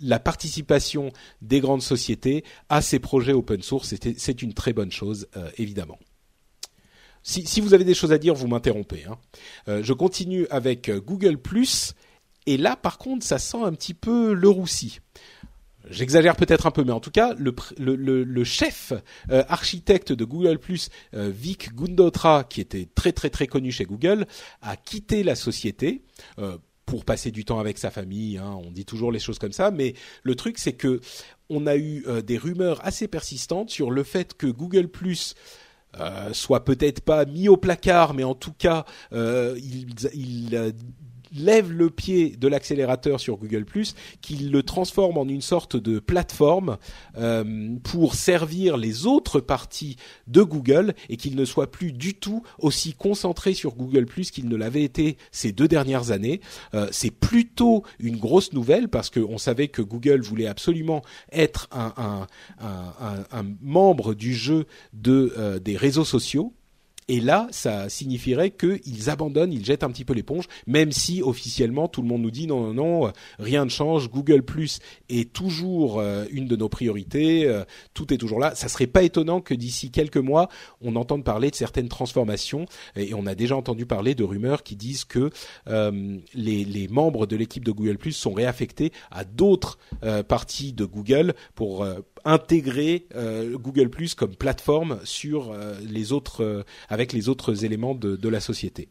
la 0.00 0.18
participation 0.18 1.10
des 1.40 1.60
grandes 1.60 1.82
sociétés 1.82 2.44
à 2.68 2.82
ces 2.82 2.98
projets 2.98 3.32
open 3.32 3.62
source. 3.62 3.94
C'est 4.16 4.42
une 4.42 4.54
très 4.54 4.72
bonne 4.72 4.92
chose, 4.92 5.28
évidemment. 5.56 5.98
Si, 7.22 7.60
vous 7.60 7.74
avez 7.74 7.84
des 7.84 7.94
choses 7.94 8.12
à 8.12 8.18
dire, 8.18 8.34
vous 8.34 8.48
m'interrompez. 8.48 9.04
Hein. 9.04 9.18
je 9.82 9.92
continue 9.92 10.46
avec 10.50 10.90
Google 10.90 11.38
+. 11.38 11.94
Et 12.46 12.56
là, 12.56 12.76
par 12.76 12.96
contre, 12.96 13.26
ça 13.26 13.38
sent 13.38 13.62
un 13.62 13.72
petit 13.72 13.92
peu 13.92 14.32
le 14.32 14.48
roussi. 14.48 15.00
J'exagère 15.90 16.36
peut-être 16.36 16.66
un 16.66 16.70
peu, 16.70 16.84
mais 16.84 16.92
en 16.92 17.00
tout 17.00 17.10
cas, 17.10 17.34
le, 17.38 18.44
chef 18.44 18.92
euh, 19.30 19.44
architecte 19.48 20.12
de 20.12 20.24
Google 20.24 20.58
euh, 21.14 21.30
Vic 21.30 21.74
Gundotra, 21.74 22.44
qui 22.44 22.60
était 22.60 22.88
très 22.94 23.12
très 23.12 23.30
très 23.30 23.46
connu 23.46 23.70
chez 23.70 23.84
Google, 23.84 24.26
a 24.60 24.76
quitté 24.76 25.22
la 25.22 25.34
société. 25.34 26.02
Euh, 26.38 26.58
pour 26.84 27.04
passer 27.04 27.30
du 27.30 27.44
temps 27.44 27.58
avec 27.58 27.76
sa 27.76 27.90
famille, 27.90 28.38
hein, 28.38 28.58
on 28.64 28.70
dit 28.70 28.86
toujours 28.86 29.12
les 29.12 29.18
choses 29.18 29.38
comme 29.38 29.52
ça, 29.52 29.70
mais 29.70 29.92
le 30.22 30.34
truc 30.34 30.56
c'est 30.58 30.72
que 30.72 31.02
on 31.50 31.66
a 31.66 31.76
eu 31.76 32.02
des 32.24 32.38
rumeurs 32.38 32.80
assez 32.82 33.08
persistantes 33.08 33.68
sur 33.68 33.90
le 33.90 34.02
fait 34.02 34.32
que 34.32 34.46
Google 34.46 34.88
soit 36.32 36.64
peut-être 36.64 37.02
pas 37.02 37.26
mis 37.26 37.50
au 37.50 37.58
placard, 37.58 38.14
mais 38.14 38.24
en 38.24 38.34
tout 38.34 38.54
cas, 38.54 38.86
il 39.12 39.94
lève 41.36 41.72
le 41.72 41.90
pied 41.90 42.36
de 42.36 42.48
l'accélérateur 42.48 43.20
sur 43.20 43.36
Google 43.36 43.64
qu'il 44.20 44.50
le 44.50 44.62
transforme 44.62 45.18
en 45.18 45.28
une 45.28 45.40
sorte 45.40 45.76
de 45.76 45.98
plateforme 45.98 46.78
euh, 47.16 47.76
pour 47.82 48.14
servir 48.14 48.76
les 48.76 49.06
autres 49.06 49.40
parties 49.40 49.96
de 50.26 50.42
Google 50.42 50.94
et 51.08 51.16
qu'il 51.16 51.36
ne 51.36 51.44
soit 51.44 51.70
plus 51.70 51.92
du 51.92 52.14
tout 52.14 52.42
aussi 52.58 52.92
concentré 52.92 53.54
sur 53.54 53.74
Google 53.74 54.06
qu'il 54.30 54.48
ne 54.48 54.56
l'avait 54.56 54.82
été 54.82 55.16
ces 55.30 55.52
deux 55.52 55.68
dernières 55.68 56.10
années. 56.10 56.40
Euh, 56.74 56.88
c'est 56.90 57.10
plutôt 57.10 57.84
une 57.98 58.16
grosse 58.16 58.52
nouvelle 58.52 58.88
parce 58.88 59.10
qu'on 59.10 59.38
savait 59.38 59.68
que 59.68 59.82
Google 59.82 60.20
voulait 60.22 60.46
absolument 60.46 61.02
être 61.32 61.68
un, 61.72 62.26
membre 63.60 64.14
du 64.14 64.34
jeu 64.34 64.66
euh, 65.06 65.58
des 65.58 65.76
réseaux 65.76 66.04
sociaux 66.04 66.52
et 67.08 67.20
là, 67.20 67.48
ça 67.50 67.88
signifierait 67.88 68.50
qu'ils 68.50 69.08
abandonnent, 69.08 69.52
ils 69.52 69.64
jettent 69.64 69.82
un 69.82 69.90
petit 69.90 70.04
peu 70.04 70.12
l'éponge, 70.12 70.44
même 70.66 70.92
si 70.92 71.22
officiellement 71.22 71.88
tout 71.88 72.02
le 72.02 72.08
monde 72.08 72.20
nous 72.20 72.30
dit 72.30 72.46
non, 72.46 72.74
non, 72.74 72.74
non, 72.74 73.12
rien 73.38 73.64
ne 73.64 73.70
change. 73.70 74.10
Google 74.10 74.42
Plus 74.42 74.78
est 75.08 75.32
toujours 75.32 76.00
euh, 76.00 76.26
une 76.30 76.46
de 76.46 76.54
nos 76.54 76.68
priorités, 76.68 77.46
euh, 77.46 77.64
tout 77.94 78.12
est 78.12 78.18
toujours 78.18 78.38
là. 78.38 78.54
Ça 78.54 78.68
serait 78.68 78.86
pas 78.86 79.02
étonnant 79.02 79.40
que 79.40 79.54
d'ici 79.54 79.90
quelques 79.90 80.18
mois, 80.18 80.48
on 80.82 80.96
entende 80.96 81.24
parler 81.24 81.50
de 81.50 81.54
certaines 81.56 81.88
transformations. 81.88 82.66
Et 82.94 83.14
on 83.14 83.24
a 83.24 83.34
déjà 83.34 83.56
entendu 83.56 83.86
parler 83.86 84.14
de 84.14 84.24
rumeurs 84.24 84.62
qui 84.62 84.76
disent 84.76 85.06
que 85.06 85.30
euh, 85.68 86.18
les, 86.34 86.64
les, 86.66 86.88
membres 86.88 87.26
de 87.26 87.36
l'équipe 87.36 87.64
de 87.64 87.72
Google 87.72 87.96
Plus 87.96 88.12
sont 88.12 88.32
réaffectés 88.32 88.92
à 89.10 89.24
d'autres 89.24 89.78
parties 90.28 90.72
de 90.72 90.84
Google 90.84 91.34
pour 91.54 91.86
intégrer 92.28 93.06
euh, 93.16 93.56
Google 93.56 93.88
Plus 93.88 94.14
comme 94.14 94.36
plateforme 94.36 95.00
sur 95.02 95.50
euh, 95.50 95.74
les 95.80 96.12
autres 96.12 96.44
euh, 96.44 96.62
avec 96.90 97.14
les 97.14 97.30
autres 97.30 97.64
éléments 97.64 97.94
de, 97.94 98.16
de 98.16 98.28
la 98.28 98.40
société. 98.40 98.88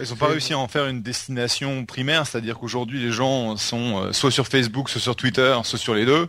Ils 0.00 0.10
n'ont 0.10 0.16
pas 0.16 0.26
réussi 0.26 0.52
à 0.52 0.58
en 0.58 0.68
faire 0.68 0.86
une 0.86 1.02
destination 1.02 1.84
primaire, 1.86 2.26
c'est-à-dire 2.26 2.58
qu'aujourd'hui 2.58 3.00
les 3.00 3.12
gens 3.12 3.56
sont 3.56 4.12
soit 4.12 4.30
sur 4.30 4.46
Facebook, 4.46 4.88
soit 4.88 5.00
sur 5.00 5.16
Twitter, 5.16 5.58
soit 5.64 5.78
sur 5.78 5.94
les 5.94 6.06
deux. 6.06 6.28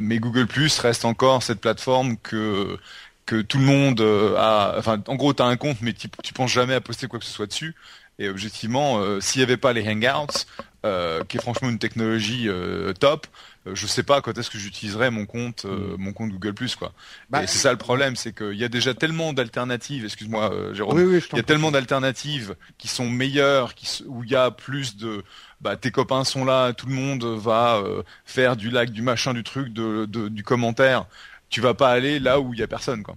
mais 0.00 0.18
Google 0.18 0.46
Plus 0.46 0.78
reste 0.78 1.04
encore 1.04 1.42
cette 1.42 1.60
plateforme 1.60 2.16
que 2.16 2.78
que 3.26 3.42
tout 3.42 3.58
le 3.58 3.64
monde 3.64 4.00
a. 4.00 4.74
Enfin, 4.78 5.02
en 5.06 5.16
gros, 5.16 5.34
tu 5.34 5.42
as 5.42 5.46
un 5.46 5.58
compte, 5.58 5.82
mais 5.82 5.92
tu, 5.92 6.08
tu 6.22 6.32
penses 6.32 6.50
jamais 6.50 6.72
à 6.72 6.80
poster 6.80 7.08
quoi 7.08 7.18
que 7.18 7.26
ce 7.26 7.32
soit 7.32 7.46
dessus. 7.46 7.74
Et 8.18 8.30
objectivement, 8.30 9.02
s'il 9.20 9.40
n'y 9.40 9.44
avait 9.44 9.58
pas 9.58 9.74
les 9.74 9.86
Hangouts, 9.86 10.46
qui 11.28 11.36
est 11.36 11.40
franchement 11.40 11.68
une 11.68 11.78
technologie 11.78 12.48
top, 12.98 13.26
euh, 13.66 13.74
je 13.74 13.86
sais 13.86 14.02
pas 14.02 14.20
quand 14.20 14.36
est-ce 14.38 14.50
que 14.50 14.58
j'utiliserai 14.58 15.10
mon 15.10 15.26
compte 15.26 15.64
euh, 15.64 15.96
mm. 15.96 16.00
mon 16.00 16.12
compte 16.12 16.30
Google 16.30 16.54
Plus 16.54 16.76
quoi. 16.76 16.92
Bah, 17.30 17.42
et 17.42 17.46
c'est 17.46 17.58
ça 17.58 17.72
le 17.72 17.78
problème, 17.78 18.16
c'est 18.16 18.34
qu'il 18.34 18.54
y 18.54 18.64
a 18.64 18.68
déjà 18.68 18.94
tellement 18.94 19.32
d'alternatives. 19.32 20.04
Excuse-moi, 20.04 20.52
euh, 20.52 20.74
Jérôme. 20.74 20.98
il 21.00 21.36
y 21.36 21.40
a 21.40 21.42
tellement 21.42 21.70
d'alternatives 21.70 22.54
qui 22.78 22.88
sont 22.88 23.08
meilleures, 23.08 23.74
qui, 23.74 24.02
où 24.06 24.24
il 24.24 24.30
y 24.30 24.36
a 24.36 24.50
plus 24.50 24.96
de 24.96 25.24
bah 25.60 25.76
tes 25.76 25.90
copains 25.90 26.24
sont 26.24 26.44
là, 26.44 26.72
tout 26.72 26.86
le 26.86 26.94
monde 26.94 27.24
va 27.24 27.82
faire 28.24 28.56
du 28.56 28.70
like, 28.70 28.90
du 28.90 29.00
machin, 29.00 29.32
du 29.32 29.42
truc, 29.42 29.72
de, 29.72 30.04
de, 30.04 30.28
du 30.28 30.42
commentaire. 30.42 31.06
Tu 31.48 31.60
vas 31.60 31.74
pas 31.74 31.90
aller 31.90 32.18
là 32.18 32.40
où 32.40 32.52
il 32.52 32.60
y 32.60 32.62
a 32.62 32.66
personne 32.66 33.02
quoi. 33.02 33.16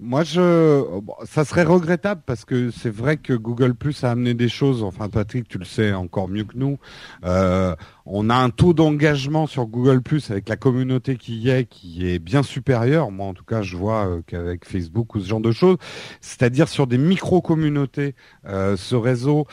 Moi, 0.00 0.22
je, 0.22 0.84
ça 1.26 1.44
serait 1.44 1.64
regrettable 1.64 2.22
parce 2.24 2.44
que 2.44 2.70
c'est 2.70 2.90
vrai 2.90 3.16
que 3.16 3.32
Google 3.32 3.74
Plus 3.74 4.04
a 4.04 4.12
amené 4.12 4.32
des 4.32 4.48
choses. 4.48 4.84
Enfin, 4.84 5.08
Patrick, 5.08 5.48
tu 5.48 5.58
le 5.58 5.64
sais 5.64 5.92
encore 5.92 6.28
mieux 6.28 6.44
que 6.44 6.56
nous. 6.56 6.78
Euh, 7.24 7.74
on 8.10 8.30
a 8.30 8.34
un 8.34 8.48
taux 8.50 8.72
d'engagement 8.72 9.46
sur 9.46 9.66
Google 9.66 10.00
Plus 10.00 10.30
avec 10.30 10.48
la 10.48 10.56
communauté 10.56 11.16
qui 11.16 11.38
y 11.38 11.50
est, 11.50 11.66
qui 11.66 12.08
est 12.08 12.18
bien 12.18 12.42
supérieur. 12.42 13.10
Moi, 13.10 13.26
en 13.26 13.34
tout 13.34 13.44
cas, 13.44 13.60
je 13.62 13.76
vois 13.76 14.06
euh, 14.06 14.22
qu'avec 14.26 14.64
Facebook 14.64 15.14
ou 15.14 15.20
ce 15.20 15.28
genre 15.28 15.40
de 15.40 15.52
choses, 15.52 15.76
c'est-à-dire 16.20 16.68
sur 16.68 16.86
des 16.86 16.96
micro-communautés, 16.96 18.14
euh, 18.46 18.76
ce 18.76 18.94
réseau, 18.94 19.46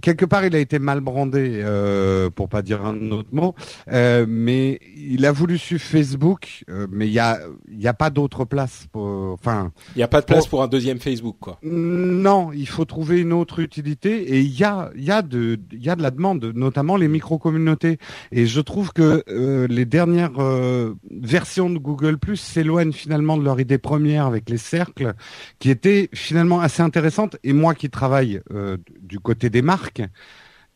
quelque 0.00 0.24
part, 0.24 0.44
il 0.44 0.54
a 0.54 0.58
été 0.58 0.78
mal 0.78 1.00
brandé, 1.00 1.60
euh, 1.64 2.30
pour 2.30 2.48
pas 2.48 2.62
dire 2.62 2.84
un 2.84 3.10
autre 3.10 3.30
mot, 3.32 3.54
euh, 3.90 4.26
mais 4.28 4.78
il 4.96 5.26
a 5.26 5.32
voulu 5.32 5.58
suivre 5.58 5.82
Facebook, 5.82 6.64
euh, 6.70 6.86
mais 6.90 7.08
il 7.08 7.12
y 7.12 7.18
a, 7.18 7.40
il 7.68 7.80
y 7.80 7.88
a 7.88 7.94
pas 7.94 8.10
d'autre 8.10 8.44
place. 8.44 8.86
Pour, 8.92 9.32
enfin, 9.32 9.72
il 9.96 9.98
n'y 9.98 10.04
a 10.04 10.08
pas 10.08 10.20
de 10.20 10.26
place 10.26 10.46
pour, 10.46 10.50
pour 10.50 10.62
un 10.62 10.68
deuxième 10.68 11.00
Facebook, 11.00 11.36
quoi. 11.40 11.58
Non, 11.62 12.52
il 12.52 12.68
faut 12.68 12.84
trouver 12.84 13.20
une 13.20 13.32
autre 13.32 13.58
utilité, 13.58 14.34
et 14.34 14.40
il 14.40 14.56
y 14.56 14.62
a, 14.62 14.90
il 14.94 15.04
y 15.04 15.10
a 15.10 15.22
de, 15.22 15.58
il 15.72 15.82
y 15.82 15.90
a 15.90 15.96
de 15.96 16.02
la 16.02 16.10
demande, 16.10 16.44
notamment 16.54 16.96
les 16.96 17.08
micro-communautés 17.08 17.87
et 18.32 18.46
je 18.46 18.60
trouve 18.60 18.92
que 18.92 19.22
euh, 19.28 19.66
les 19.68 19.84
dernières 19.84 20.38
euh, 20.38 20.94
versions 21.10 21.70
de 21.70 21.78
Google 21.78 22.18
Plus 22.18 22.36
s'éloignent 22.36 22.92
finalement 22.92 23.36
de 23.36 23.44
leur 23.44 23.60
idée 23.60 23.78
première 23.78 24.26
avec 24.26 24.50
les 24.50 24.58
cercles, 24.58 25.14
qui 25.58 25.70
étaient 25.70 26.08
finalement 26.12 26.60
assez 26.60 26.82
intéressantes. 26.82 27.36
Et 27.44 27.52
moi 27.52 27.74
qui 27.74 27.88
travaille 27.88 28.40
euh, 28.52 28.76
du 29.00 29.20
côté 29.20 29.50
des 29.50 29.62
marques, 29.62 30.02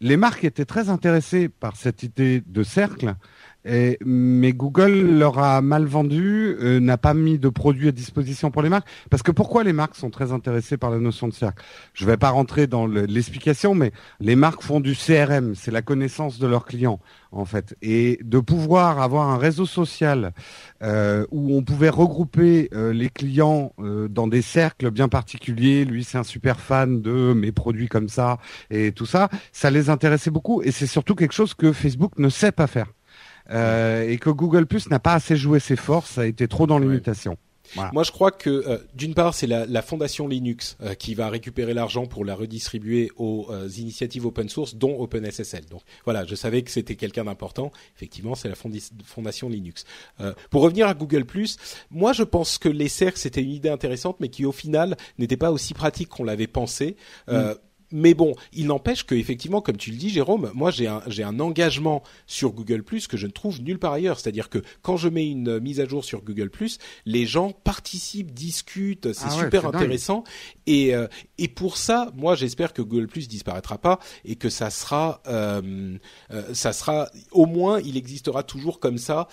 les 0.00 0.16
marques 0.16 0.44
étaient 0.44 0.64
très 0.64 0.88
intéressées 0.88 1.48
par 1.48 1.76
cette 1.76 2.02
idée 2.02 2.42
de 2.46 2.62
cercle 2.62 3.14
Mais 3.64 4.52
Google 4.52 5.18
leur 5.18 5.38
a 5.38 5.60
mal 5.62 5.84
vendu, 5.84 6.56
euh, 6.60 6.80
n'a 6.80 6.98
pas 6.98 7.14
mis 7.14 7.38
de 7.38 7.48
produits 7.48 7.88
à 7.88 7.92
disposition 7.92 8.50
pour 8.50 8.62
les 8.62 8.68
marques. 8.68 8.88
Parce 9.10 9.22
que 9.22 9.30
pourquoi 9.30 9.64
les 9.64 9.72
marques 9.72 9.96
sont 9.96 10.10
très 10.10 10.32
intéressées 10.32 10.76
par 10.76 10.90
la 10.90 10.98
notion 10.98 11.28
de 11.28 11.32
cercle? 11.32 11.62
Je 11.94 12.04
ne 12.04 12.10
vais 12.10 12.16
pas 12.16 12.30
rentrer 12.30 12.66
dans 12.66 12.86
l'explication, 12.86 13.74
mais 13.74 13.92
les 14.20 14.36
marques 14.36 14.62
font 14.62 14.80
du 14.80 14.94
CRM, 14.94 15.54
c'est 15.54 15.70
la 15.70 15.82
connaissance 15.82 16.38
de 16.38 16.46
leurs 16.46 16.64
clients 16.64 17.00
en 17.30 17.44
fait. 17.44 17.76
Et 17.82 18.18
de 18.22 18.40
pouvoir 18.40 19.00
avoir 19.00 19.28
un 19.28 19.38
réseau 19.38 19.64
social 19.64 20.32
euh, 20.82 21.24
où 21.30 21.56
on 21.56 21.62
pouvait 21.62 21.88
regrouper 21.88 22.68
euh, 22.74 22.92
les 22.92 23.08
clients 23.08 23.72
dans 24.10 24.26
des 24.26 24.42
cercles 24.42 24.90
bien 24.90 25.08
particuliers. 25.08 25.84
Lui, 25.84 26.04
c'est 26.04 26.18
un 26.18 26.24
super 26.24 26.60
fan 26.60 27.00
de 27.00 27.32
mes 27.32 27.52
produits 27.52 27.88
comme 27.88 28.08
ça 28.08 28.38
et 28.70 28.92
tout 28.92 29.06
ça. 29.06 29.28
Ça 29.52 29.70
les 29.70 29.90
intéressait 29.90 30.30
beaucoup 30.30 30.62
et 30.62 30.70
c'est 30.70 30.86
surtout 30.86 31.14
quelque 31.14 31.32
chose 31.32 31.54
que 31.54 31.72
Facebook 31.72 32.18
ne 32.18 32.28
sait 32.28 32.52
pas 32.52 32.66
faire. 32.66 32.86
Euh, 33.50 34.08
et 34.08 34.18
que 34.18 34.30
Google 34.30 34.66
Plus 34.66 34.88
n'a 34.90 34.98
pas 34.98 35.14
assez 35.14 35.36
joué 35.36 35.60
ses 35.60 35.76
forces, 35.76 36.12
ça 36.12 36.22
a 36.22 36.26
été 36.26 36.48
trop 36.48 36.66
dans 36.66 36.78
l'imitation. 36.78 37.36
Voilà. 37.74 37.90
Moi, 37.92 38.02
je 38.02 38.10
crois 38.10 38.30
que 38.30 38.50
euh, 38.50 38.78
d'une 38.94 39.14
part, 39.14 39.34
c'est 39.34 39.46
la, 39.46 39.66
la, 39.66 39.82
fondation 39.82 40.28
Linux 40.28 40.76
euh, 40.82 40.94
qui 40.94 41.14
va 41.14 41.28
récupérer 41.28 41.74
l'argent 41.74 42.06
pour 42.06 42.24
la 42.24 42.34
redistribuer 42.34 43.10
aux 43.16 43.46
euh, 43.50 43.68
initiatives 43.78 44.26
open 44.26 44.48
source, 44.48 44.74
dont 44.74 45.00
OpenSSL. 45.00 45.64
Donc 45.66 45.80
voilà, 46.04 46.24
je 46.26 46.34
savais 46.34 46.62
que 46.62 46.70
c'était 46.70 46.96
quelqu'un 46.96 47.24
d'important. 47.24 47.72
Effectivement, 47.96 48.34
c'est 48.34 48.48
la 48.48 48.56
fondation 49.04 49.48
Linux. 49.48 49.84
Pour 50.50 50.62
revenir 50.62 50.86
à 50.86 50.94
Google 50.94 51.24
moi, 51.90 52.12
je 52.12 52.22
pense 52.22 52.58
que 52.58 52.68
les 52.68 52.88
cercles 52.88 53.18
c'était 53.18 53.42
une 53.42 53.50
idée 53.50 53.68
intéressante, 53.68 54.16
mais 54.20 54.28
qui 54.28 54.44
au 54.44 54.52
final 54.52 54.96
n'était 55.18 55.36
pas 55.36 55.50
aussi 55.50 55.72
pratique 55.72 56.08
qu'on 56.08 56.24
l'avait 56.24 56.46
pensé. 56.46 56.96
Mm 57.28 57.52
mais 57.92 58.14
bon, 58.14 58.34
il 58.52 58.66
n'empêche 58.66 59.04
que 59.04 59.14
effectivement, 59.14 59.60
comme 59.60 59.76
tu 59.76 59.90
le 59.90 59.96
dis, 59.96 60.10
Jérôme, 60.10 60.50
moi 60.54 60.70
j'ai 60.70 60.86
un 60.86 61.02
j'ai 61.06 61.22
un 61.22 61.38
engagement 61.40 62.02
sur 62.26 62.52
Google 62.52 62.82
Plus 62.82 63.06
que 63.06 63.16
je 63.16 63.26
ne 63.26 63.32
trouve 63.32 63.60
nulle 63.62 63.78
part 63.78 63.92
ailleurs. 63.92 64.18
C'est-à-dire 64.18 64.48
que 64.48 64.58
quand 64.82 64.96
je 64.96 65.08
mets 65.08 65.28
une 65.28 65.58
mise 65.60 65.80
à 65.80 65.86
jour 65.86 66.04
sur 66.04 66.22
Google 66.22 66.50
Plus, 66.50 66.78
les 67.06 67.26
gens 67.26 67.52
participent, 67.52 68.32
discutent, 68.32 69.12
c'est 69.12 69.26
ah 69.28 69.36
ouais, 69.36 69.44
super 69.44 69.66
intéressant. 69.66 70.24
Et 70.66 70.94
euh, 70.94 71.06
et 71.38 71.48
pour 71.48 71.76
ça, 71.76 72.10
moi 72.14 72.34
j'espère 72.34 72.72
que 72.72 72.82
Google 72.82 73.06
Plus 73.06 73.28
disparaîtra 73.28 73.78
pas 73.78 73.98
et 74.24 74.36
que 74.36 74.48
ça 74.48 74.70
sera 74.70 75.22
euh, 75.26 75.96
euh, 76.30 76.54
ça 76.54 76.72
sera 76.72 77.10
au 77.30 77.46
moins 77.46 77.80
il 77.80 77.96
existera 77.96 78.42
toujours 78.42 78.80
comme 78.80 78.98
ça. 78.98 79.28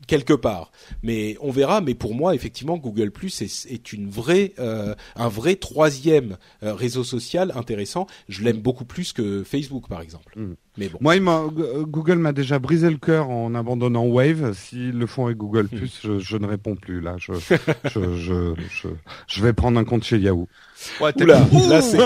Euh, 0.00 0.04
euh 0.04 0.06
quelque 0.06 0.32
part. 0.32 0.72
Mais 1.02 1.36
on 1.40 1.50
verra. 1.50 1.80
Mais 1.80 1.94
pour 1.94 2.14
moi, 2.14 2.34
effectivement, 2.34 2.76
Google 2.78 3.10
Plus 3.10 3.42
est, 3.42 3.66
est, 3.70 3.92
une 3.92 4.08
vraie, 4.08 4.52
euh, 4.58 4.94
un 5.16 5.28
vrai 5.28 5.56
troisième 5.56 6.36
euh, 6.62 6.74
réseau 6.74 7.04
social 7.04 7.52
intéressant. 7.54 8.06
Je 8.28 8.42
l'aime 8.42 8.58
beaucoup 8.58 8.84
plus 8.84 9.12
que 9.12 9.42
Facebook, 9.44 9.88
par 9.88 10.00
exemple. 10.00 10.38
Mm. 10.38 10.54
Mais 10.78 10.88
bon. 10.88 10.98
Moi, 11.00 11.16
Google 11.82 12.18
m'a 12.18 12.32
déjà 12.32 12.58
brisé 12.58 12.90
le 12.90 12.96
cœur 12.96 13.30
en 13.30 13.54
abandonnant 13.54 14.06
Wave. 14.06 14.54
S'ils 14.54 14.98
le 14.98 15.06
font 15.06 15.26
avec 15.26 15.36
Google 15.36 15.64
mm. 15.64 15.78
Plus, 15.78 16.00
je, 16.02 16.18
je, 16.18 16.36
ne 16.36 16.46
réponds 16.46 16.76
plus. 16.76 17.00
Là, 17.00 17.16
je, 17.18 17.32
je, 17.84 18.54
je, 19.26 19.42
vais 19.42 19.52
prendre 19.52 19.78
un 19.78 19.84
compte 19.84 20.04
chez 20.04 20.18
Yahoo. 20.18 20.48
Ouais, 21.00 21.12
Oula, 21.20 21.40
là 21.68 21.82
c'est 21.82 21.98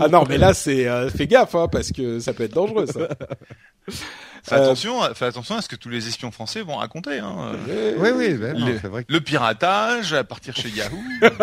ah 0.00 0.08
non 0.08 0.24
mais 0.28 0.38
là 0.38 0.54
c'est 0.54 0.88
euh, 0.88 1.08
fais 1.08 1.26
gaffe 1.26 1.54
hein, 1.54 1.68
parce 1.70 1.92
que 1.92 2.18
ça 2.18 2.32
peut 2.32 2.44
être 2.44 2.54
dangereux 2.54 2.86
ça. 2.86 3.08
Fais 4.42 4.56
attention, 4.56 5.00
fais 5.14 5.26
attention 5.26 5.56
à 5.56 5.62
ce 5.62 5.68
que 5.68 5.76
tous 5.76 5.88
les 5.88 6.08
espions 6.08 6.30
français 6.30 6.62
vont 6.62 6.76
raconter. 6.76 7.18
Hein. 7.18 7.56
Oui, 7.98 8.10
oui, 8.14 8.34
ben, 8.34 8.58
non, 8.58 8.66
le, 8.66 8.88
vrai 8.88 9.04
que... 9.04 9.12
le, 9.12 9.20
piratage 9.20 10.12
à 10.14 10.24
partir 10.24 10.56
chez 10.56 10.68
Yahoo. 10.68 10.98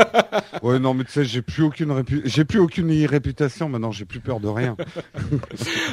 ouais, 0.64 0.80
non, 0.80 0.94
mais 0.94 1.06
tu 1.06 1.12
sais, 1.12 1.26
j'ai 1.26 1.42
plus 1.42 1.64
aucune 1.64 1.92
répu... 1.92 2.22
j'ai 2.26 2.44
plus 2.46 2.60
aucune 2.60 2.90
réputation. 3.06 3.70
Maintenant, 3.70 3.92
j'ai 3.92 4.06
plus 4.06 4.20
peur 4.20 4.40
de 4.40 4.48
rien. 4.48 4.76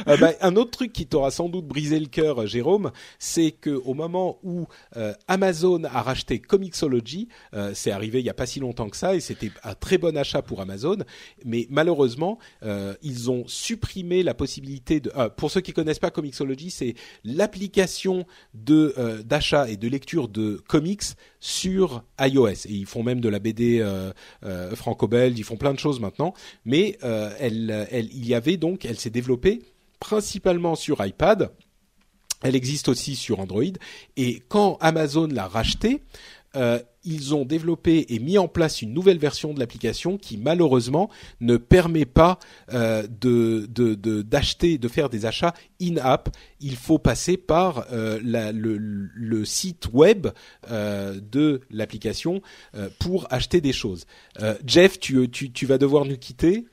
euh, 0.07 0.17
bah, 0.17 0.31
un 0.41 0.55
autre 0.55 0.71
truc 0.71 0.91
qui 0.91 1.07
t'aura 1.07 1.31
sans 1.31 1.49
doute 1.49 1.65
brisé 1.65 1.99
le 1.99 2.07
cœur, 2.07 2.45
Jérôme, 2.47 2.91
c'est 3.19 3.51
que 3.51 3.69
au 3.69 3.93
moment 3.93 4.39
où 4.43 4.67
euh, 4.95 5.13
Amazon 5.27 5.83
a 5.83 6.01
racheté 6.01 6.39
Comixology, 6.39 7.29
euh, 7.53 7.71
c'est 7.73 7.91
arrivé 7.91 8.19
il 8.19 8.25
y 8.25 8.29
a 8.29 8.33
pas 8.33 8.45
si 8.45 8.59
longtemps 8.59 8.89
que 8.89 8.97
ça, 8.97 9.15
et 9.15 9.19
c'était 9.19 9.51
un 9.63 9.73
très 9.73 9.97
bon 9.97 10.17
achat 10.17 10.41
pour 10.41 10.61
Amazon. 10.61 10.97
Mais 11.45 11.67
malheureusement, 11.69 12.39
euh, 12.63 12.95
ils 13.01 13.31
ont 13.31 13.45
supprimé 13.47 14.23
la 14.23 14.33
possibilité 14.33 14.99
de. 14.99 15.11
pour 15.37 15.51
ceux 15.51 15.61
qui 15.61 15.73
connaissent 15.73 15.99
pas 15.99 16.11
Comixology, 16.11 16.71
c'est 16.71 16.95
l'application 17.23 18.25
de 18.53 18.93
euh, 18.97 19.23
d'achat 19.23 19.69
et 19.69 19.77
de 19.77 19.87
lecture 19.87 20.27
de 20.27 20.61
comics 20.67 21.03
sur 21.39 22.03
iOS. 22.19 22.65
Et 22.65 22.73
ils 22.73 22.85
font 22.85 23.03
même 23.03 23.21
de 23.21 23.29
la 23.29 23.39
BD 23.39 23.79
euh, 23.79 24.11
euh, 24.43 24.75
franco-belge, 24.75 25.37
ils 25.37 25.43
font 25.43 25.57
plein 25.57 25.73
de 25.73 25.79
choses 25.79 25.99
maintenant. 25.99 26.33
Mais 26.65 26.97
elle, 27.39 27.87
elle, 27.91 28.09
il 28.13 28.27
y 28.27 28.33
avait 28.33 28.57
donc, 28.57 28.85
elle 28.85 28.99
s'est 28.99 29.09
développée 29.09 29.61
principalement 29.99 30.75
sur 30.75 31.05
iPad. 31.05 31.51
Elle 32.43 32.55
existe 32.55 32.87
aussi 32.87 33.15
sur 33.15 33.39
Android. 33.39 33.63
Et 34.15 34.43
quand 34.47 34.77
Amazon 34.79 35.27
l'a 35.27 35.47
racheté, 35.47 36.03
euh, 36.55 36.79
ils 37.07 37.33
ont 37.33 37.45
développé 37.45 38.05
et 38.09 38.19
mis 38.19 38.37
en 38.37 38.47
place 38.47 38.81
une 38.81 38.93
nouvelle 38.93 39.17
version 39.17 39.53
de 39.53 39.59
l'application 39.59 40.17
qui 40.17 40.37
malheureusement 40.37 41.09
ne 41.39 41.55
permet 41.57 42.05
pas 42.05 42.37
euh, 42.73 43.07
de 43.07 43.65
d'acheter, 44.21 44.77
de, 44.77 44.87
faire 44.87 45.09
des 45.09 45.25
achats 45.25 45.53
in-app. 45.81 46.29
Il 46.59 46.75
faut 46.75 46.99
passer 46.99 47.37
par 47.37 47.87
euh, 47.91 48.19
le, 48.23 49.45
site 49.45 49.87
web 49.93 50.27
euh, 50.69 51.19
de 51.31 51.61
l'application 51.71 52.41
pour 52.99 53.27
acheter 53.31 53.61
des 53.61 53.73
choses. 53.73 54.05
Jeff, 54.65 54.99
tu, 54.99 55.29
tu, 55.29 55.51
tu 55.51 55.65
vas 55.65 55.77
devoir 55.77 56.05
nous 56.05 56.17
quitter. 56.17 56.65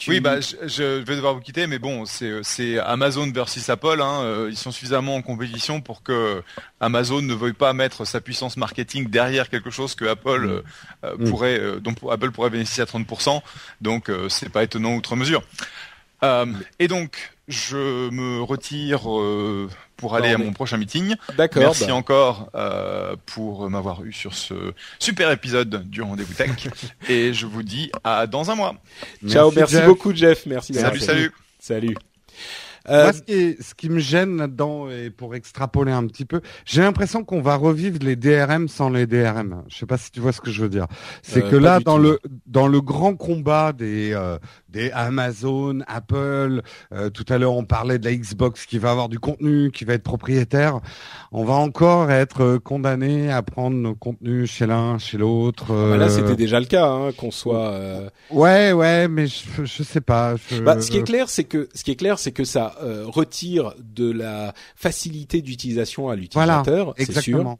Tu... 0.00 0.08
Oui, 0.08 0.20
bah, 0.20 0.40
je, 0.40 0.56
je, 0.66 0.82
vais 0.82 1.14
devoir 1.14 1.34
vous 1.34 1.42
quitter, 1.42 1.66
mais 1.66 1.78
bon, 1.78 2.06
c'est 2.06 2.78
Amazon 2.78 3.30
versus 3.30 3.68
Apple. 3.68 4.00
Hein. 4.00 4.22
Euh, 4.22 4.48
ils 4.50 4.56
sont 4.56 4.72
suffisamment 4.72 5.14
en 5.14 5.20
compétition 5.20 5.82
pour 5.82 6.02
que 6.02 6.42
Amazon 6.80 7.20
ne 7.20 7.34
veuille 7.34 7.52
pas 7.52 7.74
mettre 7.74 8.06
sa 8.06 8.22
puissance 8.22 8.56
marketing 8.56 9.10
derrière 9.10 9.50
quelque 9.50 9.68
chose 9.68 9.94
que 9.94 10.06
Apple 10.06 10.40
mm. 10.40 10.62
euh, 11.04 11.16
mm. 11.18 11.28
pourrait, 11.28 11.60
euh, 11.60 11.80
dont 11.80 11.94
Apple 12.10 12.30
pourrait 12.30 12.48
bénéficier 12.48 12.82
à 12.82 12.86
30%. 12.86 13.42
Donc, 13.82 14.08
euh, 14.08 14.30
c'est 14.30 14.48
pas 14.48 14.62
étonnant 14.62 14.94
outre 14.94 15.16
mesure. 15.16 15.42
Euh, 16.22 16.46
et 16.78 16.88
donc, 16.88 17.32
je 17.50 18.10
me 18.10 18.42
retire 18.42 19.10
euh, 19.10 19.68
pour 19.96 20.14
aller 20.14 20.32
non, 20.32 20.38
mais... 20.38 20.44
à 20.44 20.46
mon 20.46 20.52
prochain 20.52 20.76
meeting. 20.76 21.16
D'accord. 21.36 21.62
Merci 21.62 21.86
bah. 21.86 21.94
encore 21.94 22.50
euh, 22.54 23.16
pour 23.26 23.68
m'avoir 23.68 24.04
eu 24.04 24.12
sur 24.12 24.34
ce 24.34 24.72
super 24.98 25.30
épisode 25.30 25.88
du 25.90 26.02
Rendez-vous 26.02 26.34
Tech. 26.34 26.68
et 27.08 27.34
je 27.34 27.46
vous 27.46 27.62
dis 27.62 27.90
à 28.04 28.26
dans 28.26 28.50
un 28.50 28.54
mois. 28.54 28.76
Ciao, 29.28 29.50
merci, 29.54 29.74
merci 29.74 29.86
beaucoup 29.86 30.14
Jeff. 30.14 30.46
Merci. 30.46 30.74
Salut, 30.74 31.00
salut. 31.00 31.32
Salut. 31.58 31.94
Euh... 32.88 33.04
Moi, 33.04 33.12
ce 33.12 33.22
qui, 33.22 33.56
ce 33.62 33.74
qui, 33.74 33.88
me 33.90 33.98
gêne 33.98 34.38
là-dedans, 34.38 34.88
et 34.90 35.10
pour 35.10 35.34
extrapoler 35.34 35.92
un 35.92 36.06
petit 36.06 36.24
peu, 36.24 36.40
j'ai 36.64 36.82
l'impression 36.82 37.24
qu'on 37.24 37.42
va 37.42 37.56
revivre 37.56 37.98
les 38.00 38.16
DRM 38.16 38.68
sans 38.68 38.88
les 38.88 39.06
DRM. 39.06 39.64
Je 39.68 39.76
sais 39.76 39.86
pas 39.86 39.98
si 39.98 40.10
tu 40.10 40.20
vois 40.20 40.32
ce 40.32 40.40
que 40.40 40.50
je 40.50 40.62
veux 40.62 40.68
dire. 40.68 40.86
C'est 41.22 41.44
euh, 41.44 41.50
que 41.50 41.56
là, 41.56 41.80
dans 41.80 41.96
tout. 41.96 42.02
le 42.02 42.20
dans 42.46 42.66
le 42.66 42.80
grand 42.80 43.16
combat 43.16 43.72
des 43.72 44.12
euh, 44.14 44.38
des 44.68 44.90
Amazon, 44.92 45.80
Apple, 45.86 46.62
euh, 46.92 47.10
tout 47.10 47.24
à 47.28 47.38
l'heure 47.38 47.54
on 47.54 47.64
parlait 47.64 47.98
de 47.98 48.04
la 48.04 48.14
Xbox 48.14 48.66
qui 48.66 48.78
va 48.78 48.92
avoir 48.92 49.08
du 49.08 49.18
contenu, 49.18 49.70
qui 49.70 49.84
va 49.84 49.94
être 49.94 50.02
propriétaire, 50.02 50.80
on 51.32 51.44
va 51.44 51.54
encore 51.54 52.10
être 52.10 52.56
condamné 52.58 53.30
à 53.30 53.42
prendre 53.42 53.76
nos 53.76 53.94
contenus 53.94 54.50
chez 54.50 54.66
l'un, 54.66 54.98
chez 54.98 55.18
l'autre. 55.18 55.66
Ah 55.70 55.90
bah 55.90 55.96
là, 55.96 56.08
c'était 56.08 56.36
déjà 56.36 56.60
le 56.60 56.66
cas, 56.66 56.86
hein, 56.86 57.10
qu'on 57.16 57.30
soit. 57.30 57.74
Ouais, 58.30 58.72
ouais, 58.72 59.08
mais 59.08 59.26
je, 59.26 59.64
je 59.64 59.82
sais 59.82 60.00
pas. 60.00 60.36
Je... 60.50 60.60
Bah, 60.60 60.80
ce 60.80 60.90
qui 60.90 60.98
est 60.98 61.02
clair, 61.02 61.28
c'est 61.28 61.44
que 61.44 61.68
ce 61.74 61.84
qui 61.84 61.90
est 61.90 61.96
clair, 61.96 62.18
c'est 62.18 62.32
que 62.32 62.44
ça 62.44 62.69
euh, 62.82 63.04
retire 63.06 63.74
de 63.78 64.10
la 64.10 64.54
facilité 64.76 65.42
d'utilisation 65.42 66.08
à 66.08 66.16
l'utilisateur, 66.16 66.94
voilà, 66.94 67.04
c'est 67.04 67.20
sûr. 67.20 67.56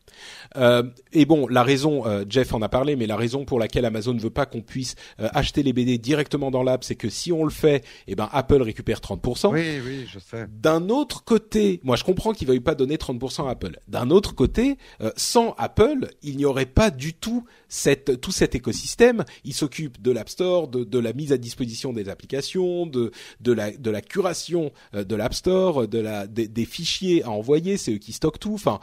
Euh, 0.56 0.82
et 1.12 1.24
bon, 1.24 1.46
la 1.48 1.62
raison, 1.62 2.06
euh, 2.06 2.24
Jeff 2.28 2.52
en 2.52 2.62
a 2.62 2.68
parlé, 2.68 2.96
mais 2.96 3.06
la 3.06 3.16
raison 3.16 3.44
pour 3.44 3.58
laquelle 3.58 3.84
Amazon 3.84 4.14
ne 4.14 4.20
veut 4.20 4.30
pas 4.30 4.46
qu'on 4.46 4.62
puisse 4.62 4.94
euh, 5.20 5.28
acheter 5.32 5.62
les 5.62 5.72
BD 5.72 5.98
directement 5.98 6.50
dans 6.50 6.62
l'app, 6.62 6.84
c'est 6.84 6.96
que 6.96 7.08
si 7.08 7.32
on 7.32 7.44
le 7.44 7.50
fait, 7.50 7.84
eh 8.06 8.14
ben 8.14 8.28
Apple 8.32 8.62
récupère 8.62 8.98
30%. 9.00 9.52
Oui, 9.52 9.80
oui, 9.84 10.06
je 10.12 10.18
sais. 10.18 10.46
D'un 10.60 10.88
autre 10.88 11.24
côté, 11.24 11.80
moi 11.84 11.96
je 11.96 12.04
comprends 12.04 12.32
qu'il 12.32 12.46
ne 12.48 12.52
veuille 12.52 12.60
pas 12.60 12.74
donner 12.74 12.96
30% 12.96 13.46
à 13.46 13.50
Apple. 13.50 13.78
D'un 13.88 14.10
autre 14.10 14.34
côté, 14.34 14.76
euh, 15.00 15.10
sans 15.16 15.54
Apple, 15.58 16.08
il 16.22 16.36
n'y 16.36 16.44
aurait 16.44 16.66
pas 16.66 16.90
du 16.90 17.14
tout 17.14 17.44
cette, 17.68 18.20
tout 18.20 18.32
cet 18.32 18.54
écosystème. 18.54 19.24
Il 19.44 19.54
s'occupe 19.54 20.00
de 20.02 20.10
l'App 20.10 20.28
Store, 20.28 20.68
de, 20.68 20.84
de, 20.84 20.98
la 20.98 21.12
mise 21.12 21.32
à 21.32 21.38
disposition 21.38 21.92
des 21.92 22.08
applications, 22.08 22.86
de, 22.86 23.12
de, 23.40 23.52
la, 23.52 23.70
de 23.70 23.90
la 23.90 24.00
curation 24.00 24.72
de 24.92 25.16
l'App 25.16 25.34
Store, 25.34 25.86
de 25.86 25.98
la, 25.98 26.26
des, 26.26 26.48
des 26.48 26.64
fichiers 26.64 27.22
à 27.22 27.30
envoyer, 27.30 27.76
c'est 27.76 27.94
eux 27.94 27.98
qui 27.98 28.12
stockent 28.12 28.40
tout. 28.40 28.54
Enfin, 28.54 28.80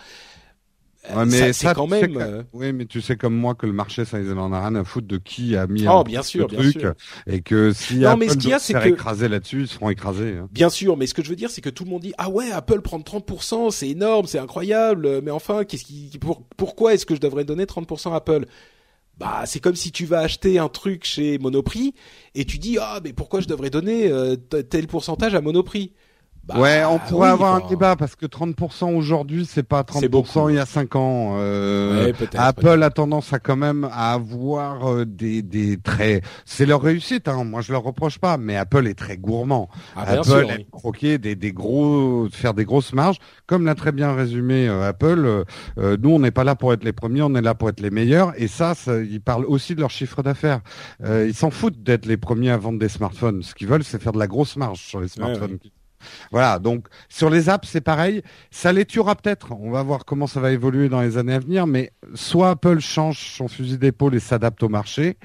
Ouais, 1.16 1.26
mais 1.26 1.54
ça, 1.54 1.74
quand 1.74 1.88
même. 1.88 2.14
Que, 2.14 2.20
euh... 2.20 2.44
oui, 2.54 2.74
mais 2.74 2.86
tu 2.86 3.02
sais 3.02 3.16
comme 3.16 3.36
moi 3.36 3.56
que 3.56 3.66
le 3.66 3.74
marché, 3.74 4.06
ça 4.06 4.20
ils 4.20 4.32
en 4.34 4.52
a 4.52 4.60
rien 4.60 4.76
à 4.76 4.84
foutre 4.84 5.08
de 5.08 5.18
qui 5.18 5.56
a 5.56 5.68
mis 5.68 5.88
oh, 5.88 6.04
bien 6.04 6.22
sûr, 6.22 6.48
truc, 6.48 6.80
sûr. 6.80 6.94
et 7.26 7.42
que 7.42 7.72
si 7.72 7.98
non, 7.98 8.10
Apple 8.10 8.20
mais 8.20 8.30
ce 8.30 8.38
qu'il 8.38 8.50
y 8.50 8.54
a, 8.54 8.60
c'est 8.60 8.74
que 8.74 8.90
écraser 8.90 9.28
là-dessus, 9.28 9.62
ils 9.62 9.68
seront 9.68 9.90
écrasés. 9.90 10.38
Hein. 10.38 10.50
Bien 10.52 10.70
sûr, 10.70 10.98
mais 10.98 11.08
ce 11.08 11.14
que 11.14 11.24
je 11.24 11.30
veux 11.30 11.36
dire, 11.36 11.50
c'est 11.50 11.62
que 11.62 11.70
tout 11.70 11.84
le 11.84 11.90
monde 11.90 12.02
dit 12.02 12.14
ah 12.18 12.30
ouais, 12.30 12.52
Apple 12.52 12.82
prend 12.82 13.00
30%, 13.00 13.72
c'est 13.72 13.90
énorme, 13.90 14.28
c'est 14.28 14.40
incroyable, 14.40 15.22
mais 15.22 15.32
enfin, 15.32 15.64
qu'est-ce 15.64 15.86
qui, 15.86 16.18
pour, 16.20 16.44
pourquoi 16.58 16.94
est-ce 16.94 17.06
que 17.06 17.16
je 17.16 17.22
devrais 17.22 17.46
donner 17.46 17.66
30% 17.66 18.12
à 18.12 18.18
Apple? 18.18 18.46
Bah 19.18 19.44
c'est 19.46 19.60
comme 19.60 19.76
si 19.76 19.92
tu 19.92 20.06
vas 20.06 20.20
acheter 20.20 20.60
un 20.60 20.70
truc 20.70 21.04
chez 21.04 21.40
Monoprix 21.40 21.96
et 22.36 22.46
tu 22.46 22.60
dis 22.60 22.78
ah 22.80 23.00
mais 23.04 23.14
pourquoi 23.14 23.40
je 23.40 23.48
devrais 23.48 23.72
donner 23.72 24.12
euh, 24.12 24.36
tel 24.36 24.86
pourcentage 24.86 25.34
à 25.34 25.42
Monoprix? 25.42 25.94
Bah, 26.48 26.60
ouais, 26.60 26.84
on 26.86 26.98
pourrait 27.00 27.28
oui, 27.28 27.34
avoir 27.34 27.56
enfin, 27.56 27.66
un 27.66 27.70
débat 27.70 27.96
parce 27.98 28.16
que 28.16 28.26
30% 28.26 28.96
aujourd'hui, 28.96 29.46
c'est 29.46 29.64
pas 29.64 29.84
C'est 29.92 30.08
30% 30.08 30.10
beaucoup. 30.10 30.50
il 30.50 30.56
y 30.56 30.60
a 30.60 30.66
5 30.66 30.96
ans. 30.96 31.36
Euh, 31.40 32.06
Ouais, 32.08 32.14
Apple 32.38 32.84
a 32.84 32.90
tendance 32.90 33.34
à 33.34 33.40
quand 33.40 33.58
même 33.58 33.84
à 33.92 34.14
avoir 34.14 34.88
euh, 34.90 35.06
des, 35.06 35.42
des 35.42 35.78
traits. 35.78 36.24
C'est 36.46 36.66
leur 36.66 36.82
réussite, 36.82 37.28
hein. 37.28 37.44
moi 37.44 37.60
je 37.62 37.74
leur 37.74 37.84
reproche 37.84 38.18
pas, 38.20 38.38
mais 38.38 38.56
Apple 38.56 38.88
est 38.88 38.94
très 38.98 39.18
gourmand. 39.18 39.70
Ah, 39.96 40.04
Apple 40.04 40.24
sûr, 40.24 40.50
aime 40.50 40.58
oui. 40.60 40.68
croquer 40.72 41.18
des, 41.18 41.36
des 41.36 41.52
gros, 41.52 42.28
faire 42.32 42.54
des 42.54 42.64
grosses 42.66 42.94
marges, 42.94 43.18
comme 43.46 43.66
l'a 43.66 43.76
très 43.76 43.92
bien 43.92 44.14
résumé 44.14 44.68
euh, 44.70 44.88
Apple. 44.88 45.24
euh, 45.26 45.44
euh, 45.80 45.98
nous, 46.02 46.12
on 46.12 46.20
n'est 46.20 46.32
pas 46.32 46.44
là 46.46 46.56
pour 46.56 46.72
être 46.72 46.84
les 46.86 46.94
premiers, 46.94 47.24
on 47.24 47.36
est 47.36 47.42
là 47.42 47.56
pour 47.56 47.68
être 47.70 47.82
les 47.82 47.92
meilleurs. 47.92 48.32
Et 48.38 48.48
ça, 48.48 48.74
ça 48.74 49.02
ils 49.02 49.22
parlent 49.22 49.46
aussi 49.46 49.76
de 49.76 49.82
leur 49.82 49.92
chiffre 49.92 50.24
d'affaires. 50.24 50.62
Euh, 51.04 51.26
ils 51.28 51.34
s'en 51.36 51.52
foutent 51.52 51.84
d'être 51.84 52.06
les 52.06 52.18
premiers 52.18 52.52
à 52.52 52.58
vendre 52.58 52.80
des 52.80 52.90
smartphones. 52.90 53.44
Ce 53.44 53.54
qu'ils 53.54 53.68
veulent, 53.68 53.84
c'est 53.84 54.02
faire 54.02 54.14
de 54.14 54.20
la 54.20 54.28
grosse 54.28 54.56
marge 54.56 54.80
sur 54.82 55.02
les 55.02 55.08
smartphones. 55.10 55.58
Voilà, 56.32 56.60
donc 56.60 56.88
sur 57.10 57.30
les 57.30 57.50
apps, 57.50 57.68
c'est 57.68 57.82
pareil. 57.82 58.22
Ça 58.52 58.74
les 58.74 58.86
tuera 58.86 59.16
peut-être. 59.16 59.52
On 59.52 59.72
va 59.72 59.84
voir 59.84 60.06
comment 60.06 60.28
ça 60.28 60.40
va 60.40 60.52
évoluer 60.52 60.90
dans 60.90 61.02
les 61.02 61.18
années 61.18 61.34
à 61.34 61.40
venir. 61.40 61.68
Mais 61.68 61.92
soit 62.14 62.52
Apple 62.52 62.80
change 62.80 63.20
son 63.36 63.48
fusil 63.48 63.78
d'épaule 63.78 64.16
et 64.16 64.20
s'adapte 64.20 64.64
au 64.64 64.70
marché. 64.70 65.18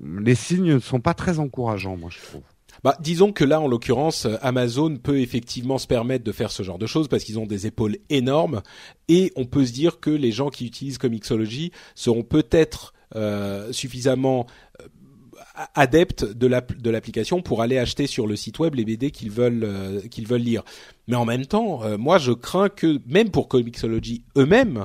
Les 0.00 0.34
signes 0.34 0.74
ne 0.74 0.78
sont 0.78 1.00
pas 1.00 1.14
très 1.14 1.38
encourageants, 1.38 1.96
moi, 1.96 2.10
je 2.10 2.20
trouve. 2.20 2.42
Bah, 2.82 2.96
disons 3.00 3.32
que 3.32 3.44
là, 3.44 3.60
en 3.60 3.68
l'occurrence, 3.68 4.26
euh, 4.26 4.36
Amazon 4.40 4.96
peut 4.96 5.20
effectivement 5.20 5.78
se 5.78 5.86
permettre 5.86 6.24
de 6.24 6.32
faire 6.32 6.50
ce 6.50 6.62
genre 6.62 6.78
de 6.78 6.86
choses 6.86 7.08
parce 7.08 7.24
qu'ils 7.24 7.38
ont 7.38 7.46
des 7.46 7.66
épaules 7.66 7.98
énormes 8.08 8.62
et 9.08 9.32
on 9.36 9.44
peut 9.44 9.66
se 9.66 9.72
dire 9.72 10.00
que 10.00 10.10
les 10.10 10.32
gens 10.32 10.48
qui 10.48 10.66
utilisent 10.66 10.98
Comixology 10.98 11.72
seront 11.94 12.22
peut-être 12.22 12.94
euh, 13.16 13.72
suffisamment 13.72 14.46
adeptes 15.74 16.24
de 16.24 16.46
l'app- 16.46 16.76
de 16.80 16.90
l'application 16.90 17.42
pour 17.42 17.62
aller 17.62 17.78
acheter 17.78 18.06
sur 18.06 18.26
le 18.26 18.36
site 18.36 18.58
web 18.58 18.74
les 18.74 18.84
BD 18.84 19.10
qu'ils 19.10 19.30
veulent 19.30 19.64
euh, 19.64 20.00
qu'ils 20.10 20.26
veulent 20.26 20.40
lire. 20.42 20.62
Mais 21.08 21.16
en 21.16 21.24
même 21.24 21.46
temps, 21.46 21.82
euh, 21.82 21.98
moi 21.98 22.18
je 22.18 22.32
crains 22.32 22.68
que 22.68 23.00
même 23.06 23.30
pour 23.30 23.48
Comixology 23.48 24.22
eux-mêmes, 24.36 24.84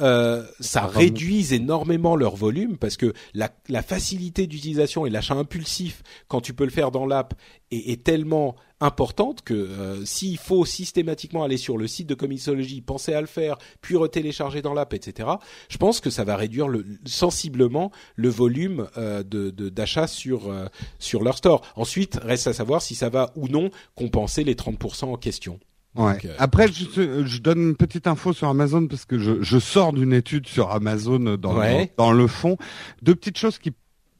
euh, 0.00 0.44
ça 0.60 0.86
réduise 0.86 1.52
énormément 1.52 2.16
leur 2.16 2.36
volume 2.36 2.76
parce 2.78 2.96
que 2.96 3.12
la, 3.34 3.50
la 3.68 3.82
facilité 3.82 4.46
d'utilisation 4.46 5.06
et 5.06 5.10
l'achat 5.10 5.34
impulsif 5.34 6.02
quand 6.28 6.40
tu 6.40 6.54
peux 6.54 6.64
le 6.64 6.70
faire 6.70 6.90
dans 6.90 7.06
l'app 7.06 7.34
est, 7.70 7.90
est 7.92 8.02
tellement 8.04 8.56
importante 8.80 9.42
que 9.42 9.54
euh, 9.54 10.04
s'il 10.04 10.36
faut 10.36 10.64
systématiquement 10.64 11.44
aller 11.44 11.56
sur 11.56 11.78
le 11.78 11.86
site 11.86 12.08
de 12.08 12.14
Comixology, 12.14 12.80
penser 12.80 13.14
à 13.14 13.20
le 13.20 13.26
faire, 13.26 13.56
puis 13.80 13.96
retélécharger 13.96 14.62
dans 14.62 14.74
l'app, 14.74 14.92
etc. 14.94 15.28
Je 15.68 15.78
pense 15.78 16.00
que 16.00 16.10
ça 16.10 16.24
va 16.24 16.36
réduire 16.36 16.68
le, 16.68 16.84
sensiblement 17.06 17.90
le 18.16 18.28
volume 18.28 18.88
euh, 18.98 19.22
de 19.22 19.50
de- 19.50 19.68
d'achat 19.68 20.06
sur 20.06 20.50
euh, 20.50 20.66
sur 20.98 21.22
leur 21.22 21.36
store. 21.38 21.62
Ensuite, 21.76 22.18
reste 22.22 22.46
à 22.46 22.52
savoir 22.52 22.82
si 22.82 22.94
ça 22.94 23.08
va 23.08 23.32
ou 23.36 23.48
non 23.48 23.70
compenser 23.94 24.44
les 24.44 24.54
30% 24.54 25.06
en 25.06 25.16
question. 25.16 25.58
Ouais. 25.94 26.12
Donc, 26.14 26.24
euh, 26.24 26.34
Après, 26.38 26.66
je, 26.68 27.24
je 27.24 27.38
donne 27.40 27.60
une 27.60 27.76
petite 27.76 28.06
info 28.06 28.32
sur 28.32 28.48
Amazon 28.48 28.86
parce 28.88 29.04
que 29.04 29.18
je, 29.18 29.42
je 29.42 29.58
sors 29.58 29.92
d'une 29.92 30.12
étude 30.12 30.46
sur 30.48 30.70
Amazon 30.70 31.36
dans, 31.36 31.56
Ouais. 31.56 31.92
dans, 31.96 32.06
dans 32.06 32.12
le 32.12 32.26
fond. 32.26 32.56
Deux 33.02 33.14
petites 33.14 33.38
choses 33.38 33.58
qui 33.58 33.72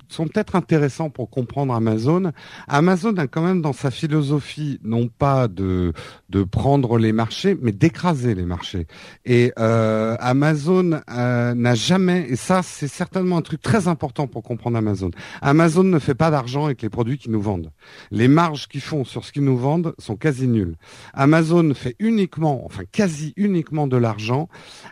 sont 0.09 0.27
peut-être 0.27 0.57
intéressantes 0.57 1.13
pour 1.13 1.31
comprendre 1.31 1.75
Amazon. 1.75 2.33
Amazon 2.69 3.15
a 3.17 3.27
quand 3.27 3.43
même 3.43 3.63
dans 3.63 3.73
sa 3.73 3.91
philosophie 3.91 4.79
non 4.83 5.09
pas 5.09 5.49
de 5.49 5.93
de 6.31 6.43
prendre 6.43 6.99
les 6.99 7.13
marchés, 7.13 7.57
mais 7.61 7.73
d'écraser 7.73 8.35
les 8.35 8.45
marchés. 8.45 8.87
Et 9.25 9.53
euh, 9.59 10.17
Amazon 10.19 11.01
euh, 11.11 11.55
n'a 11.55 11.75
jamais, 11.75 12.27
et 12.29 12.37
ça 12.37 12.63
c'est 12.63 12.89
certainement 12.89 13.37
un 13.37 13.43
truc 13.43 13.63
très 13.63 13.89
important 13.89 14.27
pour 14.27 14.43
comprendre 14.43 14.77
Amazon. 14.77 15.11
Amazon 15.43 15.85
ne 15.85 15.99
fait 15.99 16.15
pas 16.15 16.31
d'argent 16.31 16.65
avec 16.65 16.83
les 16.83 16.89
produits 16.89 17.19
qu'ils 17.19 17.33
nous 17.33 17.41
vendent. 17.41 17.71
Les 18.11 18.29
marges 18.29 18.69
qu'ils 18.69 18.81
font 18.81 19.05
sur 19.05 19.25
ce 19.25 19.33
qu'ils 19.33 19.45
nous 19.45 19.57
vendent 19.57 19.95
sont 19.99 20.17
quasi 20.17 20.49
nulles. 20.49 20.77
Amazon 21.13 21.73
fait 21.75 21.95
uniquement, 21.99 22.65
enfin 22.65 22.83
quasi 22.91 23.33
uniquement 23.37 23.87
de 23.87 23.97
l'argent 23.97 24.49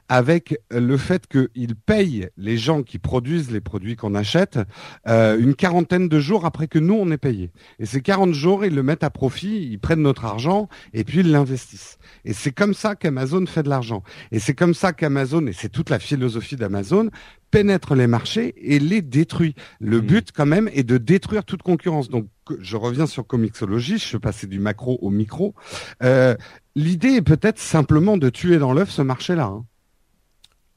avec 0.09 0.59
le 0.71 0.97
fait 0.97 1.27
qu'ils 1.27 1.75
payent 1.75 2.29
les 2.37 2.57
gens 2.57 2.83
qui 2.83 2.99
produisent 2.99 3.51
les 3.51 3.61
produits 3.61 3.97
qu'on 3.97 4.15
achète 4.15 4.59
euh, 5.09 5.39
une 5.39 5.55
quarantaine 5.55 6.09
de 6.09 6.21
jours 6.21 6.45
après 6.47 6.69
que 6.69 6.79
nous 6.79 6.95
on 6.95 7.11
est 7.11 7.19
payé. 7.19 7.51
Et 7.79 7.87
ces 7.87 8.01
40 8.03 8.33
jours, 8.35 8.65
ils 8.65 8.75
le 8.75 8.83
mettent 8.83 9.03
à 9.05 9.11
profit, 9.11 9.69
ils 9.71 9.79
prennent 9.79 10.03
notre 10.03 10.25
argent 10.25 10.69
et 10.93 11.03
puis 11.05 11.21
ils 11.21 11.31
l'investissent. 11.31 11.99
Et 12.25 12.33
c'est 12.33 12.53
comme 12.53 12.75
ça 12.75 12.95
qu'Amazon 12.95 13.47
fait 13.47 13.63
de 13.65 13.69
l'argent. 13.69 14.03
Et 14.31 14.39
c'est 14.39 14.55
comme 14.55 14.75
ça 14.75 14.93
qu'Amazon, 14.93 15.47
et 15.47 15.53
c'est 15.53 15.69
toute 15.71 15.91
la 15.91 15.99
philosophie 15.99 16.57
d'Amazon, 16.57 17.11
pénètre 17.51 17.95
les 17.95 18.07
marchés 18.07 18.55
et 18.57 18.79
les 18.79 19.03
détruit. 19.03 19.55
Le 19.81 20.01
Mhm. 20.01 20.07
but 20.07 20.29
quand 20.33 20.47
même 20.47 20.71
est 20.73 20.85
de 20.85 20.99
détruire 20.99 21.45
toute 21.45 21.63
concurrence. 21.63 22.09
Donc 22.09 22.27
je 22.61 22.77
reviens 22.77 23.07
sur 23.07 23.27
Comixology, 23.27 23.99
je 23.99 24.05
suis 24.05 24.19
passé 24.19 24.47
du 24.47 24.59
macro 24.59 24.99
au 25.03 25.11
micro. 25.11 25.55
Euh, 26.03 26.35
L'idée 26.75 27.09
est 27.17 27.23
peut-être 27.23 27.59
simplement 27.59 28.17
de 28.17 28.31
tuer 28.31 28.57
dans 28.59 28.73
l'œuf 28.73 28.91
ce 28.91 29.03
marché-là. 29.03 29.45
hein. 29.45 29.65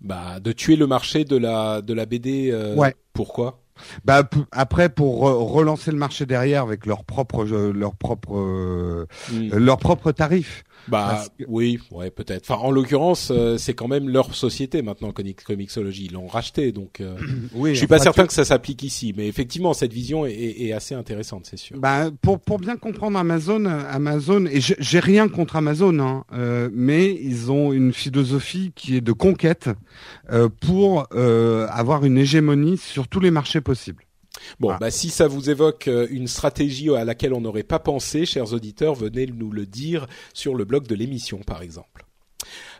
bah, 0.01 0.39
de 0.41 0.51
tuer 0.51 0.75
le 0.75 0.87
marché 0.87 1.23
de 1.25 1.37
la 1.37 1.81
de 1.81 1.93
la 1.93 2.05
BD. 2.05 2.49
euh, 2.51 2.75
Ouais. 2.75 2.93
Pourquoi? 3.13 3.61
Bah 4.05 4.23
après 4.51 4.89
pour 4.89 5.23
re- 5.25 5.51
relancer 5.51 5.91
le 5.91 5.97
marché 5.97 6.25
derrière 6.25 6.63
avec 6.63 6.85
leurs 6.85 7.03
propres 7.03 7.43
leurs 7.45 7.95
propres 7.95 9.05
leurs 9.51 9.77
propres 9.77 10.11
tarifs. 10.11 10.63
Bah 10.87 11.25
que- 11.39 11.45
oui, 11.47 11.79
ouais, 11.91 12.11
peut-être. 12.11 12.49
Enfin, 12.51 12.61
en 12.61 12.69
l'occurrence, 12.69 13.31
euh, 13.31 13.57
c'est 13.57 13.73
quand 13.73 13.87
même 13.87 14.07
leur 14.07 14.35
société 14.35 14.81
maintenant, 14.83 15.11
Comixology. 15.11 16.05
Ils 16.05 16.13
l'ont 16.13 16.27
racheté, 16.27 16.71
donc 16.71 17.01
euh, 17.01 17.15
Oui, 17.53 17.71
je 17.73 17.79
suis 17.79 17.87
pas 17.87 17.97
certain 17.99 18.21
tu- 18.23 18.27
que 18.27 18.33
ça 18.33 18.45
s'applique 18.45 18.83
ici. 18.83 19.13
Mais 19.17 19.27
effectivement, 19.27 19.73
cette 19.73 19.93
vision 19.93 20.25
est, 20.25 20.33
est- 20.33 20.65
est 20.67 20.71
assez 20.73 20.93
intéressante, 20.93 21.47
c'est 21.49 21.57
sûr. 21.57 21.77
Bah, 21.79 22.11
pour 22.21 22.39
pour 22.39 22.59
bien 22.59 22.77
comprendre 22.77 23.17
Amazon, 23.17 23.65
euh, 23.65 23.81
Amazon 23.89 24.45
et 24.45 24.61
j'ai 24.61 24.75
j'ai 24.79 24.99
rien 24.99 25.27
contre 25.27 25.55
Amazon, 25.55 25.97
hein, 25.99 26.23
euh, 26.33 26.69
mais 26.71 27.11
ils 27.13 27.51
ont 27.51 27.73
une 27.73 27.91
philosophie 27.91 28.71
qui 28.75 28.95
est 28.95 29.01
de 29.01 29.11
conquête 29.11 29.69
euh, 30.31 30.49
pour 30.61 31.07
euh, 31.13 31.67
avoir 31.71 32.05
une 32.05 32.17
hégémonie 32.17 32.77
sur 32.77 33.07
tous 33.07 33.19
les 33.19 33.31
marchés 33.31 33.61
possibles. 33.61 34.04
Bon, 34.59 34.67
Voilà. 34.67 34.79
bah 34.79 34.91
si 34.91 35.09
ça 35.09 35.27
vous 35.27 35.49
évoque 35.49 35.87
euh, 35.87 36.07
une 36.09 36.27
stratégie 36.27 36.93
à 36.95 37.05
laquelle 37.05 37.33
on 37.33 37.41
n'aurait 37.41 37.63
pas 37.63 37.79
pensé, 37.79 38.25
chers 38.25 38.53
auditeurs, 38.53 38.95
venez 38.95 39.25
nous 39.27 39.51
le 39.51 39.65
dire 39.65 40.07
sur 40.33 40.55
le 40.55 40.65
blog 40.65 40.87
de 40.87 40.95
l'émission, 40.95 41.39
par 41.39 41.61
exemple. 41.61 42.05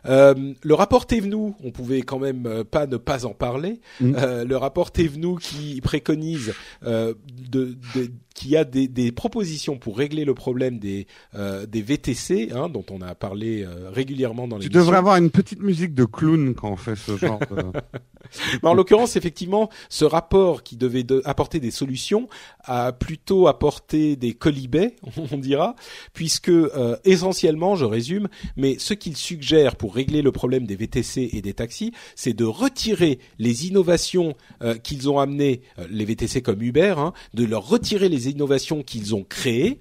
Euh, 0.04 0.34
le 0.62 0.74
rapport 0.74 1.06
Thévenoud, 1.06 1.54
on 1.64 1.70
pouvait 1.70 2.02
quand 2.02 2.18
même 2.18 2.46
euh, 2.46 2.64
pas 2.64 2.86
ne 2.86 2.96
pas 2.96 3.24
en 3.24 3.32
parler. 3.32 3.80
Mm. 4.00 4.14
Euh, 4.16 4.44
le 4.44 4.56
rapport 4.56 4.90
Thévenoud 4.90 5.38
qui 5.40 5.80
préconise, 5.80 6.52
euh, 6.84 7.14
de, 7.48 7.76
de- 7.94 8.10
qui 8.34 8.54
a 8.54 8.64
des, 8.64 8.86
des 8.86 9.12
propositions 9.12 9.78
pour 9.78 9.96
régler 9.96 10.26
le 10.26 10.34
problème 10.34 10.78
des 10.78 11.06
euh, 11.34 11.64
des 11.64 11.80
VTC, 11.80 12.50
hein, 12.54 12.68
dont 12.68 12.84
on 12.90 13.00
a 13.00 13.14
parlé 13.14 13.64
euh, 13.64 13.88
régulièrement 13.90 14.46
dans 14.46 14.56
Tu 14.58 14.64
l'émission. 14.64 14.80
devrais 14.80 14.98
avoir 14.98 15.16
une 15.16 15.30
petite 15.30 15.62
musique 15.62 15.94
de 15.94 16.04
clown 16.04 16.54
quand 16.54 16.70
on 16.70 16.76
fait 16.76 16.96
ce 16.96 17.16
genre 17.16 17.38
de... 17.38 17.72
Mais 18.62 18.68
en 18.68 18.74
l'occurrence, 18.74 19.16
effectivement, 19.16 19.70
ce 19.88 20.04
rapport 20.04 20.62
qui 20.62 20.76
devait 20.76 21.04
de- 21.04 21.22
apporter 21.24 21.60
des 21.60 21.70
solutions 21.70 22.28
a 22.64 22.92
plutôt 22.92 23.46
apporté 23.48 24.16
des 24.16 24.34
colibets, 24.34 24.96
on 25.32 25.38
dira, 25.38 25.74
puisque 26.12 26.48
euh, 26.50 26.96
essentiellement, 27.04 27.74
je 27.76 27.84
résume, 27.86 28.28
mais 28.56 28.76
ce 28.78 28.92
qu'il 28.94 29.16
suggère 29.16 29.76
pour 29.76 29.85
régler 29.88 30.22
le 30.22 30.32
problème 30.32 30.66
des 30.66 30.76
VTC 30.76 31.30
et 31.32 31.42
des 31.42 31.54
taxis, 31.54 31.92
c'est 32.14 32.34
de 32.34 32.44
retirer 32.44 33.18
les 33.38 33.66
innovations 33.66 34.34
euh, 34.62 34.74
qu'ils 34.74 35.08
ont 35.10 35.18
amenées, 35.18 35.62
euh, 35.78 35.86
les 35.90 36.04
VTC 36.04 36.42
comme 36.42 36.62
Uber, 36.62 36.94
hein, 36.98 37.12
de 37.34 37.44
leur 37.44 37.68
retirer 37.68 38.08
les 38.08 38.28
innovations 38.28 38.82
qu'ils 38.82 39.14
ont 39.14 39.24
créées 39.24 39.80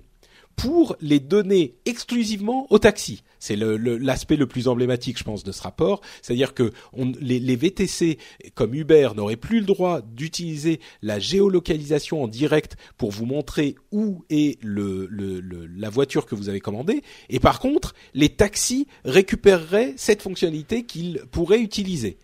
pour 0.55 0.95
les 1.01 1.19
donner 1.19 1.75
exclusivement 1.85 2.65
aux 2.69 2.79
taxis. 2.79 3.23
C'est 3.39 3.55
le- 3.55 3.77
le- 3.77 3.97
l'aspect 3.97 4.37
le, 4.37 4.47
plus 4.47 4.67
emblématique, 4.67 5.17
je 5.19 5.23
pense, 5.23 5.43
de 5.43 5.51
ce 5.51 5.61
rapport. 5.61 6.01
C'est-à-dire 6.21 6.53
que 6.53 6.71
on, 6.93 7.11
les, 7.19 7.39
les 7.39 7.55
VTC 7.55 8.17
comme 8.53 8.73
Uber 8.73 9.09
n'auraient 9.15 9.35
plus 9.35 9.59
le 9.59 9.65
droit 9.65 10.01
d'utiliser 10.01 10.79
la 11.01 11.19
géolocalisation 11.19 12.23
en 12.23 12.27
direct 12.27 12.77
pour 12.97 13.11
vous 13.11 13.25
montrer 13.25 13.75
où 13.91 14.23
est 14.29 14.57
le, 14.63 15.07
le- 15.09 15.39
le- 15.41 15.65
la 15.67 15.89
voiture 15.89 16.25
que 16.25 16.35
vous 16.35 16.49
avez 16.49 16.59
commandée. 16.61 17.01
Et 17.29 17.39
par 17.39 17.59
contre, 17.59 17.93
les 18.13 18.29
taxis 18.29 18.87
récupéreraient 19.03 19.93
cette 19.97 20.21
fonctionnalité 20.21 20.83
qu'ils 20.83 21.21
pourraient 21.31 21.61
utiliser. 21.61 22.17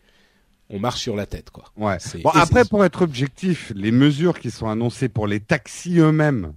On 0.69 0.79
marche 0.79 1.01
sur 1.01 1.17
la 1.17 1.25
tête, 1.25 1.49
quoi. 1.49 1.65
Ouais. 1.75 1.97
Bon, 2.23 2.29
après, 2.29 2.63
pour 2.63 2.85
être 2.85 3.01
objectif, 3.01 3.73
les 3.75 3.91
mesures 3.91 4.39
qui 4.39 4.51
sont 4.51 4.69
annoncées 4.69 5.09
pour 5.09 5.27
les 5.27 5.41
taxis 5.41 5.97
eux-mêmes 5.99 6.53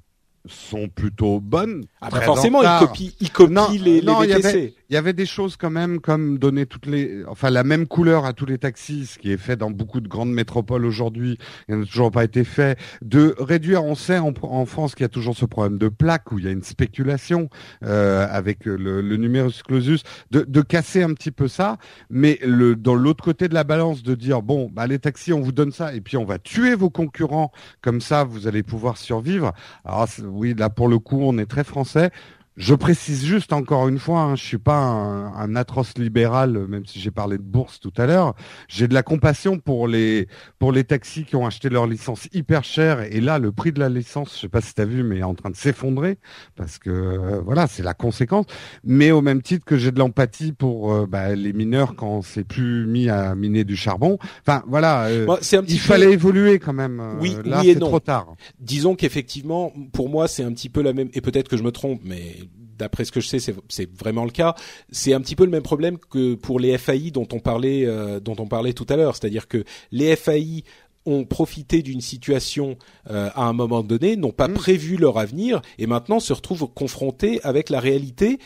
sont 0.47 0.89
plutôt 0.89 1.41
bonnes. 1.41 1.85
Ah 2.01 2.09
bah 2.11 2.21
forcément, 2.21 2.59
en 2.59 2.63
ils 2.63 2.87
copient, 2.87 3.11
ils 3.21 3.31
copient 3.31 3.55
Non, 3.55 3.69
les, 3.73 3.79
les 4.01 4.03
non, 4.03 4.23
y 4.23 4.27
VTC. 4.29 4.47
avait- 4.49 4.75
Il 4.91 4.95
y 4.95 4.99
avait 4.99 5.15
des 5.15 5.25
choses 5.25 5.57
quand 5.57 5.71
même 5.71 5.99
comme 5.99 6.39
donner 6.39 6.67
toutes 6.67 6.85
les, 6.85 7.25
enfin 7.27 7.49
la 7.49 7.65
même 7.65 7.87
couleur 7.87 8.27
à 8.27 8.35
tous 8.35 8.45
les 8.45 8.59
taxis, 8.59 9.07
ce 9.07 9.19
qui 9.19 9.33
est 9.33 9.39
fait 9.39 9.57
dans 9.57 9.71
beaucoup 9.71 10.01
de 10.01 10.09
grandes 10.09 10.33
métropoles 10.33 10.85
aujourd'hui, 10.85 11.39
il 11.69 11.79
n'a 11.79 11.87
toujours 11.87 12.11
pas 12.11 12.23
été 12.25 12.45
fait. 12.45 12.79
De 13.01 13.35
réduire, 13.39 13.83
on 13.83 13.95
sait 13.95 14.19
en, 14.19 14.35
France 14.67 14.95
qu'il 14.95 15.05
y 15.05 15.07
a 15.07 15.09
toujours 15.09 15.37
ce 15.37 15.47
problème 15.47 15.79
de 15.79 15.89
plaque 15.89 16.33
où 16.33 16.39
il 16.39 16.45
y 16.45 16.49
a 16.49 16.51
une 16.51 16.63
spéculation 16.63 17.49
euh, 17.83 18.27
avec 18.31 18.67
le, 18.67 19.01
le 19.01 19.17
numerus 19.17 19.63
clausus, 19.63 20.03
de, 20.31 20.43
de 20.43 20.61
casser 20.61 21.03
un 21.03 21.15
petit 21.15 21.31
peu 21.31 21.49
ça, 21.49 21.79
mais 22.11 22.39
le, 22.45 22.77
dans 22.77 22.95
l'autre 22.95 23.25
côté 23.25 23.49
de 23.49 23.55
la 23.55 23.65
balance 23.65 24.03
de 24.03 24.15
dire 24.15 24.43
bon, 24.43 24.71
bah 24.71 24.87
les 24.87 24.99
taxis, 24.99 25.33
on 25.33 25.41
vous 25.41 25.53
donne 25.53 25.73
ça 25.73 25.95
et 25.95 26.03
puis 26.03 26.19
on 26.19 26.27
va 26.27 26.39
tuer 26.39 26.75
vos 26.75 26.91
concurrents, 26.91 27.53
comme 27.81 28.03
ça 28.03 28.25
vous 28.25 28.47
allez 28.47 28.63
pouvoir 28.63 28.99
survivre. 28.99 29.55
Alors 29.87 30.07
oui, 30.25 30.55
là 30.55 30.69
pour 30.69 30.89
le 30.89 30.99
coup, 30.99 31.21
on 31.23 31.39
est 31.39 31.47
très 31.47 31.65
français 31.65 32.11
Je 32.57 32.73
précise 32.75 33.25
juste 33.25 33.53
encore 33.53 33.89
une 33.89 33.99
fois, 33.99 34.21
hein, 34.21 34.37
je 34.37 34.45
suis 34.45 34.59
pas 34.59 34.77
un, 34.77 35.35
un, 35.35 35.57
atroce 35.57 35.99
libéral, 35.99 36.67
même 36.69 36.87
si 36.87 37.01
j'ai 37.01 37.11
parlé 37.11 37.37
de 37.37 37.43
bourse 37.43 37.81
tout 37.81 37.93
à 37.97 38.07
l'heure. 38.07 38.35
J'ai 38.69 38.87
de 38.87 38.95
la 38.95 39.03
compassion 39.03 39.59
pour 39.59 39.89
les 39.89 40.29
pour 40.61 40.71
les 40.71 40.85
taxis 40.85 41.25
qui 41.25 41.35
ont 41.35 41.47
acheté 41.47 41.69
leur 41.69 41.89
licence 41.89 42.29
hyper 42.33 42.63
chère 42.63 43.01
et 43.13 43.21
là 43.21 43.41
le 43.41 43.51
prix 43.51 43.73
de 43.73 43.81
la 43.81 43.89
licence, 43.89 44.37
je 44.37 44.43
sais 44.43 44.49
pas 44.49 44.61
si 44.61 44.73
tu 44.73 44.81
as 44.81 44.85
vu, 44.85 45.03
mais 45.03 45.19
est 45.19 45.23
en 45.25 45.35
train 45.35 45.51
de 45.51 45.57
s'effondrer 45.57 46.19
parce 46.55 46.79
que 46.79 46.91
euh, 46.91 47.41
voilà 47.45 47.67
c'est 47.67 47.83
la 47.83 47.93
conséquence. 47.93 48.47
Mais 48.85 49.11
au 49.11 49.21
même 49.21 49.43
titre 49.43 49.65
que 49.65 49.77
j'ai 49.77 49.91
de 49.91 49.99
l'empathie 49.99 50.53
pour 50.53 50.93
euh, 50.93 51.07
bah, 51.07 51.35
les 51.35 51.53
mineurs 51.53 51.97
quand 51.97 52.23
c'est 52.23 52.45
plus 52.45 52.87
mis 52.87 53.09
à 53.09 53.35
miner 53.35 53.65
du 53.65 53.75
charbon. 53.75 54.17
Enfin 54.43 54.63
voilà, 54.69 55.07
euh, 55.07 55.27
il 55.67 55.81
fallait 55.81 56.13
évoluer 56.13 56.61
quand 56.61 56.73
même. 56.73 57.03
Oui, 57.19 57.37
là 57.45 57.63
c'est 57.65 57.81
trop 57.81 57.99
tard. 57.99 58.37
Disons 58.61 58.95
qu'effectivement, 58.95 59.73
pour 59.93 60.09
moi 60.09 60.29
c'est 60.29 60.45
un 60.45 60.53
petit 60.53 60.69
peu 60.69 60.83
la 60.83 60.93
même 60.93 61.09
et 61.15 61.21
peut-être 61.21 61.49
que 61.49 61.57
je 61.57 61.65
me 61.65 61.73
trompe, 61.73 62.01
mais 62.05 62.44
d'après 62.79 63.05
ce 63.05 63.13
que 63.13 63.21
je 63.21 63.29
sais, 63.29 63.39
c'est 63.39 63.91
vraiment 63.99 64.25
le 64.25 64.31
cas. 64.31 64.55
C'est 64.91 65.13
un 65.13 65.21
petit 65.21 65.37
peu 65.37 65.45
le 65.45 65.51
même 65.51 65.63
problème 65.63 65.99
que 65.99 66.35
pour 66.35 66.61
les 66.61 66.77
FAI 66.79 67.11
dont 67.11 67.29
on 67.33 67.41
parlait, 67.41 67.85
euh, 67.87 68.21
dont 68.21 68.37
on 68.39 68.47
parlait 68.47 68.73
tout 68.73 68.87
à 68.89 68.97
l'heure. 68.97 69.17
C'est-à-dire 69.17 69.49
que 69.49 69.65
les 69.93 70.17
FAI 70.17 70.65
ont 71.07 71.25
profité 71.25 71.83
d'une 71.83 72.01
situation 72.01 72.77
euh, 73.11 73.31
à 73.35 73.45
un 73.45 73.53
moment 73.53 73.83
donné, 73.83 74.17
n'ont 74.17 74.33
pas 74.33 74.49
mmh. 74.49 74.55
prévu 74.55 74.97
leur 74.97 75.19
avenir 75.19 75.61
et 75.79 75.87
maintenant 75.87 76.21
se 76.21 76.33
retrouvent 76.33 76.69
confrontés 76.73 77.41
avec 77.43 77.71
la 77.71 77.81
réalité 77.81 78.39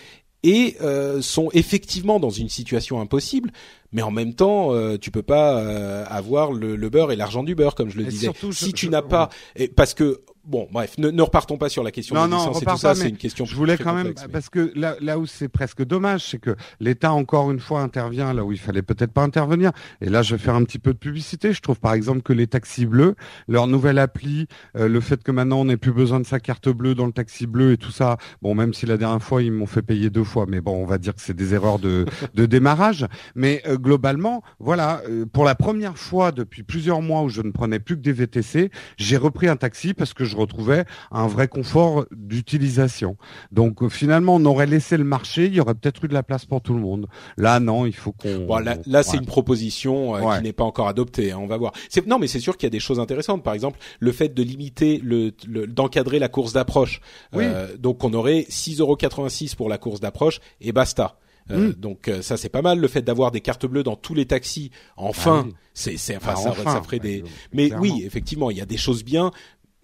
et 0.42 0.76
euh, 0.80 1.20
sont 1.20 1.50
effectivement 1.52 2.20
dans 2.20 2.30
une 2.30 2.48
situation 2.48 3.00
impossible, 3.00 3.50
mais 3.90 4.02
en 4.02 4.12
même 4.12 4.34
temps, 4.34 4.72
euh, 4.72 4.96
tu 4.96 5.10
peux 5.10 5.22
pas 5.22 5.59
avoir 6.05 6.52
le, 6.52 6.76
le, 6.76 6.90
beurre 6.90 7.10
et 7.10 7.16
l'argent 7.16 7.42
du 7.42 7.56
beurre, 7.56 7.74
comme 7.74 7.90
je 7.90 7.98
le 7.98 8.05
disais. 8.05 8.30
si 8.52 8.72
tu 8.72 8.88
n'as 8.88 9.02
pas, 9.02 9.30
et 9.56 9.66
parce 9.68 9.94
que 9.94 10.20
bon, 10.48 10.66
bref, 10.72 10.96
ne, 10.98 11.10
ne, 11.10 11.22
repartons 11.22 11.58
pas 11.58 11.68
sur 11.68 11.82
la 11.82 11.90
question 11.90 12.14
non, 12.14 12.26
des 12.26 12.34
licences 12.34 12.62
et 12.62 12.64
tout 12.64 12.76
ça. 12.76 12.94
C'est 12.94 13.08
une 13.08 13.16
question. 13.16 13.44
Je 13.44 13.54
voulais 13.54 13.76
quand 13.76 13.94
même 13.94 14.14
parce 14.32 14.48
que 14.48 14.72
là, 14.74 14.96
là 15.00 15.18
où 15.18 15.26
c'est 15.26 15.48
presque 15.48 15.84
dommage, 15.84 16.24
c'est 16.24 16.38
que 16.38 16.56
l'État 16.80 17.12
encore 17.12 17.50
une 17.50 17.60
fois 17.60 17.80
intervient 17.80 18.32
là 18.32 18.44
où 18.44 18.52
il 18.52 18.58
fallait 18.58 18.82
peut-être 18.82 19.12
pas 19.12 19.22
intervenir. 19.22 19.72
Et 20.00 20.08
là, 20.08 20.22
je 20.22 20.34
vais 20.34 20.42
faire 20.42 20.54
un 20.54 20.64
petit 20.64 20.78
peu 20.78 20.92
de 20.92 20.98
publicité. 20.98 21.52
Je 21.52 21.60
trouve 21.60 21.78
par 21.78 21.92
exemple 21.92 22.22
que 22.22 22.32
les 22.32 22.46
taxis 22.46 22.86
bleus, 22.86 23.14
leur 23.46 23.66
nouvelle 23.66 23.98
appli, 23.98 24.46
euh, 24.76 24.88
le 24.88 25.00
fait 25.00 25.22
que 25.22 25.30
maintenant 25.30 25.60
on 25.60 25.66
n'ait 25.66 25.76
plus 25.76 25.92
besoin 25.92 26.20
de 26.20 26.26
sa 26.26 26.40
carte 26.40 26.68
bleue 26.68 26.94
dans 26.94 27.06
le 27.06 27.12
taxi 27.12 27.46
bleu 27.46 27.72
et 27.72 27.76
tout 27.76 27.92
ça. 27.92 28.16
Bon, 28.42 28.54
même 28.54 28.72
si 28.72 28.86
la 28.86 28.96
dernière 28.96 29.22
fois 29.22 29.42
ils 29.42 29.52
m'ont 29.52 29.66
fait 29.66 29.82
payer 29.82 30.10
deux 30.10 30.24
fois, 30.24 30.46
mais 30.48 30.60
bon, 30.60 30.82
on 30.82 30.86
va 30.86 30.98
dire 30.98 31.14
que 31.14 31.20
c'est 31.20 31.36
des 31.36 31.54
erreurs 31.54 31.78
de, 31.78 32.06
de 32.34 32.46
démarrage. 32.46 33.06
Mais 33.34 33.62
euh, 33.66 33.76
globalement, 33.76 34.42
voilà, 34.58 35.02
euh, 35.08 35.26
pour 35.26 35.44
la 35.44 35.54
première 35.54 35.98
fois 35.98 36.32
depuis 36.32 36.62
plusieurs 36.62 37.02
mois 37.02 37.22
où 37.22 37.28
je 37.28 37.42
ne 37.42 37.50
prenais 37.50 37.78
plus 37.78 37.96
que 37.96 38.02
des 38.02 38.12
VTC, 38.12 38.70
j'ai 38.96 39.16
repris 39.16 39.48
un 39.48 39.56
taxi 39.56 39.92
parce 39.92 40.14
que 40.14 40.24
je 40.24 40.38
retrouvais 40.39 40.85
un 41.10 41.27
vrai 41.27 41.48
confort 41.48 42.06
d'utilisation. 42.10 43.16
Donc 43.52 43.82
euh, 43.82 43.89
finalement, 43.89 44.36
on 44.36 44.44
aurait 44.44 44.66
laissé 44.66 44.97
le 44.97 45.05
marché, 45.05 45.47
il 45.47 45.55
y 45.55 45.60
aurait 45.60 45.74
peut-être 45.74 46.05
eu 46.05 46.09
de 46.09 46.15
la 46.15 46.23
place 46.23 46.44
pour 46.44 46.60
tout 46.60 46.74
le 46.74 46.81
monde. 46.81 47.06
Là, 47.36 47.60
non, 47.60 47.86
il 47.86 47.94
faut 47.94 48.12
qu'on. 48.12 48.47
Bon, 48.47 48.59
là, 48.59 48.77
là 48.86 49.02
c'est 49.02 49.16
une 49.16 49.27
proposition 49.27 50.16
euh, 50.16 50.36
qui 50.36 50.43
n'est 50.43 50.52
pas 50.52 50.65
encore 50.65 50.89
adoptée. 50.89 51.32
Hein, 51.32 51.39
on 51.40 51.47
va 51.47 51.56
voir. 51.56 51.73
Non, 52.06 52.19
mais 52.19 52.27
c'est 52.27 52.40
sûr 52.40 52.56
qu'il 52.56 52.66
y 52.66 52.69
a 52.69 52.70
des 52.70 52.81
choses 52.81 53.01
intéressantes. 53.01 53.43
Par 53.43 53.55
exemple, 53.55 53.78
le 54.01 54.12
fait 54.12 54.28
de 54.28 54.43
limiter, 54.43 55.01
le, 55.02 55.32
d'encadrer 55.66 56.19
la 56.19 56.28
course 56.28 56.52
d'approche. 56.52 57.01
Euh, 57.35 57.77
donc, 57.77 58.05
on 58.05 58.12
aurait 58.12 58.47
6,86 58.48 59.56
pour 59.56 59.69
la 59.69 59.78
course 59.78 60.01
d'approche 60.01 60.40
et 60.60 60.73
basta. 60.73 61.19
Euh, 61.51 61.69
mm. 61.69 61.73
Donc 61.73 62.10
ça 62.20 62.36
c'est 62.36 62.48
pas 62.48 62.62
mal 62.62 62.78
le 62.78 62.89
fait 62.89 63.02
d'avoir 63.02 63.31
des 63.31 63.40
cartes 63.40 63.66
bleues 63.66 63.82
dans 63.82 63.97
tous 63.97 64.15
les 64.15 64.27
taxis. 64.27 64.70
Enfin, 64.97 65.47
ah 65.48 65.56
c'est 65.73 65.97
c'est 65.97 66.16
enfin, 66.16 66.35
bah, 66.35 66.55
ça, 66.56 66.73
ça, 66.73 66.82
ferait 66.82 66.98
des. 66.98 67.24
Mais 67.52 67.73
oui, 67.77 68.02
effectivement, 68.05 68.51
il 68.51 68.59
y 68.59 68.60
a 68.60 68.66
des 68.66 68.77
choses 68.77 69.05
bien 69.05 69.31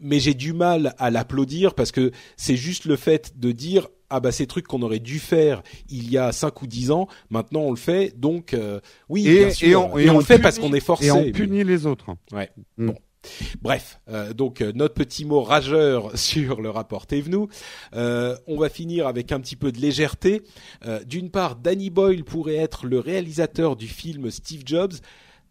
mais 0.01 0.19
j'ai 0.19 0.35
du 0.35 0.53
mal 0.53 0.95
à 0.99 1.11
l'applaudir 1.11 1.75
parce 1.75 1.93
que 1.93 2.11
c'est 2.37 2.57
juste 2.57 2.85
le 2.85 2.97
fait 2.97 3.39
de 3.39 3.53
dire 3.53 3.89
ah 4.11 4.21
bah 4.21 4.33
ces 4.33 4.47
trucs 4.47 4.67
qu'on 4.67 4.83
aurait 4.83 5.01
dû 5.01 5.19
faire 5.19 5.63
il 5.89 6.11
y 6.11 6.19
a 6.19 6.31
cinq 6.33 6.63
ou 6.63 6.67
dix 6.67 6.91
ans, 6.91 7.09
maintenant 7.31 7.63
on 7.63 7.71
le 7.71 7.77
fait, 7.77 8.13
donc 8.19 8.55
euh, 8.55 8.81
oui, 9.09 9.27
et, 9.27 9.39
bien 9.39 9.51
sûr. 9.51 9.69
et 9.69 9.77
on, 9.77 9.99
et 9.99 10.11
on, 10.11 10.19
le 10.19 10.25
fait 10.25 10.39
parce 10.39 10.59
qu'on 10.59 10.73
est 10.73 10.81
forcé. 10.81 11.07
Et 11.07 11.11
on 11.11 11.31
punit 11.33 11.65
les 11.65 11.87
autres. 11.87 12.15
Ouais. 12.33 12.51
Mm. 12.77 12.89
Bon. 12.89 12.95
Bref, 13.63 14.01
euh, 14.09 14.33
donc 14.33 14.61
euh, 14.61 14.73
notre 14.75 14.95
petit 14.95 15.25
mot 15.25 15.43
rageur 15.43 16.17
sur 16.19 16.61
le 16.61 16.71
rapport 16.71 17.07
Thévenoud. 17.07 17.49
Euh, 17.95 18.37
on 18.47 18.59
va 18.59 18.69
finir 18.69 19.07
avec 19.07 19.33
un 19.33 19.41
petit 19.41 19.57
peu 19.57 19.73
de 19.73 19.81
légèreté. 19.81 20.43
D'une 21.07 21.31
part, 21.31 21.57
Danny 21.57 21.91
Boyle 21.91 22.25
pourrait 22.25 22.57
être 22.57 22.87
le 22.87 22.99
réalisateur 22.99 23.77
du 23.77 23.89
film 23.89 24.31
Steve 24.31 24.63
Jobs. 24.65 24.95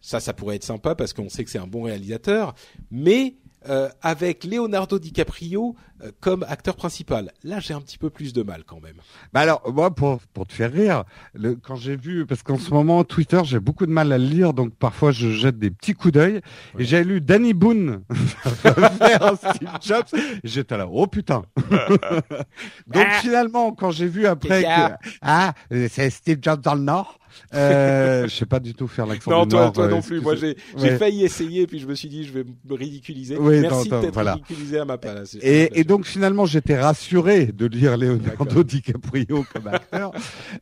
Ça, 0.01 0.19
ça 0.19 0.33
pourrait 0.33 0.57
être 0.57 0.63
sympa 0.63 0.95
parce 0.95 1.13
qu'on 1.13 1.29
sait 1.29 1.43
que 1.43 1.49
c'est 1.49 1.59
un 1.59 1.67
bon 1.67 1.83
réalisateur. 1.83 2.53
Mais 2.91 3.35
euh, 3.69 3.89
avec 4.01 4.43
Leonardo 4.43 4.99
DiCaprio 4.99 5.75
euh, 6.03 6.11
comme 6.19 6.43
acteur 6.49 6.75
principal. 6.75 7.31
Là, 7.43 7.59
j'ai 7.59 7.73
un 7.73 7.81
petit 7.81 7.97
peu 7.97 8.09
plus 8.09 8.33
de 8.33 8.43
mal 8.43 8.63
quand 8.65 8.81
même. 8.81 8.97
Bah 9.31 9.41
alors, 9.41 9.61
moi, 9.73 9.93
pour, 9.93 10.19
pour 10.33 10.45
te 10.45 10.53
faire 10.53 10.71
rire, 10.71 11.03
le, 11.33 11.55
quand 11.55 11.75
j'ai 11.75 11.95
vu, 11.95 12.25
parce 12.25 12.43
qu'en 12.43 12.57
ce 12.57 12.71
moment, 12.71 13.03
Twitter, 13.03 13.41
j'ai 13.45 13.59
beaucoup 13.59 13.85
de 13.85 13.91
mal 13.91 14.11
à 14.11 14.17
le 14.17 14.25
lire, 14.25 14.53
donc 14.53 14.75
parfois 14.75 15.11
je 15.11 15.29
jette 15.31 15.59
des 15.59 15.71
petits 15.71 15.93
coups 15.93 16.13
d'œil, 16.13 16.41
et 16.77 16.83
j'ai 16.83 17.03
lu 17.03 17.21
Danny 17.21 17.53
Boone 17.53 18.03
faire 18.13 19.33
Steve 19.37 19.69
Jobs, 19.81 20.21
j'étais 20.43 20.77
là, 20.77 20.87
oh 20.91 21.07
putain. 21.07 21.43
donc 22.87 23.07
finalement, 23.21 23.71
quand 23.71 23.91
j'ai 23.91 24.07
vu 24.07 24.25
après 24.25 24.63
que, 24.63 24.93
ah, 25.21 25.53
c'est 25.89 26.09
Steve 26.09 26.39
Jobs 26.41 26.61
dans 26.61 26.75
le 26.75 26.81
Nord, 26.81 27.19
euh, 27.53 28.23
je 28.27 28.35
sais 28.35 28.45
pas 28.45 28.59
du 28.59 28.73
tout 28.73 28.87
faire 28.87 29.05
l'accent 29.05 29.31
non, 29.31 29.45
toi, 29.45 29.71
toi 29.71 29.87
non 29.87 30.01
plus. 30.01 30.21
Moi, 30.21 30.35
j'ai 30.35 30.97
failli 30.97 31.23
essayer, 31.23 31.67
puis 31.67 31.79
je 31.79 31.87
me 31.87 31.95
suis 31.95 32.09
dit, 32.09 32.23
je 32.25 32.33
vais 32.33 32.43
me 32.43 32.75
ridiculiser. 32.75 33.37
Merci 33.39 33.89
de 33.89 34.01
t'être 34.01 34.19
ridiculisé 34.19 34.79
à 34.79 34.85
ma 34.85 34.97
place. 34.97 35.37
Et, 35.41 35.79
et 35.79 35.83
donc, 35.83 36.05
finalement, 36.05 36.45
j'étais 36.45 36.79
rassuré 36.79 37.47
de 37.47 37.65
lire 37.65 37.97
Leonardo 37.97 38.63
DiCaprio 38.63 39.45
comme 39.53 39.67
acteur. 39.67 40.11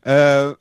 euh, 0.06 0.54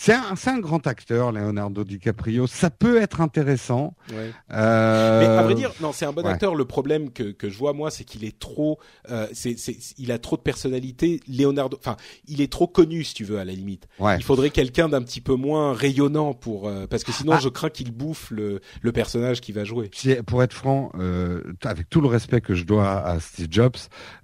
c'est 0.00 0.14
un, 0.14 0.34
un, 0.46 0.58
grand 0.60 0.86
acteur, 0.86 1.32
Leonardo 1.32 1.82
DiCaprio. 1.82 2.46
Ça 2.46 2.70
peut 2.70 3.02
être 3.02 3.20
intéressant. 3.20 3.94
Ouais. 4.12 4.30
Euh... 4.52 5.18
Mais 5.18 5.26
à 5.26 5.42
vrai 5.42 5.56
dire, 5.56 5.72
non, 5.80 5.90
c'est 5.90 6.06
un 6.06 6.12
bon 6.12 6.22
ouais. 6.22 6.30
acteur. 6.30 6.54
Le 6.54 6.64
problème 6.66 7.10
que, 7.10 7.24
que 7.32 7.50
je 7.50 7.58
vois 7.58 7.72
moi, 7.72 7.90
c'est 7.90 8.04
qu'il 8.04 8.24
est 8.24 8.38
trop, 8.38 8.78
euh, 9.10 9.26
c'est, 9.32 9.56
il 9.98 10.12
a 10.12 10.20
trop 10.20 10.36
de 10.36 10.42
personnalité. 10.42 11.18
Leonardo, 11.28 11.76
enfin, 11.80 11.96
il 12.28 12.40
est 12.40 12.50
trop 12.50 12.68
connu, 12.68 13.02
si 13.02 13.12
tu 13.12 13.24
veux, 13.24 13.40
à 13.40 13.44
la 13.44 13.52
limite. 13.52 13.88
Ouais. 13.98 14.16
Il 14.16 14.22
faudrait 14.22 14.50
quelqu'un 14.50 14.88
d'un 14.88 15.02
petit 15.02 15.20
peu 15.20 15.34
moins 15.34 15.72
rayonnant 15.74 16.32
pour, 16.32 16.68
euh, 16.68 16.86
parce 16.86 17.02
que 17.02 17.10
sinon, 17.10 17.32
ah. 17.32 17.40
je 17.42 17.48
crains 17.48 17.68
qu'il 17.68 17.90
bouffe 17.90 18.30
le, 18.30 18.60
le 18.80 18.92
personnage 18.92 19.40
qu'il 19.40 19.56
va 19.56 19.64
jouer. 19.64 19.90
Pour 20.28 20.44
être 20.44 20.52
franc, 20.52 20.92
euh, 21.00 21.42
avec 21.64 21.90
tout 21.90 22.00
le 22.00 22.08
respect 22.08 22.40
que 22.40 22.54
je 22.54 22.62
dois 22.62 23.00
à 23.00 23.18
Steve 23.18 23.48
Jobs, 23.50 23.76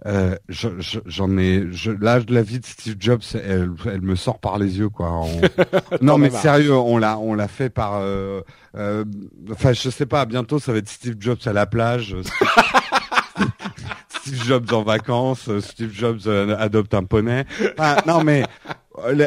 euh, 0.06 0.36
j'en 0.48 1.36
ai, 1.36 1.64
je, 1.72 1.90
l'âge 1.90 2.26
de 2.26 2.34
la 2.34 2.42
vie 2.42 2.60
de 2.60 2.66
Steve 2.66 2.94
Jobs, 3.00 3.22
elle, 3.34 3.72
elle 3.86 4.02
me 4.02 4.14
sort 4.14 4.38
par 4.38 4.56
les 4.60 4.78
yeux, 4.78 4.88
quoi. 4.88 5.26
non 6.00 6.18
mais 6.18 6.30
sérieux, 6.30 6.74
on 6.74 6.98
l'a 6.98 7.18
on 7.18 7.34
l'a 7.34 7.48
fait 7.48 7.70
par 7.70 7.98
euh, 8.00 8.42
euh, 8.76 9.04
enfin 9.50 9.72
je 9.72 9.90
sais 9.90 10.06
pas, 10.06 10.24
bientôt 10.26 10.58
ça 10.58 10.72
va 10.72 10.78
être 10.78 10.88
Steve 10.88 11.16
Jobs 11.18 11.38
à 11.46 11.52
la 11.52 11.66
plage. 11.66 12.16
Steve 14.08 14.42
Jobs 14.44 14.72
en 14.72 14.82
vacances, 14.82 15.50
Steve 15.60 15.92
Jobs 15.92 16.20
euh, 16.26 16.56
adopte 16.58 16.94
un 16.94 17.04
poney. 17.04 17.44
Non 18.06 18.24
mais 18.24 18.44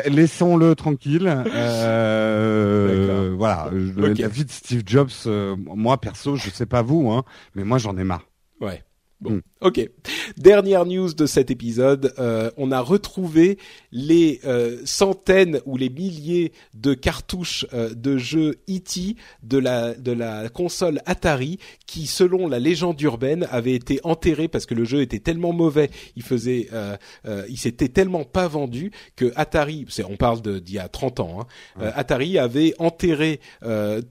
laissons-le 0.07 0.75
tranquille. 0.75 1.43
Euh, 1.53 3.35
voilà, 3.37 3.69
okay. 3.97 4.23
la 4.23 4.27
vie 4.27 4.45
de 4.45 4.51
Steve 4.51 4.83
Jobs, 4.85 5.11
moi 5.57 5.99
perso, 5.99 6.35
je 6.35 6.49
sais 6.49 6.65
pas 6.65 6.81
vous, 6.81 7.11
hein, 7.11 7.23
mais 7.55 7.63
moi 7.63 7.77
j'en 7.77 7.97
ai 7.97 8.03
marre. 8.03 8.25
Ouais. 8.59 8.83
Bon, 9.19 9.31
mm. 9.31 9.41
Ok. 9.61 9.89
Dernière 10.37 10.85
news 10.85 11.13
de 11.13 11.25
cet 11.25 11.51
épisode, 11.51 12.13
euh, 12.19 12.51
on 12.57 12.71
a 12.71 12.81
retrouvé 12.81 13.57
les 13.91 14.39
euh, 14.45 14.79
centaines 14.85 15.61
ou 15.65 15.77
les 15.77 15.89
milliers 15.89 16.51
de 16.73 16.93
cartouches 16.93 17.65
euh, 17.73 17.93
de 17.93 18.17
jeux 18.17 18.57
E.T. 18.69 19.15
de 19.43 19.57
la 19.57 19.93
de 19.93 20.11
la 20.11 20.49
console 20.49 21.01
Atari 21.05 21.59
qui, 21.85 22.05
selon 22.05 22.47
la 22.47 22.59
légende 22.59 22.99
urbaine, 23.01 23.47
avait 23.51 23.73
été 23.73 23.99
enterré 24.03 24.47
parce 24.47 24.65
que 24.65 24.73
le 24.73 24.85
jeu 24.85 25.01
était 25.01 25.19
tellement 25.19 25.53
mauvais, 25.53 25.89
il 26.15 26.23
faisait, 26.23 26.67
euh, 26.73 26.97
euh, 27.25 27.45
il 27.49 27.57
s'était 27.57 27.89
tellement 27.89 28.23
pas 28.23 28.47
vendu 28.47 28.91
que 29.15 29.31
Atari, 29.35 29.85
on 30.07 30.17
parle 30.17 30.41
d'il 30.41 30.75
y 30.75 30.79
a 30.79 30.87
30 30.87 31.19
ans, 31.19 31.39
hein, 31.41 31.81
ouais. 31.81 31.91
Atari 31.95 32.37
avait 32.37 32.73
enterré 32.79 33.39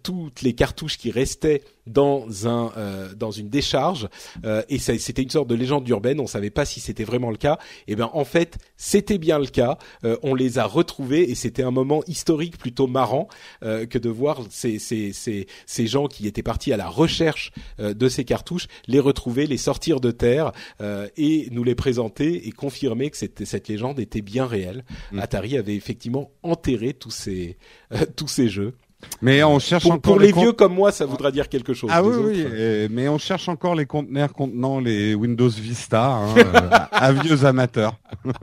toutes 0.02 0.42
les 0.42 0.54
cartouches 0.54 0.98
qui 0.98 1.10
restaient 1.10 1.62
dans 1.86 2.46
un 2.46 2.72
euh, 2.76 3.14
dans 3.14 3.30
une 3.30 3.48
décharge 3.48 4.08
euh, 4.44 4.62
et 4.68 4.78
c'était 4.78 5.22
une 5.22 5.30
sorte 5.36 5.48
de 5.48 5.54
légende 5.54 5.86
urbaine 5.88 6.18
on 6.18 6.26
savait 6.26 6.50
pas 6.50 6.64
si 6.64 6.80
c'était 6.80 7.04
vraiment 7.04 7.30
le 7.30 7.36
cas. 7.36 7.58
Et 7.88 7.94
ben 7.94 8.08
en 8.12 8.24
fait 8.24 8.56
c'était 8.76 9.18
bien 9.18 9.38
le 9.38 9.46
cas. 9.46 9.78
Euh, 10.04 10.16
on 10.22 10.34
les 10.34 10.58
a 10.58 10.64
retrouvés 10.64 11.30
et 11.30 11.34
c'était 11.34 11.62
un 11.62 11.70
moment 11.70 12.02
historique 12.06 12.56
plutôt 12.56 12.86
marrant 12.86 13.28
euh, 13.62 13.84
que 13.84 13.98
de 13.98 14.08
voir 14.08 14.40
ces, 14.50 14.78
ces 14.78 15.12
ces 15.12 15.46
ces 15.66 15.86
gens 15.86 16.06
qui 16.06 16.26
étaient 16.26 16.42
partis 16.42 16.72
à 16.72 16.78
la 16.78 16.88
recherche 16.88 17.52
euh, 17.80 17.92
de 17.92 18.08
ces 18.08 18.24
cartouches 18.24 18.66
les 18.86 19.00
retrouver 19.00 19.46
les 19.46 19.58
sortir 19.58 20.00
de 20.00 20.10
terre 20.10 20.52
et 21.16 21.48
nous 21.50 21.64
les 21.64 21.74
présenter 21.74 22.48
et 22.48 22.52
confirmer 22.52 23.10
que 23.10 23.16
cette 23.16 23.44
cette 23.44 23.68
légende 23.68 23.98
était 24.00 24.22
bien 24.22 24.46
réelle. 24.46 24.84
Mmh. 25.12 25.18
Atari 25.18 25.58
avait 25.58 25.74
effectivement 25.74 26.30
enterré 26.42 26.94
tous 26.94 27.10
ces 27.10 27.58
tous 28.16 28.28
ces 28.28 28.48
jeux 28.48 28.74
Mais 29.20 29.42
on 29.44 29.58
cherche 29.58 29.82
pour, 29.84 29.92
encore 29.92 30.12
pour 30.14 30.20
les 30.20 30.32
vieux 30.32 30.52
comme 30.52 30.74
moi, 30.74 30.90
ça 30.90 31.04
voudra 31.06 31.30
dire 31.30 31.48
quelque 31.48 31.74
chose. 31.74 31.90
Ah 31.92 32.02
oui, 32.02 32.14
autres, 32.14 32.26
oui, 32.28 32.40
et- 32.40 32.88
mais 32.88 33.08
on 33.08 33.18
cherche 33.18 33.48
encore 33.48 33.74
les 33.74 33.86
conteneurs 33.86 34.32
contenant 34.32 34.80
les 34.80 35.14
Windows 35.14 35.48
Vista, 35.48 36.06
hein, 36.06 36.34
euh, 36.38 36.70
à 36.90 37.12
vieux 37.12 37.44
amateurs. 37.44 37.98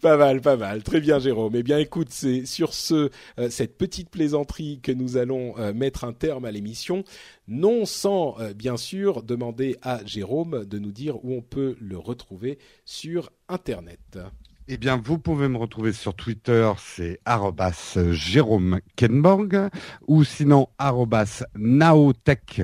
Pas 0.00 0.16
mal, 0.16 0.40
pas 0.40 0.56
mal. 0.56 0.82
Très 0.82 1.00
bien, 1.00 1.18
Jérôme. 1.18 1.54
Eh 1.54 1.62
bien, 1.62 1.78
écoute, 1.78 2.08
c'est 2.10 2.44
sur 2.46 2.74
ce 2.74 3.10
euh, 3.38 3.48
cette 3.48 3.78
petite 3.78 4.10
plaisanterie 4.10 4.80
que 4.82 4.92
nous 4.92 5.16
allons 5.16 5.54
euh, 5.58 5.72
mettre 5.72 6.04
un 6.04 6.12
terme 6.12 6.44
à 6.44 6.50
l'émission, 6.50 7.04
non 7.46 7.84
sans 7.84 8.36
euh, 8.40 8.52
bien 8.54 8.76
sûr 8.76 9.22
demander 9.22 9.76
à 9.82 10.00
Jérôme 10.04 10.64
de 10.64 10.78
nous 10.78 10.92
dire 10.92 11.24
où 11.24 11.32
on 11.32 11.42
peut 11.42 11.76
le 11.80 11.96
retrouver 11.98 12.58
sur 12.84 13.30
Internet. 13.48 14.18
Eh 14.70 14.76
bien, 14.76 15.00
vous 15.02 15.18
pouvez 15.18 15.48
me 15.48 15.56
retrouver 15.56 15.94
sur 15.94 16.14
Twitter, 16.14 16.70
c'est 16.76 17.20
Jérôme 18.12 18.80
Kenborg, 18.96 19.70
ou 20.06 20.24
sinon 20.24 20.68
arrobas 20.76 21.42
naotech. 21.56 22.60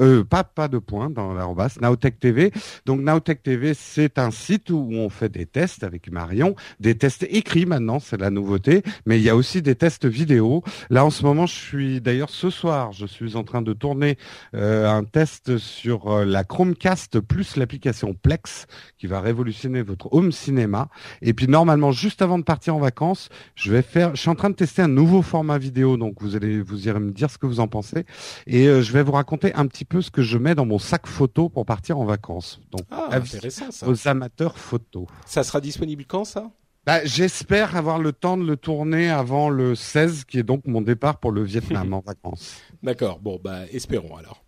Euh, 0.00 0.24
pas, 0.24 0.44
pas 0.44 0.68
de 0.68 0.78
point 0.78 1.08
dans 1.08 1.32
l'arrobas, 1.32 1.78
Naotech 1.80 2.20
TV. 2.20 2.52
Donc 2.84 3.00
Naotech 3.00 3.42
TV, 3.42 3.72
c'est 3.72 4.18
un 4.18 4.30
site 4.30 4.70
où 4.70 4.90
on 4.92 5.08
fait 5.08 5.30
des 5.30 5.46
tests 5.46 5.84
avec 5.84 6.10
Marion, 6.10 6.54
des 6.80 6.96
tests 6.96 7.26
écrits 7.30 7.64
maintenant, 7.64 7.98
c'est 7.98 8.20
la 8.20 8.28
nouveauté, 8.28 8.82
mais 9.06 9.18
il 9.18 9.22
y 9.22 9.30
a 9.30 9.36
aussi 9.36 9.62
des 9.62 9.74
tests 9.74 10.04
vidéo. 10.04 10.62
Là, 10.90 11.04
en 11.04 11.10
ce 11.10 11.22
moment, 11.22 11.46
je 11.46 11.54
suis 11.54 12.00
d'ailleurs 12.02 12.28
ce 12.28 12.50
soir, 12.50 12.92
je 12.92 13.06
suis 13.06 13.36
en 13.36 13.44
train 13.44 13.62
de 13.62 13.72
tourner 13.72 14.18
euh, 14.54 14.86
un 14.86 15.04
test 15.04 15.56
sur 15.56 16.12
euh, 16.12 16.24
la 16.26 16.44
Chromecast 16.44 17.20
plus 17.20 17.56
l'application 17.56 18.12
Plex 18.12 18.66
qui 18.98 19.06
va 19.06 19.20
révolutionner 19.20 19.80
votre 19.80 20.12
home 20.12 20.30
cinéma. 20.30 20.88
Et 21.22 21.32
puis 21.32 21.48
normalement, 21.48 21.90
juste 21.90 22.20
avant 22.20 22.38
de 22.38 22.44
partir 22.44 22.76
en 22.76 22.80
vacances, 22.80 23.30
je 23.54 23.72
vais 23.72 23.82
faire, 23.82 24.14
je 24.14 24.20
suis 24.20 24.30
en 24.30 24.34
train 24.34 24.50
de 24.50 24.56
tester 24.56 24.82
un 24.82 24.88
nouveau 24.88 25.22
format 25.22 25.56
vidéo, 25.56 25.96
donc 25.96 26.16
vous 26.20 26.36
allez, 26.36 26.60
vous 26.60 26.86
irez 26.86 27.00
me 27.00 27.12
dire 27.12 27.30
ce 27.30 27.38
que 27.38 27.46
vous 27.46 27.60
en 27.60 27.68
pensez, 27.68 28.04
et 28.46 28.66
euh, 28.66 28.82
je 28.82 28.92
vais 28.92 29.02
vous 29.02 29.12
raconter 29.12 29.54
un 29.54 29.66
petit 29.66 29.85
peu 29.88 30.02
ce 30.02 30.10
que 30.10 30.22
je 30.22 30.36
mets 30.38 30.54
dans 30.54 30.66
mon 30.66 30.78
sac 30.78 31.06
photo 31.06 31.48
pour 31.48 31.64
partir 31.66 31.98
en 31.98 32.04
vacances. 32.04 32.60
Donc, 32.70 32.82
Ah, 32.90 33.08
intéressant 33.12 33.70
ça. 33.70 33.88
aux 33.88 34.08
amateurs 34.08 34.58
photo. 34.58 35.06
Ça 35.24 35.42
sera 35.42 35.60
disponible 35.60 36.04
quand 36.06 36.24
ça? 36.24 36.50
Bah, 36.84 37.04
j'espère 37.04 37.74
avoir 37.76 37.98
le 37.98 38.12
temps 38.12 38.36
de 38.36 38.44
le 38.44 38.56
tourner 38.56 39.10
avant 39.10 39.48
le 39.48 39.74
16, 39.74 40.24
qui 40.24 40.38
est 40.38 40.42
donc 40.44 40.62
mon 40.66 40.80
départ 40.82 41.18
pour 41.18 41.32
le 41.32 41.42
Vietnam 41.42 41.92
en 41.94 42.00
vacances. 42.00 42.60
D'accord. 42.82 43.18
Bon, 43.18 43.40
bah 43.42 43.62
espérons 43.72 44.16
alors. 44.16 44.44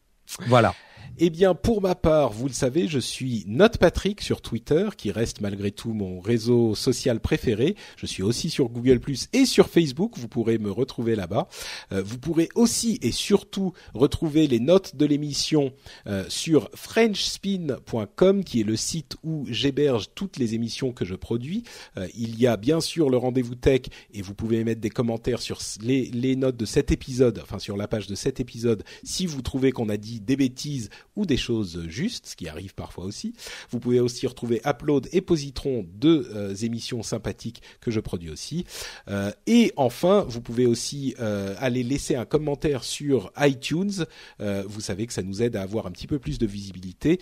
Voilà. 0.46 0.74
Eh 1.20 1.30
bien, 1.30 1.56
pour 1.56 1.82
ma 1.82 1.96
part, 1.96 2.32
vous 2.32 2.46
le 2.46 2.52
savez, 2.52 2.86
je 2.86 3.00
suis 3.00 3.42
Note 3.48 3.78
Patrick 3.78 4.20
sur 4.20 4.40
Twitter, 4.40 4.90
qui 4.96 5.10
reste 5.10 5.40
malgré 5.40 5.72
tout 5.72 5.92
mon 5.92 6.20
réseau 6.20 6.76
social 6.76 7.18
préféré. 7.18 7.74
Je 7.96 8.06
suis 8.06 8.22
aussi 8.22 8.50
sur 8.50 8.68
Google 8.68 9.00
et 9.32 9.44
sur 9.44 9.68
Facebook. 9.68 10.16
Vous 10.16 10.28
pourrez 10.28 10.58
me 10.58 10.70
retrouver 10.70 11.16
là-bas. 11.16 11.48
Euh, 11.90 12.04
vous 12.04 12.18
pourrez 12.18 12.48
aussi 12.54 13.00
et 13.02 13.10
surtout 13.10 13.72
retrouver 13.94 14.46
les 14.46 14.60
notes 14.60 14.94
de 14.94 15.06
l'émission 15.06 15.72
euh, 16.06 16.24
sur 16.28 16.70
FrenchSpin.com, 16.76 18.44
qui 18.44 18.60
est 18.60 18.64
le 18.64 18.76
site 18.76 19.16
où 19.24 19.44
j'héberge 19.50 20.10
toutes 20.14 20.36
les 20.36 20.54
émissions 20.54 20.92
que 20.92 21.04
je 21.04 21.16
produis. 21.16 21.64
Euh, 21.96 22.06
il 22.16 22.38
y 22.38 22.46
a 22.46 22.56
bien 22.56 22.80
sûr 22.80 23.10
le 23.10 23.16
rendez-vous 23.16 23.56
tech, 23.56 23.82
et 24.14 24.22
vous 24.22 24.34
pouvez 24.34 24.62
mettre 24.62 24.80
des 24.80 24.90
commentaires 24.90 25.40
sur 25.40 25.58
les 25.82 26.36
notes 26.36 26.56
de 26.56 26.64
cet 26.64 26.92
épisode, 26.92 27.40
enfin 27.42 27.58
sur 27.58 27.76
la 27.76 27.88
page 27.88 28.06
de 28.06 28.14
cet 28.14 28.38
épisode, 28.38 28.84
si 29.02 29.26
vous 29.26 29.42
trouvez 29.42 29.72
qu'on 29.72 29.88
a 29.88 29.96
dit 29.96 30.20
des 30.20 30.36
bêtises 30.36 30.90
ou 31.18 31.26
des 31.26 31.36
choses 31.36 31.84
justes, 31.88 32.26
ce 32.28 32.36
qui 32.36 32.48
arrive 32.48 32.74
parfois 32.74 33.04
aussi. 33.04 33.34
Vous 33.70 33.80
pouvez 33.80 34.00
aussi 34.00 34.26
retrouver 34.26 34.62
Upload 34.64 35.08
et 35.12 35.20
Positron, 35.20 35.84
deux 35.92 36.30
euh, 36.34 36.54
émissions 36.54 37.02
sympathiques 37.02 37.60
que 37.80 37.90
je 37.90 38.00
produis 38.00 38.30
aussi. 38.30 38.64
Euh, 39.08 39.32
et 39.46 39.72
enfin, 39.76 40.24
vous 40.28 40.40
pouvez 40.40 40.66
aussi 40.66 41.14
euh, 41.18 41.54
aller 41.58 41.82
laisser 41.82 42.14
un 42.14 42.24
commentaire 42.24 42.84
sur 42.84 43.32
iTunes. 43.38 44.06
Vous 44.38 44.80
savez 44.80 45.06
que 45.06 45.12
ça 45.12 45.22
nous 45.22 45.42
aide 45.42 45.56
à 45.56 45.62
avoir 45.62 45.86
un 45.86 45.90
petit 45.90 46.06
peu 46.06 46.18
plus 46.18 46.38
de 46.38 46.46
visibilité 46.46 47.18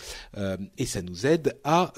et 0.77 0.85
ça 0.85 1.01
nous 1.01 1.25
aide 1.25 1.57
à, 1.63 1.91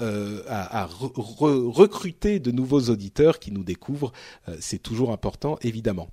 à, 0.47 0.84
à 0.84 0.88
re- 0.88 1.13
re- 1.13 1.69
recruter 1.69 2.39
de 2.39 2.51
nouveaux 2.51 2.89
auditeurs 2.89 3.39
qui 3.39 3.51
nous 3.51 3.63
découvrent. 3.63 4.13
C'est 4.59 4.81
toujours 4.81 5.11
important, 5.11 5.57
évidemment. 5.61 6.09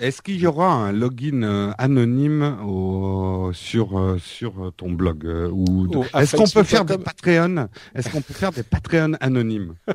Est-ce 0.00 0.22
qu'il 0.22 0.40
y 0.40 0.46
aura 0.46 0.72
un 0.72 0.92
login 0.92 1.42
euh, 1.42 1.72
anonyme 1.78 2.58
au, 2.64 3.50
sur 3.52 3.98
euh, 3.98 4.18
sur 4.18 4.72
ton 4.76 4.90
blog 4.92 5.26
euh, 5.26 5.50
ou 5.50 5.88
à 6.12 6.22
est-ce 6.22 6.36
qu'on 6.36 6.46
peut 6.48 6.62
faire 6.62 6.84
des? 6.84 6.98
Patreon 6.98 7.68
Est-ce 7.94 8.08
qu'on 8.10 8.20
peut 8.20 8.34
faire 8.34 8.52
des 8.52 8.62
Patreon 8.62 9.14
anonymes? 9.20 9.74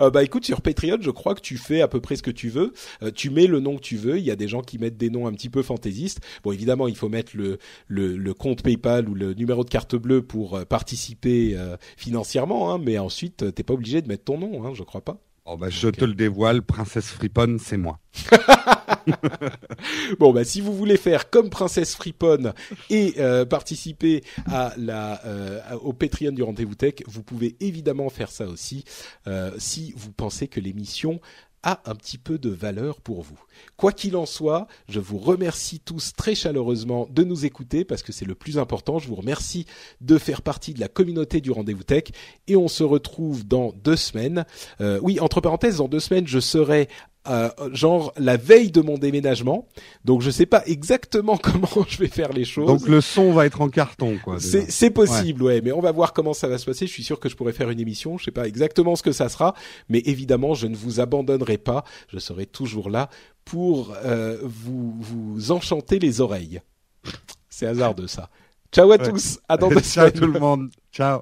Euh, 0.00 0.10
bah 0.10 0.22
écoute, 0.22 0.44
sur 0.44 0.60
Patreon, 0.60 0.98
je 1.00 1.10
crois 1.10 1.34
que 1.34 1.40
tu 1.40 1.56
fais 1.56 1.80
à 1.80 1.88
peu 1.88 2.00
près 2.00 2.16
ce 2.16 2.22
que 2.22 2.30
tu 2.30 2.50
veux. 2.50 2.74
Euh, 3.02 3.10
tu 3.10 3.30
mets 3.30 3.46
le 3.46 3.60
nom 3.60 3.76
que 3.76 3.80
tu 3.80 3.96
veux. 3.96 4.18
Il 4.18 4.24
y 4.24 4.30
a 4.30 4.36
des 4.36 4.46
gens 4.46 4.60
qui 4.60 4.78
mettent 4.78 4.98
des 4.98 5.08
noms 5.08 5.26
un 5.26 5.32
petit 5.32 5.48
peu 5.48 5.62
fantaisistes. 5.62 6.20
Bon, 6.44 6.52
évidemment, 6.52 6.86
il 6.86 6.96
faut 6.96 7.08
mettre 7.08 7.34
le, 7.34 7.58
le, 7.88 8.16
le 8.16 8.34
compte 8.34 8.62
PayPal 8.62 9.08
ou 9.08 9.14
le 9.14 9.32
numéro 9.32 9.64
de 9.64 9.70
carte 9.70 9.96
bleue 9.96 10.22
pour 10.22 10.64
participer 10.66 11.56
euh, 11.56 11.76
financièrement. 11.96 12.72
Hein, 12.72 12.78
mais 12.82 12.98
ensuite, 12.98 13.54
t'es 13.54 13.62
pas 13.62 13.74
obligé 13.74 14.02
de 14.02 14.08
mettre 14.08 14.24
ton 14.24 14.38
nom, 14.38 14.66
hein, 14.66 14.72
je 14.74 14.82
crois 14.82 15.00
pas. 15.02 15.18
Oh 15.48 15.56
bah, 15.56 15.70
je 15.70 15.88
te 15.88 16.04
le 16.04 16.14
dévoile, 16.14 16.60
Princesse 16.60 17.06
Fripon, 17.06 17.58
c'est 17.60 17.76
moi. 17.76 18.00
Bon, 20.18 20.32
bah 20.32 20.44
si 20.44 20.60
vous 20.60 20.74
voulez 20.74 20.96
faire 20.96 21.30
comme 21.30 21.48
Princesse 21.48 21.94
Fripon 21.94 22.52
et 22.90 23.14
euh, 23.18 23.44
participer 23.44 24.24
à 24.46 24.72
la 24.76 25.24
euh, 25.24 25.60
au 25.80 25.92
Patreon 25.92 26.32
du 26.32 26.42
Rendez-vous 26.42 26.74
Tech, 26.74 26.94
vous 27.06 27.22
pouvez 27.22 27.56
évidemment 27.60 28.08
faire 28.08 28.30
ça 28.30 28.46
aussi 28.46 28.84
euh, 29.28 29.52
si 29.58 29.94
vous 29.96 30.10
pensez 30.10 30.48
que 30.48 30.58
l'émission 30.58 31.20
a 31.66 31.80
un 31.84 31.96
petit 31.96 32.16
peu 32.16 32.38
de 32.38 32.48
valeur 32.48 33.00
pour 33.00 33.22
vous. 33.22 33.38
Quoi 33.76 33.90
qu'il 33.90 34.16
en 34.16 34.24
soit, 34.24 34.68
je 34.88 35.00
vous 35.00 35.18
remercie 35.18 35.80
tous 35.80 36.12
très 36.16 36.36
chaleureusement 36.36 37.08
de 37.10 37.24
nous 37.24 37.44
écouter 37.44 37.84
parce 37.84 38.04
que 38.04 38.12
c'est 38.12 38.24
le 38.24 38.36
plus 38.36 38.56
important. 38.58 39.00
Je 39.00 39.08
vous 39.08 39.16
remercie 39.16 39.66
de 40.00 40.16
faire 40.16 40.42
partie 40.42 40.74
de 40.74 40.80
la 40.80 40.86
communauté 40.86 41.40
du 41.40 41.50
Rendez-vous 41.50 41.82
Tech 41.82 42.04
et 42.46 42.54
on 42.54 42.68
se 42.68 42.84
retrouve 42.84 43.44
dans 43.44 43.72
deux 43.82 43.96
semaines. 43.96 44.46
Euh, 44.80 45.00
oui, 45.02 45.18
entre 45.18 45.40
parenthèses, 45.40 45.78
dans 45.78 45.88
deux 45.88 45.98
semaines, 45.98 46.28
je 46.28 46.38
serai 46.38 46.88
euh, 47.28 47.48
genre 47.72 48.12
la 48.16 48.36
veille 48.36 48.70
de 48.70 48.80
mon 48.80 48.98
déménagement. 48.98 49.68
Donc 50.04 50.22
je 50.22 50.30
sais 50.30 50.46
pas 50.46 50.62
exactement 50.66 51.36
comment 51.42 51.84
je 51.88 51.98
vais 51.98 52.08
faire 52.08 52.32
les 52.32 52.44
choses. 52.44 52.66
Donc 52.66 52.88
le 52.88 53.00
son 53.00 53.32
va 53.32 53.46
être 53.46 53.60
en 53.60 53.68
carton, 53.68 54.18
quoi. 54.22 54.40
C'est 54.40 54.70
c'est 54.70 54.90
possible, 54.90 55.42
ouais. 55.42 55.60
mais 55.60 55.72
on 55.72 55.80
va 55.80 55.92
voir 55.92 56.12
comment 56.12 56.32
ça 56.34 56.48
va 56.48 56.58
se 56.58 56.66
passer. 56.66 56.86
Je 56.86 56.92
suis 56.92 57.04
sûr 57.04 57.20
que 57.20 57.28
je 57.28 57.36
pourrais 57.36 57.52
faire 57.52 57.70
une 57.70 57.80
émission. 57.80 58.18
Je 58.18 58.24
sais 58.24 58.30
pas 58.30 58.46
exactement 58.46 58.96
ce 58.96 59.02
que 59.02 59.12
ça 59.12 59.28
sera, 59.28 59.54
mais 59.88 60.02
évidemment, 60.04 60.54
je 60.54 60.66
ne 60.66 60.76
vous 60.76 61.00
abandonnerai 61.00 61.58
pas. 61.58 61.84
Je 62.08 62.18
serai 62.18 62.46
toujours 62.46 62.90
là 62.90 63.08
pour 63.44 63.94
euh, 64.04 64.38
vous 64.42 64.94
vous 65.00 65.52
enchanter 65.52 65.98
les 65.98 66.20
oreilles. 66.20 66.60
C'est 67.48 67.66
hasardeux 67.66 68.08
ça. 68.08 68.28
Ciao 68.72 68.90
à 68.90 68.96
Ouais. 68.96 69.10
tous. 69.10 69.38
À 69.48 69.56
dans 69.56 69.68
deux 69.70 69.80
Ciao 69.80 70.10
tout 70.10 70.26
le 70.26 70.38
monde. 70.40 70.70
Ciao. 70.92 71.20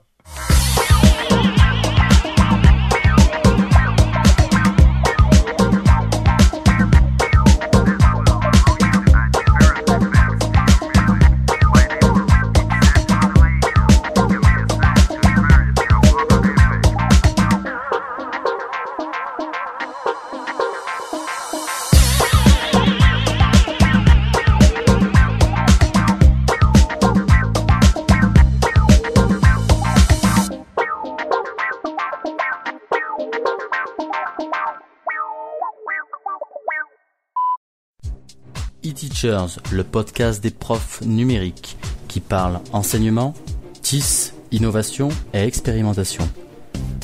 e-Teachers, 39.15 39.61
le 39.73 39.85
podcast 39.85 40.43
des 40.43 40.51
profs 40.51 41.01
numériques 41.03 41.77
qui 42.09 42.19
parle 42.19 42.59
enseignement, 42.73 43.32
TIS, 43.81 44.32
innovation 44.51 45.09
et 45.32 45.39
expérimentation. 45.39 46.28